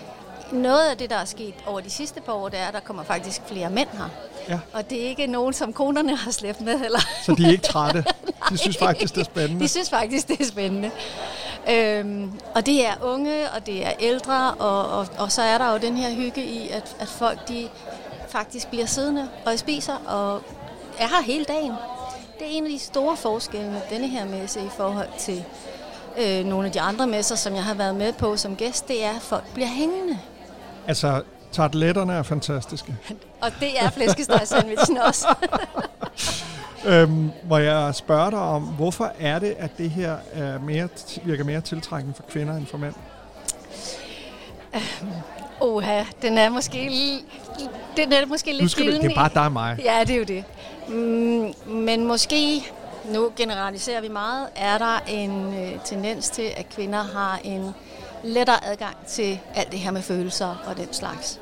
noget 0.52 0.90
af 0.90 0.96
det, 0.96 1.10
der 1.10 1.16
er 1.16 1.24
sket 1.24 1.54
over 1.66 1.80
de 1.80 1.90
sidste 1.90 2.20
par 2.20 2.32
år, 2.32 2.48
det 2.48 2.58
er, 2.58 2.66
at 2.66 2.74
der 2.74 2.80
kommer 2.80 3.02
faktisk 3.02 3.42
flere 3.46 3.70
mænd 3.70 3.88
her. 3.92 4.08
Ja. 4.48 4.58
Og 4.72 4.90
det 4.90 5.04
er 5.04 5.08
ikke 5.08 5.26
nogen, 5.26 5.52
som 5.52 5.72
konerne 5.72 6.16
har 6.16 6.30
slæbt 6.30 6.60
med. 6.60 6.74
Eller? 6.84 7.00
Så 7.22 7.34
de 7.34 7.44
er 7.44 7.50
ikke 7.50 7.64
trætte. 7.64 8.04
De 8.50 8.58
synes 8.58 8.76
faktisk, 8.76 9.14
det 9.14 9.20
er 9.20 9.24
spændende. 9.24 9.62
De 9.64 9.68
synes 9.68 9.90
faktisk, 9.90 10.28
det 10.28 10.40
er 10.40 10.44
spændende. 10.44 10.90
Øhm, 11.70 12.32
og 12.54 12.66
det 12.66 12.86
er 12.86 12.92
unge, 13.02 13.50
og 13.50 13.66
det 13.66 13.86
er 13.86 13.92
ældre, 14.00 14.54
og, 14.54 14.98
og, 14.98 15.06
og 15.18 15.32
så 15.32 15.42
er 15.42 15.58
der 15.58 15.72
jo 15.72 15.78
den 15.78 15.96
her 15.96 16.14
hygge 16.14 16.44
i, 16.44 16.68
at, 16.68 16.96
at 17.00 17.08
folk 17.08 17.48
de 17.48 17.68
faktisk 18.28 18.68
bliver 18.68 18.86
siddende 18.86 19.28
og 19.46 19.58
spiser 19.58 19.94
og 19.94 20.42
er 20.98 21.08
her 21.08 21.22
hele 21.22 21.44
dagen. 21.44 21.72
Det 22.38 22.46
er 22.46 22.50
en 22.50 22.64
af 22.64 22.70
de 22.70 22.78
store 22.78 23.16
forskelle 23.16 23.70
med 23.70 23.80
denne 23.90 24.08
her 24.08 24.24
messe 24.24 24.60
i 24.60 24.68
forhold 24.76 25.08
til 25.18 25.44
øh, 26.18 26.44
nogle 26.44 26.66
af 26.66 26.72
de 26.72 26.80
andre 26.80 27.06
messer, 27.06 27.36
som 27.36 27.54
jeg 27.54 27.64
har 27.64 27.74
været 27.74 27.94
med 27.94 28.12
på 28.12 28.36
som 28.36 28.56
gæst, 28.56 28.88
det 28.88 29.04
er, 29.04 29.10
at 29.10 29.22
folk 29.22 29.44
bliver 29.54 29.68
hængende. 29.68 30.18
Altså, 30.86 31.22
tarteletterne 31.52 32.12
er 32.12 32.22
fantastiske. 32.22 32.96
Og 33.42 33.50
det 33.60 33.68
er 33.80 33.90
flæskestegsandwichen 33.90 34.98
også. 34.98 35.26
Øhm, 36.86 37.30
må 37.48 37.58
jeg 37.58 37.94
spørge 37.94 38.30
dig 38.30 38.38
om, 38.38 38.62
hvorfor 38.62 39.12
er 39.18 39.38
det, 39.38 39.54
at 39.58 39.78
det 39.78 39.90
her 39.90 40.16
er 40.32 40.58
mere, 40.58 40.88
virker 41.24 41.44
mere 41.44 41.60
tiltrækkende 41.60 42.14
for 42.14 42.22
kvinder 42.22 42.56
end 42.56 42.66
for 42.66 42.78
mænd? 42.78 42.94
Oha, 45.60 46.04
den 46.22 46.38
er 46.38 46.48
måske, 46.48 46.90
den 47.96 48.12
er 48.12 48.26
måske 48.26 48.52
lidt 48.52 48.76
gylden 48.76 49.02
det 49.02 49.10
er 49.10 49.14
bare 49.14 49.30
dig 49.34 49.44
og 49.44 49.52
mig. 49.52 49.78
Ja, 49.84 50.00
det 50.00 50.10
er 50.10 50.18
jo 50.18 50.24
det. 50.24 50.44
Mm, 50.88 51.72
men 51.72 52.06
måske, 52.06 52.64
nu 53.04 53.32
generaliserer 53.36 54.00
vi 54.00 54.08
meget, 54.08 54.48
er 54.56 54.78
der 54.78 54.98
en 55.08 55.54
øh, 55.54 55.80
tendens 55.84 56.30
til, 56.30 56.52
at 56.56 56.68
kvinder 56.68 57.02
har 57.02 57.40
en 57.44 57.74
lettere 58.24 58.64
adgang 58.64 58.96
til 59.06 59.40
alt 59.54 59.72
det 59.72 59.80
her 59.80 59.90
med 59.90 60.02
følelser 60.02 60.56
og 60.66 60.76
den 60.76 60.92
slags. 60.92 61.40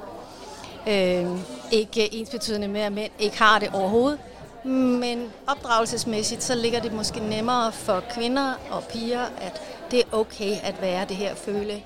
Øh, 0.89 1.27
ikke 1.71 2.15
ensbetydende 2.15 2.69
med, 2.69 2.81
at 2.81 2.93
mænd 2.93 3.13
ikke 3.19 3.39
har 3.39 3.59
det 3.59 3.69
overhovedet, 3.73 4.19
men 4.65 5.33
opdragelsesmæssigt, 5.47 6.43
så 6.43 6.55
ligger 6.55 6.81
det 6.81 6.93
måske 6.93 7.21
nemmere 7.21 7.73
for 7.73 8.03
kvinder 8.15 8.55
og 8.71 8.85
piger, 8.85 9.25
at 9.41 9.63
det 9.91 9.99
er 9.99 10.05
okay 10.13 10.57
at 10.63 10.83
være 10.83 11.05
det 11.05 11.17
her 11.17 11.35
føle 11.35 11.83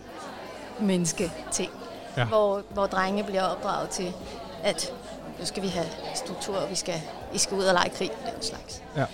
menneske 0.81 1.33
ting. 1.53 1.71
Ja. 2.17 2.25
Hvor, 2.25 2.63
hvor 2.71 2.87
drenge 2.87 3.25
bliver 3.25 3.43
opdraget 3.43 3.89
til, 3.89 4.13
at 4.63 4.93
nu 5.39 5.47
skal 5.47 5.63
vi 5.63 5.69
have 5.69 5.87
struktur, 6.15 6.57
og 6.57 6.71
vi 6.71 6.75
skal, 6.75 7.03
I 7.35 7.39
skal 7.39 7.57
ud 7.57 7.65
og 7.65 7.75
lege 7.75 7.91
krig 7.91 8.11
og 8.27 8.33
den 8.35 8.43
slags. 8.43 8.83
Ja. 8.97 9.05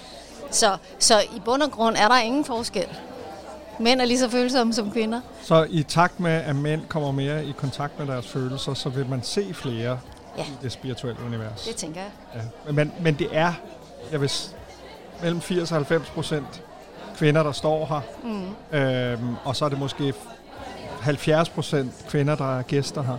Så, 0.50 0.76
så 0.98 1.20
i 1.20 1.40
bund 1.44 1.62
og 1.62 1.70
grund 1.70 1.97
er 1.97 2.08
der 2.08 2.18
ingen 2.18 2.44
forskel. 2.44 2.89
Mænd 3.81 4.00
er 4.00 4.05
lige 4.05 4.18
så 4.18 4.31
følsomme 4.31 4.73
som 4.73 4.90
kvinder. 4.90 5.20
Så 5.42 5.66
i 5.70 5.82
takt 5.82 6.20
med, 6.20 6.31
at 6.32 6.57
mænd 6.57 6.82
kommer 6.89 7.12
mere 7.12 7.44
i 7.44 7.52
kontakt 7.57 7.98
med 7.98 8.07
deres 8.07 8.28
følelser, 8.28 8.74
så 8.74 8.89
vil 8.89 9.07
man 9.08 9.23
se 9.23 9.55
flere 9.55 9.98
Ja. 10.39 10.42
i 10.42 10.47
det 10.62 10.73
spirituelle 10.73 11.20
univers. 11.26 11.62
Det 11.68 11.76
tænker 11.76 12.00
jeg. 12.00 12.42
Ja. 12.66 12.73
Men, 12.73 12.92
men 13.00 13.15
det 13.15 13.28
er, 13.32 13.52
jeg 14.12 14.20
vil, 14.20 14.31
mellem 15.23 15.40
80 15.40 15.70
og 15.73 15.76
90 15.76 16.08
procent 16.10 16.62
kvinder, 17.16 17.42
der 17.42 17.52
står 17.52 17.86
her. 17.86 18.00
Mm. 18.73 18.78
Øhm, 18.78 19.36
og 19.44 19.57
så 19.57 19.65
er 19.65 19.68
det 19.68 19.78
måske 19.78 20.15
70 21.00 21.48
procent 21.48 21.92
kvinder, 22.08 22.34
der 22.34 22.58
er 22.58 22.62
gæster 22.62 23.02
her. 23.02 23.16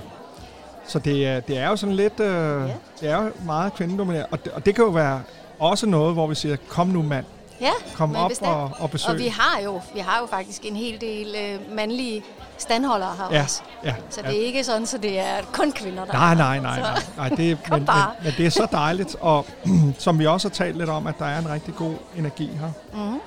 Så 0.87 0.99
det 0.99 1.27
er, 1.27 1.39
det 1.39 1.57
er 1.57 1.67
jo 1.69 1.75
sådan 1.75 1.95
lidt, 1.95 2.19
øh, 2.19 2.27
ja. 2.27 2.73
det 3.01 3.09
er 3.09 3.23
jo 3.23 3.31
meget 3.45 3.73
kvindedomineret. 3.73 4.25
Og 4.31 4.45
det, 4.45 4.53
og 4.53 4.65
det 4.65 4.75
kan 4.75 4.83
jo 4.83 4.89
være 4.89 5.21
også 5.59 5.85
noget, 5.87 6.13
hvor 6.13 6.27
vi 6.27 6.35
siger, 6.35 6.55
kom 6.69 6.87
nu 6.87 7.01
mand, 7.03 7.25
Ja, 7.61 7.71
kom 7.95 8.09
men 8.09 8.17
op 8.21 8.29
bestemt. 8.29 8.49
og, 8.51 8.71
og 8.79 8.91
besøg. 8.91 9.11
Og 9.13 9.17
vi 9.19 9.27
har 9.27 9.59
jo, 9.63 9.81
vi 9.93 9.99
har 9.99 10.19
jo 10.19 10.25
faktisk 10.25 10.65
en 10.65 10.75
hel 10.75 11.01
del 11.01 11.35
øh, 11.35 11.75
mandlige 11.75 12.23
standholdere 12.57 13.15
her 13.17 13.35
Ja, 13.37 13.43
også. 13.43 13.61
ja, 13.83 13.95
Så 14.09 14.21
ja. 14.23 14.29
det 14.29 14.41
er 14.41 14.45
ikke 14.45 14.63
sådan, 14.63 14.85
så 14.85 14.97
det 14.97 15.19
er 15.19 15.41
kun 15.53 15.71
kvinder, 15.71 16.05
der 16.05 16.13
Nej, 16.13 16.31
er 16.31 16.35
nej, 16.35 16.59
nej, 16.59 16.79
nej. 16.79 16.99
nej 17.17 17.29
det, 17.29 17.51
er- 17.51 17.55
men, 17.69 17.79
men, 17.79 17.89
men 18.23 18.33
det 18.37 18.45
er 18.45 18.49
så 18.49 18.67
dejligt, 18.71 19.15
og 19.21 19.45
som 19.97 20.19
vi 20.19 20.25
også 20.27 20.47
har 20.47 20.53
talt 20.53 20.77
lidt 20.77 20.89
om, 20.89 21.07
at 21.07 21.15
der 21.19 21.25
er 21.25 21.39
en 21.39 21.49
rigtig 21.49 21.75
god 21.75 21.93
energi 22.17 22.49
her. 22.59 22.71
Mhm. 22.93 23.19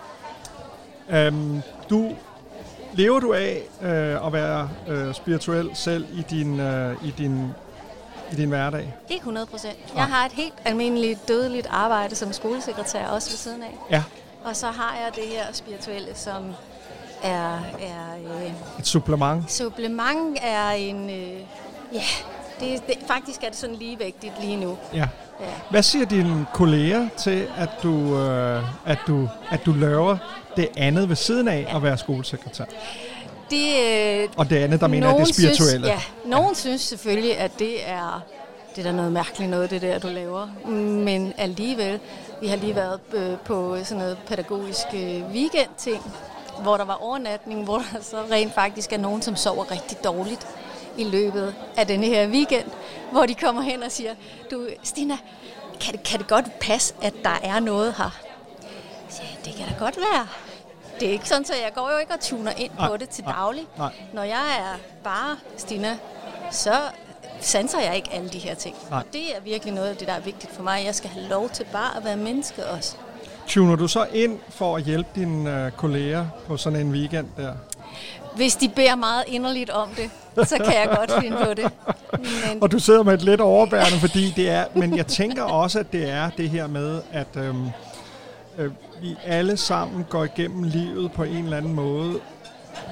Øhm, 1.10 1.62
du, 1.90 2.10
lever 2.92 3.20
du 3.20 3.32
af 3.32 3.62
øh, 3.82 4.26
at 4.26 4.32
være 4.32 4.68
øh, 4.88 5.14
spirituel 5.14 5.70
selv 5.74 6.06
i 6.18 6.22
din, 6.30 6.60
øh, 6.60 6.96
i 7.04 7.10
din, 7.18 7.48
i 8.32 8.34
din 8.34 8.48
hverdag? 8.48 8.94
Ikke 9.10 9.20
100 9.20 9.46
procent. 9.46 9.76
Jeg 9.96 10.04
har 10.04 10.26
et 10.26 10.32
helt 10.32 10.54
almindeligt 10.64 11.28
dødeligt 11.28 11.66
arbejde 11.70 12.14
som 12.14 12.32
skolesekretær 12.32 13.06
også 13.06 13.30
ved 13.30 13.36
siden 13.36 13.62
af. 13.62 13.74
Ja, 13.90 14.02
Og 14.44 14.56
så 14.56 14.66
har 14.66 14.96
jeg 14.96 15.10
det 15.14 15.24
her 15.24 15.44
spirituelle, 15.52 16.14
som 16.14 16.54
er, 17.22 17.54
er 17.80 18.16
øh, 18.44 18.52
et 18.78 18.86
supplement. 18.86 19.52
supplement 19.52 20.38
er 20.42 20.70
en... 20.70 21.10
Øh, 21.10 21.40
ja, 21.92 22.02
det, 22.60 22.86
det, 22.86 22.94
faktisk 23.06 23.42
er 23.42 23.48
det 23.48 23.56
sådan 23.56 23.76
ligevægtigt 23.76 24.32
lige 24.40 24.56
nu. 24.56 24.78
Ja. 24.94 25.08
Ja. 25.40 25.46
Hvad 25.70 25.82
siger 25.82 26.06
dine 26.06 26.46
kolleger 26.54 27.08
til, 27.18 27.48
at 27.56 27.68
du, 27.82 28.18
øh, 28.18 28.64
at 28.86 28.98
du, 29.06 29.28
at 29.50 29.66
du 29.66 29.72
laver 29.72 30.16
det 30.56 30.68
andet 30.76 31.08
ved 31.08 31.16
siden 31.16 31.48
af 31.48 31.72
at 31.74 31.82
være 31.82 31.98
skolesekretær? 31.98 32.64
Det, 33.50 33.68
øh, 34.22 34.28
Og 34.36 34.50
det 34.50 34.56
andet, 34.56 34.80
der 34.80 34.86
mener 34.86 35.08
jeg, 35.08 35.26
det 35.26 35.34
spirituelle. 35.34 35.86
Synes, 35.86 36.02
ja, 36.24 36.28
nogen 36.30 36.48
ja. 36.48 36.54
synes 36.54 36.80
selvfølgelig, 36.80 37.38
at 37.38 37.58
det 37.58 37.88
er, 37.90 38.22
det 38.76 38.78
er 38.78 38.90
da 38.90 38.92
noget 38.92 39.12
mærkeligt 39.12 39.50
noget, 39.50 39.70
det 39.70 39.82
der, 39.82 39.98
du 39.98 40.08
laver. 40.08 40.48
Men 41.04 41.34
alligevel, 41.38 42.00
vi 42.40 42.46
har 42.46 42.56
lige 42.56 42.74
været 42.74 43.00
øh, 43.12 43.36
på 43.38 43.76
sådan 43.84 43.98
noget 43.98 44.18
pædagogisk 44.26 44.86
øh, 44.94 45.22
weekend-ting, 45.32 46.02
hvor 46.62 46.76
der 46.76 46.84
var 46.84 47.02
overnatning, 47.02 47.64
hvor 47.64 47.78
der 47.78 48.00
så 48.02 48.16
rent 48.30 48.54
faktisk 48.54 48.92
er 48.92 48.96
nogen, 48.98 49.22
som 49.22 49.36
sover 49.36 49.70
rigtig 49.70 50.04
dårligt 50.04 50.46
i 50.96 51.04
løbet 51.04 51.54
af 51.76 51.86
denne 51.86 52.06
her 52.06 52.28
weekend, 52.28 52.64
hvor 53.10 53.26
de 53.26 53.34
kommer 53.34 53.62
hen 53.62 53.82
og 53.82 53.92
siger, 53.92 54.14
du 54.50 54.66
Stina, 54.82 55.16
kan 55.80 55.92
det, 55.92 56.02
kan 56.02 56.18
det 56.18 56.28
godt 56.28 56.58
passe, 56.58 56.94
at 57.02 57.14
der 57.24 57.38
er 57.42 57.60
noget 57.60 57.94
her? 57.98 58.18
Jeg, 59.20 59.36
det 59.44 59.54
kan 59.54 59.66
da 59.68 59.74
godt 59.78 59.96
være. 59.96 60.26
Det 61.00 61.08
er 61.08 61.12
ikke 61.12 61.28
sådan, 61.28 61.44
så 61.44 61.52
jeg 61.64 61.72
går 61.74 61.90
jo 61.92 61.98
ikke 61.98 62.12
og 62.12 62.20
tuner 62.20 62.52
ind 62.56 62.70
Nej, 62.78 62.88
på 62.88 62.96
det 62.96 63.08
til 63.08 63.24
daglig. 63.24 63.66
nej. 63.78 63.92
Når 64.12 64.22
jeg 64.22 64.56
er 64.58 64.78
bare 65.04 65.36
Stina, 65.56 65.98
så 66.50 66.72
sanser 67.42 67.80
jeg 67.80 67.96
ikke 67.96 68.08
alle 68.12 68.28
de 68.28 68.38
her 68.38 68.54
ting. 68.54 68.76
Nej. 68.90 68.98
Og 68.98 69.04
det 69.12 69.36
er 69.36 69.40
virkelig 69.44 69.74
noget 69.74 69.88
af 69.88 69.96
det, 69.96 70.08
der 70.08 70.14
er 70.14 70.20
vigtigt 70.20 70.52
for 70.54 70.62
mig. 70.62 70.82
Jeg 70.86 70.94
skal 70.94 71.10
have 71.10 71.28
lov 71.28 71.48
til 71.50 71.66
bare 71.72 71.96
at 71.96 72.04
være 72.04 72.16
menneske 72.16 72.66
også. 72.66 72.96
Tuner 73.46 73.76
du 73.76 73.88
så 73.88 74.06
ind 74.12 74.38
for 74.48 74.76
at 74.76 74.82
hjælpe 74.82 75.08
dine 75.14 75.64
øh, 75.66 75.72
kolleger 75.72 76.26
på 76.46 76.56
sådan 76.56 76.86
en 76.86 76.92
weekend 76.92 77.26
der? 77.36 77.52
Hvis 78.36 78.56
de 78.56 78.68
beder 78.68 78.96
meget 78.96 79.24
inderligt 79.26 79.70
om 79.70 79.88
det, 79.96 80.10
så 80.48 80.56
kan 80.56 80.74
jeg 80.74 80.96
godt 80.96 81.12
finde 81.22 81.36
på 81.36 81.54
det. 81.54 81.70
Men 82.48 82.62
Og 82.62 82.72
du 82.72 82.78
sidder 82.78 83.02
med 83.02 83.14
et 83.14 83.22
lidt 83.22 83.40
overbærende, 83.40 83.98
fordi 83.98 84.32
det 84.36 84.50
er... 84.50 84.64
Men 84.74 84.96
jeg 84.96 85.06
tænker 85.06 85.42
også, 85.42 85.78
at 85.78 85.92
det 85.92 86.08
er 86.10 86.30
det 86.30 86.50
her 86.50 86.66
med, 86.66 87.02
at 87.12 87.26
øhm, 87.36 87.66
øh, 88.58 88.70
vi 89.02 89.16
alle 89.24 89.56
sammen 89.56 90.06
går 90.10 90.24
igennem 90.24 90.62
livet 90.62 91.12
på 91.12 91.22
en 91.22 91.44
eller 91.44 91.56
anden 91.56 91.74
måde 91.74 92.20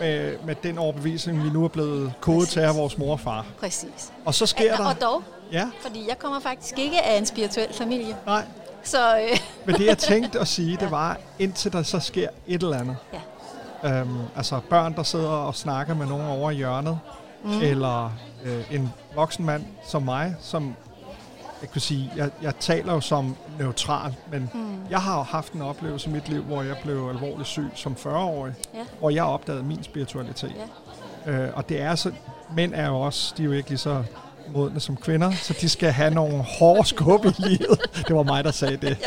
med, 0.00 0.36
med 0.44 0.54
den 0.62 0.78
overbevisning, 0.78 1.44
vi 1.44 1.50
nu 1.50 1.64
er 1.64 1.68
blevet 1.68 2.12
kodet 2.20 2.48
til 2.48 2.60
af 2.60 2.76
vores 2.76 2.98
mor 2.98 3.12
og 3.12 3.20
far. 3.20 3.46
præcis. 3.60 4.12
Og 4.24 4.34
så 4.34 4.46
sker 4.46 4.76
der... 4.76 4.84
Og 4.86 5.00
dog, 5.00 5.22
Ja, 5.52 5.70
fordi 5.80 6.04
jeg 6.08 6.18
kommer 6.18 6.40
faktisk 6.40 6.78
ikke 6.78 7.02
af 7.02 7.18
en 7.18 7.26
spirituel 7.26 7.74
familie. 7.74 8.16
nej. 8.26 8.44
Så 8.82 9.18
øh, 9.18 9.38
Men 9.66 9.74
det, 9.74 9.86
jeg 9.86 9.98
tænkte 9.98 10.40
at 10.40 10.48
sige, 10.48 10.76
det 10.76 10.90
var, 10.90 11.18
indtil 11.38 11.72
der 11.72 11.82
så 11.82 12.00
sker 12.00 12.28
et 12.46 12.62
eller 12.62 12.78
andet. 12.78 12.96
Ja. 13.82 14.00
Øhm, 14.00 14.18
altså 14.36 14.60
børn, 14.70 14.94
der 14.94 15.02
sidder 15.02 15.28
og 15.28 15.54
snakker 15.54 15.94
med 15.94 16.06
nogen 16.06 16.26
over 16.26 16.50
i 16.50 16.54
hjørnet, 16.54 16.98
Mm. 17.44 17.50
mm. 17.50 17.60
eller 17.62 18.12
øh, 18.44 18.74
en 18.74 18.92
voksen 19.14 19.44
mand 19.46 19.64
som 19.88 20.02
mig, 20.02 20.34
som 20.40 20.74
jeg 21.62 21.70
kan 21.70 21.80
sige, 21.80 22.12
jeg, 22.16 22.30
jeg 22.42 22.54
taler 22.60 22.92
jo 22.94 23.00
som 23.00 23.36
neutral, 23.58 24.14
men 24.32 24.50
Mm. 24.54 24.60
mm. 24.60 24.76
jeg 24.90 24.98
har 25.02 25.16
jo 25.16 25.22
haft 25.22 25.52
en 25.52 25.62
oplevelse 25.62 26.10
i 26.10 26.12
mit 26.12 26.28
liv, 26.28 26.42
hvor 26.42 26.62
jeg 26.62 26.76
blev 26.84 27.08
alvorligt 27.08 27.48
syg 27.48 27.70
som 27.74 27.96
40-årig, 27.98 28.54
Ja. 28.74 28.78
hvor 28.98 29.10
jeg 29.10 29.24
opdagede 29.24 29.62
min 29.62 29.82
spiritualitet. 29.82 30.52
Ja. 31.26 31.32
Øh, 31.32 31.50
og 31.56 31.68
det 31.68 31.80
er 31.82 31.94
så, 31.94 32.12
mænd 32.54 32.74
er 32.74 32.86
jo 32.88 33.00
også, 33.00 33.34
de 33.36 33.42
er 33.42 33.46
jo 33.46 33.52
ikke 33.52 33.68
lige 33.68 33.78
så 33.78 34.02
modne 34.54 34.80
som 34.80 34.96
kvinder, 34.96 35.32
så 35.32 35.54
de 35.60 35.68
skal 35.68 35.90
have 35.92 36.14
nogle 36.14 36.42
hårde 36.58 36.84
skub 36.88 37.24
i 37.24 37.28
livet. 37.38 37.80
Det 38.08 38.16
var 38.16 38.22
mig, 38.22 38.44
der 38.44 38.50
sagde 38.50 38.76
det. 38.76 38.98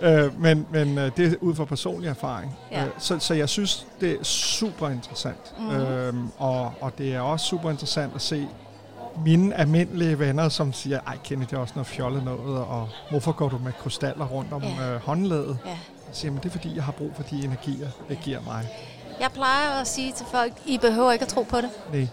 Ja. 0.00 0.24
Øh, 0.24 0.40
men 0.40 0.66
men 0.70 0.98
øh, 0.98 1.10
det 1.16 1.32
er 1.32 1.34
ud 1.40 1.54
fra 1.54 1.64
personlig 1.64 2.08
erfaring. 2.08 2.56
Ja. 2.72 2.84
Øh, 2.84 2.90
så, 2.98 3.18
så 3.18 3.34
jeg 3.34 3.48
synes, 3.48 3.86
det 4.00 4.10
er 4.20 4.24
super 4.24 4.88
interessant. 4.88 5.54
Mhm. 5.58 5.70
Øhm, 5.70 6.28
og, 6.38 6.72
og 6.80 6.92
det 6.98 7.14
er 7.14 7.20
også 7.20 7.46
super 7.46 7.70
interessant 7.70 8.14
at 8.14 8.22
se 8.22 8.46
mine 9.24 9.54
almindelige 9.54 10.18
venner, 10.18 10.48
som 10.48 10.72
siger, 10.72 11.00
ej 11.06 11.16
Kenny, 11.24 11.44
det 11.44 11.52
er 11.52 11.58
også 11.58 11.74
noget 11.76 11.86
fjollet 11.86 12.24
noget, 12.24 12.58
og 12.64 12.88
hvorfor 13.10 13.32
går 13.32 13.48
du 13.48 13.58
med 13.58 13.72
krystaller 13.72 14.26
rundt 14.26 14.52
om 14.52 14.62
Ja. 14.62 14.68
ja. 14.86 14.94
øh, 14.94 15.00
håndledet? 15.00 15.58
Ja. 15.64 15.70
Jeg 15.70 15.78
siger, 16.16 16.30
men 16.32 16.40
det 16.42 16.46
er 16.48 16.50
fordi, 16.52 16.76
jeg 16.76 16.84
har 16.84 16.92
brug 16.92 17.10
for 17.16 17.22
de 17.22 17.44
energier, 17.44 17.88
det 18.08 18.18
giver 18.22 18.40
mig. 18.46 18.68
jeg 19.20 19.30
plejer 19.32 19.80
at 19.80 19.86
sige 19.88 20.12
til 20.12 20.26
folk, 20.26 20.52
I 20.66 20.78
behøver 20.78 21.12
ikke 21.12 21.22
at 21.22 21.28
tro 21.28 21.42
på 21.42 21.56
det. 21.60 21.70
Nej. 21.92 22.08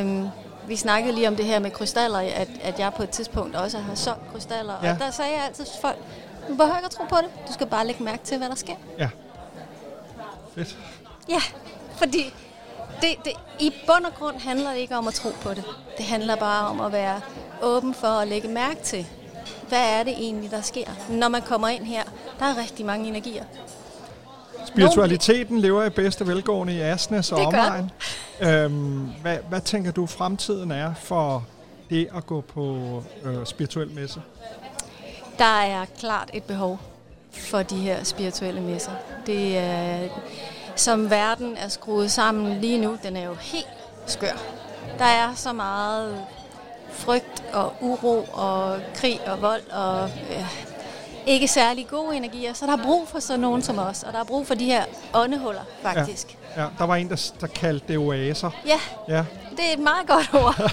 Øhm, 0.00 0.28
vi 0.68 0.76
snakkede 0.76 1.14
lige 1.14 1.28
om 1.28 1.36
det 1.36 1.44
her 1.44 1.58
med 1.58 1.70
krystaller, 1.70 2.18
at, 2.18 2.48
at 2.62 2.78
jeg 2.78 2.92
på 2.96 3.02
et 3.02 3.10
tidspunkt 3.10 3.56
også 3.56 3.78
har 3.78 3.94
solgt 3.94 4.32
krystaller. 4.32 4.74
Ja. 4.82 4.88
Ja. 4.88 4.94
Og 4.94 4.98
der 5.00 5.10
sagde 5.10 5.30
jeg 5.32 5.44
altid 5.46 5.64
til 5.64 5.74
folk, 5.80 5.96
du 6.48 6.54
behøver 6.54 6.76
ikke 6.76 6.86
at 6.86 6.90
tro 6.90 7.04
på 7.08 7.16
det. 7.16 7.48
Du 7.48 7.52
skal 7.52 7.66
bare 7.66 7.86
lægge 7.86 8.04
mærke 8.04 8.24
til, 8.24 8.38
hvad 8.38 8.48
der 8.48 8.54
sker. 8.54 8.74
Ja. 8.98 9.08
Fedt. 10.54 10.78
Ja, 11.28 11.40
fordi 11.96 12.34
det, 13.04 13.24
det, 13.24 13.32
i 13.60 13.72
bund 13.86 14.04
og 14.04 14.14
grund 14.14 14.36
handler 14.38 14.70
det 14.70 14.78
ikke 14.78 14.96
om 14.96 15.08
at 15.08 15.14
tro 15.14 15.28
på 15.42 15.50
det. 15.50 15.64
Det 15.96 16.04
handler 16.04 16.36
bare 16.36 16.68
om 16.68 16.80
at 16.80 16.92
være 16.92 17.20
åben 17.62 17.94
for 17.94 18.08
at 18.08 18.28
lægge 18.28 18.48
mærke 18.48 18.82
til, 18.82 19.06
hvad 19.68 20.00
er 20.00 20.02
det 20.02 20.12
egentlig, 20.12 20.50
der 20.50 20.60
sker. 20.60 20.86
Når 21.10 21.28
man 21.28 21.42
kommer 21.42 21.68
ind 21.68 21.84
her, 21.84 22.02
der 22.38 22.44
er 22.44 22.58
rigtig 22.62 22.86
mange 22.86 23.08
energier. 23.08 23.44
Spiritualiteten 24.66 25.58
lever 25.58 25.84
i 25.84 25.90
bedste 25.90 26.26
velgående 26.26 26.74
i 26.74 26.80
Asnes 26.80 27.32
og 27.32 27.38
omegn. 27.46 27.90
Øhm, 28.40 29.10
hvad, 29.22 29.38
hvad 29.48 29.60
tænker 29.60 29.92
du, 29.92 30.06
fremtiden 30.06 30.70
er 30.70 30.94
for 30.94 31.46
det 31.90 32.08
at 32.16 32.26
gå 32.26 32.40
på 32.40 32.76
øh, 33.24 33.46
spirituel 33.46 33.90
messe? 33.90 34.22
Der 35.38 35.60
er 35.60 35.84
klart 35.98 36.30
et 36.32 36.42
behov 36.42 36.80
for 37.32 37.62
de 37.62 37.76
her 37.76 38.04
spirituelle 38.04 38.60
messer. 38.60 38.92
Det 39.26 39.58
er, 39.58 40.08
som 40.76 41.10
verden 41.10 41.56
er 41.56 41.68
skruet 41.68 42.10
sammen 42.12 42.60
lige 42.60 42.78
nu, 42.78 42.98
den 43.02 43.16
er 43.16 43.24
jo 43.24 43.34
helt 43.34 43.68
skør. 44.06 44.36
Der 44.98 45.04
er 45.04 45.34
så 45.34 45.52
meget 45.52 46.24
frygt 46.90 47.44
og 47.52 47.72
uro 47.80 48.26
og 48.32 48.78
krig 48.94 49.20
og 49.26 49.42
vold 49.42 49.70
og 49.70 50.04
øh, 50.30 50.46
ikke 51.26 51.48
særlig 51.48 51.86
gode 51.88 52.16
energier. 52.16 52.52
Så 52.52 52.66
der 52.66 52.72
er 52.72 52.82
brug 52.82 53.08
for 53.08 53.18
sådan 53.18 53.40
nogen 53.40 53.62
som 53.62 53.78
os, 53.78 54.02
og 54.02 54.12
der 54.12 54.20
er 54.20 54.24
brug 54.24 54.46
for 54.46 54.54
de 54.54 54.64
her 54.64 54.84
åndehuller 55.14 55.60
faktisk. 55.82 56.36
Ja, 56.56 56.62
ja, 56.62 56.68
der 56.78 56.84
var 56.84 56.96
en, 56.96 57.08
der, 57.10 57.30
der 57.40 57.46
kaldte 57.46 57.88
det 57.88 57.98
oaser. 57.98 58.50
Ja, 58.66 58.80
Ja. 59.08 59.24
det 59.50 59.60
er 59.68 59.72
et 59.72 59.78
meget 59.78 60.06
godt 60.06 60.30
ord. 60.34 60.72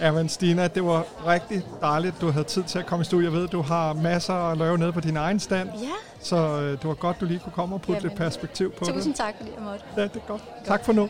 ja, 0.00 0.12
men 0.12 0.28
Stina, 0.28 0.68
det 0.68 0.84
var 0.84 1.04
rigtig 1.26 1.62
dejligt, 1.80 2.14
du 2.20 2.30
havde 2.30 2.44
tid 2.44 2.62
til 2.62 2.78
at 2.78 2.86
komme 2.86 3.00
i 3.02 3.04
studiet. 3.04 3.24
Jeg 3.24 3.32
ved, 3.40 3.48
du 3.48 3.62
har 3.62 3.92
masser 3.92 4.34
at 4.34 4.58
lave 4.58 4.78
nede 4.78 4.92
på 4.92 5.00
din 5.00 5.16
egen 5.16 5.40
stand. 5.40 5.68
Ja. 5.82 5.88
Så 6.22 6.36
øh, 6.36 6.72
det 6.72 6.84
var 6.84 6.94
godt, 6.94 7.20
du 7.20 7.24
lige 7.24 7.38
kunne 7.38 7.52
komme 7.52 7.74
og 7.74 7.80
putte 7.82 7.92
Jamen, 7.92 8.08
lidt 8.08 8.18
perspektiv 8.18 8.72
på 8.72 8.84
Tusind 8.84 9.14
det. 9.14 9.20
tak, 9.20 9.34
fordi 9.36 9.50
jeg 9.56 9.62
måtte. 9.64 9.84
Ja, 9.96 10.02
det 10.02 10.16
er 10.16 10.20
godt. 10.28 10.42
Tak 10.64 10.84
for 10.84 10.92
nu. 10.92 11.08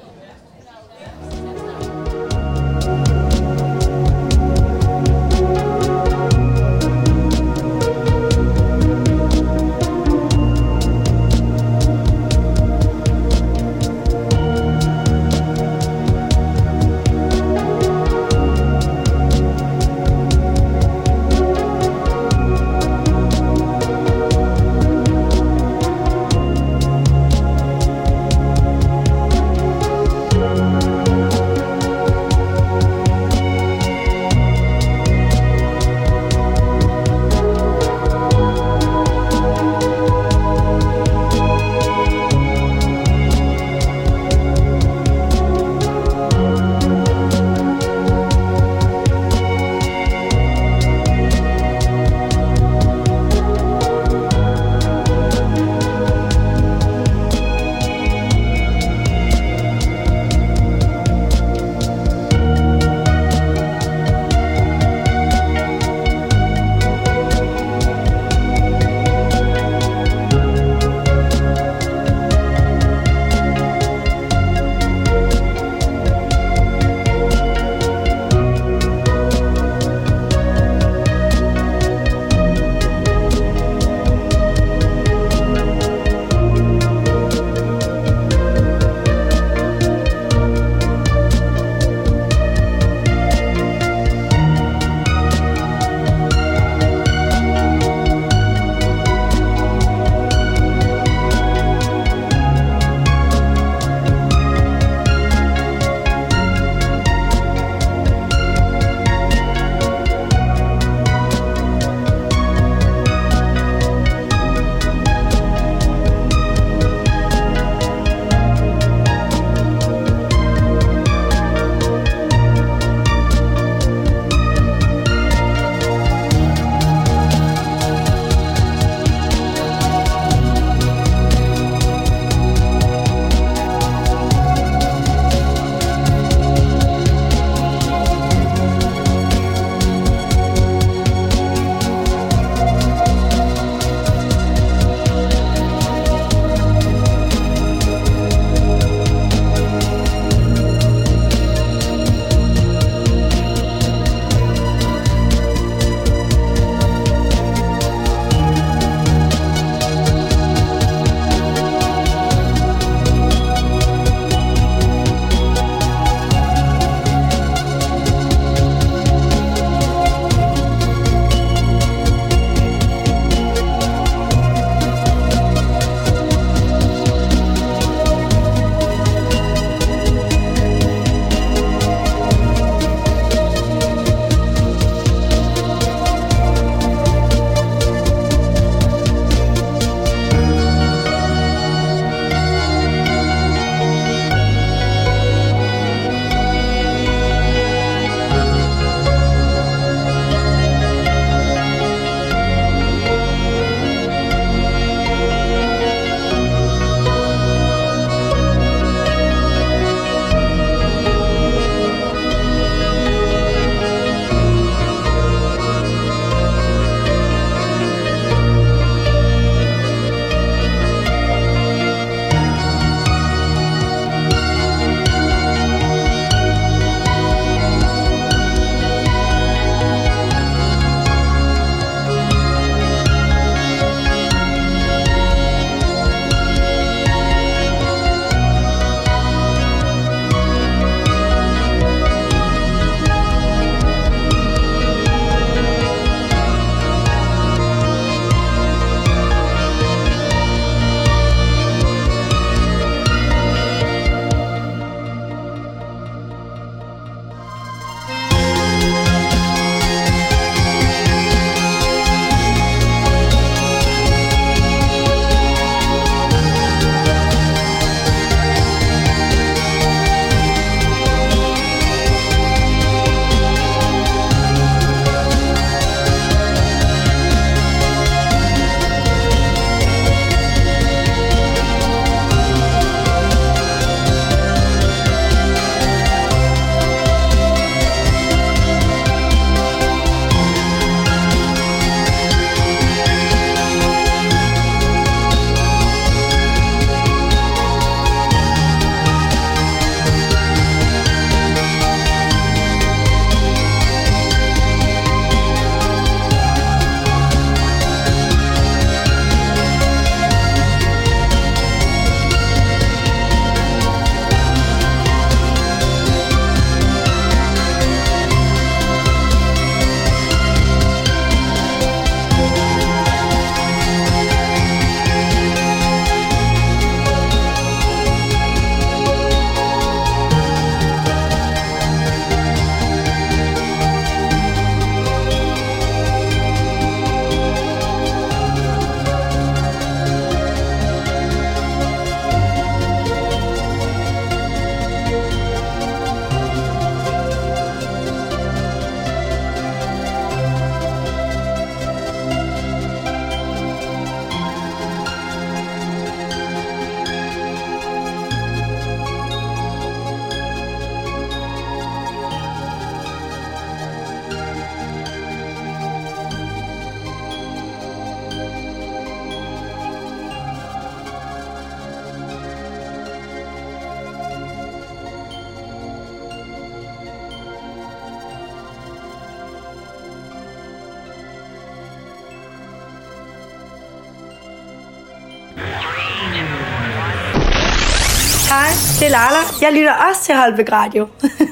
Jeg 389.71 389.79
lytter 389.79 389.93
også 390.09 390.23
til 390.23 390.35
Holbæk 390.35 390.73
Radio. 390.73 391.09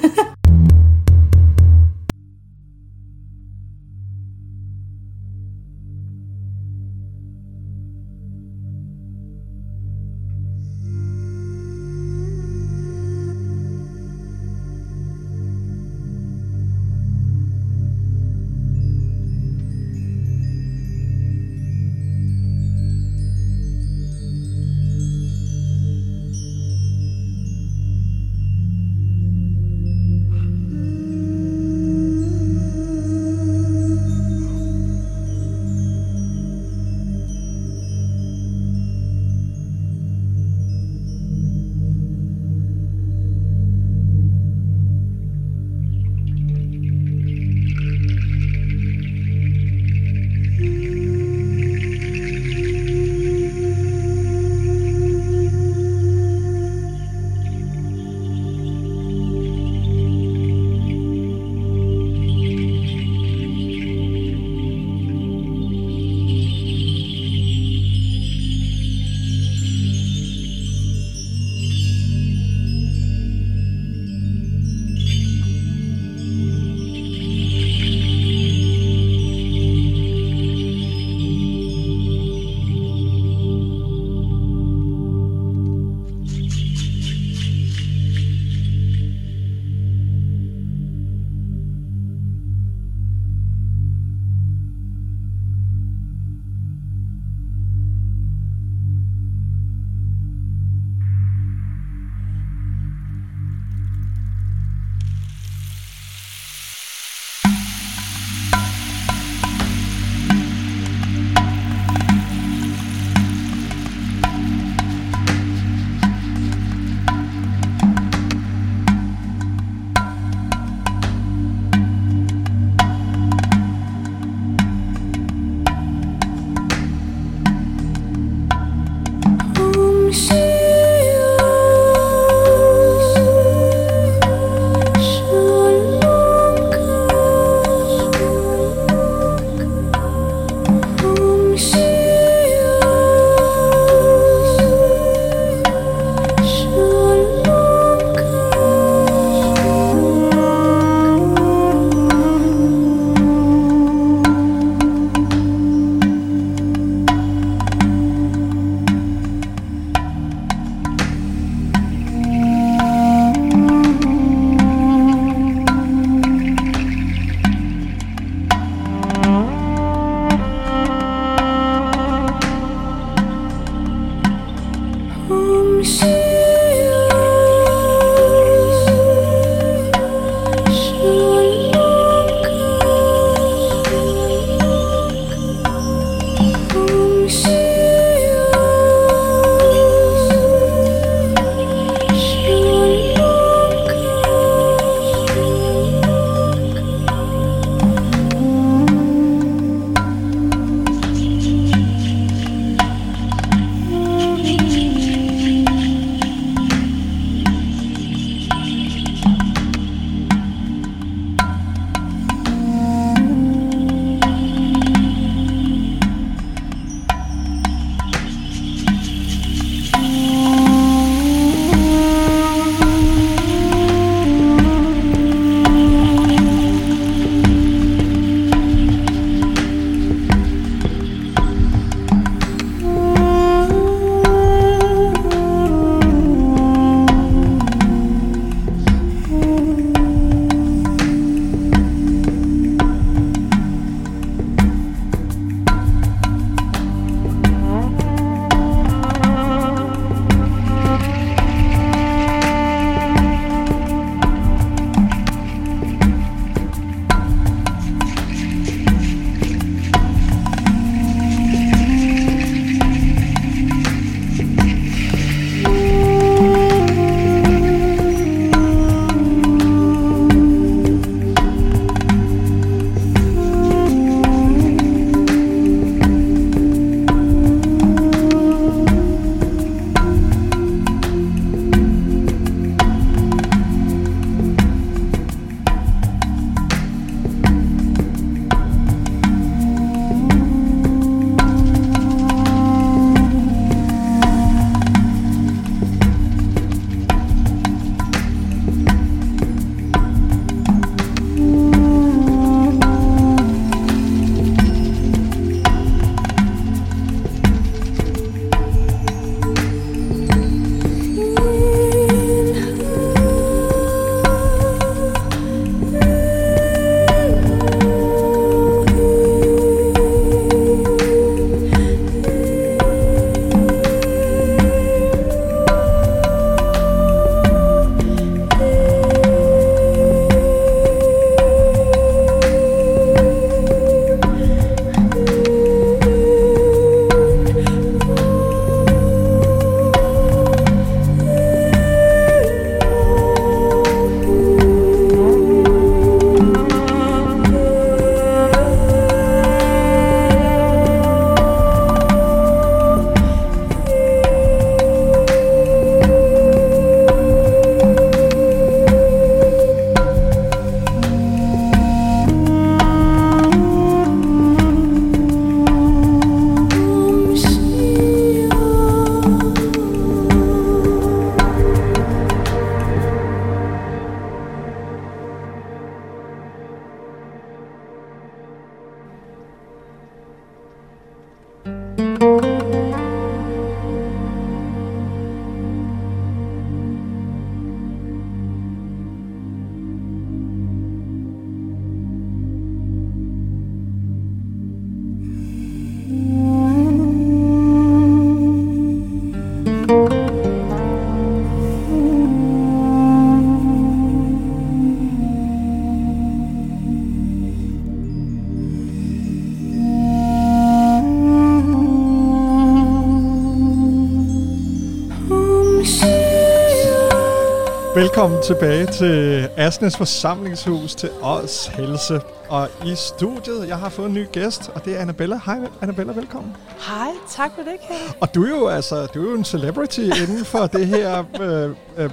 Velkommen 418.18 418.42
tilbage 418.42 418.86
til 418.86 419.48
Asnes 419.56 419.96
forsamlingshus 419.96 420.94
til 420.94 421.10
Ods 421.22 421.66
Helse. 421.66 422.20
Og 422.48 422.68
i 422.86 422.94
studiet, 422.94 423.68
jeg 423.68 423.78
har 423.78 423.88
fået 423.88 424.06
en 424.06 424.14
ny 424.14 424.26
gæst, 424.32 424.70
og 424.74 424.84
det 424.84 424.96
er 424.96 425.00
Annabella. 425.00 425.40
Hej 425.46 425.58
Annabella, 425.82 426.12
velkommen. 426.12 426.56
Hej, 426.78 427.10
tak 427.30 427.50
for 427.54 427.62
det, 427.62 427.80
Kjell. 427.88 428.16
Og 428.20 428.34
du 428.34 428.44
er 428.44 428.48
jo, 428.48 428.68
altså, 428.68 429.06
du 429.06 429.26
er 429.26 429.30
jo 429.30 429.36
en 429.36 429.44
celebrity 429.44 430.00
inden 430.22 430.44
for 430.44 430.66
det 430.66 430.86
her 430.86 431.24
øh, 431.40 431.76
øh, 431.96 432.10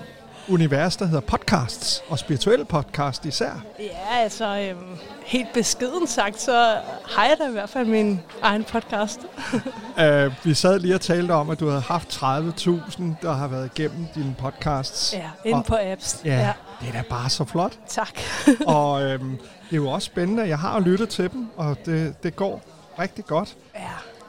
univers, 0.50 0.98
der 0.98 1.06
hedder 1.06 1.22
podcasts, 1.22 2.04
og 2.10 2.20
spirituelle 2.20 2.66
podcast 2.66 3.26
især. 3.26 3.64
Ja, 3.80 4.18
altså 4.24 4.46
øhm, 4.46 4.98
helt 5.26 5.54
beskeden 5.54 6.08
sagt, 6.08 6.42
så 6.42 6.76
har 7.16 7.26
jeg 7.26 7.36
da 7.40 7.50
i 7.50 7.52
hvert 7.52 7.70
fald 7.70 7.88
min 7.88 8.20
egen 8.42 8.64
podcast. 8.64 9.20
Uh, 9.98 10.34
vi 10.46 10.54
sad 10.54 10.80
lige 10.80 10.96
og 10.96 11.02
talte 11.02 11.32
om, 11.32 11.50
at 11.50 11.60
du 11.60 11.68
havde 11.70 11.82
haft 11.82 12.10
30.000, 12.14 13.04
der 13.22 13.34
har 13.34 13.48
været 13.48 13.70
igennem 13.76 14.08
dine 14.16 14.36
podcasts. 14.40 15.14
Ja, 15.14 15.30
inde 15.50 15.58
Og- 15.60 15.66
på 15.66 15.78
apps. 15.82 16.22
Ja, 16.26 16.36
Ja. 16.40 16.54
det 16.82 16.88
er 16.88 16.92
da 16.92 17.04
bare 17.10 17.30
så 17.30 17.46
flot. 17.46 17.74
Tak. 17.88 18.20
og 18.68 19.04
øhm, 19.04 19.30
det 19.70 19.72
er 19.72 19.76
jo 19.76 19.90
også 19.90 20.06
spændende. 20.06 20.48
Jeg 20.48 20.60
har 20.60 20.80
lyttet 20.80 21.10
til 21.10 21.32
dem, 21.32 21.48
og 21.58 21.78
det, 21.86 22.24
det 22.24 22.36
går 22.36 22.62
rigtig 23.00 23.26
godt. 23.26 23.56
Ja, 23.76 23.80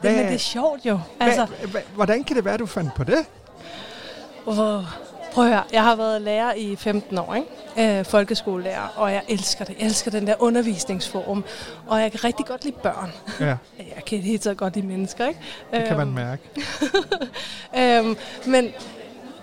det, 0.09 0.17
men 0.17 0.27
det 0.27 0.35
er 0.35 0.39
sjovt 0.39 0.81
jo. 0.87 1.01
Altså, 1.21 1.45
Hva, 1.45 1.67
hva, 1.71 1.81
hvordan 1.95 2.25
kan 2.25 2.37
det 2.37 2.45
være, 2.45 2.57
du 2.57 2.67
fandt 2.67 2.95
på 2.95 3.05
det? 3.05 3.19
Åh, 4.47 4.57
prøv 5.35 5.45
at 5.45 5.51
høre, 5.51 5.63
jeg 5.73 5.83
har 5.85 5.97
været 5.97 6.23
lærer 6.23 6.53
i 6.55 6.77
15 6.77 7.19
år, 7.19 7.35
ikke? 7.35 7.49
Øh, 7.79 8.05
folkeskolelærer, 8.05 8.89
og 8.97 9.13
jeg 9.13 9.23
elsker 9.29 9.65
det. 9.65 9.77
Jeg 9.79 9.87
elsker 9.87 10.11
den 10.11 10.27
der 10.27 10.35
undervisningsform, 10.39 11.45
og 11.87 12.01
jeg 12.01 12.11
kan 12.11 12.25
rigtig 12.25 12.47
godt 12.47 12.65
lide 12.65 12.77
børn. 12.83 13.13
Ja, 13.41 13.47
Jeg 13.97 14.05
kan 14.07 14.19
hele 14.19 14.39
taget 14.39 14.57
godt 14.57 14.75
lide 14.75 14.87
mennesker, 14.87 15.27
ikke? 15.29 15.41
det 15.73 15.85
kan 15.87 15.97
man 15.97 16.07
Øhm, 16.07 16.15
mærke. 16.15 16.43
øhm, 18.09 18.17
men 18.47 18.69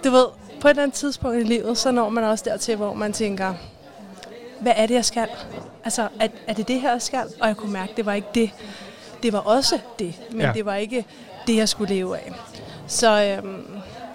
du 0.03 0.09
ved, 0.11 0.25
på 0.61 0.67
et 0.67 0.69
eller 0.69 0.83
andet 0.83 0.97
tidspunkt 0.97 1.37
i 1.37 1.43
livet, 1.43 1.77
så 1.77 1.91
når 1.91 2.09
man 2.09 2.23
også 2.23 2.43
dertil, 2.47 2.75
hvor 2.75 2.93
man 2.93 3.13
tænker, 3.13 3.53
hvad 4.59 4.73
er 4.75 4.85
det, 4.85 4.93
jeg 4.93 5.05
skal? 5.05 5.27
Altså, 5.83 6.07
er, 6.19 6.27
er 6.47 6.53
det 6.53 6.67
det 6.67 6.81
her, 6.81 6.91
jeg 6.91 7.01
skal? 7.01 7.23
Og 7.41 7.47
jeg 7.47 7.57
kunne 7.57 7.73
mærke, 7.73 7.93
det 7.97 8.05
var 8.05 8.13
ikke 8.13 8.27
det. 8.35 8.49
Det 9.23 9.33
var 9.33 9.39
også 9.39 9.79
det, 9.99 10.15
men 10.31 10.41
ja. 10.41 10.51
det 10.53 10.65
var 10.65 10.75
ikke 10.75 11.05
det, 11.47 11.55
jeg 11.55 11.69
skulle 11.69 11.95
leve 11.95 12.17
af. 12.17 12.31
Så 12.87 13.23
øhm, 13.43 13.65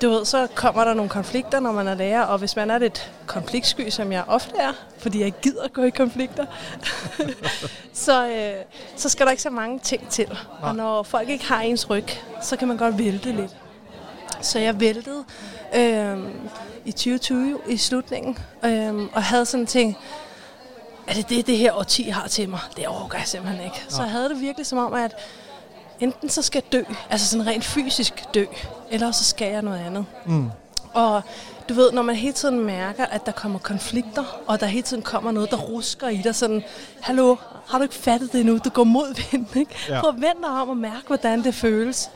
du 0.02 0.09
ved, 0.09 0.25
så 0.25 0.47
kommer 0.55 0.85
der 0.85 0.94
nogle 0.94 1.09
konflikter, 1.09 1.60
når 1.60 1.73
man 1.73 1.89
er 1.89 1.94
lærer, 1.94 2.23
og 2.23 2.39
hvis 2.39 2.57
man 2.57 2.70
er 2.70 2.78
lidt 2.78 3.12
konfliktsky, 3.27 3.91
som 3.91 4.12
jeg 4.12 4.25
ofte 4.27 4.57
er, 4.59 4.73
fordi 4.99 5.20
jeg 5.20 5.33
gider 5.43 5.62
at 5.62 5.73
gå 5.73 5.83
i 5.83 5.91
konflikter, 5.91 6.47
så, 7.93 8.28
øh, 8.28 8.65
så 8.97 9.09
skal 9.09 9.27
der 9.27 9.31
ikke 9.31 9.43
så 9.43 9.51
mange 9.51 9.78
ting 9.78 10.09
til. 10.09 10.39
Og 10.62 10.77
når 10.77 11.02
folk 11.02 11.28
ikke 11.28 11.44
har 11.44 11.60
ens 11.60 11.91
ryg, 11.91 12.09
så 12.43 12.57
kan 12.57 12.68
man 12.68 12.77
godt 12.77 12.99
vælte 12.99 13.33
lidt. 13.33 13.57
Så 14.41 14.59
jeg 14.59 14.81
væltede 14.81 15.25
øh, 15.75 16.18
i 16.85 16.93
2020 16.93 17.59
i 17.68 17.77
slutningen, 17.77 18.39
øh, 18.65 18.94
og 19.12 19.23
havde 19.23 19.47
sådan 19.47 19.67
ting, 19.67 19.99
er 21.07 21.15
det 21.15 21.28
det, 21.28 21.47
det 21.47 21.59
her 21.59 21.73
årti 21.73 22.02
har 22.02 22.28
til 22.28 22.49
mig? 22.49 22.60
Det 22.77 22.86
overgår 22.86 23.18
jeg 23.18 23.27
simpelthen 23.27 23.65
ikke. 23.65 23.85
Så 23.89 24.02
jeg 24.02 24.10
havde 24.10 24.28
det 24.28 24.41
virkelig 24.41 24.67
som 24.67 24.78
om, 24.78 24.94
at 24.94 25.17
enten 26.01 26.28
så 26.28 26.43
skal 26.43 26.62
jeg 26.65 26.73
dø, 26.73 26.93
altså 27.10 27.27
sådan 27.27 27.47
rent 27.47 27.65
fysisk 27.65 28.25
dø, 28.35 28.44
eller 28.91 29.12
så 29.12 29.25
skal 29.25 29.52
jeg 29.52 29.62
noget 29.62 29.78
andet. 29.78 30.07
Mm. 30.27 30.51
Og 30.93 31.23
du 31.68 31.75
ved, 31.75 31.93
når 31.93 32.02
man 32.02 32.15
hele 32.15 32.33
tiden 32.33 32.60
mærker, 32.60 33.07
at 33.07 33.27
der 33.27 33.33
kommer 33.33 33.59
konflikter, 33.59 34.41
og 34.47 34.60
der 34.60 34.67
hele 34.67 34.83
tiden 34.83 35.02
kommer 35.02 35.31
noget, 35.31 35.51
der 35.51 35.57
rusker 35.57 36.09
i 36.09 36.17
dig, 36.17 36.35
sådan, 36.35 36.62
hallo, 37.01 37.36
har 37.68 37.78
du 37.78 37.83
ikke 37.83 37.94
fattet 37.94 38.33
det 38.33 38.47
nu? 38.47 38.59
Du 38.65 38.70
går 38.70 38.85
mod 38.85 39.31
vinden, 39.31 39.60
ikke? 39.60 39.75
Ja. 39.89 40.01
Vente 40.07 40.43
dig 40.43 40.51
om 40.51 40.70
at 40.70 40.77
mærke, 40.77 41.07
hvordan 41.07 41.44
det 41.44 41.55
føles. 41.55 42.10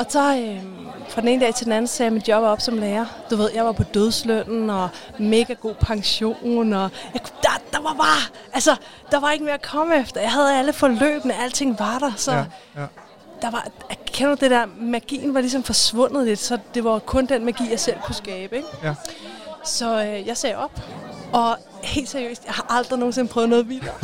Og 0.00 0.06
så 0.08 0.36
øh, 0.36 0.62
fra 1.08 1.20
den 1.20 1.28
ene 1.28 1.44
dag 1.44 1.54
til 1.54 1.64
den 1.64 1.72
anden 1.72 1.86
sagde 1.86 2.06
jeg 2.06 2.12
mit 2.12 2.28
job 2.28 2.42
op 2.42 2.60
som 2.60 2.78
lærer. 2.78 3.06
Du 3.30 3.36
ved, 3.36 3.50
jeg 3.54 3.64
var 3.64 3.72
på 3.72 3.82
dødslønnen 3.82 4.70
og 4.70 4.88
mega 5.18 5.52
god 5.52 5.74
pension, 5.74 6.72
og 6.72 6.90
jeg, 7.14 7.20
der, 7.42 7.48
der 7.72 7.80
var 7.80 7.94
bare, 7.94 8.36
altså, 8.52 8.76
der 9.10 9.20
var 9.20 9.30
ikke 9.30 9.44
mere 9.44 9.54
at 9.54 9.62
komme 9.62 9.96
efter. 10.00 10.20
Jeg 10.20 10.32
havde 10.32 10.58
alle 10.58 10.72
forløbene, 10.72 11.34
alting 11.42 11.78
var 11.78 11.98
der, 11.98 12.12
så 12.16 12.32
Ja, 12.32 12.44
ja. 12.76 12.86
der 13.42 13.50
var, 13.50 13.66
kender 14.06 14.34
du 14.34 14.40
det 14.40 14.50
der, 14.50 14.66
magien 14.80 15.34
var 15.34 15.40
ligesom 15.40 15.62
forsvundet 15.62 16.26
lidt, 16.26 16.38
så 16.38 16.58
det 16.74 16.84
var 16.84 16.98
kun 16.98 17.26
den 17.26 17.44
magi, 17.44 17.70
jeg 17.70 17.80
selv 17.80 17.96
kunne 18.04 18.14
skabe, 18.14 18.56
ikke? 18.56 18.68
Ja. 18.82 18.94
Så 19.64 20.02
øh, 20.04 20.26
jeg 20.26 20.36
sagde 20.36 20.56
op, 20.56 20.80
og 21.32 21.56
helt 21.82 22.08
seriøst, 22.08 22.44
jeg 22.44 22.54
har 22.54 22.66
aldrig 22.68 22.98
nogensinde 22.98 23.28
prøvet 23.28 23.48
noget 23.48 23.68
vildere. 23.68 23.94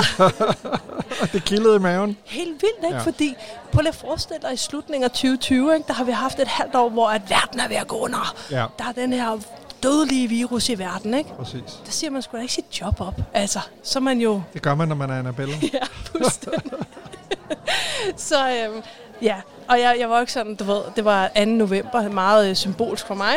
Og 1.20 1.32
det 1.32 1.44
kildede 1.44 1.76
i 1.76 1.78
maven. 1.78 2.16
Helt 2.24 2.62
vildt, 2.62 2.84
ikke? 2.84 2.96
Ja. 2.96 3.02
Fordi, 3.02 3.34
lige 3.74 3.88
at 3.88 3.94
forestille 3.94 4.42
dig, 4.42 4.52
i 4.52 4.56
slutningen 4.56 5.04
af 5.04 5.10
2020, 5.10 5.74
ikke, 5.74 5.86
der 5.86 5.94
har 5.94 6.04
vi 6.04 6.12
haft 6.12 6.40
et 6.40 6.48
halvt 6.48 6.74
år, 6.74 6.88
hvor 6.88 7.08
at 7.08 7.30
verden 7.30 7.60
er 7.60 7.68
ved 7.68 7.76
at 7.76 7.88
gå 7.88 7.96
under. 7.96 8.34
Ja. 8.50 8.66
Der 8.78 8.84
er 8.84 8.92
den 8.92 9.12
her 9.12 9.38
dødelige 9.82 10.28
virus 10.28 10.68
i 10.68 10.78
verden, 10.78 11.14
ikke? 11.14 11.30
Præcis. 11.38 11.80
Der 11.86 11.92
siger 11.92 12.10
man 12.10 12.22
sgu 12.22 12.36
da 12.36 12.42
ikke 12.42 12.54
sit 12.54 12.80
job 12.80 13.00
op. 13.00 13.14
Altså, 13.34 13.60
så 13.82 14.00
man 14.00 14.18
jo... 14.18 14.42
Det 14.52 14.62
gør 14.62 14.74
man, 14.74 14.88
når 14.88 14.96
man 14.96 15.10
er 15.10 15.18
Annabella. 15.18 15.54
ja, 15.74 15.78
fuldstændig. 16.04 16.72
så 18.16 18.36
øhm, 18.50 18.82
ja, 19.22 19.36
og 19.68 19.80
jeg, 19.80 19.96
jeg 20.00 20.10
var 20.10 20.20
ikke 20.20 20.32
sådan, 20.32 20.54
du 20.54 20.64
ved, 20.64 20.80
det 20.96 21.04
var 21.04 21.30
2. 21.36 21.44
november, 21.44 22.08
meget 22.08 22.50
øh, 22.50 22.56
symbolsk 22.56 23.06
for 23.06 23.14
mig. 23.14 23.34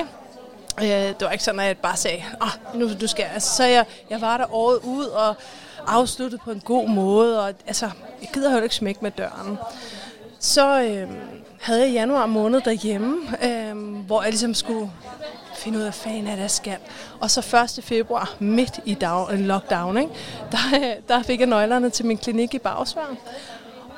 Øh, 0.84 0.90
det 0.90 1.22
var 1.22 1.32
ikke 1.32 1.44
sådan, 1.44 1.60
at 1.60 1.68
jeg 1.68 1.78
bare 1.78 1.98
sagde, 1.98 2.24
ah, 2.42 2.80
nu 2.80 2.90
du 3.02 3.08
skal 3.08 3.24
jeg. 3.24 3.34
Altså, 3.34 3.56
så 3.56 3.64
jeg, 3.64 3.86
jeg 4.10 4.22
var 4.22 4.38
der 4.38 4.54
året 4.54 4.80
ud 4.84 5.06
og 5.06 5.36
afsluttede 5.88 6.42
på 6.46 6.52
en 6.52 6.60
god 6.60 6.90
måde, 6.90 7.44
og 7.44 7.54
altså, 7.68 7.90
jeg 8.22 8.30
gider 8.34 8.58
jo 8.58 8.64
ikke 8.64 8.76
smække 8.76 9.00
med 9.02 9.12
døren. 9.12 9.58
Så 10.40 10.82
øh, 10.82 11.10
havde 11.62 11.82
jeg 11.82 11.92
januar 11.92 12.26
måned 12.26 12.62
derhjemme, 12.62 13.18
øh, 13.44 13.76
hvor 14.06 14.22
jeg 14.22 14.32
ligesom 14.32 14.54
skulle 14.54 14.92
finde 15.56 15.78
ud 15.78 15.84
af, 15.84 15.86
hvad 15.86 15.94
fanden 15.94 16.28
er 16.28 16.36
det, 16.36 16.42
jeg 16.42 16.52
skal. 16.52 16.78
Og 17.20 17.32
så 17.32 17.66
1. 17.78 17.84
februar, 17.84 18.36
midt 18.40 18.80
i 18.86 18.94
dag, 18.94 19.32
øh, 19.32 19.40
lockdown, 19.40 19.98
ikke, 19.98 20.12
der, 20.52 20.58
øh, 20.76 20.96
der 21.08 21.24
fik 21.24 21.40
jeg 21.40 21.48
nøglerne 21.48 21.90
til 21.90 22.06
min 22.06 22.18
klinik 22.18 22.54
i 22.54 22.60
Bagsvær. 22.60 23.16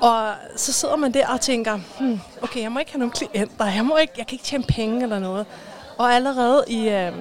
Og 0.02 0.34
så 0.56 0.74
sidder 0.74 0.96
man 0.96 1.14
der 1.14 1.28
og 1.28 1.42
tænker, 1.42 1.80
hmm, 2.00 2.20
okay, 2.42 2.62
jeg 2.62 2.72
må 2.72 2.80
ikke 2.80 2.92
have 2.92 3.00
nogen 3.00 3.12
klienter, 3.12 3.66
jeg, 3.66 3.86
må 3.86 3.98
ikke, 3.98 4.14
jeg 4.18 4.28
kan 4.28 4.36
ikke 4.36 4.46
tjene 4.46 4.64
penge 4.64 5.04
eller 5.04 5.20
noget. 5.20 5.46
Og 6.02 6.14
allerede 6.14 6.64
i, 6.68 6.90
øh, 6.90 7.12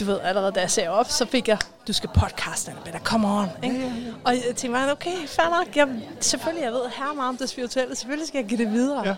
du 0.00 0.04
ved, 0.04 0.20
allerede 0.22 0.52
da 0.52 0.60
jeg 0.60 0.70
sagde 0.70 0.88
op, 0.88 1.06
så 1.08 1.26
fik 1.26 1.48
jeg, 1.48 1.58
du 1.88 1.92
skal 1.92 2.10
podcaste, 2.14 2.70
Annabella, 2.70 2.98
come 2.98 3.28
on. 3.28 3.46
Ikke? 3.62 3.76
Ja, 3.76 3.82
ja, 3.82 3.88
ja. 3.88 4.12
Og 4.24 4.34
jeg 4.34 4.42
tænkte 4.42 4.68
mig, 4.68 4.92
okay, 4.92 5.26
fair 5.26 5.50
nok, 5.50 5.76
jeg, 5.76 5.88
selvfølgelig, 6.20 6.64
jeg 6.64 6.72
ved 6.72 6.80
her 6.96 7.14
meget 7.14 7.28
om 7.28 7.36
det 7.36 7.48
spirituelle, 7.48 7.96
selvfølgelig 7.96 8.28
skal 8.28 8.38
jeg 8.38 8.48
give 8.48 8.64
det 8.64 8.72
videre. 8.72 9.06
Ja. 9.06 9.14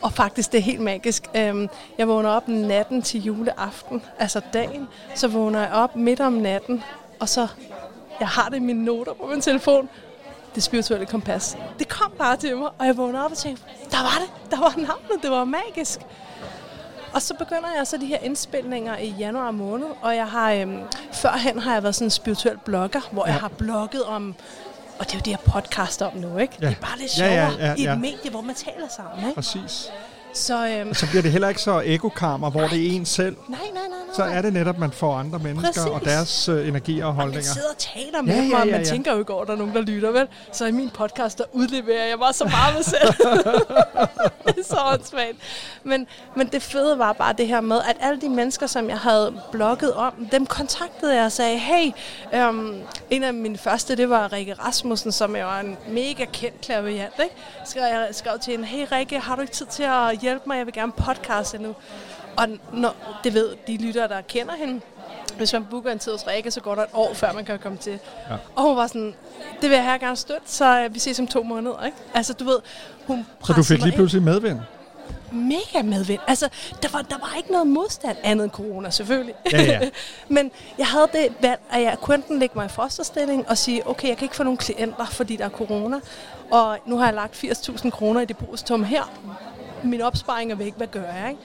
Og 0.00 0.12
faktisk, 0.12 0.52
det 0.52 0.58
er 0.58 0.62
helt 0.62 0.80
magisk. 0.80 1.24
Øhm, 1.34 1.68
jeg 1.98 2.08
vågner 2.08 2.30
op 2.30 2.48
natten 2.48 3.02
til 3.02 3.22
juleaften, 3.22 4.02
altså 4.18 4.40
dagen, 4.52 4.88
så 5.14 5.28
vågner 5.28 5.60
jeg 5.60 5.72
op 5.72 5.96
midt 5.96 6.20
om 6.20 6.32
natten, 6.32 6.84
og 7.20 7.28
så, 7.28 7.48
jeg 8.20 8.28
har 8.28 8.48
det 8.48 8.56
i 8.56 8.60
mine 8.60 8.84
noter 8.84 9.12
på 9.12 9.26
min 9.26 9.40
telefon, 9.40 9.88
det 10.54 10.62
spirituelle 10.62 11.06
kompas. 11.06 11.56
Det 11.78 11.88
kom 11.88 12.12
bare 12.18 12.36
til 12.36 12.56
mig, 12.56 12.70
og 12.78 12.86
jeg 12.86 12.96
vågnede 12.96 13.24
op 13.24 13.30
og 13.30 13.36
tænkte, 13.36 13.62
der 13.90 13.98
var 13.98 14.18
det, 14.20 14.50
der 14.50 14.58
var 14.58 14.74
navnet, 14.76 15.22
det 15.22 15.30
var 15.30 15.44
magisk. 15.44 16.00
Og 17.12 17.22
så 17.22 17.34
begynder 17.34 17.68
jeg 17.76 17.86
så 17.86 17.96
de 17.96 18.06
her 18.06 18.18
indspilninger 18.18 18.96
i 18.96 19.14
januar 19.18 19.50
måned, 19.50 19.86
og 20.02 20.16
jeg 20.16 20.26
har, 20.26 20.52
øhm, 20.52 20.78
førhen 21.12 21.58
har 21.58 21.72
jeg 21.72 21.82
været 21.82 21.94
sådan 21.94 22.06
en 22.06 22.10
spirituel 22.10 22.58
blogger, 22.64 23.00
hvor 23.12 23.26
ja. 23.26 23.32
jeg 23.32 23.40
har 23.40 23.48
blogget 23.48 24.02
om, 24.04 24.34
og 24.98 25.06
det 25.06 25.12
er 25.12 25.18
jo 25.18 25.22
det, 25.24 25.30
jeg 25.30 25.38
podcaster 25.40 26.06
om 26.06 26.16
nu, 26.16 26.38
ikke? 26.38 26.54
Ja. 26.60 26.66
Det 26.66 26.76
er 26.76 26.80
bare 26.80 26.98
lidt 26.98 27.18
Ja, 27.18 27.28
sjovere 27.28 27.52
ja, 27.58 27.66
ja, 27.68 27.74
i 27.74 27.82
ja. 27.82 27.92
et 27.92 28.00
medie, 28.00 28.30
hvor 28.30 28.40
man 28.40 28.54
taler 28.54 28.88
sammen, 28.88 29.18
ikke? 29.28 29.34
Præcis. 29.34 29.90
Så, 30.34 30.66
øhm, 30.66 30.90
Og 30.90 30.96
så 30.96 31.06
bliver 31.08 31.22
det 31.22 31.32
heller 31.32 31.48
ikke 31.48 31.60
så 31.60 31.82
ekokammer, 31.84 32.50
hvor 32.50 32.60
det 32.60 32.86
er 32.86 32.90
en 32.96 33.06
selv. 33.06 33.36
nej, 33.48 33.58
nej, 33.60 33.70
nej, 33.74 33.82
nej. 33.88 33.98
Så 34.14 34.22
er 34.22 34.42
det 34.42 34.52
netop, 34.52 34.74
at 34.74 34.80
man 34.80 34.92
får 34.92 35.14
andre 35.16 35.38
mennesker 35.38 35.68
Præcis. 35.72 35.86
og 35.92 36.00
deres 36.04 36.48
øh, 36.48 36.68
energier 36.68 37.04
og 37.04 37.14
Man 37.14 37.20
holdninger. 37.22 37.42
sidder 37.52 37.68
og 37.68 37.78
taler 37.78 38.22
med 38.22 38.34
Ja, 38.34 38.38
ja, 38.40 38.42
ja, 38.44 38.48
mig, 38.48 38.60
og 38.62 38.66
ja, 38.66 38.72
man 38.76 38.86
tænker 38.86 39.12
jo 39.12 39.18
ikke 39.18 39.32
over, 39.32 39.42
at 39.42 39.48
der 39.48 39.54
er 39.54 39.58
nogen, 39.58 39.74
der 39.74 39.80
lytter, 39.80 40.10
vel? 40.10 40.26
Så 40.52 40.66
i 40.66 40.70
min 40.72 40.90
podcast, 40.90 41.38
der 41.38 41.44
udleverer 41.52 42.06
jeg 42.08 42.18
bare 42.18 42.32
så 42.32 42.44
meget 42.44 42.74
mig 42.74 42.84
selv. 42.84 43.12
det 44.46 44.58
er 44.58 44.64
så 44.64 44.76
åndssvagt. 44.92 45.36
Men, 45.84 46.06
men 46.36 46.46
det 46.46 46.62
fede 46.62 46.98
var 46.98 47.12
bare 47.12 47.32
det 47.38 47.46
her 47.48 47.60
med, 47.60 47.76
at 47.88 47.96
alle 48.00 48.20
de 48.20 48.28
mennesker, 48.28 48.66
som 48.66 48.88
jeg 48.88 48.98
havde 48.98 49.34
blogget 49.52 49.92
om, 49.94 50.12
dem 50.32 50.46
kontaktede 50.46 51.14
jeg 51.16 51.24
og 51.24 51.32
sagde, 51.32 51.58
hey, 51.58 51.90
øhm, 52.34 52.74
en 53.10 53.22
af 53.24 53.34
mine 53.34 53.58
første, 53.58 53.96
det 53.96 54.10
var 54.10 54.32
Rikke 54.32 54.54
Rasmussen, 54.54 55.12
som 55.12 55.36
jo 55.36 55.48
er 55.48 55.60
en 55.60 55.76
mega 55.88 56.24
kendt 56.32 56.60
klaviant, 56.60 57.12
ikke? 57.22 57.34
Så 57.64 57.78
jeg 57.78 58.08
skrev 58.12 58.38
til 58.38 58.50
hende, 58.50 58.64
hey 58.66 58.86
Rikke, 58.92 59.18
har 59.20 59.34
du 59.36 59.40
ikke 59.40 59.52
tid 59.54 59.66
til 59.66 59.82
at 59.82 60.17
hjælpe 60.20 60.42
mig? 60.46 60.56
Jeg 60.56 60.66
vil 60.66 60.74
gerne 60.74 60.92
podcaste 60.92 61.58
nu. 61.58 61.74
Og 62.36 62.48
når, 62.72 62.94
det 63.24 63.34
ved 63.34 63.54
de 63.66 63.76
lyttere, 63.76 64.08
der 64.08 64.20
kender 64.20 64.54
hende, 64.54 64.80
hvis 65.36 65.52
man 65.52 65.64
booker 65.64 65.92
en 65.92 65.98
tid 65.98 66.12
hos 66.12 66.26
Rikke, 66.26 66.50
så 66.50 66.60
går 66.60 66.74
der 66.74 66.82
et 66.82 66.88
år, 66.92 67.14
før 67.14 67.32
man 67.32 67.44
kan 67.44 67.58
komme 67.58 67.78
til. 67.78 67.98
Ja. 68.30 68.34
Og 68.56 68.62
hun 68.62 68.76
var 68.76 68.86
sådan, 68.86 69.14
det 69.60 69.70
vil 69.70 69.76
jeg 69.76 69.84
her 69.84 69.98
gerne 69.98 70.16
støtte, 70.16 70.42
så 70.46 70.80
øh, 70.80 70.94
vi 70.94 70.98
ses 70.98 71.20
om 71.20 71.26
to 71.26 71.42
måneder. 71.42 71.84
Ikke? 71.84 71.96
Altså, 72.14 72.32
du 72.32 72.44
ved, 72.44 72.58
hun 73.06 73.26
Så 73.44 73.52
du 73.52 73.62
fik 73.62 73.82
lige 73.82 73.94
pludselig 73.94 74.22
medvind? 74.22 74.58
Mega 75.32 75.82
medvind. 75.84 76.20
Altså, 76.26 76.48
der 76.82 76.88
var, 76.92 77.02
der 77.02 77.18
var 77.18 77.34
ikke 77.36 77.52
noget 77.52 77.66
modstand 77.66 78.16
andet 78.22 78.44
end 78.44 78.52
corona, 78.52 78.90
selvfølgelig. 78.90 79.34
Ja, 79.52 79.62
ja. 79.62 79.80
Men 80.28 80.50
jeg 80.78 80.86
havde 80.86 81.08
det 81.12 81.28
valg, 81.40 81.60
at 81.70 81.82
jeg 81.82 81.96
kunne 82.00 82.14
enten 82.14 82.38
lægge 82.38 82.52
mig 82.58 82.66
i 82.66 82.68
fosterstilling 82.68 83.48
og 83.48 83.58
sige, 83.58 83.88
okay, 83.88 84.08
jeg 84.08 84.16
kan 84.16 84.24
ikke 84.24 84.36
få 84.36 84.42
nogen 84.42 84.56
klienter, 84.56 85.06
fordi 85.06 85.36
der 85.36 85.44
er 85.44 85.48
corona. 85.48 86.00
Og 86.50 86.78
nu 86.86 86.96
har 86.96 87.04
jeg 87.04 87.14
lagt 87.14 87.44
80.000 87.44 87.90
kroner 87.90 88.20
i 88.20 88.24
depositum 88.24 88.84
her. 88.84 89.12
Min 89.82 90.00
opsparing 90.00 90.52
er 90.52 90.56
væk, 90.56 90.74
hvad 90.76 90.86
gør 90.86 91.02
jeg, 91.12 91.26
ikke? 91.28 91.40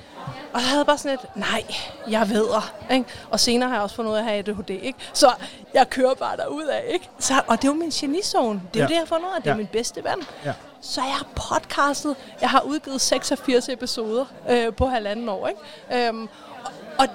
Og 0.53 0.62
så 0.62 0.68
havde 0.68 0.80
jeg 0.80 0.86
bare 0.86 0.98
sådan 0.98 1.20
et, 1.24 1.36
nej, 1.36 1.64
jeg 2.10 2.30
ved 2.30 2.45
ikke? 2.92 3.06
Og 3.32 3.40
senere 3.40 3.70
har 3.70 3.76
jeg 3.76 3.84
også 3.84 3.95
fundet 3.95 4.12
ud 4.12 4.16
af 4.16 4.20
at 4.20 4.26
have 4.26 4.38
ADHD, 4.40 4.70
ikke? 4.70 5.00
Så 5.14 5.32
jeg 5.74 5.90
kører 5.90 6.14
bare 6.14 6.38
derud 6.38 6.64
af, 6.64 6.84
ikke? 6.94 7.10
Så, 7.20 7.34
og 7.48 7.58
det 7.62 7.64
er 7.68 7.72
jo 7.72 7.74
min 7.78 7.90
genizone. 7.90 8.62
Det 8.74 8.80
er 8.80 8.84
ja. 8.84 8.84
jo 8.84 8.88
det, 8.88 8.94
jeg 8.94 9.02
har 9.02 9.06
fundet 9.06 9.26
ud 9.30 9.34
af. 9.36 9.42
Det 9.42 9.50
er 9.50 9.53
Ja. 9.53 9.58
min 9.58 9.68
bedste 9.68 10.03
ven. 10.03 10.28
Ja. 10.45 10.53
Så 10.82 11.02
jeg 11.02 11.12
har 11.14 11.26
podcastet. 11.36 12.16
Jeg 12.42 12.50
har 12.50 12.62
udgivet 12.62 13.02
86 13.02 13.70
episoder 13.70 14.26
øh, 14.50 14.74
på 14.74 14.86
halvanden 14.88 15.30
år, 15.30 15.48
ikke? 15.48 16.08
Øhm, 16.08 16.30
og, 16.64 16.72
og 17.00 17.08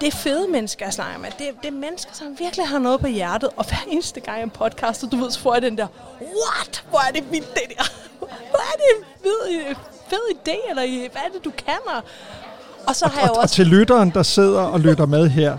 det 0.00 0.06
er 0.06 0.16
fede 0.16 0.48
mennesker, 0.48 0.86
jeg 0.86 0.92
snakker 0.92 1.18
med. 1.18 1.30
Det, 1.38 1.48
det 1.62 1.68
er 1.68 1.72
mennesker, 1.72 2.12
som 2.14 2.38
virkelig 2.38 2.68
har 2.68 2.78
noget 2.78 3.00
på 3.00 3.06
hjertet. 3.06 3.50
Og 3.56 3.64
hver 3.64 3.76
eneste 3.88 4.20
gang 4.20 4.40
jeg 4.40 4.52
podcaster, 4.52 5.08
du 5.08 5.16
ved, 5.16 5.30
så 5.30 5.40
får 5.40 5.52
jeg 5.54 5.62
den 5.62 5.78
der, 5.78 5.86
what? 6.20 6.84
Hvor 6.90 6.98
er 7.08 7.12
det 7.12 7.32
vildt, 7.32 7.54
det 7.54 7.62
der. 7.78 7.84
Hvor 8.18 8.58
er 8.58 8.76
det 8.76 8.84
en 8.98 9.04
fed, 10.08 10.18
idé, 10.48 10.70
eller 10.70 10.82
i- 10.82 11.08
hvad 11.12 11.22
er 11.22 11.32
det, 11.34 11.44
du 11.44 11.50
kan? 11.50 11.76
Og, 11.86 12.02
og 12.86 12.96
så 12.96 13.06
har 13.06 13.20
jeg 13.20 13.26
jo 13.28 13.30
Og, 13.32 13.36
og 13.36 13.42
også... 13.42 13.54
til 13.54 13.66
lytteren, 13.66 14.10
der 14.10 14.22
sidder 14.22 14.60
og 14.62 14.80
lytter 14.80 15.06
med 15.06 15.28
her, 15.28 15.58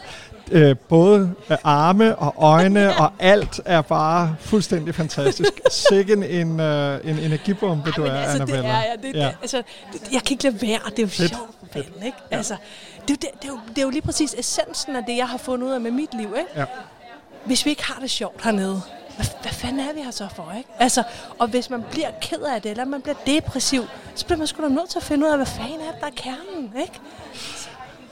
øh, 0.51 0.75
både 0.89 1.33
arme 1.63 2.15
og 2.15 2.33
øjne 2.37 2.95
og 3.01 3.11
alt 3.19 3.61
er 3.65 3.81
bare 3.81 4.35
fuldstændig 4.39 4.95
fantastisk. 4.95 5.51
Sikken 5.71 6.23
en, 6.23 6.59
øh, 6.59 6.99
en 7.03 7.19
energibombe, 7.19 7.91
du 7.91 8.03
er, 8.03 8.11
altså, 8.11 8.35
Annabella. 8.35 8.61
det 8.61 8.69
er 8.69 8.73
jeg. 8.81 8.97
Det, 9.03 9.13
ja. 9.15 9.25
det, 9.25 9.37
altså, 9.41 9.57
det, 9.93 10.01
jeg 10.13 10.21
kan 10.21 10.31
ikke 10.33 10.43
lade 10.43 10.61
være. 10.61 10.79
Det 10.89 10.99
er 10.99 11.03
jo 11.03 11.07
Fedt. 11.07 11.29
sjovt, 11.29 11.49
for 11.59 11.67
fanden, 11.73 12.03
ikke? 12.05 12.17
Altså, 12.31 12.55
det, 13.07 13.09
er 13.09 13.13
jo 13.13 13.15
det, 13.15 13.41
det, 13.41 13.47
er 13.47 13.51
jo, 13.53 13.59
det 13.69 13.77
er 13.77 13.81
jo 13.81 13.89
lige 13.89 14.01
præcis 14.01 14.35
essensen 14.37 14.95
af 14.95 15.03
det, 15.07 15.17
jeg 15.17 15.27
har 15.27 15.37
fundet 15.37 15.67
ud 15.67 15.71
af 15.73 15.81
med 15.81 15.91
mit 15.91 16.13
liv, 16.13 16.35
ikke? 16.37 16.49
Ja. 16.59 16.65
Hvis 17.45 17.65
vi 17.65 17.69
ikke 17.69 17.85
har 17.85 17.99
det 18.01 18.09
sjovt 18.09 18.43
hernede, 18.43 18.81
hvad, 19.15 19.25
hvad 19.41 19.51
fanden 19.51 19.79
er 19.79 19.93
vi 19.93 19.99
her 20.01 20.11
så 20.11 20.27
for, 20.35 20.53
ikke? 20.57 20.69
Altså, 20.79 21.03
og 21.39 21.47
hvis 21.47 21.69
man 21.69 21.83
bliver 21.91 22.09
ked 22.21 22.41
af 22.41 22.61
det, 22.61 22.71
eller 22.71 22.85
man 22.85 23.01
bliver 23.01 23.15
depressiv, 23.25 23.83
så 24.15 24.25
bliver 24.25 24.37
man 24.37 24.47
sgu 24.47 24.63
da 24.63 24.67
nødt 24.69 24.89
til 24.89 24.99
at 24.99 25.03
finde 25.03 25.25
ud 25.25 25.31
af, 25.31 25.37
hvad 25.37 25.45
fanden 25.45 25.79
er 25.81 25.91
det, 25.91 26.01
der 26.01 26.07
er 26.07 26.11
kernen, 26.15 26.73
ikke? 26.81 26.99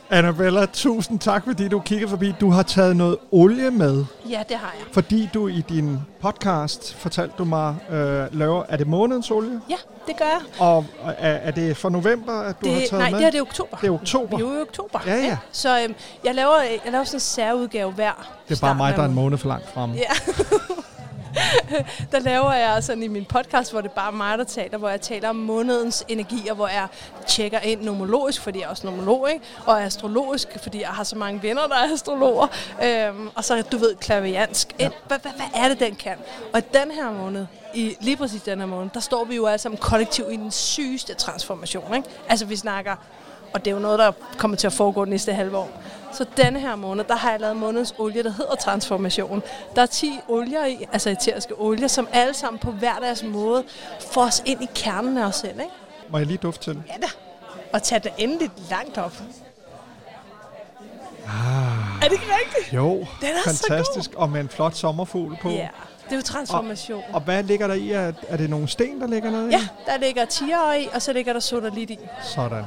Annabella, 0.09 0.65
tusind 0.65 1.19
tak, 1.19 1.43
fordi 1.45 1.67
du 1.67 1.79
kiggede 1.79 2.09
forbi. 2.09 2.33
Du 2.39 2.49
har 2.51 2.63
taget 2.63 2.95
noget 2.95 3.17
olie 3.31 3.71
med, 3.71 4.05
Ja, 4.29 4.43
det 4.49 4.57
har 4.57 4.73
jeg. 4.79 4.85
fordi 4.91 5.29
du 5.33 5.47
i 5.47 5.61
din 5.69 5.99
podcast 6.21 6.95
fortalte 6.95 7.33
du 7.37 7.45
mig, 7.45 7.75
øh, 7.89 8.37
laver, 8.39 8.63
er 8.69 8.77
det 8.77 8.87
månedens 8.87 9.31
olie? 9.31 9.61
Ja, 9.69 9.75
det 10.07 10.17
gør 10.17 10.25
jeg. 10.25 10.39
Og 10.59 10.85
er, 11.03 11.29
er 11.33 11.51
det 11.51 11.77
for 11.77 11.89
november, 11.89 12.33
at 12.41 12.55
du 12.61 12.65
det, 12.65 12.73
har 12.73 12.79
taget 12.79 12.91
nej, 13.01 13.09
med? 13.11 13.19
det 13.19 13.27
er 13.27 13.31
det 13.31 13.41
oktober. 13.41 13.77
Det 13.77 13.87
er 13.87 13.91
oktober. 13.93 14.37
Er 14.37 14.41
jo 14.41 14.61
oktober. 14.61 14.99
Ja, 15.05 15.15
ja. 15.15 15.21
ikke? 15.23 15.37
Så 15.51 15.81
øhm, 15.83 15.95
jeg, 16.23 16.35
laver, 16.35 16.61
jeg 16.61 16.91
laver 16.91 17.03
sådan 17.03 17.15
en 17.15 17.19
særudgave 17.19 17.91
hver 17.91 18.27
Det 18.49 18.57
er 18.57 18.61
bare 18.61 18.75
mig, 18.75 18.95
der 18.95 19.01
er 19.01 19.05
en 19.07 19.13
måned 19.13 19.37
for 19.37 19.47
langt 19.47 19.69
fremme. 19.73 19.95
Ja. 19.95 20.33
der 22.11 22.19
laver 22.19 22.53
jeg 22.53 22.83
sådan 22.83 23.03
i 23.03 23.07
min 23.07 23.25
podcast, 23.25 23.71
hvor 23.71 23.81
det 23.81 23.89
er 23.89 23.93
bare 23.93 24.11
mig, 24.11 24.37
der 24.37 24.43
taler, 24.43 24.77
hvor 24.77 24.89
jeg 24.89 25.01
taler 25.01 25.29
om 25.29 25.35
månedens 25.35 26.05
energier, 26.07 26.53
hvor 26.53 26.67
jeg 26.67 26.87
tjekker 27.27 27.59
ind 27.59 27.81
nomologisk, 27.81 28.41
fordi 28.41 28.59
jeg 28.59 28.65
er 28.65 28.69
også 28.69 28.87
nomolog, 28.87 29.29
ikke? 29.33 29.45
og 29.65 29.83
astrologisk, 29.83 30.47
fordi 30.63 30.81
jeg 30.81 30.89
har 30.89 31.03
så 31.03 31.17
mange 31.17 31.43
venner, 31.43 31.67
der 31.67 31.75
er 31.75 31.93
astrologer, 31.93 32.47
øhm, 32.83 33.29
og 33.35 33.43
så, 33.43 33.61
du 33.61 33.77
ved, 33.77 33.95
klaviansk. 33.95 34.75
Ja. 34.79 34.89
Hvad, 35.07 35.19
hvad, 35.19 35.31
hvad 35.31 35.63
er 35.63 35.67
det, 35.67 35.79
den 35.79 35.95
kan? 35.95 36.15
Og 36.53 36.59
i 36.59 36.63
den 36.73 36.91
her 36.91 37.11
måned, 37.11 37.45
i 37.73 37.95
lige 38.01 38.17
præcis 38.17 38.41
den 38.41 38.59
her 38.59 38.65
måned, 38.65 38.89
der 38.93 38.99
står 38.99 39.25
vi 39.25 39.35
jo 39.35 39.45
alle 39.45 39.59
sammen 39.59 39.77
kollektiv 39.77 40.25
i 40.31 40.35
den 40.35 40.51
sygeste 40.51 41.13
transformation. 41.13 41.95
Ikke? 41.95 42.09
Altså, 42.29 42.45
vi 42.45 42.55
snakker 42.55 42.95
og 43.53 43.65
det 43.65 43.71
er 43.71 43.75
jo 43.75 43.81
noget, 43.81 43.99
der 43.99 44.11
kommer 44.37 44.57
til 44.57 44.67
at 44.67 44.73
foregå 44.73 45.05
næste 45.05 45.33
halve 45.33 45.57
år. 45.57 45.69
Så 46.13 46.25
denne 46.37 46.59
her 46.59 46.75
måned, 46.75 47.03
der 47.03 47.15
har 47.15 47.31
jeg 47.31 47.39
lavet 47.39 47.55
månedens 47.57 47.93
olie, 47.97 48.23
der 48.23 48.29
hedder 48.31 48.55
transformation. 48.55 49.43
Der 49.75 49.81
er 49.81 49.85
10 49.85 50.19
olier 50.27 50.65
i, 50.65 50.85
altså 50.93 51.09
eteriske 51.09 51.53
olier, 51.57 51.87
som 51.87 52.07
alle 52.13 52.33
sammen 52.33 52.59
på 52.59 52.71
hver 52.71 52.99
deres 53.01 53.23
måde 53.23 53.63
får 54.11 54.21
os 54.25 54.43
ind 54.45 54.63
i 54.63 54.67
kernen 54.75 55.17
af 55.17 55.25
os 55.25 55.35
selv. 55.35 55.59
Ikke? 55.59 55.71
Må 56.09 56.17
jeg 56.17 56.27
lige 56.27 56.37
dufte 56.37 56.63
til 56.63 56.73
den? 56.73 56.83
Ja 56.87 56.93
da. 57.01 57.07
Og 57.73 57.83
tage 57.83 57.99
det 57.99 58.11
endelig 58.17 58.49
langt 58.69 58.97
op. 58.97 59.13
Ah, 61.27 61.97
Er 62.03 62.03
det 62.03 62.11
ikke 62.11 62.25
rigtigt? 62.45 62.73
jo, 62.73 62.89
Den 63.21 63.29
er 63.45 63.51
så 63.51 63.65
fantastisk. 63.69 64.11
Og 64.15 64.29
med 64.29 64.41
en 64.41 64.49
flot 64.49 64.75
sommerfugl 64.75 65.37
på. 65.41 65.49
Ja, 65.49 65.67
det 66.05 66.11
er 66.11 66.15
jo 66.15 66.21
transformation. 66.21 67.03
Og 67.13 67.21
hvad 67.21 67.43
ligger 67.43 67.67
der 67.67 67.73
i? 67.73 67.91
Er, 67.91 68.11
er 68.27 68.37
det 68.37 68.49
nogle 68.49 68.67
sten, 68.67 69.01
der 69.01 69.07
ligger 69.07 69.31
nede 69.31 69.49
i? 69.49 69.51
Ja, 69.51 69.67
der 69.85 69.97
ligger 69.97 70.25
tiger 70.25 70.73
i, 70.73 70.87
og 70.93 71.01
så 71.01 71.13
ligger 71.13 71.33
der 71.33 71.39
sodalit 71.39 71.89
i. 71.89 71.99
Sådan. 72.23 72.63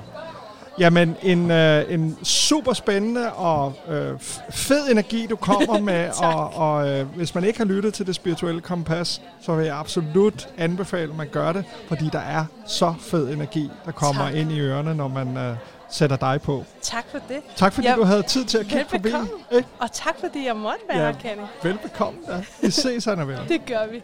Jamen, 0.79 1.17
en, 1.23 1.51
øh, 1.51 1.85
en 1.95 2.19
super 2.23 2.73
spændende 2.73 3.33
og 3.33 3.73
øh, 3.89 4.13
fed 4.51 4.89
energi, 4.91 5.27
du 5.27 5.37
kommer 5.37 5.79
med. 5.91 6.11
og 6.23 6.55
og 6.55 6.89
øh, 6.89 7.07
hvis 7.17 7.35
man 7.35 7.45
ikke 7.45 7.59
har 7.59 7.65
lyttet 7.65 7.95
til 7.95 8.07
det 8.07 8.15
spirituelle 8.15 8.61
kompas, 8.61 9.23
så 9.41 9.55
vil 9.55 9.67
jeg 9.67 9.77
absolut 9.79 10.49
anbefale, 10.59 11.11
at 11.11 11.17
man 11.17 11.29
gør 11.33 11.53
det, 11.53 11.65
fordi 11.89 12.09
der 12.13 12.19
er 12.19 12.45
så 12.67 12.95
fed 13.01 13.29
energi, 13.29 13.71
der 13.85 13.93
kommer 13.93 14.23
Tak. 14.27 14.35
ind 14.35 14.53
i 14.53 14.61
ørerne, 14.61 14.95
når 14.95 15.09
man 15.09 15.37
øh, 15.37 15.57
sætter 15.91 16.17
dig 16.17 16.41
på. 16.43 16.65
Tak 16.83 17.05
for 17.11 17.19
det. 17.29 17.37
Tak 17.57 17.73
fordi 17.73 17.89
du 17.97 18.05
havde 18.05 18.23
tid 18.23 18.45
til 18.45 18.59
at 18.59 18.67
kigge 18.67 18.85
forbi. 18.89 19.09
Ikke? 19.53 19.69
Og 19.79 19.93
tak 19.93 20.15
fordi 20.21 20.47
jeg 20.47 20.57
måtte 20.57 20.81
være 20.89 20.99
Ja. 21.07 21.13
her, 21.13 21.19
Kenny. 21.21 21.43
Velbekomme. 21.63 22.19
Ja. 22.29 22.35
Vi 22.63 22.71
ses, 22.71 23.07
Annabelle. 23.07 23.43
Det 23.49 23.67
gør 23.67 23.87
vi. 23.93 24.03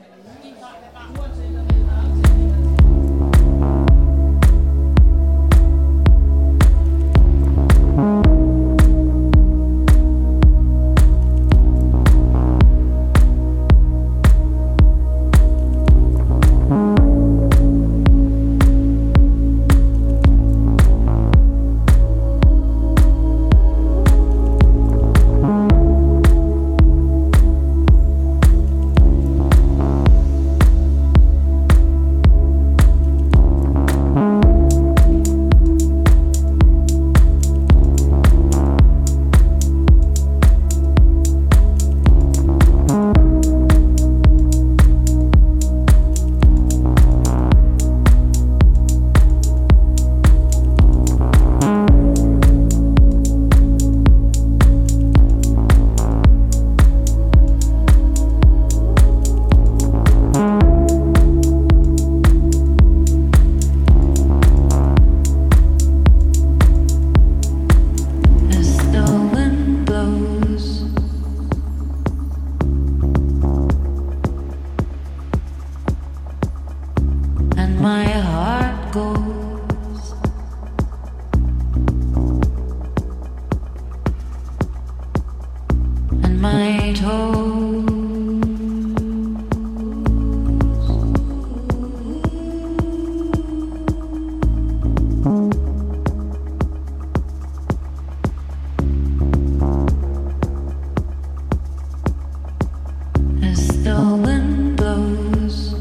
the 103.82 104.16
wind 104.24 104.76
blows. 104.76 105.71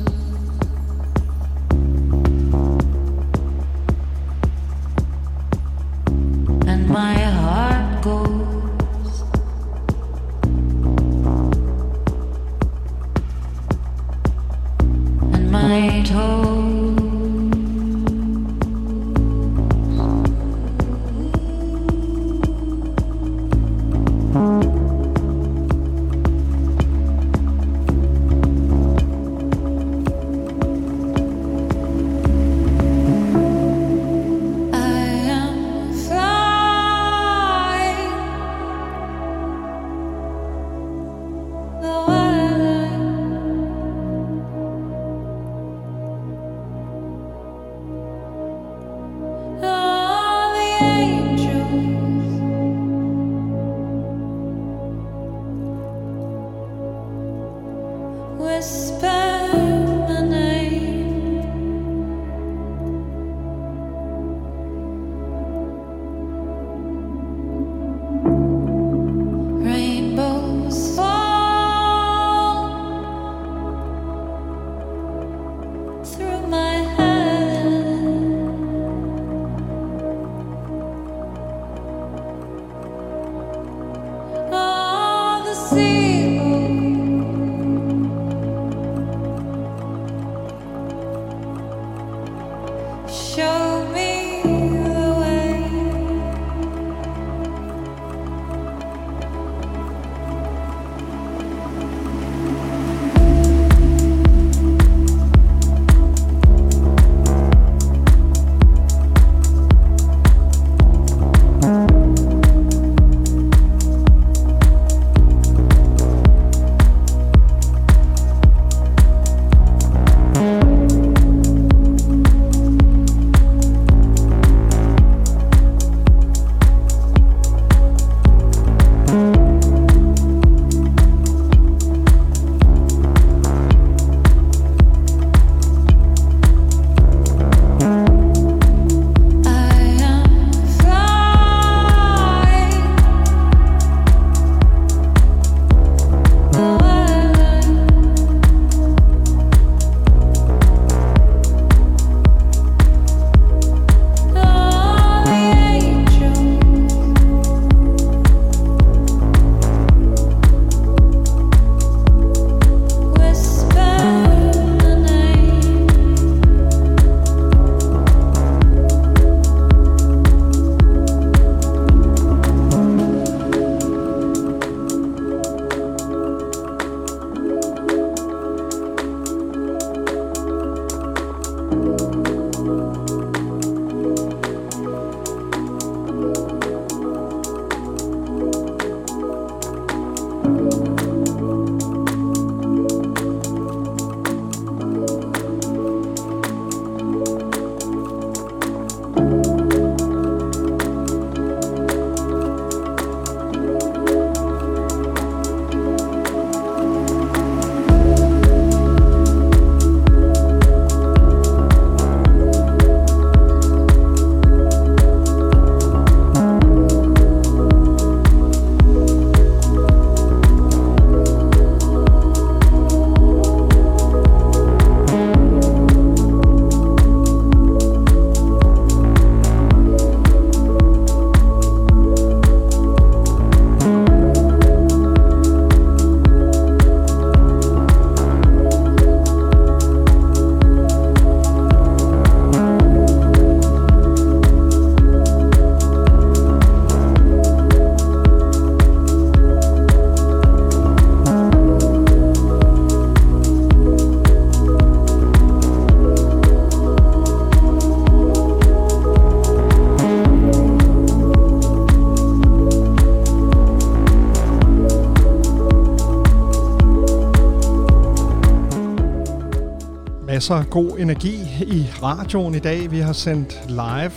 Masser 270.41 270.55
af 270.55 270.69
god 270.69 270.99
energi 270.99 271.35
i 271.61 271.87
radioen 272.03 272.55
i 272.55 272.59
dag. 272.59 272.91
Vi 272.91 272.99
har 272.99 273.13
sendt 273.13 273.59
live 273.67 274.11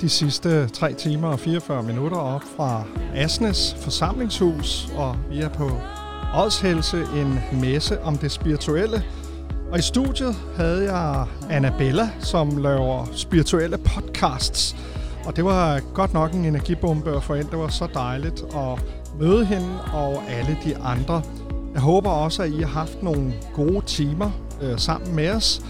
de 0.00 0.08
sidste 0.08 0.68
3 0.68 0.92
timer 0.92 1.28
og 1.28 1.40
44 1.40 1.82
minutter 1.82 2.16
op 2.16 2.42
fra 2.56 2.82
Asnes 3.14 3.76
forsamlingshus, 3.80 4.88
og 4.96 5.16
vi 5.30 5.40
er 5.40 5.48
på 5.48 5.70
Odshelse, 6.34 6.96
en 7.16 7.60
messe 7.60 8.02
om 8.02 8.18
det 8.18 8.32
spirituelle. 8.32 9.04
Og 9.72 9.78
i 9.78 9.82
studiet 9.82 10.36
havde 10.56 10.92
jeg 10.92 11.26
Annabella, 11.50 12.10
som 12.20 12.56
laver 12.56 13.06
spirituelle 13.12 13.78
podcasts. 13.78 14.76
Og 15.24 15.36
det 15.36 15.44
var 15.44 15.80
godt 15.94 16.14
nok 16.14 16.32
en 16.32 16.44
energibombe 16.44 17.16
at 17.16 17.22
få 17.22 17.34
ind. 17.34 17.48
Det 17.50 17.58
var 17.58 17.68
så 17.68 17.88
dejligt 17.94 18.44
at 18.56 18.84
møde 19.20 19.44
hende 19.44 19.78
og 19.92 20.22
alle 20.28 20.58
de 20.64 20.76
andre. 20.78 21.22
Jeg 21.74 21.82
håber 21.82 22.10
også, 22.10 22.42
at 22.42 22.50
I 22.50 22.60
har 22.60 22.66
haft 22.66 23.02
nogle 23.02 23.34
gode 23.54 23.80
timer 23.86 24.30
øh, 24.62 24.78
sammen 24.78 25.16
med 25.16 25.30
os. 25.30 25.62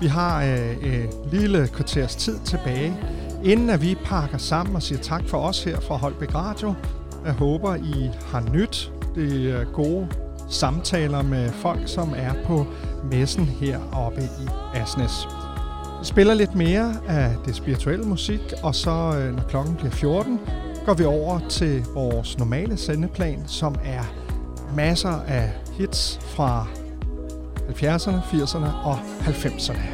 Vi 0.00 0.06
har 0.06 0.42
øh, 0.42 0.76
et 0.86 1.08
lille 1.32 1.68
kvarters 1.68 2.16
tid 2.16 2.38
tilbage, 2.44 2.96
inden 3.44 3.70
at 3.70 3.82
vi 3.82 3.96
pakker 4.04 4.38
sammen 4.38 4.76
og 4.76 4.82
siger 4.82 4.98
tak 4.98 5.22
for 5.28 5.38
os 5.38 5.64
her 5.64 5.80
fra 5.80 5.96
Holbæk 5.96 6.34
Radio. 6.34 6.74
Jeg 7.24 7.32
håber, 7.32 7.74
I 7.74 8.10
har 8.26 8.40
nyt 8.52 8.92
de 9.14 9.42
øh, 9.42 9.72
gode 9.72 10.08
samtaler 10.48 11.22
med 11.22 11.50
folk, 11.50 11.80
som 11.86 12.14
er 12.16 12.32
på 12.46 12.66
messen 13.10 13.44
heroppe 13.44 14.22
i 14.22 14.48
Asnes. 14.74 15.28
Vi 16.00 16.04
spiller 16.06 16.34
lidt 16.34 16.54
mere 16.54 16.96
af 17.08 17.30
det 17.44 17.54
spirituelle 17.54 18.04
musik, 18.04 18.40
og 18.62 18.74
så 18.74 18.90
øh, 18.90 19.36
når 19.36 19.42
klokken 19.48 19.74
bliver 19.74 19.90
14, 19.90 20.40
går 20.86 20.94
vi 20.94 21.04
over 21.04 21.38
til 21.48 21.84
vores 21.94 22.38
normale 22.38 22.76
sendeplan, 22.76 23.42
som 23.46 23.74
er 23.84 24.02
masser 24.76 25.20
af 25.26 25.52
hits 25.78 26.20
fra 26.22 26.66
70'erne, 27.74 28.20
80'erne 28.32 28.86
og 28.86 28.98
90'erne. 29.26 29.93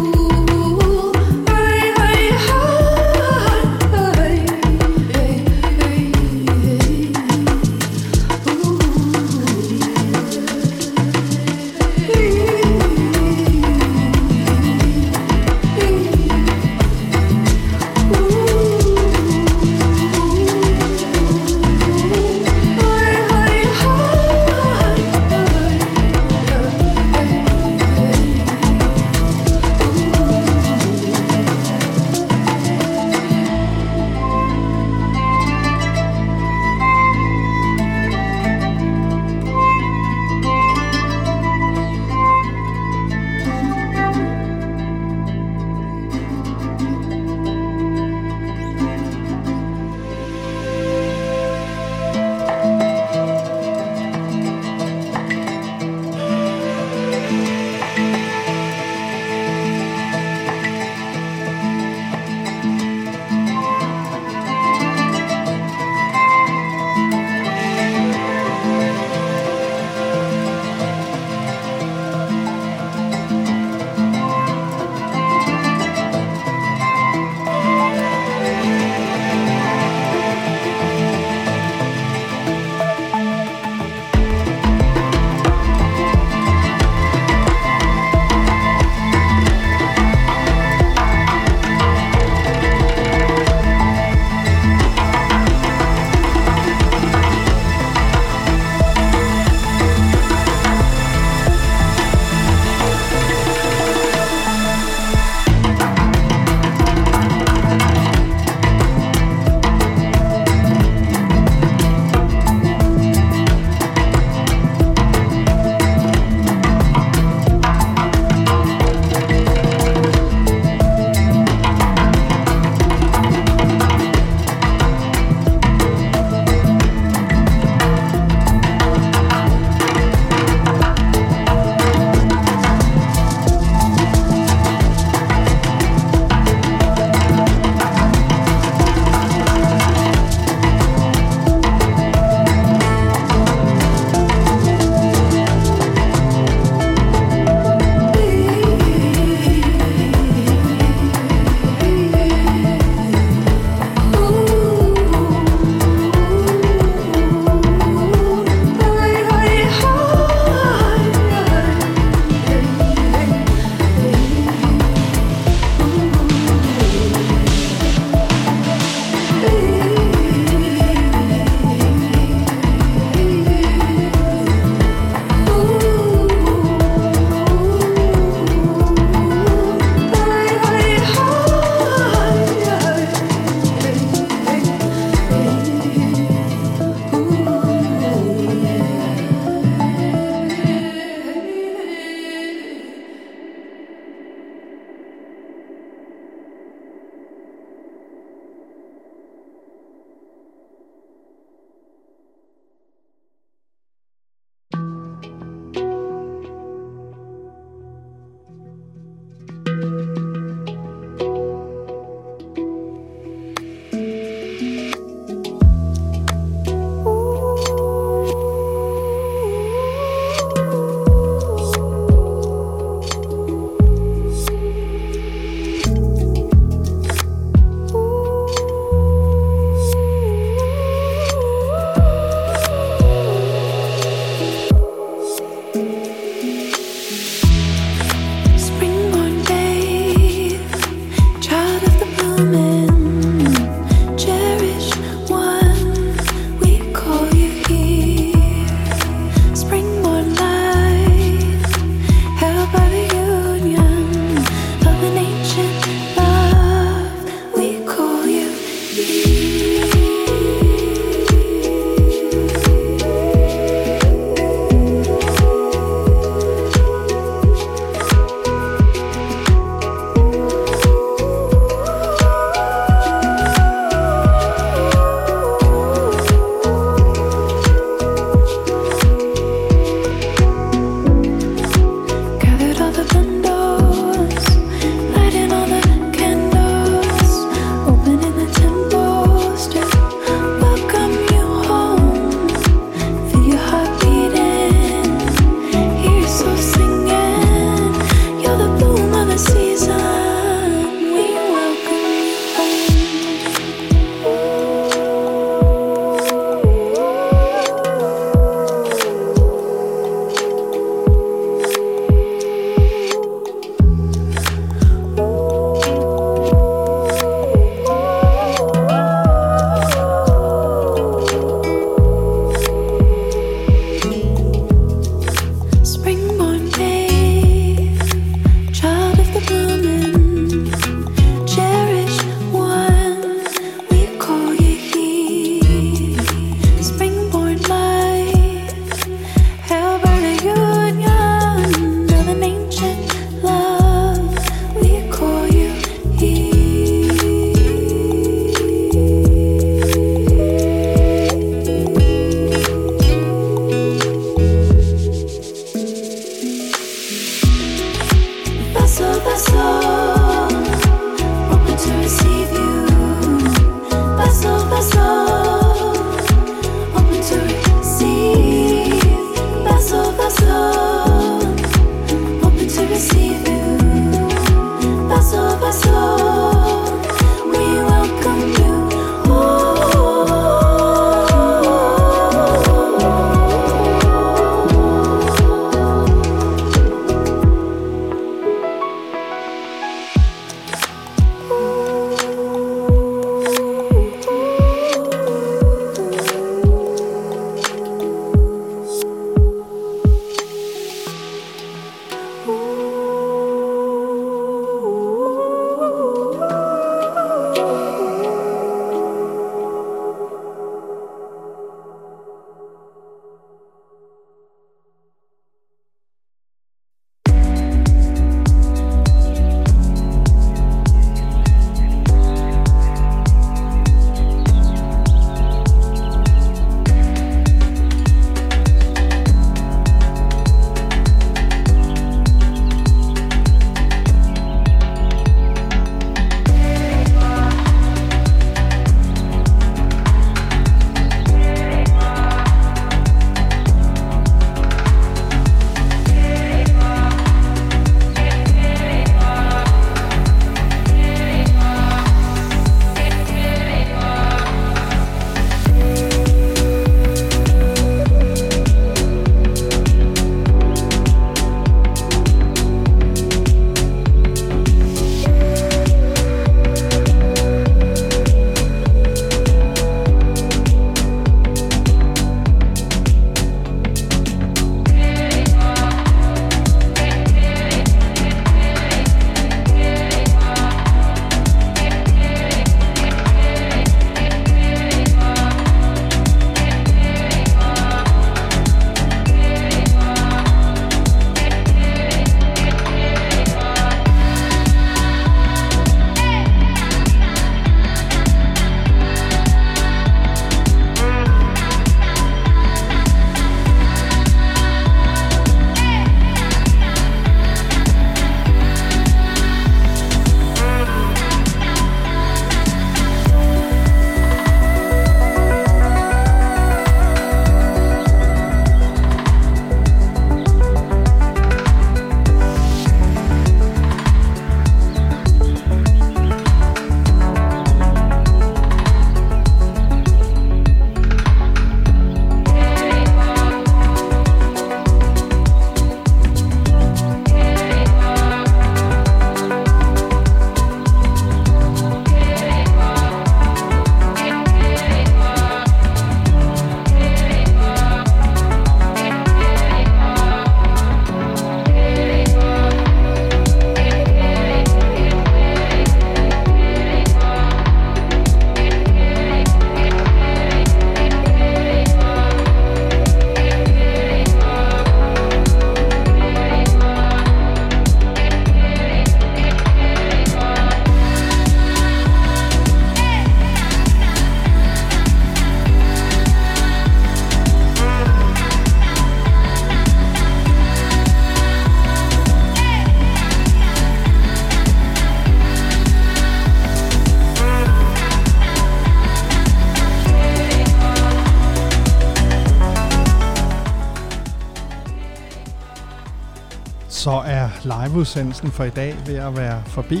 Liveudsendelsen 597.66 598.50
for 598.50 598.64
i 598.64 598.70
dag 598.70 598.96
ved 599.06 599.14
at 599.14 599.36
være 599.36 599.62
forbi. 599.66 600.00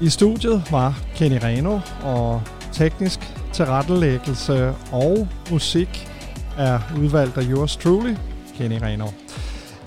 I 0.00 0.08
studiet 0.08 0.62
var 0.70 0.98
Kenny 1.14 1.38
Reno, 1.42 1.80
og 2.02 2.42
teknisk 2.72 3.20
tilrettelæggelse 3.52 4.74
og 4.92 5.28
musik 5.50 6.08
er 6.58 6.80
udvalgt 7.00 7.38
af 7.38 7.42
yours 7.50 7.76
truly, 7.76 8.14
Kenny 8.54 8.78
Reno. 8.82 9.06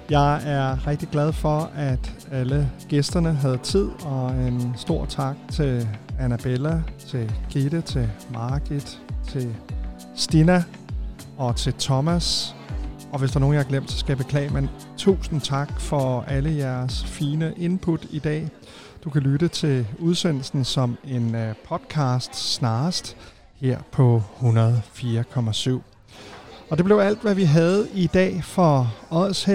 Jeg 0.09 0.41
er 0.45 0.87
rigtig 0.87 1.09
glad 1.09 1.33
for, 1.33 1.71
at 1.75 2.11
alle 2.31 2.69
gæsterne 2.87 3.33
havde 3.33 3.57
tid, 3.57 3.87
og 4.05 4.31
en 4.31 4.73
stor 4.77 5.05
tak 5.05 5.35
til 5.51 5.87
Annabella, 6.19 6.81
til 7.07 7.31
Gitte, 7.49 7.81
til 7.81 8.09
Margit, 8.33 8.99
til 9.27 9.55
Stina 10.15 10.63
og 11.37 11.55
til 11.55 11.73
Thomas. 11.79 12.55
Og 13.11 13.19
hvis 13.19 13.31
der 13.31 13.37
er 13.37 13.41
nogen, 13.41 13.53
jeg 13.53 13.63
har 13.63 13.69
glemt, 13.69 13.91
så 13.91 13.97
skal 13.97 14.11
jeg 14.11 14.17
beklage, 14.17 14.49
men 14.49 14.69
tusind 14.99 15.41
tak 15.41 15.81
for 15.81 16.21
alle 16.21 16.55
jeres 16.55 17.03
fine 17.03 17.53
input 17.57 18.05
i 18.09 18.19
dag. 18.19 18.49
Du 19.03 19.09
kan 19.09 19.21
lytte 19.21 19.47
til 19.47 19.87
udsendelsen 19.99 20.65
som 20.65 20.97
en 21.07 21.35
øh, 21.35 21.55
podcast 21.69 22.35
snarest 22.35 23.17
her 23.55 23.79
på 23.91 24.23
104,7. 24.41 25.71
Og 26.69 26.77
det 26.77 26.85
blev 26.85 26.97
alt, 26.97 27.21
hvad 27.21 27.35
vi 27.35 27.43
havde 27.43 27.87
i 27.93 28.07
dag 28.07 28.43
for 28.43 28.93
Odds 29.09 29.47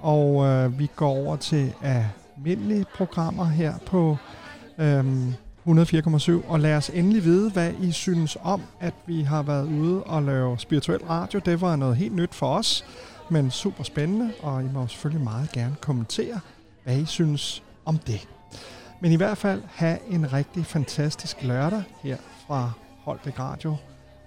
og 0.00 0.44
øh, 0.44 0.78
vi 0.78 0.90
går 0.96 1.08
over 1.08 1.36
til 1.36 1.72
almindelige 1.82 2.84
programmer 2.94 3.44
her 3.44 3.74
på 3.86 4.16
øhm, 4.78 5.34
104,7. 5.68 6.48
Og 6.48 6.60
lad 6.60 6.76
os 6.76 6.90
endelig 6.94 7.24
vide, 7.24 7.50
hvad 7.50 7.72
I 7.82 7.92
synes 7.92 8.36
om, 8.42 8.62
at 8.80 8.94
vi 9.06 9.22
har 9.22 9.42
været 9.42 9.66
ude 9.66 10.02
og 10.02 10.22
lave 10.22 10.58
spirituel 10.58 11.00
radio. 11.00 11.40
Det 11.44 11.60
var 11.60 11.76
noget 11.76 11.96
helt 11.96 12.14
nyt 12.14 12.34
for 12.34 12.56
os, 12.56 12.84
men 13.30 13.50
super 13.50 13.84
spændende, 13.84 14.32
og 14.42 14.62
I 14.62 14.66
må 14.72 14.86
selvfølgelig 14.86 15.24
meget 15.24 15.52
gerne 15.52 15.76
kommentere, 15.80 16.40
hvad 16.84 16.98
I 16.98 17.04
synes 17.04 17.62
om 17.84 17.98
det. 17.98 18.28
Men 19.00 19.12
i 19.12 19.16
hvert 19.16 19.38
fald 19.38 19.62
have 19.74 19.98
en 20.10 20.32
rigtig 20.32 20.66
fantastisk 20.66 21.42
lørdag 21.42 21.82
her 22.02 22.16
fra 22.46 22.72
Holbæk 23.04 23.38
Radio, 23.38 23.76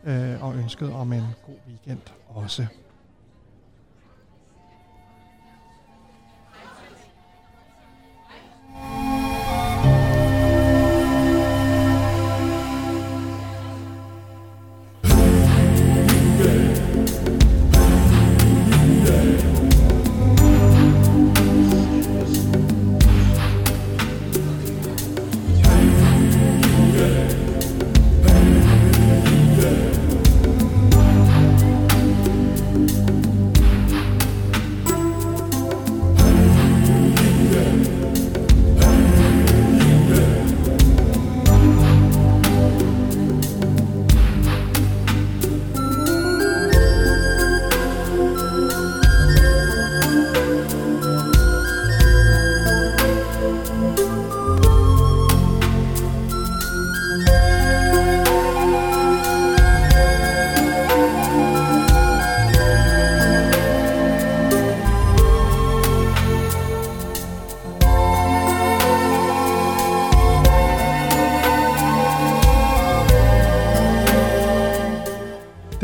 øh, 0.03 0.43
og 0.43 0.55
ønsket 0.55 0.93
om 0.93 1.13
en 1.13 1.23
god 1.45 1.55
weekend 1.67 2.01
også. 2.27 2.67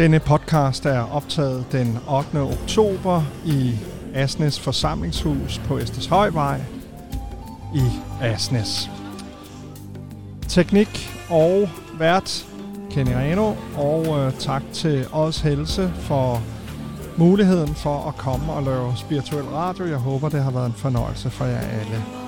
Denne 0.03 0.19
podcast 0.19 0.85
er 0.85 1.13
optaget 1.13 1.65
den 1.71 1.97
8. 2.09 2.39
oktober 2.39 3.23
i 3.45 3.75
Asnes 4.13 4.59
forsamlingshus 4.59 5.61
på 5.67 5.77
Esteshøjvej 5.77 6.61
i 7.75 7.83
Asnes. 8.21 8.89
Teknik 10.47 11.09
og 11.29 11.69
vært 11.99 12.45
Kenny 12.91 13.11
Reno, 13.11 13.53
og 13.77 14.19
øh, 14.19 14.33
tak 14.33 14.63
til 14.73 15.05
Odds 15.13 15.39
Helse 15.39 15.93
for 15.95 16.41
muligheden 17.17 17.75
for 17.75 18.07
at 18.07 18.15
komme 18.15 18.53
og 18.53 18.63
lave 18.63 18.93
spirituel 18.97 19.45
radio. 19.45 19.85
Jeg 19.85 19.97
håber, 19.97 20.29
det 20.29 20.43
har 20.43 20.51
været 20.51 20.65
en 20.65 20.73
fornøjelse 20.73 21.29
for 21.29 21.45
jer 21.45 21.59
alle. 21.59 22.22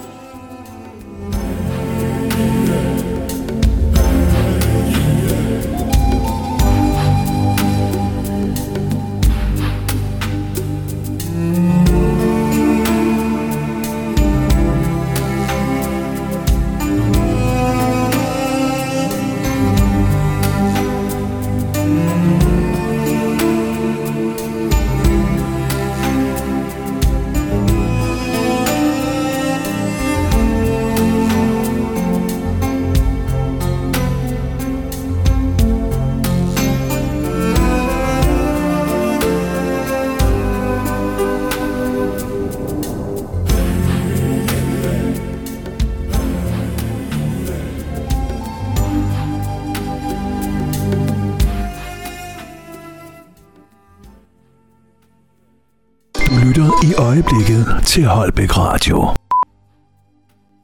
Til 57.96 58.06
Holbæk 58.06 58.58
Radio. 58.58 59.25